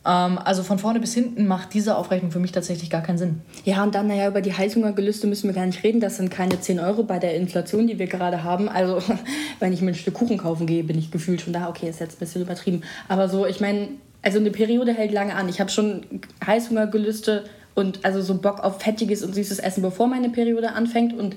Ähm, 0.07 0.39
also 0.39 0.63
von 0.63 0.79
vorne 0.79 1.01
bis 1.01 1.15
hinten 1.15 1.47
macht 1.47 1.73
diese 1.75 1.97
Aufrechnung 1.97 2.31
für 2.31 2.39
mich 2.39 2.53
tatsächlich 2.53 2.91
gar 2.91 3.03
keinen 3.03 3.19
Sinn. 3.19 3.41
Ja, 3.65 3.83
und 3.83 3.95
dann, 3.95 4.07
naja, 4.07 4.29
über 4.29 4.41
die 4.41 4.53
Heißhungergelüste 4.53 5.27
müssen 5.27 5.49
wir 5.49 5.55
gar 5.55 5.67
nicht 5.67 5.83
reden. 5.83 6.01
Das 6.01 6.17
sind 6.17 6.31
keine 6.31 6.61
10 6.61 6.81
Euro 6.81 7.03
bei 7.05 7.19
der 7.19 7.35
Inflation, 7.35 7.87
die 7.87 7.99
wir 7.99 8.07
gerade 8.07 8.45
haben. 8.45 8.69
Also, 8.69 8.99
wenn 9.61 9.73
ich 9.73 9.81
mir 9.81 9.93
ein 9.93 9.95
Stück 9.95 10.15
Kuchen 10.15 10.39
kaufen 10.39 10.67
gehe, 10.67 10.85
bin 10.85 10.99
ich 10.99 11.11
gefühlt 11.11 11.41
schon 11.41 11.53
da. 11.53 11.69
Okay, 11.69 11.89
ist 11.89 12.01
jetzt 12.01 12.17
ein 12.17 12.21
bisschen 12.21 12.43
übertrieben. 12.43 12.83
Aber 13.09 13.29
so, 13.29 13.47
ich 13.47 13.61
meine, 13.61 13.89
also 14.23 14.39
eine 14.39 14.51
Periode 14.51 14.93
hält 14.93 15.13
lange 15.13 15.35
an. 15.35 15.49
Ich 15.49 15.61
habe 15.61 15.71
schon 15.71 16.03
Heißhungergelüste 16.45 17.45
und 17.75 18.05
also 18.05 18.21
so 18.21 18.39
Bock 18.39 18.61
auf 18.61 18.81
fettiges 18.81 19.23
und 19.23 19.35
süßes 19.35 19.59
Essen, 19.59 19.83
bevor 19.83 20.07
meine 20.07 20.31
Periode 20.31 20.73
anfängt. 20.73 21.13
Und 21.13 21.37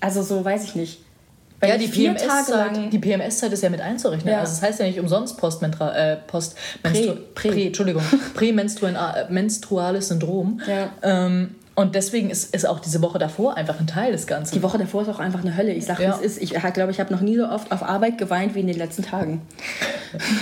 also 0.00 0.22
so, 0.22 0.44
weiß 0.44 0.64
ich 0.64 0.74
nicht. 0.74 1.05
Weil 1.60 1.70
ja, 1.70 1.78
die 1.78 1.88
PMS-Zeit 1.88 2.92
die 2.92 2.98
PMS 2.98 3.42
ist 3.42 3.62
ja 3.62 3.70
mit 3.70 3.80
einzurechnen. 3.80 4.32
Ja. 4.32 4.40
Also 4.40 4.52
das 4.52 4.62
heißt 4.62 4.80
ja 4.80 4.86
nicht 4.86 5.00
umsonst 5.00 5.38
Postmentra 5.38 5.94
äh, 5.94 6.16
Post 6.26 6.56
Prä, 6.82 7.16
Prä. 7.34 7.50
Prä, 7.50 7.66
Entschuldigung, 7.68 8.02
prämenstruales 8.34 10.08
Syndrom. 10.08 10.60
Ja. 10.66 10.90
Ähm, 11.02 11.54
und 11.76 11.94
deswegen 11.94 12.30
ist, 12.30 12.54
ist 12.54 12.66
auch 12.66 12.80
diese 12.80 13.02
Woche 13.02 13.18
davor 13.18 13.58
einfach 13.58 13.78
ein 13.78 13.86
Teil 13.86 14.10
des 14.10 14.26
Ganzen. 14.26 14.54
Die 14.54 14.62
Woche 14.62 14.78
davor 14.78 15.02
ist 15.02 15.08
auch 15.10 15.18
einfach 15.18 15.42
eine 15.42 15.58
Hölle. 15.58 15.74
Ich 15.74 15.84
sage, 15.84 16.04
ja. 16.04 16.18
es 16.18 16.38
ist. 16.38 16.42
Ich 16.42 16.54
glaube, 16.72 16.90
ich 16.90 16.98
habe 17.00 17.12
noch 17.12 17.20
nie 17.20 17.36
so 17.36 17.46
oft 17.46 17.70
auf 17.70 17.82
Arbeit 17.82 18.16
geweint 18.16 18.54
wie 18.54 18.60
in 18.60 18.66
den 18.66 18.78
letzten 18.78 19.02
Tagen. 19.02 19.42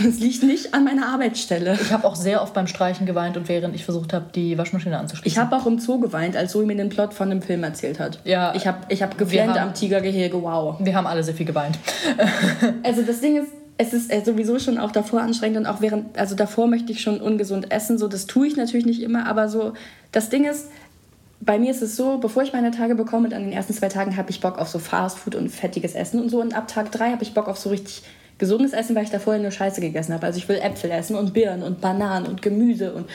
Es 0.08 0.20
liegt 0.20 0.44
nicht 0.44 0.74
an 0.74 0.84
meiner 0.84 1.08
Arbeitsstelle. 1.08 1.76
Ich 1.80 1.90
habe 1.90 2.06
auch 2.06 2.14
sehr 2.14 2.42
oft 2.42 2.54
beim 2.54 2.68
Streichen 2.68 3.06
geweint 3.06 3.36
und 3.36 3.48
während 3.48 3.74
ich 3.74 3.84
versucht 3.84 4.12
habe, 4.12 4.26
die 4.32 4.56
Waschmaschine 4.56 4.96
anzuschließen. 4.98 5.26
Ich 5.26 5.38
habe 5.38 5.56
auch 5.56 5.66
im 5.66 5.80
Zoo 5.80 5.98
geweint, 5.98 6.36
als 6.36 6.52
Zoe 6.52 6.64
mir 6.64 6.76
den 6.76 6.90
Plot 6.90 7.12
von 7.12 7.30
dem 7.30 7.42
Film 7.42 7.64
erzählt 7.64 7.98
hat. 7.98 8.20
Ja. 8.24 8.54
Ich 8.54 8.68
habe 8.68 8.78
ich 8.90 9.02
hab 9.02 9.18
geflennt 9.18 9.56
am 9.56 9.74
Tigergehege, 9.74 10.40
wow. 10.40 10.76
Wir 10.78 10.94
haben 10.94 11.08
alle 11.08 11.24
sehr 11.24 11.34
viel 11.34 11.46
geweint. 11.46 11.78
also 12.84 13.02
das 13.02 13.20
Ding 13.20 13.42
ist, 13.42 13.48
es 13.76 13.92
ist 13.92 14.12
äh, 14.12 14.22
sowieso 14.24 14.58
schon 14.58 14.78
auch 14.78 14.92
davor 14.92 15.22
anstrengend 15.22 15.58
und 15.58 15.66
auch 15.66 15.80
während, 15.80 16.16
also 16.18 16.36
davor 16.36 16.68
möchte 16.68 16.92
ich 16.92 17.00
schon 17.00 17.20
ungesund 17.20 17.72
essen, 17.72 17.98
so 17.98 18.06
das 18.06 18.26
tue 18.26 18.46
ich 18.46 18.56
natürlich 18.56 18.86
nicht 18.86 19.02
immer, 19.02 19.26
aber 19.26 19.48
so, 19.48 19.72
das 20.12 20.28
Ding 20.28 20.44
ist, 20.44 20.68
bei 21.40 21.58
mir 21.58 21.70
ist 21.70 21.82
es 21.82 21.96
so, 21.96 22.18
bevor 22.18 22.42
ich 22.42 22.52
meine 22.52 22.70
Tage 22.70 22.94
bekomme, 22.94 23.28
und 23.28 23.34
an 23.34 23.42
den 23.42 23.52
ersten 23.52 23.74
zwei 23.74 23.88
Tagen 23.88 24.16
habe 24.16 24.30
ich 24.30 24.40
Bock 24.40 24.58
auf 24.58 24.68
so 24.68 24.78
Fastfood 24.78 25.34
und 25.34 25.50
fettiges 25.50 25.94
Essen 25.94 26.20
und 26.20 26.30
so. 26.30 26.40
Und 26.40 26.54
ab 26.54 26.68
Tag 26.68 26.92
drei 26.92 27.10
habe 27.10 27.22
ich 27.22 27.34
Bock 27.34 27.48
auf 27.48 27.58
so 27.58 27.70
richtig 27.70 28.02
gesundes 28.38 28.72
Essen, 28.72 28.96
weil 28.96 29.04
ich 29.04 29.10
da 29.10 29.18
vorher 29.18 29.40
nur 29.40 29.50
Scheiße 29.50 29.80
gegessen 29.80 30.12
habe. 30.12 30.26
Also 30.26 30.38
ich 30.38 30.48
will 30.48 30.56
Äpfel 30.56 30.90
essen 30.90 31.14
und 31.14 31.32
Birnen 31.32 31.62
und 31.62 31.80
Bananen 31.80 32.26
und 32.26 32.42
Gemüse 32.42 32.92
und 32.92 33.06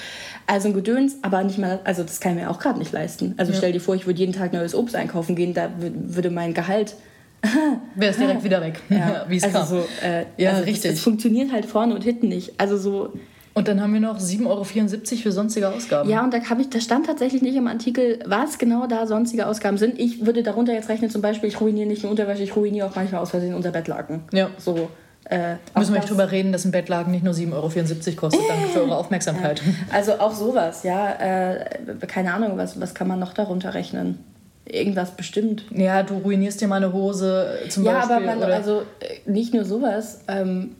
also 0.47 0.69
ein 0.69 0.73
Gedöns, 0.73 1.17
aber 1.23 1.43
nicht 1.43 1.57
mal, 1.57 1.79
also 1.83 2.03
das 2.03 2.21
kann 2.21 2.37
ich 2.37 2.43
mir 2.43 2.49
auch 2.49 2.59
gerade 2.59 2.79
nicht 2.79 2.93
leisten. 2.93 3.33
Also 3.37 3.51
ja. 3.51 3.57
stell 3.57 3.73
dir 3.73 3.81
vor, 3.81 3.95
ich 3.95 4.05
würde 4.05 4.19
jeden 4.19 4.33
Tag 4.33 4.53
neues 4.53 4.73
Obst 4.73 4.95
einkaufen 4.95 5.35
gehen, 5.35 5.53
da 5.53 5.71
würde 5.77 6.29
mein 6.29 6.53
Gehalt 6.53 6.95
wäre 7.95 8.11
es 8.11 8.17
direkt 8.17 8.43
wieder 8.43 8.61
weg, 8.61 8.81
ja. 8.89 9.25
wie 9.29 9.37
es 9.37 9.43
also 9.43 9.57
kam. 9.57 9.67
So, 9.67 9.87
äh, 10.05 10.25
ja, 10.37 10.51
also 10.51 10.63
richtig. 10.63 10.91
Es 10.91 11.01
funktioniert 11.01 11.51
halt 11.51 11.65
vorne 11.65 11.95
und 11.95 12.03
hinten 12.03 12.27
nicht. 12.27 12.59
Also 12.59 12.77
so 12.77 13.13
und 13.59 13.67
dann 13.67 13.81
haben 13.81 13.93
wir 13.93 13.99
noch 13.99 14.19
7,74 14.19 14.45
Euro 14.47 14.63
für 14.63 15.31
sonstige 15.33 15.67
Ausgaben. 15.67 16.09
Ja, 16.09 16.23
und 16.23 16.33
da, 16.33 16.37
ich, 16.37 16.69
da 16.69 16.79
stand 16.79 17.07
tatsächlich 17.07 17.41
nicht 17.41 17.55
im 17.55 17.67
Artikel, 17.67 18.19
was 18.25 18.57
genau 18.57 18.87
da 18.87 19.05
sonstige 19.05 19.47
Ausgaben 19.47 19.77
sind. 19.77 19.99
Ich 19.99 20.25
würde 20.25 20.43
darunter 20.43 20.73
jetzt 20.73 20.87
rechnen, 20.87 21.09
zum 21.09 21.21
Beispiel, 21.21 21.49
ich 21.49 21.59
ruiniere 21.59 21.85
nicht 21.85 22.03
nur 22.03 22.11
Unterwäsche, 22.11 22.41
ich 22.41 22.55
ruiniere 22.55 22.87
auch 22.87 22.95
manchmal 22.95 23.21
aus 23.21 23.31
Versehen 23.31 23.53
unser 23.53 23.71
Bettlaken. 23.71 24.21
Ja. 24.31 24.49
So. 24.57 24.89
Äh, 25.25 25.55
Müssen 25.77 25.93
wir 25.93 25.99
nicht 25.99 26.09
drüber 26.09 26.31
reden, 26.31 26.53
dass 26.53 26.63
ein 26.63 26.71
Bettlaken 26.71 27.11
nicht 27.11 27.25
nur 27.25 27.33
7,74 27.33 27.53
Euro 27.53 28.15
kostet. 28.15 28.41
Danke 28.47 28.69
für 28.69 28.81
eure 28.81 28.95
Aufmerksamkeit. 28.95 29.61
Also 29.91 30.13
auch 30.13 30.33
sowas, 30.33 30.83
ja. 30.83 31.11
Äh, 31.19 31.65
keine 32.07 32.33
Ahnung, 32.33 32.53
was, 32.55 32.79
was 32.79 32.95
kann 32.95 33.09
man 33.09 33.19
noch 33.19 33.33
darunter 33.33 33.73
rechnen? 33.73 34.19
Irgendwas 34.65 35.11
bestimmt. 35.11 35.65
Ja, 35.75 36.03
du 36.03 36.15
ruinierst 36.15 36.61
dir 36.61 36.69
meine 36.69 36.93
Hose 36.93 37.59
zum 37.69 37.83
ja, 37.83 37.93
Beispiel. 37.93 38.25
Ja, 38.25 38.31
aber 38.33 38.39
man, 38.39 38.51
also 38.51 38.83
äh, 39.01 39.29
nicht 39.29 39.53
nur 39.53 39.65
sowas. 39.65 40.21
Ähm, 40.29 40.75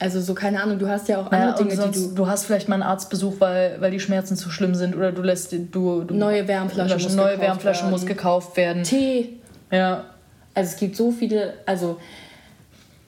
also 0.00 0.20
so, 0.20 0.34
keine 0.34 0.62
Ahnung, 0.62 0.78
du 0.78 0.88
hast 0.88 1.08
ja 1.08 1.20
auch 1.20 1.30
andere 1.30 1.62
Dinge, 1.62 1.76
sonst, 1.76 1.96
die 1.96 2.08
du... 2.08 2.14
Du 2.14 2.26
hast 2.26 2.46
vielleicht 2.46 2.70
mal 2.70 2.76
einen 2.76 2.82
Arztbesuch, 2.82 3.34
weil, 3.38 3.80
weil 3.80 3.90
die 3.90 4.00
Schmerzen 4.00 4.34
zu 4.34 4.50
schlimm 4.50 4.74
sind 4.74 4.96
oder 4.96 5.12
du 5.12 5.20
lässt... 5.20 5.52
Du, 5.52 6.02
du 6.04 6.14
neue 6.14 6.48
Wärmflasche, 6.48 6.94
muss, 6.94 7.14
neue 7.14 7.32
gekauft 7.32 7.46
Wärmflasche 7.46 7.80
werden. 7.82 7.90
muss 7.90 8.06
gekauft 8.06 8.56
werden. 8.56 8.82
Tee. 8.82 9.40
Ja. 9.70 10.06
Also 10.54 10.72
es 10.72 10.76
gibt 10.78 10.96
so 10.96 11.12
viele... 11.12 11.52
Also 11.66 12.00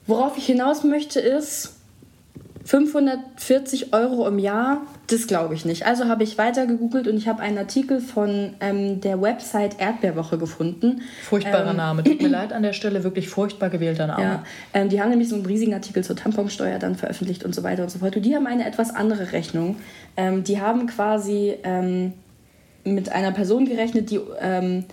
worauf 0.06 0.36
ich 0.36 0.44
hinaus 0.44 0.84
möchte 0.84 1.18
ist 1.18 1.76
540 2.64 3.92
Euro 3.92 4.26
im 4.28 4.38
Jahr, 4.38 4.82
das 5.08 5.26
glaube 5.26 5.54
ich 5.54 5.64
nicht. 5.64 5.84
Also 5.84 6.06
habe 6.06 6.22
ich 6.22 6.38
weiter 6.38 6.66
gegoogelt 6.66 7.08
und 7.08 7.16
ich 7.16 7.26
habe 7.26 7.42
einen 7.42 7.58
Artikel 7.58 8.00
von 8.00 8.54
ähm, 8.60 9.00
der 9.00 9.20
Website 9.20 9.80
Erdbeerwoche 9.80 10.38
gefunden. 10.38 11.02
Furchtbarer 11.24 11.70
ähm, 11.70 11.76
Name. 11.76 12.04
Tut 12.04 12.22
mir 12.22 12.28
leid 12.28 12.52
an 12.52 12.62
der 12.62 12.72
Stelle, 12.72 13.02
wirklich 13.02 13.28
furchtbar 13.28 13.68
gewählter 13.68 14.06
Name. 14.06 14.22
Ja, 14.22 14.44
ähm, 14.74 14.88
die 14.88 15.00
haben 15.00 15.10
nämlich 15.10 15.28
so 15.28 15.34
einen 15.34 15.46
riesigen 15.46 15.74
Artikel 15.74 16.04
zur 16.04 16.14
Tamponsteuer 16.14 16.78
dann 16.78 16.94
veröffentlicht 16.94 17.44
und 17.44 17.54
so 17.54 17.62
weiter 17.64 17.82
und 17.82 17.90
so 17.90 17.98
fort. 17.98 18.16
Und 18.16 18.22
die 18.22 18.34
haben 18.34 18.46
eine 18.46 18.64
etwas 18.66 18.94
andere 18.94 19.32
Rechnung. 19.32 19.76
Ähm, 20.16 20.44
die 20.44 20.60
haben 20.60 20.86
quasi 20.86 21.54
ähm, 21.64 22.12
mit 22.84 23.10
einer 23.10 23.32
Person 23.32 23.64
gerechnet, 23.64 24.10
die 24.10 24.20
ähm, 24.40 24.84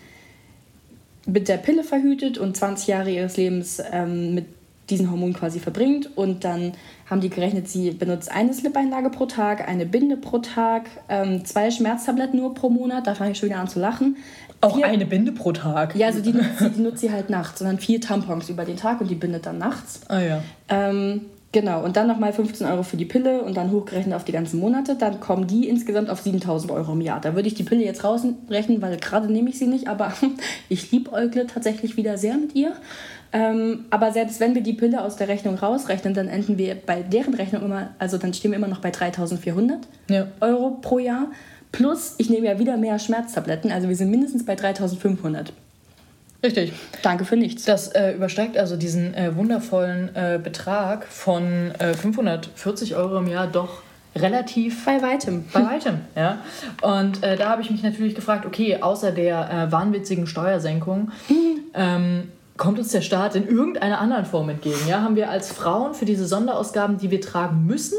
mit 1.28 1.48
der 1.48 1.58
Pille 1.58 1.84
verhütet 1.84 2.40
und 2.40 2.58
20 2.58 2.88
Jahre 2.88 3.12
ihres 3.12 3.38
Lebens 3.38 3.80
mit 4.06 4.46
diesen 4.90 5.10
Hormon 5.12 5.34
quasi 5.34 5.60
verbringt. 5.60 6.18
Und 6.18 6.44
dann 6.44 6.74
haben 7.10 7.22
die 7.22 7.30
gerechnet, 7.30 7.70
sie 7.70 7.92
benutzt 7.92 8.32
eine 8.32 8.54
Slip-Einlage 8.54 9.10
pro 9.10 9.26
Tag, 9.26 9.68
eine 9.68 9.86
Binde 9.86 10.18
pro 10.18 10.40
Tag, 10.40 10.90
ähm, 11.10 11.46
zwei 11.46 11.72
Schmerztabletten 11.72 12.40
nur 12.40 12.54
pro 12.54 12.70
Monat. 12.70 13.08
Da 13.08 13.16
fange 13.16 13.32
ich 13.32 13.38
schon 13.38 13.50
wieder 13.50 13.60
an 13.60 13.68
zu 13.68 13.80
lachen. 13.80 14.18
Auch 14.62 14.76
vier, 14.76 14.88
eine 14.88 15.06
Binde 15.06 15.32
pro 15.32 15.52
Tag? 15.52 15.96
Ja, 15.96 16.08
also 16.08 16.22
die 16.22 16.34
nutzt, 16.34 16.60
sie, 16.60 16.70
die 16.70 16.82
nutzt 16.82 17.00
sie 17.00 17.12
halt 17.12 17.30
nachts, 17.30 17.60
sondern 17.60 17.80
vier 17.80 18.02
Tampons 18.02 18.50
über 18.50 18.66
den 18.66 18.78
Tag 18.78 19.00
und 19.00 19.10
die 19.10 19.16
bindet 19.16 19.46
dann 19.46 19.58
nachts. 19.58 20.02
Ah 20.08 20.20
ja. 20.20 20.44
Ähm, 20.68 21.22
Genau, 21.52 21.84
und 21.84 21.98
dann 21.98 22.06
nochmal 22.08 22.32
15 22.32 22.68
Euro 22.68 22.84
für 22.84 22.96
die 22.96 23.06
Pille 23.06 23.42
und 23.42 23.58
dann 23.58 23.72
hochgerechnet 23.72 24.14
auf 24.14 24.24
die 24.24 24.32
ganzen 24.32 24.60
Monate. 24.60 24.96
Dann 24.96 25.20
kommen 25.20 25.48
die 25.48 25.68
insgesamt 25.68 26.12
auf 26.12 26.22
7000 26.22 26.72
Euro 26.72 26.94
im 26.94 27.02
Jahr. 27.02 27.20
Da 27.20 27.34
würde 27.34 27.48
ich 27.48 27.56
die 27.56 27.64
Pille 27.64 27.84
jetzt 27.84 28.04
rausrechnen, 28.04 28.84
weil 28.84 28.98
gerade 28.98 29.32
nehme 29.32 29.50
ich 29.50 29.58
sie 29.58 29.66
nicht, 29.66 29.88
aber 29.88 30.14
ich 30.70 30.92
liebäugle 30.92 31.48
tatsächlich 31.48 31.98
wieder 31.98 32.20
sehr 32.20 32.38
mit 32.38 32.54
ihr. 32.54 32.74
Ähm, 33.32 33.86
aber 33.90 34.12
selbst 34.12 34.40
wenn 34.40 34.56
wir 34.56 34.64
die 34.64 34.74
Pille 34.74 35.02
aus 35.02 35.16
der 35.16 35.28
Rechnung 35.28 35.56
rausrechnen, 35.56 36.14
dann 36.14 36.28
enden 36.28 36.58
wir 36.58 36.76
bei 36.76 37.04
deren 37.04 37.36
Rechnung 37.36 37.64
immer, 37.64 37.90
also 38.00 38.18
dann 38.18 38.34
stehen 38.34 38.52
wir 38.52 38.58
immer 38.58 38.68
noch 38.68 38.80
bei 38.80 38.92
3400 38.92 39.80
ja. 40.10 40.28
Euro 40.42 40.78
pro 40.82 41.00
Jahr. 41.00 41.28
Plus, 41.72 42.16
ich 42.18 42.30
nehme 42.30 42.48
ja 42.48 42.58
wieder 42.58 42.78
mehr 42.78 42.98
Schmerztabletten, 42.98 43.72
also 43.72 43.88
wir 43.88 43.96
sind 43.96 44.10
mindestens 44.10 44.46
bei 44.46 44.56
3500. 44.56 45.54
Richtig. 46.42 46.72
Danke 47.04 47.26
für 47.26 47.36
nichts. 47.36 47.66
Das 47.66 47.90
äh, 47.90 48.14
übersteigt 48.14 48.58
also 48.58 48.78
diesen 48.78 49.14
äh, 49.14 49.36
wundervollen 49.36 50.16
äh, 50.16 50.40
Betrag 50.42 51.06
von 51.06 51.74
540 51.78 52.92
äh, 52.92 52.96
Euro 52.96 53.18
im 53.18 53.28
Jahr 53.28 53.48
doch 53.48 53.82
relativ 54.16 54.86
bei 54.86 55.02
weitem. 55.02 55.46
Bei 55.52 55.66
weitem, 55.66 56.00
ja. 56.16 56.40
Und 56.82 57.24
äh, 57.24 57.36
da 57.36 57.50
habe 57.50 57.62
ich 57.62 57.70
mich 57.70 57.84
natürlich 57.84 58.16
gefragt, 58.16 58.46
okay, 58.46 58.82
außer 58.82 59.12
der 59.12 59.68
äh, 59.68 59.72
wahnwitzigen 59.72 60.28
Steuersenkung, 60.28 61.12
ähm, 61.74 62.32
kommt 62.60 62.78
uns 62.78 62.92
der 62.92 63.02
Staat 63.02 63.36
in 63.36 63.48
irgendeiner 63.48 64.00
anderen 64.00 64.26
Form 64.26 64.50
entgegen. 64.50 64.88
Ja? 64.88 65.02
Haben 65.02 65.16
wir 65.16 65.32
als 65.32 65.52
Frauen 65.52 65.96
für 65.96 66.06
diese 66.06 66.28
Sonderausgaben, 66.28 67.00
die 67.00 67.10
wir 67.10 67.22
tragen 67.22 67.66
müssen, 67.66 67.98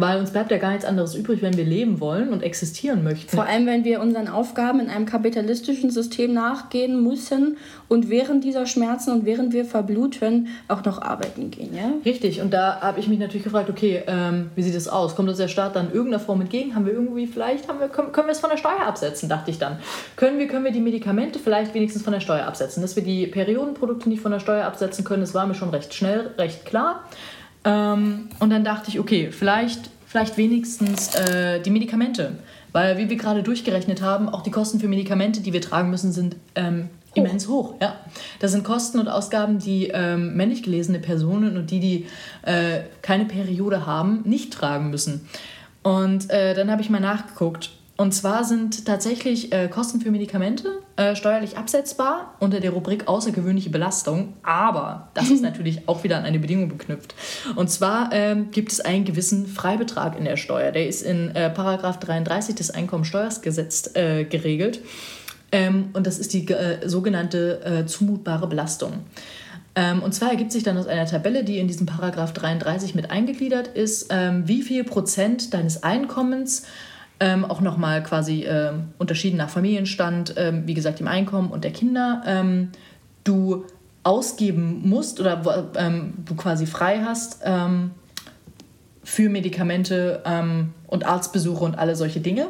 weil 0.00 0.18
uns 0.18 0.30
bleibt 0.30 0.50
ja 0.50 0.58
gar 0.58 0.70
nichts 0.70 0.84
anderes 0.84 1.14
übrig, 1.14 1.42
wenn 1.42 1.56
wir 1.56 1.64
leben 1.64 2.00
wollen 2.00 2.30
und 2.30 2.42
existieren 2.42 3.04
möchten. 3.04 3.34
Vor 3.36 3.44
allem, 3.44 3.66
wenn 3.66 3.84
wir 3.84 4.00
unseren 4.00 4.28
Aufgaben 4.28 4.80
in 4.80 4.88
einem 4.88 5.06
kapitalistischen 5.06 5.90
System 5.90 6.32
nachgehen 6.32 7.02
müssen 7.02 7.56
und 7.88 8.08
während 8.08 8.44
dieser 8.44 8.66
Schmerzen 8.66 9.12
und 9.12 9.24
während 9.24 9.52
wir 9.52 9.64
verbluten 9.64 10.48
auch 10.68 10.84
noch 10.84 11.00
arbeiten 11.00 11.50
gehen, 11.50 11.74
ja? 11.74 11.92
Richtig, 12.04 12.40
und 12.40 12.52
da 12.52 12.80
habe 12.80 13.00
ich 13.00 13.08
mich 13.08 13.18
natürlich 13.18 13.44
gefragt, 13.44 13.68
okay, 13.70 14.02
ähm, 14.06 14.50
wie 14.56 14.62
sieht 14.62 14.74
es 14.74 14.88
aus? 14.88 15.14
Kommt 15.16 15.28
uns 15.28 15.38
der 15.38 15.48
Staat 15.48 15.76
dann 15.76 15.88
in 15.88 15.94
irgendeiner 15.94 16.20
Form 16.22 16.40
entgegen? 16.40 16.74
Haben 16.74 16.86
wir 16.86 16.92
irgendwie, 16.92 17.26
vielleicht 17.26 17.68
haben 17.68 17.80
wir, 17.80 17.88
können, 17.88 18.12
können 18.12 18.28
wir 18.28 18.32
es 18.32 18.40
von 18.40 18.50
der 18.50 18.56
Steuer 18.56 18.86
absetzen, 18.86 19.28
dachte 19.28 19.50
ich 19.50 19.58
dann. 19.58 19.78
Können 20.16 20.38
wir, 20.38 20.48
können 20.48 20.64
wir 20.64 20.72
die 20.72 20.80
Medikamente 20.80 21.38
vielleicht 21.38 21.74
wenigstens 21.74 22.02
von 22.02 22.12
der 22.12 22.20
Steuer 22.20 22.46
absetzen? 22.46 22.82
Dass 22.82 22.96
wir 22.96 23.02
die 23.02 23.26
Periodenprodukte 23.26 24.08
nicht 24.08 24.22
von 24.22 24.32
der 24.32 24.40
Steuer 24.40 24.64
absetzen 24.64 25.04
können, 25.04 25.20
das 25.22 25.34
war 25.34 25.46
mir 25.46 25.54
schon 25.54 25.70
recht 25.70 25.94
schnell, 25.94 26.30
recht 26.38 26.64
klar. 26.64 27.04
Ähm, 27.64 28.28
und 28.38 28.50
dann 28.50 28.64
dachte 28.64 28.88
ich, 28.88 28.98
okay, 28.98 29.30
vielleicht, 29.30 29.90
vielleicht 30.06 30.36
wenigstens 30.36 31.14
äh, 31.14 31.60
die 31.60 31.70
Medikamente. 31.70 32.38
Weil, 32.72 32.98
wie 32.98 33.10
wir 33.10 33.16
gerade 33.16 33.42
durchgerechnet 33.42 34.00
haben, 34.00 34.28
auch 34.28 34.42
die 34.42 34.50
Kosten 34.50 34.78
für 34.78 34.86
Medikamente, 34.86 35.40
die 35.40 35.52
wir 35.52 35.60
tragen 35.60 35.90
müssen, 35.90 36.12
sind 36.12 36.36
ähm, 36.54 36.88
hoch. 37.10 37.16
immens 37.16 37.48
hoch. 37.48 37.74
Ja. 37.80 37.96
Das 38.38 38.52
sind 38.52 38.62
Kosten 38.62 39.00
und 39.00 39.08
Ausgaben, 39.08 39.58
die 39.58 39.88
ähm, 39.88 40.36
männlich 40.36 40.62
gelesene 40.62 41.00
Personen 41.00 41.56
und 41.56 41.70
die, 41.70 41.80
die 41.80 42.06
äh, 42.42 42.82
keine 43.02 43.24
Periode 43.24 43.86
haben, 43.86 44.22
nicht 44.24 44.52
tragen 44.52 44.90
müssen. 44.90 45.28
Und 45.82 46.30
äh, 46.30 46.54
dann 46.54 46.70
habe 46.70 46.82
ich 46.82 46.90
mal 46.90 47.00
nachgeguckt 47.00 47.70
und 48.00 48.12
zwar 48.12 48.44
sind 48.44 48.86
tatsächlich 48.86 49.52
äh, 49.52 49.68
Kosten 49.68 50.00
für 50.00 50.10
Medikamente 50.10 50.80
äh, 50.96 51.14
steuerlich 51.14 51.58
absetzbar 51.58 52.34
unter 52.40 52.58
der 52.58 52.70
Rubrik 52.70 53.06
außergewöhnliche 53.06 53.68
Belastung. 53.68 54.32
Aber 54.42 55.10
das 55.12 55.28
ist 55.28 55.42
natürlich 55.42 55.86
auch 55.86 56.02
wieder 56.02 56.16
an 56.16 56.24
eine 56.24 56.38
Bedingung 56.38 56.70
geknüpft. 56.70 57.14
Und 57.56 57.68
zwar 57.68 58.08
ähm, 58.14 58.52
gibt 58.52 58.72
es 58.72 58.80
einen 58.80 59.04
gewissen 59.04 59.46
Freibetrag 59.46 60.16
in 60.16 60.24
der 60.24 60.38
Steuer. 60.38 60.72
Der 60.72 60.88
ist 60.88 61.02
in 61.02 61.36
äh, 61.36 61.50
Paragraph 61.50 61.98
33 61.98 62.54
des 62.54 62.70
Einkommensteuergesetzes 62.70 63.94
äh, 63.94 64.24
geregelt. 64.24 64.80
Ähm, 65.52 65.90
und 65.92 66.06
das 66.06 66.18
ist 66.18 66.32
die 66.32 66.48
äh, 66.48 66.88
sogenannte 66.88 67.60
äh, 67.62 67.84
zumutbare 67.84 68.46
Belastung. 68.46 69.00
Ähm, 69.74 70.02
und 70.02 70.14
zwar 70.14 70.30
ergibt 70.30 70.52
sich 70.52 70.62
dann 70.62 70.78
aus 70.78 70.86
einer 70.86 71.04
Tabelle, 71.04 71.44
die 71.44 71.58
in 71.58 71.68
diesem 71.68 71.84
Paragraph 71.84 72.32
33 72.32 72.94
mit 72.94 73.10
eingegliedert 73.10 73.68
ist, 73.68 74.06
ähm, 74.08 74.48
wie 74.48 74.62
viel 74.62 74.84
Prozent 74.84 75.52
deines 75.52 75.82
Einkommens 75.82 76.64
ähm, 77.20 77.44
auch 77.44 77.60
nochmal 77.60 78.02
quasi 78.02 78.44
äh, 78.44 78.72
unterschieden 78.98 79.36
nach 79.36 79.50
Familienstand, 79.50 80.34
ähm, 80.36 80.66
wie 80.66 80.74
gesagt, 80.74 81.00
dem 81.00 81.08
Einkommen 81.08 81.50
und 81.50 81.64
der 81.64 81.72
Kinder, 81.72 82.22
ähm, 82.26 82.70
du 83.24 83.64
ausgeben 84.02 84.88
musst 84.88 85.20
oder 85.20 85.70
ähm, 85.76 86.14
du 86.24 86.34
quasi 86.34 86.66
frei 86.66 87.02
hast 87.04 87.40
ähm, 87.44 87.90
für 89.04 89.28
Medikamente 89.28 90.22
ähm, 90.24 90.72
und 90.86 91.04
Arztbesuche 91.04 91.64
und 91.64 91.78
alle 91.78 91.94
solche 91.96 92.20
Dinge. 92.20 92.46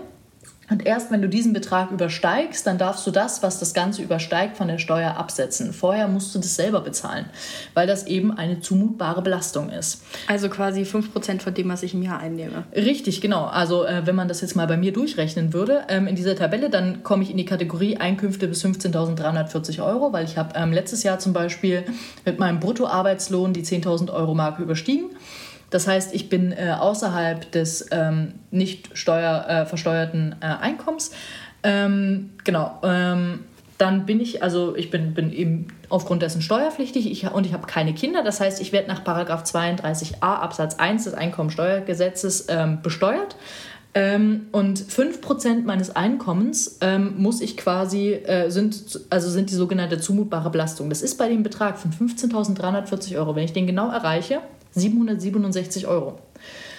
Und 0.71 0.87
erst 0.87 1.11
wenn 1.11 1.21
du 1.21 1.29
diesen 1.29 1.53
Betrag 1.53 1.91
übersteigst, 1.91 2.67
dann 2.67 2.79
darfst 2.79 3.07
du 3.07 3.11
das, 3.11 3.43
was 3.43 3.59
das 3.59 3.75
Ganze 3.75 4.03
übersteigt, 4.03 4.57
von 4.57 4.69
der 4.69 4.79
Steuer 4.79 5.17
absetzen. 5.17 5.73
Vorher 5.73 6.09
musst 6.09 6.35
du 6.35 6.39
das 6.39 6.55
selber 6.55 6.81
bezahlen, 6.81 7.27
weil 7.75 7.87
das 7.87 8.07
eben 8.07 8.33
eine 8.33 8.61
zumutbare 8.61 9.21
Belastung 9.21 9.71
ist. 9.71 10.03
Also 10.29 10.49
quasi 10.49 10.83
5% 10.83 11.41
von 11.41 11.55
dem, 11.55 11.69
was 11.69 11.83
ich 11.83 11.95
im 11.95 12.03
Jahr 12.03 12.21
einnehme. 12.21 12.65
Richtig, 12.75 13.21
genau. 13.21 13.47
Also 13.47 13.85
äh, 13.85 14.07
wenn 14.07 14.15
man 14.15 14.29
das 14.29 14.41
jetzt 14.41 14.55
mal 14.55 14.67
bei 14.67 14.77
mir 14.77 14.93
durchrechnen 14.93 15.53
würde, 15.53 15.83
ähm, 15.89 16.07
in 16.07 16.15
dieser 16.15 16.37
Tabelle, 16.37 16.71
dann 16.71 17.03
komme 17.03 17.25
ich 17.25 17.31
in 17.31 17.37
die 17.37 17.45
Kategorie 17.45 17.97
Einkünfte 17.97 18.47
bis 18.47 18.65
15.340 18.65 19.85
Euro, 19.85 20.13
weil 20.13 20.25
ich 20.25 20.39
habe 20.39 20.55
ähm, 20.57 20.73
letztes 20.73 21.03
Jahr 21.03 21.19
zum 21.19 21.33
Beispiel 21.33 21.85
mit 22.25 22.39
meinem 22.39 22.61
Bruttoarbeitslohn 22.61 23.53
die 23.53 23.63
10.000 23.63 24.13
Euro 24.13 24.35
Marke 24.35 24.63
überstiegen. 24.63 25.11
Das 25.71 25.87
heißt, 25.87 26.15
ich 26.15 26.29
bin 26.29 26.53
äh, 26.53 26.75
außerhalb 26.79 27.51
des 27.53 27.89
ähm, 27.93 28.35
nicht 28.51 28.91
steuer, 28.95 29.47
äh, 29.49 29.67
versteuerten 29.67 30.35
äh, 30.41 30.47
Einkommens. 30.47 31.13
Ähm, 31.63 32.31
genau. 32.45 32.81
Ähm, 32.83 33.41
dann 33.79 34.05
bin 34.05 34.21
ich, 34.21 34.43
also 34.43 34.77
ich 34.77 34.91
bin, 34.91 35.15
bin 35.15 35.33
eben 35.33 35.69
aufgrund 35.89 36.21
dessen 36.21 36.43
steuerpflichtig 36.43 37.11
ich, 37.11 37.31
und 37.31 37.47
ich 37.47 37.55
habe 37.55 37.67
keine 37.67 37.95
Kinder. 37.95 38.23
Das 38.23 38.41
heißt, 38.41 38.61
ich 38.61 38.73
werde 38.73 38.89
nach 38.89 39.03
32a 39.03 40.21
Absatz 40.21 40.75
1 40.75 41.05
des 41.05 41.15
Einkommensteuergesetzes 41.15 42.47
ähm, 42.51 42.83
besteuert. 42.83 43.37
Ähm, 43.93 44.47
und 44.53 44.79
5% 44.79 45.65
meines 45.65 45.97
Einkommens 45.97 46.79
ähm, 46.81 47.15
muss 47.17 47.41
ich 47.41 47.57
quasi, 47.57 48.13
äh, 48.13 48.51
sind, 48.51 49.01
also 49.09 49.31
sind 49.31 49.51
die 49.51 49.55
sogenannte 49.55 49.99
zumutbare 49.99 50.51
Belastung. 50.51 50.91
Das 50.91 51.03
ist 51.03 51.17
bei 51.17 51.29
dem 51.29 51.43
Betrag 51.43 51.79
von 51.79 51.91
15.340 51.91 53.17
Euro. 53.17 53.35
Wenn 53.35 53.45
ich 53.45 53.53
den 53.53 53.67
genau 53.67 53.91
erreiche, 53.91 54.41
767 54.73 55.87
Euro. 55.87 56.19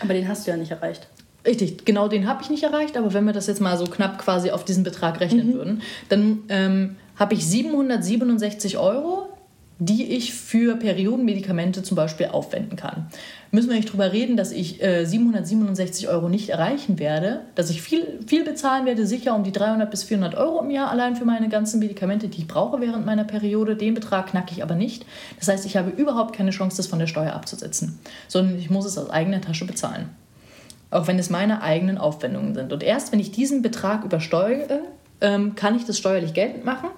Aber 0.02 0.14
den 0.14 0.28
hast 0.28 0.46
du 0.46 0.52
ja 0.52 0.58
nicht 0.58 0.72
erreicht. 0.72 1.08
Richtig, 1.46 1.86
genau 1.86 2.08
den 2.08 2.28
habe 2.28 2.44
ich 2.44 2.50
nicht 2.50 2.64
erreicht, 2.64 2.98
aber 2.98 3.14
wenn 3.14 3.26
wir 3.26 3.34
das 3.34 3.48
jetzt 3.48 3.62
mal 3.62 3.78
so 3.78 3.86
knapp 3.86 4.20
quasi 4.20 4.52
auf 4.52 4.64
diesen 4.64 4.84
Betrag 4.84 5.20
rechnen 5.20 5.50
mhm. 5.50 5.54
würden, 5.54 5.82
dann 6.10 6.40
ähm, 6.50 6.96
habe 7.16 7.34
ich 7.34 7.46
767 7.46 8.78
Euro, 8.78 9.21
die 9.84 10.16
ich 10.16 10.36
für 10.36 10.76
Periodenmedikamente 10.76 11.82
zum 11.82 11.96
Beispiel 11.96 12.28
aufwenden 12.28 12.76
kann. 12.76 13.08
Müssen 13.50 13.70
wir 13.70 13.76
nicht 13.76 13.92
drüber 13.92 14.14
reden, 14.14 14.38
dass 14.38 14.52
ich 14.52 14.80
äh, 14.84 15.06
767 15.06 16.08
Euro 16.08 16.30
nicht 16.30 16.50
erreichen 16.50 17.00
werde, 17.00 17.42
dass 17.56 17.72
ich 17.72 17.82
viel, 17.82 18.20
viel 18.28 18.44
bezahlen 18.44 18.86
werde, 18.86 19.08
sicher 19.08 19.36
um 19.36 19.44
die 19.44 19.52
300 19.52 19.90
bis 19.90 20.04
400 20.04 20.36
Euro 20.36 20.62
im 20.62 20.70
Jahr 20.70 20.92
allein 20.92 21.16
für 21.16 21.26
meine 21.26 21.50
ganzen 21.50 21.80
Medikamente, 21.80 22.28
die 22.28 22.42
ich 22.42 22.48
brauche 22.48 22.80
während 22.80 23.08
meiner 23.08 23.24
Periode. 23.24 23.76
Den 23.76 23.96
Betrag 23.96 24.28
knacke 24.28 24.52
ich 24.52 24.62
aber 24.62 24.76
nicht. 24.76 25.04
Das 25.40 25.48
heißt, 25.48 25.66
ich 25.66 25.76
habe 25.78 25.90
überhaupt 25.90 26.36
keine 26.36 26.52
Chance, 26.52 26.78
das 26.78 26.86
von 26.86 27.00
der 27.00 27.08
Steuer 27.08 27.34
abzusetzen, 27.34 27.98
sondern 28.28 28.60
ich 28.60 28.70
muss 28.70 28.86
es 28.86 29.00
aus 29.00 29.10
eigener 29.10 29.42
Tasche 29.42 29.66
bezahlen. 29.66 30.10
Auch 30.92 31.08
wenn 31.08 31.18
es 31.18 31.32
meine 31.32 31.64
eigenen 31.64 31.98
Aufwendungen 31.98 32.54
sind. 32.54 32.72
Und 32.72 32.84
erst 32.84 33.12
wenn 33.12 33.20
ich 33.20 33.32
diesen 33.32 33.64
Betrag 33.64 34.04
übersteuere, 34.04 34.82
ähm, 35.22 35.56
kann 35.56 35.76
ich 35.76 35.86
das 35.86 35.98
steuerlich 35.98 36.36
geltend 36.36 36.66
machen 36.66 36.90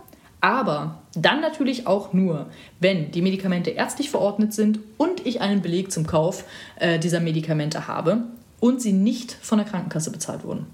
aber 0.43 0.99
dann 1.15 1.39
natürlich 1.39 1.87
auch 1.87 2.11
nur, 2.11 2.47
wenn 2.81 3.11
die 3.11 3.21
Medikamente 3.21 3.69
ärztlich 3.69 4.09
verordnet 4.09 4.53
sind 4.53 4.79
und 4.97 5.25
ich 5.25 5.39
einen 5.39 5.61
Beleg 5.61 5.89
zum 5.89 6.05
Kauf 6.05 6.43
äh, 6.75 6.99
dieser 6.99 7.21
Medikamente 7.21 7.87
habe 7.87 8.23
und 8.59 8.81
sie 8.81 8.91
nicht 8.91 9.31
von 9.31 9.57
der 9.57 9.65
Krankenkasse 9.65 10.11
bezahlt 10.11 10.43
wurden. 10.43 10.65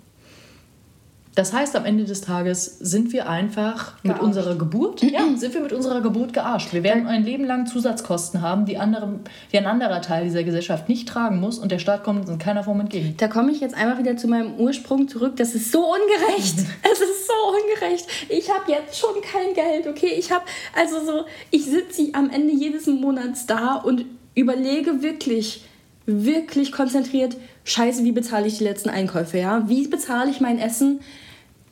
Das 1.39 1.53
heißt, 1.53 1.73
am 1.77 1.85
Ende 1.85 2.03
des 2.03 2.19
Tages 2.19 2.65
sind 2.65 3.13
wir 3.13 3.29
einfach 3.29 3.93
gearscht. 3.93 4.03
mit 4.03 4.19
unserer 4.19 4.55
Geburt, 4.57 5.01
ja, 5.03 5.21
sind 5.37 5.53
wir 5.53 5.61
mit 5.61 5.71
unserer 5.71 6.01
Geburt 6.01 6.33
gearscht. 6.33 6.73
Wir 6.73 6.83
werden 6.83 7.07
ein 7.07 7.23
Leben 7.23 7.45
lang 7.45 7.65
Zusatzkosten 7.65 8.41
haben, 8.41 8.65
die, 8.65 8.77
andere, 8.77 9.21
die 9.53 9.57
ein 9.57 9.65
anderer 9.65 10.01
Teil 10.01 10.25
dieser 10.25 10.43
Gesellschaft 10.43 10.89
nicht 10.89 11.07
tragen 11.07 11.39
muss 11.39 11.57
und 11.57 11.71
der 11.71 11.79
Staat 11.79 12.03
kommt 12.03 12.19
uns 12.19 12.29
in 12.29 12.39
keiner 12.39 12.65
Form 12.65 12.81
entgegen. 12.81 13.15
Da 13.15 13.29
komme 13.29 13.53
ich 13.53 13.61
jetzt 13.61 13.73
einfach 13.73 13.99
wieder 13.99 14.17
zu 14.17 14.27
meinem 14.27 14.55
Ursprung 14.55 15.07
zurück. 15.07 15.37
Das 15.37 15.55
ist 15.55 15.71
so 15.71 15.79
ungerecht. 15.79 16.55
es 16.91 16.99
ist 16.99 17.27
so 17.27 17.33
ungerecht. 17.55 18.05
Ich 18.27 18.49
habe 18.53 18.69
jetzt 18.69 18.99
schon 18.99 19.15
kein 19.21 19.53
Geld, 19.53 19.87
okay? 19.87 20.15
Ich 20.17 20.33
habe, 20.33 20.43
also 20.75 21.05
so, 21.05 21.25
ich 21.51 21.63
sitze 21.63 22.09
am 22.15 22.29
Ende 22.31 22.53
jedes 22.53 22.85
Monats 22.87 23.45
da 23.45 23.75
und 23.75 24.03
überlege 24.35 25.03
wirklich, 25.03 25.63
wirklich 26.05 26.73
konzentriert, 26.73 27.37
scheiße, 27.63 28.03
wie 28.03 28.11
bezahle 28.11 28.45
ich 28.45 28.57
die 28.57 28.65
letzten 28.65 28.89
Einkäufe, 28.89 29.37
ja? 29.37 29.63
Wie 29.69 29.87
bezahle 29.87 30.31
ich 30.31 30.41
mein 30.41 30.59
Essen? 30.59 30.99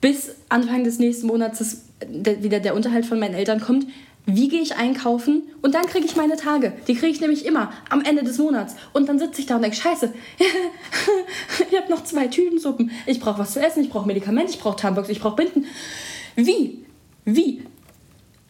Bis 0.02 0.32
Anfang 0.50 0.84
des 0.84 1.00
nächsten 1.00 1.28
Monats 1.28 1.84
der, 2.06 2.44
wieder 2.44 2.60
der 2.60 2.76
Unterhalt 2.76 3.06
von 3.06 3.20
meinen 3.20 3.34
Eltern 3.34 3.60
kommt, 3.60 3.88
wie 4.30 4.50
gehe 4.50 4.62
ich 4.62 4.76
einkaufen 4.76 5.44
und 5.62 5.74
dann 5.74 5.86
kriege 5.86 6.06
ich 6.06 6.18
meine 6.18 6.36
Tage. 6.36 6.74
Die 6.88 6.96
kriege 6.96 7.14
ich 7.14 7.22
nämlich 7.22 7.46
immer 7.46 7.72
am 7.90 8.02
Ende 8.02 8.24
des 8.24 8.38
Monats. 8.38 8.76
Und 8.92 9.08
dann 9.08 9.20
sitze 9.20 9.40
ich 9.40 9.48
da 9.48 9.56
und 9.56 9.62
denke, 9.62 9.78
scheiße, 9.78 10.14
ich 11.72 11.78
habe 11.78 11.90
noch 11.90 12.04
zwei 12.04 12.28
Tütensuppen. 12.28 12.92
Ich 13.06 13.22
brauche 13.22 13.40
was 13.40 13.54
zu 13.54 13.62
essen, 13.62 13.84
ich 13.84 13.90
brauche 13.90 14.06
Medikamente, 14.06 14.52
ich 14.52 14.60
brauche 14.60 14.76
Tampons, 14.76 15.08
ich 15.08 15.22
brauche 15.22 15.38
Binden. 15.38 15.66
Wie? 16.36 16.86
Wie? 17.24 17.64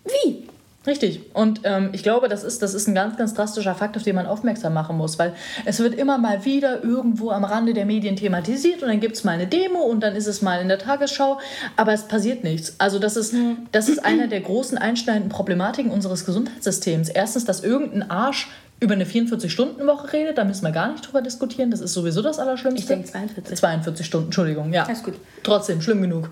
Wie? 0.03 0.47
Richtig. 0.88 1.21
Und 1.33 1.61
ähm, 1.65 1.89
ich 1.91 2.01
glaube, 2.01 2.29
das 2.29 2.45
ist, 2.45 2.61
das 2.61 2.73
ist 2.73 2.88
ein 2.88 2.95
ganz, 2.95 3.17
ganz 3.17 3.33
drastischer 3.33 3.75
Fakt, 3.75 3.97
auf 3.97 4.03
den 4.03 4.15
man 4.15 4.25
aufmerksam 4.25 4.73
machen 4.73 4.95
muss, 4.95 5.19
weil 5.19 5.33
es 5.65 5.79
wird 5.79 5.93
immer 5.95 6.17
mal 6.17 6.45
wieder 6.45 6.81
irgendwo 6.81 7.29
am 7.31 7.43
Rande 7.43 7.73
der 7.73 7.85
Medien 7.85 8.15
thematisiert 8.15 8.81
und 8.81 8.88
dann 8.88 9.01
gibt 9.01 9.17
es 9.17 9.25
mal 9.25 9.33
eine 9.33 9.47
Demo 9.47 9.79
und 9.79 9.99
dann 9.99 10.15
ist 10.15 10.27
es 10.27 10.41
mal 10.41 10.61
in 10.61 10.69
der 10.69 10.79
Tagesschau, 10.79 11.39
aber 11.75 11.91
es 11.91 12.03
passiert 12.03 12.45
nichts. 12.45 12.75
Also 12.77 12.99
das 12.99 13.17
ist, 13.17 13.35
das 13.73 13.89
ist 13.89 14.05
einer 14.05 14.27
der 14.27 14.39
großen 14.39 14.77
einschneidenden 14.77 15.29
Problematiken 15.29 15.91
unseres 15.91 16.25
Gesundheitssystems. 16.25 17.09
Erstens, 17.09 17.43
dass 17.43 17.63
irgendein 17.63 18.09
Arsch 18.09 18.47
über 18.79 18.93
eine 18.93 19.05
44-Stunden-Woche 19.05 20.13
redet, 20.13 20.38
da 20.38 20.45
müssen 20.45 20.63
wir 20.63 20.71
gar 20.71 20.91
nicht 20.91 21.05
drüber 21.05 21.21
diskutieren. 21.21 21.71
Das 21.71 21.81
ist 21.81 21.93
sowieso 21.93 22.21
das 22.21 22.39
Allerschlimmste. 22.39 22.79
Ich 22.79 22.88
denke 22.88 23.09
42. 23.09 23.57
42 23.57 24.05
Stunden, 24.05 24.27
Entschuldigung, 24.27 24.71
ja. 24.71 24.83
Alles 24.85 25.03
gut. 25.03 25.15
Trotzdem, 25.43 25.81
schlimm 25.81 26.01
genug. 26.01 26.29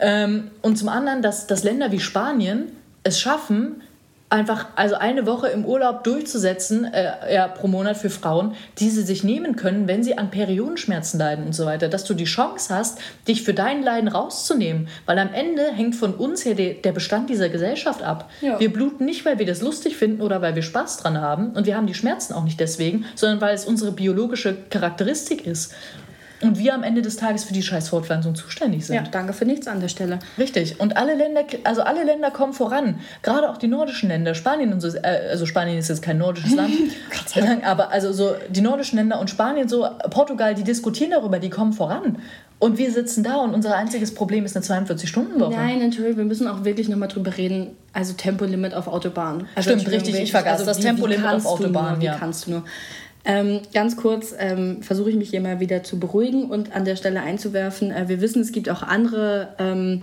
Ähm, 0.00 0.50
und 0.62 0.78
zum 0.78 0.88
anderen, 0.88 1.20
dass, 1.20 1.46
dass 1.46 1.64
Länder 1.64 1.90
wie 1.90 2.00
Spanien 2.00 2.68
es 3.02 3.20
schaffen, 3.20 3.82
einfach, 4.30 4.66
also 4.76 4.96
eine 4.96 5.26
Woche 5.26 5.48
im 5.48 5.64
Urlaub 5.64 6.04
durchzusetzen, 6.04 6.84
äh, 6.84 7.34
ja, 7.34 7.48
pro 7.48 7.66
Monat 7.66 7.96
für 7.96 8.10
Frauen, 8.10 8.54
die 8.78 8.90
sie 8.90 9.02
sich 9.02 9.24
nehmen 9.24 9.56
können, 9.56 9.88
wenn 9.88 10.02
sie 10.02 10.18
an 10.18 10.30
Periodenschmerzen 10.30 11.18
leiden 11.18 11.46
und 11.46 11.54
so 11.54 11.64
weiter, 11.64 11.88
dass 11.88 12.04
du 12.04 12.14
die 12.14 12.24
Chance 12.24 12.74
hast, 12.74 12.98
dich 13.26 13.42
für 13.42 13.54
dein 13.54 13.82
Leiden 13.82 14.08
rauszunehmen, 14.08 14.88
weil 15.06 15.18
am 15.18 15.32
Ende 15.32 15.72
hängt 15.72 15.96
von 15.96 16.14
uns 16.14 16.44
her 16.44 16.54
de, 16.54 16.80
der 16.80 16.92
Bestand 16.92 17.30
dieser 17.30 17.48
Gesellschaft 17.48 18.02
ab. 18.02 18.30
Ja. 18.40 18.60
Wir 18.60 18.72
bluten 18.72 19.06
nicht, 19.06 19.24
weil 19.24 19.38
wir 19.38 19.46
das 19.46 19.62
lustig 19.62 19.96
finden 19.96 20.20
oder 20.20 20.42
weil 20.42 20.54
wir 20.54 20.62
Spaß 20.62 20.98
dran 20.98 21.20
haben 21.20 21.50
und 21.50 21.66
wir 21.66 21.76
haben 21.76 21.86
die 21.86 21.94
Schmerzen 21.94 22.34
auch 22.34 22.44
nicht 22.44 22.60
deswegen, 22.60 23.06
sondern 23.14 23.40
weil 23.40 23.54
es 23.54 23.64
unsere 23.64 23.92
biologische 23.92 24.56
Charakteristik 24.68 25.46
ist. 25.46 25.72
Und 26.40 26.58
wir 26.58 26.74
am 26.74 26.82
Ende 26.82 27.02
des 27.02 27.16
Tages 27.16 27.44
für 27.44 27.52
die 27.52 27.62
scheiß 27.62 27.88
Fortpflanzung 27.88 28.34
zuständig 28.34 28.86
sind. 28.86 28.96
Ja, 28.96 29.02
danke 29.02 29.32
für 29.32 29.44
nichts 29.44 29.66
an 29.66 29.80
der 29.80 29.88
Stelle. 29.88 30.20
Richtig. 30.38 30.78
Und 30.78 30.96
alle 30.96 31.14
Länder, 31.14 31.42
also 31.64 31.82
alle 31.82 32.04
Länder 32.04 32.30
kommen 32.30 32.52
voran. 32.52 33.00
Gerade 33.22 33.50
auch 33.50 33.56
die 33.56 33.66
nordischen 33.66 34.08
Länder. 34.08 34.34
Spanien 34.34 34.72
und 34.72 34.80
so, 34.80 34.88
äh, 34.88 35.28
also 35.30 35.46
Spanien 35.46 35.78
ist 35.78 35.88
jetzt 35.88 36.02
kein 36.02 36.18
nordisches 36.18 36.54
Land. 36.54 36.72
Aber 37.64 37.90
also 37.90 38.12
so 38.12 38.34
die 38.48 38.60
nordischen 38.60 38.98
Länder 38.98 39.20
und 39.20 39.30
Spanien, 39.30 39.68
so 39.68 39.88
Portugal, 40.10 40.54
die 40.54 40.64
diskutieren 40.64 41.10
darüber, 41.10 41.38
die 41.38 41.50
kommen 41.50 41.72
voran. 41.72 42.18
Und 42.60 42.76
wir 42.76 42.90
sitzen 42.90 43.22
da 43.22 43.36
und 43.36 43.54
unser 43.54 43.76
einziges 43.76 44.12
Problem 44.12 44.44
ist 44.44 44.56
eine 44.56 44.64
42-Stunden-Woche. 44.64 45.52
Nein, 45.52 45.78
natürlich, 45.78 46.16
wir 46.16 46.24
müssen 46.24 46.48
auch 46.48 46.64
wirklich 46.64 46.88
nochmal 46.88 47.08
drüber 47.08 47.36
reden. 47.36 47.68
Also 47.92 48.14
Tempolimit 48.14 48.74
auf 48.74 48.88
Autobahnen. 48.88 49.46
Also 49.54 49.70
Stimmt, 49.70 49.88
richtig, 49.90 50.16
ich 50.16 50.32
vergaß 50.32 50.60
also 50.60 50.66
das 50.66 50.80
Tempolimit 50.80 51.26
auf 51.26 51.46
Autobahnen. 51.46 52.00
Wie 52.00 52.06
ja. 52.06 52.16
kannst 52.16 52.46
du 52.46 52.50
nur? 52.50 52.64
Ähm, 53.28 53.60
ganz 53.74 53.98
kurz 53.98 54.34
ähm, 54.38 54.82
versuche 54.82 55.10
ich 55.10 55.16
mich 55.16 55.28
hier 55.28 55.42
mal 55.42 55.60
wieder 55.60 55.82
zu 55.82 56.00
beruhigen 56.00 56.50
und 56.50 56.74
an 56.74 56.86
der 56.86 56.96
Stelle 56.96 57.20
einzuwerfen. 57.20 57.90
Äh, 57.90 58.08
wir 58.08 58.22
wissen, 58.22 58.40
es 58.40 58.52
gibt 58.52 58.70
auch 58.70 58.82
andere 58.82 59.50
ähm, 59.58 60.00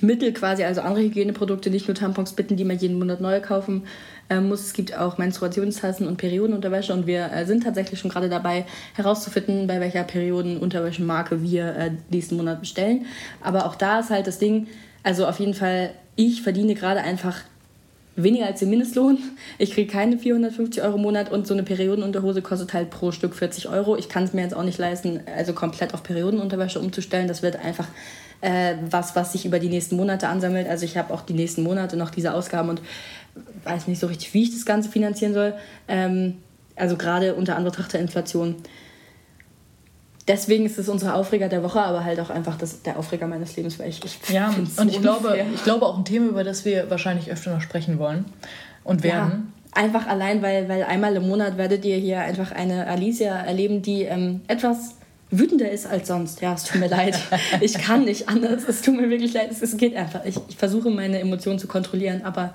Mittel 0.00 0.32
quasi, 0.32 0.64
also 0.64 0.80
andere 0.80 1.04
Hygieneprodukte, 1.04 1.70
nicht 1.70 1.86
nur 1.86 1.94
Tampons, 1.94 2.32
Bitten, 2.32 2.56
die 2.56 2.64
man 2.64 2.76
jeden 2.76 2.98
Monat 2.98 3.20
neu 3.20 3.40
kaufen 3.40 3.84
äh, 4.28 4.40
muss. 4.40 4.62
Es 4.62 4.72
gibt 4.72 4.98
auch 4.98 5.16
Menstruationstassen 5.16 6.08
und 6.08 6.16
Periodenunterwäsche 6.16 6.92
und 6.92 7.06
wir 7.06 7.30
äh, 7.32 7.46
sind 7.46 7.62
tatsächlich 7.62 8.00
schon 8.00 8.10
gerade 8.10 8.28
dabei 8.28 8.66
herauszufinden, 8.94 9.68
bei 9.68 9.78
welcher 9.78 10.02
Periodenunterwäschemarke 10.02 11.42
wir 11.42 11.76
äh, 11.76 11.90
diesen 12.08 12.36
Monat 12.36 12.58
bestellen. 12.58 13.06
Aber 13.40 13.66
auch 13.66 13.76
da 13.76 14.00
ist 14.00 14.10
halt 14.10 14.26
das 14.26 14.40
Ding, 14.40 14.66
also 15.04 15.24
auf 15.28 15.38
jeden 15.38 15.54
Fall, 15.54 15.92
ich 16.16 16.42
verdiene 16.42 16.74
gerade 16.74 17.00
einfach 17.00 17.42
weniger 18.16 18.46
als 18.46 18.60
den 18.60 18.70
Mindestlohn. 18.70 19.18
Ich 19.58 19.72
kriege 19.72 19.90
keine 19.90 20.18
450 20.18 20.82
Euro 20.82 20.96
im 20.96 21.02
Monat 21.02 21.30
und 21.30 21.46
so 21.46 21.54
eine 21.54 21.62
Periodenunterhose 21.62 22.42
kostet 22.42 22.74
halt 22.74 22.90
pro 22.90 23.12
Stück 23.12 23.34
40 23.34 23.68
Euro. 23.68 23.96
Ich 23.96 24.08
kann 24.08 24.24
es 24.24 24.32
mir 24.32 24.42
jetzt 24.42 24.54
auch 24.54 24.64
nicht 24.64 24.78
leisten, 24.78 25.20
also 25.34 25.52
komplett 25.52 25.94
auf 25.94 26.02
Periodenunterwäsche 26.02 26.80
umzustellen. 26.80 27.28
Das 27.28 27.42
wird 27.42 27.56
einfach 27.56 27.86
äh, 28.40 28.74
was, 28.90 29.16
was 29.16 29.32
sich 29.32 29.46
über 29.46 29.58
die 29.58 29.68
nächsten 29.68 29.96
Monate 29.96 30.28
ansammelt. 30.28 30.68
Also 30.68 30.84
ich 30.84 30.96
habe 30.96 31.12
auch 31.12 31.22
die 31.22 31.34
nächsten 31.34 31.62
Monate 31.62 31.96
noch 31.96 32.10
diese 32.10 32.34
Ausgaben 32.34 32.68
und 32.68 32.82
weiß 33.64 33.86
nicht 33.86 34.00
so 34.00 34.06
richtig, 34.06 34.34
wie 34.34 34.42
ich 34.42 34.52
das 34.52 34.64
Ganze 34.64 34.90
finanzieren 34.90 35.34
soll. 35.34 35.54
Ähm, 35.88 36.38
also 36.76 36.96
gerade 36.96 37.34
unter 37.34 37.56
Anbetracht 37.56 37.92
der 37.92 38.00
Inflation 38.00 38.56
deswegen 40.30 40.64
ist 40.64 40.78
es 40.78 40.88
unsere 40.88 41.14
Aufreger 41.14 41.48
der 41.48 41.62
Woche, 41.62 41.80
aber 41.80 42.04
halt 42.04 42.20
auch 42.20 42.30
einfach 42.30 42.56
das, 42.56 42.82
der 42.82 42.98
Aufreger 42.98 43.26
meines 43.26 43.56
Lebens, 43.56 43.78
weil 43.78 43.88
ich, 43.88 44.00
ich 44.04 44.18
Ja, 44.30 44.54
und 44.76 44.88
ich 44.88 45.00
glaube, 45.00 45.36
ich 45.54 45.64
glaube 45.64 45.84
auch 45.86 45.98
ein 45.98 46.04
Thema, 46.04 46.28
über 46.28 46.44
das 46.44 46.64
wir 46.64 46.88
wahrscheinlich 46.88 47.30
öfter 47.30 47.52
noch 47.52 47.60
sprechen 47.60 47.98
wollen 47.98 48.24
und 48.84 49.02
werden. 49.02 49.52
Ja, 49.74 49.82
einfach 49.82 50.06
allein, 50.06 50.40
weil, 50.40 50.68
weil 50.68 50.84
einmal 50.84 51.16
im 51.16 51.26
Monat 51.26 51.58
werdet 51.58 51.84
ihr 51.84 51.96
hier 51.96 52.20
einfach 52.20 52.52
eine 52.52 52.86
Alicia 52.86 53.40
erleben, 53.40 53.82
die 53.82 54.02
ähm, 54.02 54.42
etwas 54.46 54.94
wütender 55.32 55.70
ist 55.70 55.86
als 55.86 56.08
sonst. 56.08 56.40
Ja, 56.40 56.54
es 56.54 56.64
tut 56.64 56.80
mir 56.80 56.88
leid. 56.88 57.18
Ich 57.60 57.74
kann 57.74 58.04
nicht 58.04 58.28
anders. 58.28 58.64
Es 58.68 58.82
tut 58.82 58.96
mir 58.96 59.10
wirklich 59.10 59.32
leid. 59.32 59.50
Es, 59.50 59.62
es 59.62 59.76
geht 59.76 59.96
einfach. 59.96 60.24
Ich, 60.24 60.36
ich 60.48 60.56
versuche 60.56 60.90
meine 60.90 61.18
Emotionen 61.18 61.58
zu 61.58 61.66
kontrollieren, 61.66 62.22
aber 62.24 62.54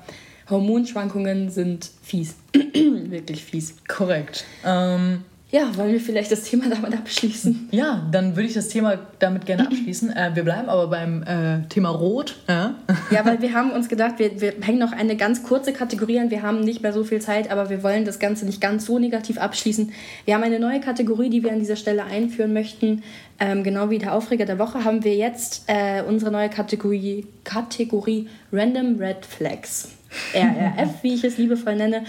Hormonschwankungen 0.49 1.49
sind 1.49 1.89
fies. 2.01 2.36
wirklich 2.53 3.43
fies. 3.43 3.76
Korrekt. 3.88 4.45
Ähm 4.65 5.23
ja, 5.56 5.74
wollen 5.78 5.93
wir 5.93 6.01
vielleicht 6.01 6.34
das 6.34 6.43
Thema 6.43 6.66
damit 6.70 6.93
abschließen? 6.93 7.70
Ja, 7.72 8.06
dann 8.12 8.36
würde 8.36 8.49
ich 8.49 8.56
das 8.56 8.68
Thema 8.68 8.99
damit 9.20 9.45
gerne 9.45 9.68
abschließen. 9.68 10.12
Äh, 10.12 10.32
wir 10.34 10.43
bleiben 10.43 10.68
aber 10.68 10.88
beim 10.88 11.24
äh, 11.24 11.66
Thema 11.70 11.91
Rot. 11.91 12.36
Ja? 12.49 12.76
ja, 13.10 13.24
weil 13.26 13.41
wir 13.41 13.53
haben 13.53 13.72
uns 13.72 13.88
gedacht, 13.88 14.16
wir, 14.20 14.41
wir 14.41 14.56
hängen 14.60 14.80
noch 14.80 14.91
eine 14.91 15.16
ganz 15.16 15.43
kurze 15.43 15.72
Kategorie 15.72 16.20
an. 16.20 16.30
Wir 16.30 16.41
haben 16.41 16.60
nicht 16.60 16.82
mehr 16.82 16.91
so 16.91 17.06
viel 17.06 17.22
Zeit, 17.22 17.51
aber 17.51 17.70
wir 17.70 17.84
wollen 17.84 18.03
das 18.03 18.20
Ganze 18.20 18.45
nicht 18.45 18.60
ganz 18.60 18.86
so 18.86 18.99
negativ 18.99 19.38
abschließen. 19.38 19.93
Wir 20.26 20.36
haben 20.36 20.43
eine 20.43 20.60
neue 20.60 20.82
Kategorie, 20.82 21.30
die 21.30 21.41
wir 21.41 21.53
an 21.53 21.60
dieser 21.60 21.78
Stelle 21.78 22.03
einführen 22.03 22.51
möchten. 22.51 23.03
Ähm, 23.39 23.64
genau 23.64 23.89
wie 23.89 23.97
der 23.97 24.14
Aufreger 24.14 24.43
der 24.43 24.60
Woche 24.60 24.84
haben 24.84 25.06
wir 25.06 25.16
jetzt 25.16 25.64
äh, 25.68 26.01
unsere 26.01 26.32
neue 26.32 26.49
Kategorie, 26.49 27.28
Kategorie 27.45 28.28
Random 28.51 28.97
Red 28.99 29.26
Flags. 29.26 29.88
RRF, 30.34 31.03
wie 31.03 31.16
ich 31.16 31.24
es 31.24 31.38
liebevoll 31.38 31.76
nenne. 31.76 32.03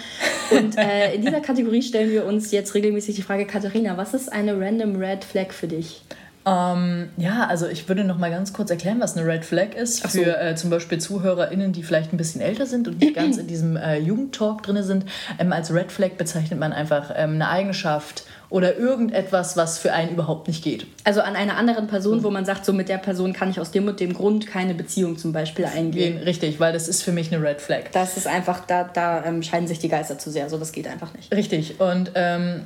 Und 0.51 0.77
äh, 0.79 1.15
in 1.15 1.23
dieser 1.23 1.41
Kategorie 1.41 1.83
stellen 1.83 2.11
wir 2.11 2.25
uns 2.25 2.51
jetzt 2.53 2.75
regelmäßig 2.75 3.17
die 3.17 3.23
Frage, 3.23 3.47
Katharina, 3.47 3.97
was 3.97 4.15
ist 4.15 4.33
eine 4.33 4.59
Random 4.59 4.97
Red 4.97 5.25
Flag 5.25 5.53
für 5.53 5.69
dich? 5.69 6.03
Ähm, 6.47 7.09
ja, 7.17 7.45
also 7.49 7.67
ich 7.67 7.89
würde 7.89 8.05
noch 8.05 8.19
mal 8.19 8.31
ganz 8.31 8.53
kurz 8.53 8.71
erklären, 8.71 9.01
was 9.01 9.17
eine 9.17 9.27
Red 9.27 9.45
Flag 9.45 9.75
ist 9.75 10.09
so. 10.09 10.21
für 10.21 10.39
äh, 10.39 10.55
zum 10.55 10.71
Beispiel 10.71 10.99
ZuhörerInnen, 10.99 11.73
die 11.73 11.83
vielleicht 11.83 12.13
ein 12.13 12.17
bisschen 12.19 12.41
älter 12.41 12.67
sind 12.67 12.87
und 12.87 13.01
nicht 13.01 13.17
ganz 13.17 13.37
in 13.39 13.49
diesem 13.49 13.77
äh, 13.77 13.99
Jugendtalk 13.99 14.63
drin 14.63 14.81
sind. 14.85 15.07
Ähm, 15.41 15.53
als 15.53 15.75
Red 15.75 15.91
Flag 15.91 16.11
bezeichnet 16.11 16.61
man 16.61 16.73
einfach 16.73 17.11
ähm, 17.17 17.35
eine 17.35 17.49
Eigenschaft 17.49 18.23
oder 18.49 18.77
irgendetwas, 18.77 19.57
was 19.57 19.79
für 19.79 19.93
einen 19.93 20.13
überhaupt 20.13 20.49
nicht 20.49 20.63
geht. 20.63 20.87
Also 21.05 21.21
an 21.21 21.35
einer 21.37 21.57
anderen 21.57 21.87
Person, 21.87 22.23
wo 22.23 22.31
man 22.31 22.45
sagt, 22.45 22.65
so 22.65 22.73
mit 22.73 22.89
der 22.89 22.99
Person 22.99 23.33
kann 23.33 23.51
ich 23.51 23.59
aus 23.59 23.71
dem 23.71 23.89
und 23.89 23.99
dem 24.01 24.15
Grund 24.15 24.47
keine 24.47 24.75
Beziehung 24.75 25.19
zum 25.19 25.33
Beispiel 25.33 25.65
eingehen. 25.65 26.19
Richtig, 26.19 26.61
weil 26.61 26.73
das 26.73 26.89
ist 26.89 27.03
für 27.03 27.13
mich 27.13 27.33
eine 27.33 27.45
Red 27.45 27.61
Flag. 27.61 27.91
Das 27.93 28.17
ist 28.17 28.27
einfach, 28.27 28.65
da, 28.67 28.85
da 28.85 29.25
ähm, 29.25 29.43
scheiden 29.43 29.67
sich 29.67 29.79
die 29.79 29.89
Geister 29.89 30.19
zu 30.19 30.31
sehr, 30.31 30.49
so 30.49 30.59
das 30.59 30.73
geht 30.73 30.87
einfach 30.87 31.13
nicht. 31.15 31.35
Richtig, 31.35 31.81
und 31.81 32.13
ähm, 32.15 32.63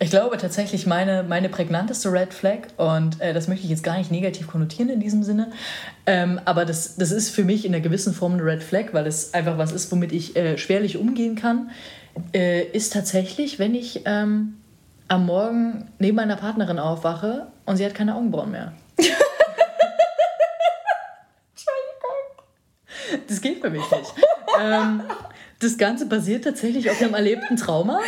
ich 0.00 0.10
glaube 0.10 0.36
tatsächlich 0.38 0.86
meine, 0.86 1.22
meine 1.22 1.48
prägnanteste 1.48 2.12
Red 2.12 2.34
Flag, 2.34 2.58
und 2.76 3.20
äh, 3.20 3.32
das 3.32 3.48
möchte 3.48 3.64
ich 3.64 3.70
jetzt 3.70 3.84
gar 3.84 3.96
nicht 3.96 4.10
negativ 4.10 4.48
konnotieren 4.48 4.88
in 4.90 5.00
diesem 5.00 5.22
Sinne, 5.22 5.50
ähm, 6.06 6.40
aber 6.44 6.64
das, 6.64 6.96
das 6.96 7.12
ist 7.12 7.30
für 7.30 7.44
mich 7.44 7.64
in 7.64 7.74
einer 7.74 7.82
gewissen 7.82 8.12
Form 8.12 8.34
eine 8.34 8.44
Red 8.44 8.62
Flag, 8.62 8.92
weil 8.92 9.06
es 9.06 9.34
einfach 9.34 9.56
was 9.56 9.72
ist, 9.72 9.90
womit 9.92 10.12
ich 10.12 10.36
äh, 10.36 10.58
schwerlich 10.58 10.96
umgehen 10.96 11.36
kann, 11.36 11.70
äh, 12.32 12.64
ist 12.64 12.92
tatsächlich, 12.92 13.58
wenn 13.58 13.74
ich 13.74 14.02
ähm, 14.04 14.54
am 15.14 15.26
Morgen 15.26 15.92
neben 16.00 16.16
meiner 16.16 16.34
Partnerin 16.34 16.80
aufwache 16.80 17.46
und 17.66 17.76
sie 17.76 17.84
hat 17.84 17.94
keine 17.94 18.16
Augenbrauen 18.16 18.50
mehr. 18.50 18.72
Entschuldigung. 18.98 19.20
Das 23.28 23.40
geht 23.40 23.60
für 23.60 23.70
mich 23.70 23.88
nicht. 23.90 24.12
ähm, 24.60 25.04
das 25.60 25.78
Ganze 25.78 26.06
basiert 26.06 26.42
tatsächlich 26.42 26.90
auf 26.90 27.00
einem 27.00 27.14
erlebten 27.14 27.56
Trauma. 27.56 28.00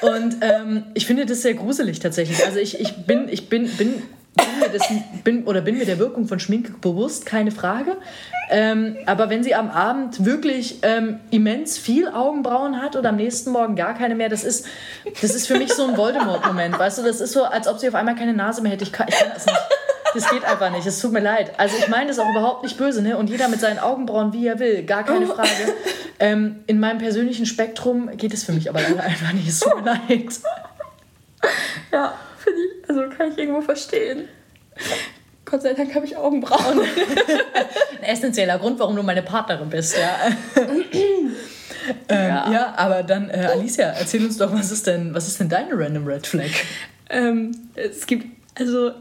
Und 0.00 0.38
ähm, 0.40 0.86
ich 0.94 1.06
finde 1.06 1.26
das 1.26 1.42
sehr 1.42 1.54
gruselig 1.54 2.00
tatsächlich. 2.00 2.44
Also 2.44 2.58
ich, 2.58 2.80
ich 2.80 3.06
bin, 3.06 3.28
ich 3.28 3.48
bin, 3.48 3.68
bin, 3.76 4.02
bin, 4.34 4.58
mir 4.60 4.68
das, 4.70 4.88
bin, 5.24 5.44
oder 5.44 5.60
bin 5.60 5.78
mir 5.78 5.86
der 5.86 5.98
Wirkung 5.98 6.26
von 6.26 6.38
Schminke 6.38 6.72
bewusst, 6.80 7.26
keine 7.26 7.50
Frage. 7.50 7.96
Ähm, 8.50 8.96
aber 9.06 9.30
wenn 9.30 9.42
sie 9.42 9.54
am 9.54 9.70
Abend 9.70 10.24
wirklich 10.24 10.78
ähm, 10.82 11.20
immens 11.30 11.78
viel 11.78 12.08
Augenbrauen 12.08 12.80
hat 12.80 12.96
oder 12.96 13.10
am 13.10 13.16
nächsten 13.16 13.50
Morgen 13.50 13.76
gar 13.76 13.94
keine 13.94 14.14
mehr, 14.14 14.28
das 14.28 14.44
ist, 14.44 14.66
das 15.20 15.34
ist 15.34 15.46
für 15.46 15.56
mich 15.56 15.72
so 15.72 15.86
ein 15.86 15.96
Voldemort-Moment. 15.96 16.78
Weißt 16.78 16.98
du, 16.98 17.02
das 17.02 17.20
ist 17.20 17.32
so, 17.32 17.44
als 17.44 17.66
ob 17.66 17.78
sie 17.78 17.88
auf 17.88 17.94
einmal 17.94 18.14
keine 18.14 18.34
Nase 18.34 18.62
mehr 18.62 18.72
hätte. 18.72 18.84
Ich 18.84 18.92
kann, 18.92 19.08
ich 19.08 19.16
kann 19.16 19.30
das 19.34 19.46
nicht. 19.46 19.58
Das 20.14 20.28
geht 20.28 20.44
einfach 20.44 20.70
nicht. 20.70 20.86
Es 20.86 21.00
tut 21.00 21.12
mir 21.12 21.20
leid. 21.20 21.52
Also 21.58 21.74
ich 21.78 21.88
meine 21.88 22.08
das 22.08 22.18
auch 22.18 22.28
überhaupt 22.28 22.62
nicht 22.62 22.76
böse, 22.76 23.00
ne? 23.00 23.16
Und 23.16 23.30
jeder 23.30 23.48
mit 23.48 23.60
seinen 23.60 23.78
Augenbrauen, 23.78 24.34
wie 24.34 24.46
er 24.46 24.58
will, 24.58 24.84
gar 24.84 25.04
keine 25.04 25.26
oh. 25.26 25.34
Frage. 25.34 25.48
Ähm, 26.18 26.62
in 26.66 26.78
meinem 26.78 26.98
persönlichen 26.98 27.46
Spektrum 27.46 28.14
geht 28.16 28.34
es 28.34 28.44
für 28.44 28.52
mich 28.52 28.68
aber 28.68 28.80
leider 28.82 29.02
einfach 29.02 29.32
nicht. 29.32 29.48
Es 29.48 29.60
tut 29.60 29.74
mir 29.76 29.92
leid. 29.92 30.40
Ja, 31.90 32.14
finde 32.42 32.60
ich, 32.60 32.88
also 32.88 33.02
kann 33.16 33.32
ich 33.32 33.38
irgendwo 33.38 33.60
verstehen. 33.60 34.28
Gott 35.44 35.62
sei 35.62 35.74
Dank 35.74 35.94
habe 35.94 36.06
ich 36.06 36.16
Augenbrauen. 36.16 36.80
Ein 36.80 38.04
essentieller 38.04 38.58
Grund, 38.58 38.78
warum 38.78 38.96
du 38.96 39.02
meine 39.02 39.22
Partnerin 39.22 39.68
bist, 39.68 39.96
ja. 39.98 40.62
ähm, 40.62 41.32
ja. 42.08 42.52
ja. 42.52 42.74
aber 42.76 43.02
dann, 43.02 43.28
äh, 43.28 43.48
Alicia, 43.52 43.88
erzähl 43.88 44.24
uns 44.24 44.38
doch, 44.38 44.52
was 44.52 44.70
ist 44.70 44.86
denn, 44.86 45.14
was 45.14 45.28
ist 45.28 45.40
denn 45.40 45.48
deine 45.48 45.70
Random 45.72 46.06
Red 46.06 46.26
Flag? 46.26 46.50
Ähm, 47.10 47.52
es 47.74 48.06
gibt, 48.06 48.26
also 48.58 48.92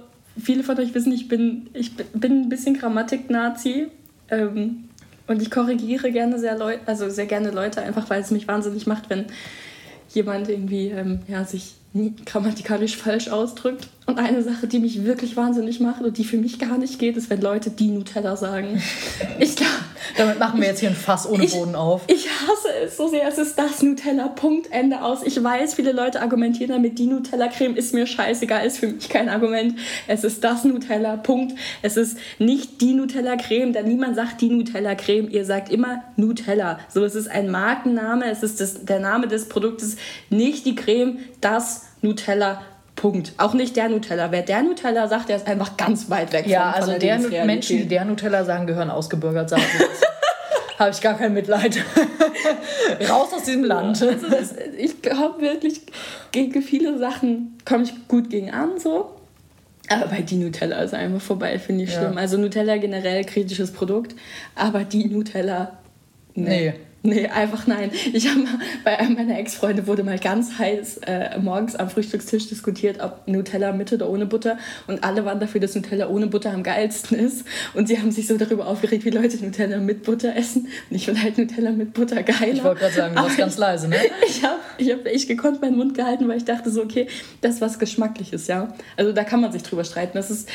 viele 0.41 0.63
von 0.63 0.77
euch 0.79 0.93
wissen, 0.93 1.13
ich 1.13 1.27
bin, 1.27 1.69
ich 1.73 1.95
bin 1.95 2.41
ein 2.41 2.49
bisschen 2.49 2.77
Grammatik-Nazi. 2.77 3.87
Ähm, 4.29 4.89
und 5.27 5.41
ich 5.41 5.49
korrigiere 5.49 6.11
gerne 6.11 6.39
sehr 6.39 6.57
Leute, 6.57 6.81
also 6.87 7.09
sehr 7.09 7.25
gerne 7.25 7.51
Leute, 7.51 7.81
einfach 7.81 8.09
weil 8.09 8.21
es 8.21 8.31
mich 8.31 8.47
wahnsinnig 8.47 8.85
macht, 8.85 9.09
wenn 9.09 9.27
jemand 10.09 10.49
irgendwie 10.49 10.87
ähm, 10.89 11.21
ja, 11.27 11.45
sich 11.45 11.75
grammatikalisch 12.25 12.97
falsch 12.97 13.27
ausdrückt. 13.27 13.87
Und 14.11 14.19
eine 14.19 14.43
Sache, 14.43 14.67
die 14.67 14.79
mich 14.79 15.05
wirklich 15.05 15.37
wahnsinnig 15.37 15.79
macht 15.79 16.01
und 16.01 16.17
die 16.17 16.25
für 16.25 16.35
mich 16.35 16.59
gar 16.59 16.77
nicht 16.77 16.99
geht, 16.99 17.15
ist, 17.15 17.29
wenn 17.29 17.39
Leute 17.39 17.69
die 17.69 17.87
Nutella 17.87 18.35
sagen. 18.35 18.81
Ich 19.39 19.55
glaube. 19.55 19.71
Damit 20.17 20.39
machen 20.39 20.59
wir 20.59 20.67
jetzt 20.67 20.79
hier 20.79 20.89
ein 20.89 20.95
Fass 20.95 21.27
ohne 21.27 21.45
ich, 21.45 21.53
Boden 21.53 21.75
auf. 21.75 22.01
Ich 22.07 22.27
hasse 22.27 22.67
es 22.83 22.97
so 22.97 23.07
sehr. 23.07 23.27
Es 23.27 23.37
ist 23.37 23.57
das 23.57 23.81
Nutella. 23.81 24.27
Punkt. 24.27 24.67
Ende 24.71 25.01
aus. 25.01 25.23
Ich 25.23 25.41
weiß, 25.41 25.75
viele 25.75 25.93
Leute 25.93 26.21
argumentieren 26.21 26.71
damit, 26.71 26.99
die 26.99 27.07
Nutella-Creme 27.07 27.75
ist 27.75 27.93
mir 27.93 28.05
scheißegal, 28.05 28.65
ist 28.65 28.79
für 28.79 28.87
mich 28.87 29.09
kein 29.09 29.29
Argument. 29.29 29.75
Es 30.07 30.23
ist 30.23 30.43
das 30.43 30.65
Nutella. 30.65 31.15
Punkt. 31.15 31.53
Es 31.81 31.97
ist 31.97 32.17
nicht 32.39 32.81
die 32.81 32.93
Nutella-Creme, 32.93 33.73
denn 33.73 33.87
niemand 33.87 34.15
sagt 34.15 34.41
die 34.41 34.49
Nutella-Creme. 34.49 35.29
Ihr 35.29 35.45
sagt 35.45 35.71
immer 35.71 36.03
Nutella. 36.17 36.79
So, 36.89 37.05
es 37.05 37.15
ist 37.15 37.29
ein 37.29 37.49
Markenname. 37.49 38.25
Es 38.25 38.43
ist 38.43 38.59
das, 38.59 38.83
der 38.83 38.99
Name 38.99 39.27
des 39.27 39.47
Produktes, 39.47 39.95
nicht 40.29 40.65
die 40.65 40.75
Creme, 40.75 41.19
das 41.39 41.85
Nutella. 42.01 42.61
Punkt. 43.01 43.33
Auch 43.37 43.55
nicht 43.55 43.75
der 43.75 43.89
Nutella. 43.89 44.31
Wer 44.31 44.43
der 44.43 44.61
Nutella 44.61 45.07
sagt, 45.07 45.29
der 45.29 45.37
ist 45.37 45.47
einfach 45.47 45.75
ganz 45.75 46.11
weit 46.11 46.31
weg 46.33 46.45
Ja, 46.45 46.73
von, 46.73 46.81
von 46.83 46.89
also 46.91 46.99
der 46.99 47.17
der 47.17 47.45
Menschen, 47.45 47.77
die 47.77 47.87
der 47.87 48.05
Nutella 48.05 48.45
sagen, 48.45 48.67
gehören 48.67 48.91
ausgebürgert, 48.91 49.49
sagen 49.49 49.63
Habe 50.77 50.91
ich 50.91 51.01
gar 51.01 51.15
kein 51.17 51.33
Mitleid. 51.33 51.77
Raus 53.09 53.33
aus 53.33 53.43
diesem 53.43 53.63
Land. 53.63 54.01
Also 54.01 54.27
das, 54.29 54.53
ich 54.77 55.01
glaube 55.01 55.41
wirklich, 55.41 55.81
gegen 56.31 56.61
viele 56.61 56.97
Sachen 56.99 57.57
komme 57.65 57.83
ich 57.83 58.07
gut 58.07 58.29
gegen 58.29 58.51
an, 58.51 58.79
so. 58.79 59.11
Aber 59.89 60.05
bei 60.07 60.21
die 60.21 60.35
Nutella 60.35 60.81
ist 60.81 60.93
einfach 60.93 61.21
vorbei, 61.21 61.57
finde 61.59 61.83
ich 61.85 61.91
Ja. 61.93 62.01
schlimm. 62.01 62.17
Also 62.19 62.37
Nutella 62.37 62.77
generell 62.77 63.23
kritisches 63.25 63.71
Produkt, 63.71 64.15
aber 64.55 64.83
die 64.83 65.05
Nutella, 65.05 65.77
Nee. 66.33 66.49
Nee, 66.71 66.73
einfach 67.33 67.65
nein. 67.65 67.91
Ich 68.13 68.29
habe 68.29 68.41
mal, 68.41 68.59
bei 68.83 68.99
einem 68.99 69.15
meiner 69.15 69.37
Ex-Freunde 69.39 69.87
wurde 69.87 70.03
mal 70.03 70.19
ganz 70.19 70.59
heiß 70.59 70.99
äh, 71.07 71.39
morgens 71.39 71.75
am 71.75 71.89
Frühstückstisch 71.89 72.47
diskutiert, 72.47 73.01
ob 73.01 73.27
Nutella 73.27 73.71
mit 73.71 73.91
oder 73.91 74.09
ohne 74.09 74.25
Butter. 74.25 74.57
Und 74.87 75.03
alle 75.03 75.25
waren 75.25 75.39
dafür, 75.39 75.59
dass 75.61 75.73
Nutella 75.75 76.09
ohne 76.09 76.27
Butter 76.27 76.51
am 76.51 76.61
geilsten 76.61 77.17
ist. 77.17 77.45
Und 77.73 77.87
sie 77.87 77.99
haben 77.99 78.11
sich 78.11 78.27
so 78.27 78.37
darüber 78.37 78.67
aufgeregt, 78.67 79.03
wie 79.05 79.09
Leute 79.09 79.43
Nutella 79.43 79.79
mit 79.79 80.03
Butter 80.03 80.35
essen. 80.35 80.67
Und 80.89 80.95
ich 80.95 81.05
finde 81.05 81.23
halt 81.23 81.37
Nutella 81.37 81.71
mit 81.71 81.93
Butter 81.93 82.21
geiler. 82.21 82.53
Ich 82.53 82.63
wollte 82.63 82.81
gerade 82.81 82.93
sagen, 82.93 83.15
du 83.15 83.21
warst 83.21 83.37
ganz 83.37 83.57
leise, 83.57 83.87
ne? 83.87 83.97
ich 84.27 84.43
habe 84.43 84.59
ich 84.77 84.91
hab 84.91 85.05
echt 85.05 85.27
gekonnt 85.27 85.61
meinen 85.61 85.77
Mund 85.77 85.95
gehalten, 85.95 86.27
weil 86.27 86.37
ich 86.37 86.45
dachte 86.45 86.69
so, 86.69 86.83
okay, 86.83 87.07
das 87.41 87.55
ist 87.55 87.61
was 87.61 87.79
Geschmackliches, 87.79 88.47
ja. 88.47 88.75
Also 88.95 89.11
da 89.11 89.23
kann 89.23 89.41
man 89.41 89.51
sich 89.51 89.63
drüber 89.63 89.83
streiten. 89.83 90.13
Das 90.13 90.29
ist 90.29 90.49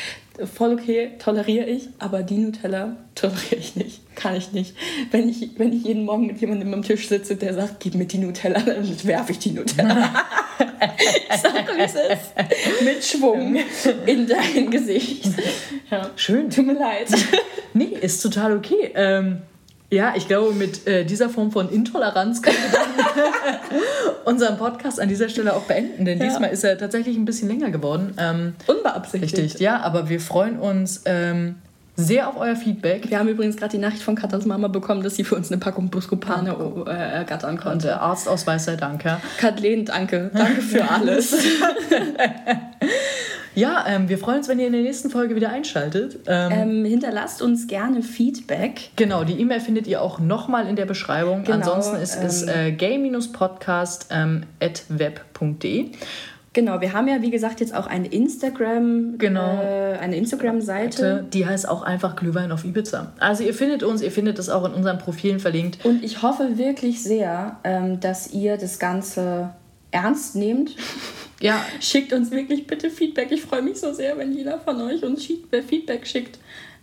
voll 0.53 0.73
okay, 0.73 1.11
toleriere 1.19 1.65
ich, 1.65 1.89
aber 1.99 2.23
die 2.23 2.37
Nutella 2.37 2.95
toleriere 3.15 3.55
ich 3.57 3.75
nicht. 3.75 4.06
Kann 4.17 4.35
ich 4.35 4.51
nicht. 4.51 4.75
Wenn 5.11 5.29
ich, 5.29 5.51
wenn 5.57 5.71
ich 5.71 5.83
jeden 5.83 6.03
Morgen 6.03 6.25
mit 6.25 6.41
jemandem 6.41 6.73
am 6.73 6.81
Tisch 6.81 7.07
sitze, 7.07 7.35
der 7.35 7.53
sagt, 7.53 7.79
gib 7.79 7.93
mir 7.93 8.05
die 8.05 8.17
Nutella, 8.17 8.59
dann 8.61 8.83
werfe 9.03 9.31
ich 9.31 9.37
die 9.37 9.51
Nutella. 9.51 10.09
ich 11.29 11.37
sag, 11.39 11.53
wie 11.77 11.81
es 11.81 11.93
ist. 11.93 12.83
Mit 12.83 13.03
Schwung 13.05 13.57
in 14.07 14.25
dein 14.27 14.71
Gesicht. 14.71 15.29
Ja. 15.91 16.09
Schön. 16.15 16.49
Tut 16.49 16.65
mir 16.65 16.73
leid. 16.73 17.09
Nee, 17.75 17.95
ist 18.01 18.21
total 18.21 18.57
okay. 18.57 18.91
Ähm, 18.95 19.43
ja, 19.91 20.13
ich 20.17 20.27
glaube, 20.27 20.51
mit 20.53 20.87
äh, 20.87 21.05
dieser 21.05 21.29
Form 21.29 21.51
von 21.51 21.69
Intoleranz 21.71 22.41
können 22.41 22.57
wir 22.57 22.79
dann 22.79 23.59
unseren 24.25 24.57
Podcast 24.57 24.99
an 24.99 25.09
dieser 25.09 25.29
Stelle 25.29 25.55
auch 25.55 25.61
beenden, 25.63 26.05
denn 26.05 26.17
Ja. 26.19 26.25
diesmal 26.25 26.49
ist 26.49 26.63
er 26.63 26.75
tatsächlich 26.77 27.15
ein 27.17 27.25
bisschen 27.25 27.47
länger 27.49 27.69
geworden. 27.69 28.15
Ähm, 28.19 28.55
Unbeabsichtigt. 28.65 29.37
richtig, 29.37 29.61
ja, 29.61 29.79
aber 29.79 30.09
wir 30.09 30.19
freuen 30.19 30.57
uns 30.59 31.03
ähm, 31.05 31.55
sehr 31.97 32.29
auf 32.29 32.37
euer 32.37 32.55
Feedback. 32.55 33.09
Wir 33.09 33.17
haben 33.19 33.27
übrigens 33.27 33.57
gerade 33.57 33.71
die 33.71 33.79
Nachricht 33.79 34.03
von 34.03 34.15
Katas 34.15 34.45
Mama 34.45 34.67
bekommen, 34.67 35.03
dass 35.03 35.15
sie 35.15 35.23
für 35.23 35.35
uns 35.35 35.51
eine 35.51 35.59
Packung 35.59 35.89
Buscopane 35.89 36.55
äh, 36.85 36.91
ergattern 36.91 37.55
Und 37.55 37.61
konnte. 37.61 37.87
der 37.87 38.01
Arztausweis 38.01 38.65
sei 38.65 38.75
Dank, 38.75 39.03
ja. 39.03 39.19
Kathleen, 39.39 39.83
danke. 39.85 40.29
Danke 40.33 40.61
für 40.61 40.89
alles. 40.89 41.35
Ja, 43.57 43.85
ähm, 43.87 44.07
wir 44.07 44.19
freuen 44.19 44.37
uns, 44.37 44.47
wenn 44.49 44.59
ihr 44.59 44.67
in 44.67 44.73
der 44.73 44.83
nächsten 44.83 45.09
Folge 45.09 45.35
wieder 45.35 45.49
einschaltet. 45.49 46.19
Ähm, 46.27 46.51
ähm, 46.51 46.85
hinterlasst 46.85 47.41
uns 47.41 47.65
gerne 47.65 48.03
Feedback. 48.03 48.91
Genau, 48.97 49.23
die 49.23 49.33
E-Mail 49.41 49.61
findet 49.61 49.87
ihr 49.87 50.03
auch 50.03 50.19
nochmal 50.19 50.67
in 50.67 50.75
der 50.75 50.85
Beschreibung. 50.85 51.43
Genau, 51.43 51.55
Ansonsten 51.57 51.95
ist 51.95 52.23
es 52.23 52.43
ähm, 52.43 52.49
äh, 52.49 52.71
gay-podcast 52.73 54.09
ähm, 54.11 54.43
at 54.61 54.83
web.de. 54.89 55.89
Genau, 56.57 56.81
wir 56.81 56.91
haben 56.93 57.07
ja 57.07 57.21
wie 57.21 57.29
gesagt 57.29 57.59
jetzt 57.59 57.75
auch 57.75 57.85
eine 57.85 58.07
Instagram, 58.07 59.19
Genau. 59.19 59.61
äh, 59.61 59.95
eine 59.99 60.15
Instagram-Seite. 60.15 61.27
Die 61.31 61.45
heißt 61.45 61.69
auch 61.69 61.83
einfach 61.83 62.15
Glühwein 62.15 62.51
auf 62.51 62.65
Ibiza. 62.65 63.11
Also 63.19 63.43
ihr 63.43 63.53
findet 63.53 63.83
uns, 63.83 64.01
ihr 64.01 64.09
findet 64.11 64.39
es 64.39 64.49
auch 64.49 64.65
in 64.65 64.73
unseren 64.73 64.97
Profilen 64.97 65.39
verlinkt. 65.39 65.85
Und 65.85 66.03
ich 66.03 66.23
hoffe 66.23 66.57
wirklich 66.57 67.03
sehr, 67.03 67.57
ähm, 67.63 67.99
dass 67.99 68.33
ihr 68.33 68.57
das 68.57 68.79
Ganze 68.79 69.51
ernst 69.91 70.35
nehmt. 70.35 70.75
Ja, 71.39 71.63
Schickt 71.79 72.13
uns 72.13 72.31
wirklich 72.31 72.65
bitte 72.65 72.89
Feedback. 72.89 73.27
Ich 73.31 73.43
freue 73.43 73.61
mich 73.61 73.79
so 73.79 73.93
sehr, 73.93 74.17
wenn 74.17 74.33
jeder 74.33 74.57
von 74.57 74.81
euch 74.81 75.03
uns 75.03 75.23
Feed- 75.23 75.45
Feedback 75.69 76.07
schickt. 76.07 76.39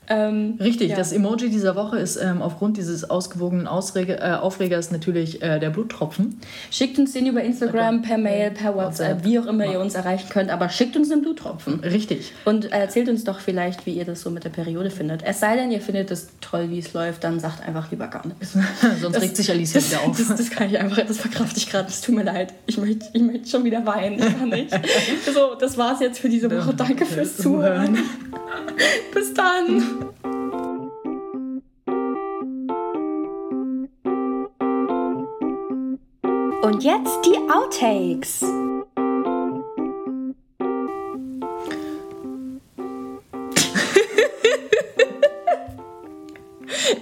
Ähm, 0.09 0.59
richtig. 0.61 0.91
ja. 0.91 0.97
Das 0.97 1.13
Emoji 1.13 1.51
dieser 1.51 1.77
Woche 1.77 1.99
ist 1.99 2.17
ähm, 2.17 2.43
aufgrund 2.43 2.77
dieses 2.77 3.09
ausgewogenen 3.09 3.67
Ausrege, 3.67 4.19
äh, 4.19 4.33
Aufregers 4.33 4.91
natürlich 4.91 5.43
äh, 5.43 5.59
der 5.59 5.71
Bluttropfen. 5.71 6.39
Schickt 6.71 6.99
uns 6.99 7.13
den 7.13 7.27
über 7.27 7.43
Instagram, 7.43 8.03
per 8.03 8.19
Mail, 8.19 8.51
per 8.51 8.75
WhatsApp, 8.75 9.17
WhatsApp. 9.17 9.25
wie 9.25 9.39
auch 9.39 9.47
immer 9.47 9.67
ihr 9.67 9.81
uns 9.81 9.95
erreichen 9.95 10.29
könnt. 10.29 10.51
Aber 10.51 10.69
schickt 10.69 10.97
uns 10.97 11.11
einen 11.11 11.23
Bluttropfen. 11.23 11.81
Richtig. 11.81 12.33
Und 12.45 12.73
erzählt 12.73 13.09
uns 13.09 13.25
doch 13.25 13.41
vielleicht, 13.41 13.87
wie 13.87 13.95
ihr 13.95 14.05
das 14.05 14.21
so 14.21 14.31
mit 14.31 14.45
der 14.45 14.51
Periode 14.51 14.91
findet. 14.91 15.23
Es 15.23 15.41
sei 15.41 15.57
denn, 15.57 15.71
ihr 15.71 15.81
findet 15.81 16.11
es 16.11 16.29
toll, 16.41 16.71
wie 16.71 16.79
es 16.79 16.93
läuft, 16.93 17.25
dann 17.25 17.41
sagt 17.41 17.67
einfach 17.67 17.91
lieber 17.91 18.09
gar 18.09 18.27
nichts. 18.27 18.57
Sonst 19.01 19.21
regt 19.21 19.37
sich 19.37 19.51
Alicia 19.51 19.81
wieder 19.83 20.03
auf. 20.03 20.17
Das, 20.17 20.29
das 20.29 20.51
kann 20.51 20.69
ich 20.69 20.79
einfach, 20.79 21.05
das 21.07 21.19
verkrafte 21.19 21.59
ich 21.59 21.71
gerade. 21.71 21.89
Es 21.89 22.01
tut 22.01 22.15
mir 22.15 22.25
leid. 22.25 22.55
Ich 22.67 22.79
möchte, 22.79 23.07
ich 23.13 23.23
möchte 23.23 23.49
schon 23.49 23.65
wieder 23.65 23.85
weinen. 23.87 24.19
Ich 24.19 24.39
kann 24.39 24.49
nicht. 24.49 24.75
So, 25.35 25.55
das 25.59 25.77
war's 25.77 26.01
jetzt 26.01 26.19
für 26.21 26.29
diese 26.29 26.51
Woche. 26.51 26.75
Danke 26.75 27.07
fürs 27.07 27.37
Zuhören. 27.37 27.99
Bis 29.15 29.35
dann. 29.35 29.83
Und 36.63 36.83
jetzt 36.83 37.21
die 37.25 37.39
Outtakes. 37.53 38.41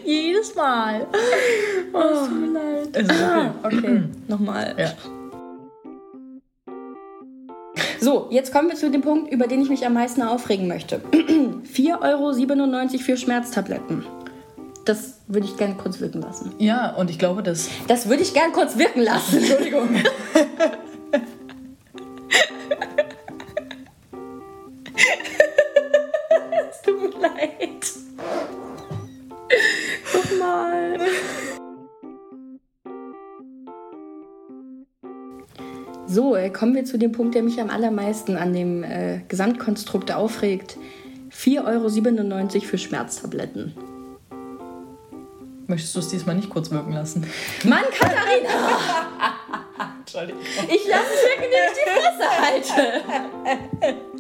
Jedes 0.05 0.55
Mal. 0.55 1.07
Oh, 1.93 1.99
es 1.99 2.29
tut 2.29 2.41
mir 2.41 2.49
leid. 2.49 2.97
Ist 2.97 3.11
okay. 3.11 3.51
Okay, 3.63 4.03
nochmal. 4.29 4.75
Ja. 4.77 4.93
So, 8.03 8.27
jetzt 8.31 8.53
kommen 8.53 8.69
wir 8.69 8.75
zu 8.75 8.91
dem 8.91 9.01
Punkt, 9.01 9.33
über 9.33 9.47
den 9.47 9.63
ich 9.63 9.69
mich 9.69 9.87
am 9.87 9.95
meisten 9.95 10.23
aufregen 10.23 10.67
möchte. 10.67 11.01
4,97 11.13 12.03
Euro 12.03 12.33
für 12.99 13.17
Schmerztabletten. 13.17 14.05
Das 14.85 15.21
würde 15.29 15.47
ich 15.47 15.57
gerne 15.57 15.77
kurz 15.77 16.01
wirken 16.01 16.21
lassen. 16.21 16.53
Ja, 16.59 16.97
und 16.97 17.11
ich 17.11 17.21
glaube, 17.21 17.45
dass. 17.45 17.69
Das 17.87 18.09
würde 18.09 18.25
ich 18.25 18.35
gerne 18.35 18.53
kurz 18.53 18.77
wirken 18.77 19.03
lassen. 19.03 19.39
Entschuldigung. 19.39 19.89
es 26.71 26.83
tut 26.83 27.01
mir 27.01 27.11
leid. 27.21 27.52
So, 36.13 36.37
äh, 36.37 36.51
kommen 36.51 36.75
wir 36.75 36.85
zu 36.85 36.99
dem 36.99 37.13
Punkt, 37.13 37.35
der 37.35 37.43
mich 37.43 37.59
am 37.59 37.71
allermeisten 37.71 38.37
an 38.37 38.53
dem 38.53 38.85
äh, 38.85 39.21
Gesamtkonstrukt 39.29 40.13
aufregt. 40.13 40.77
4,97 41.35 41.65
Euro 41.65 42.67
für 42.67 42.77
Schmerztabletten. 42.77 43.75
Möchtest 45.69 45.95
du 45.95 46.01
es 46.01 46.09
diesmal 46.09 46.35
nicht 46.35 46.51
kurz 46.51 46.71
wirken 46.71 46.93
lassen? 46.93 47.27
Mann, 47.65 47.85
Katharina! 47.99 48.51
Entschuldigung. 50.01 50.43
Ich 50.69 50.87
lasse 50.87 51.07
es 51.15 51.23
wirken, 51.25 51.45
indem 51.45 51.65
ich 51.71 51.79
die 51.81 51.89
Fresse 51.97 52.27
halte. 53.81 54.05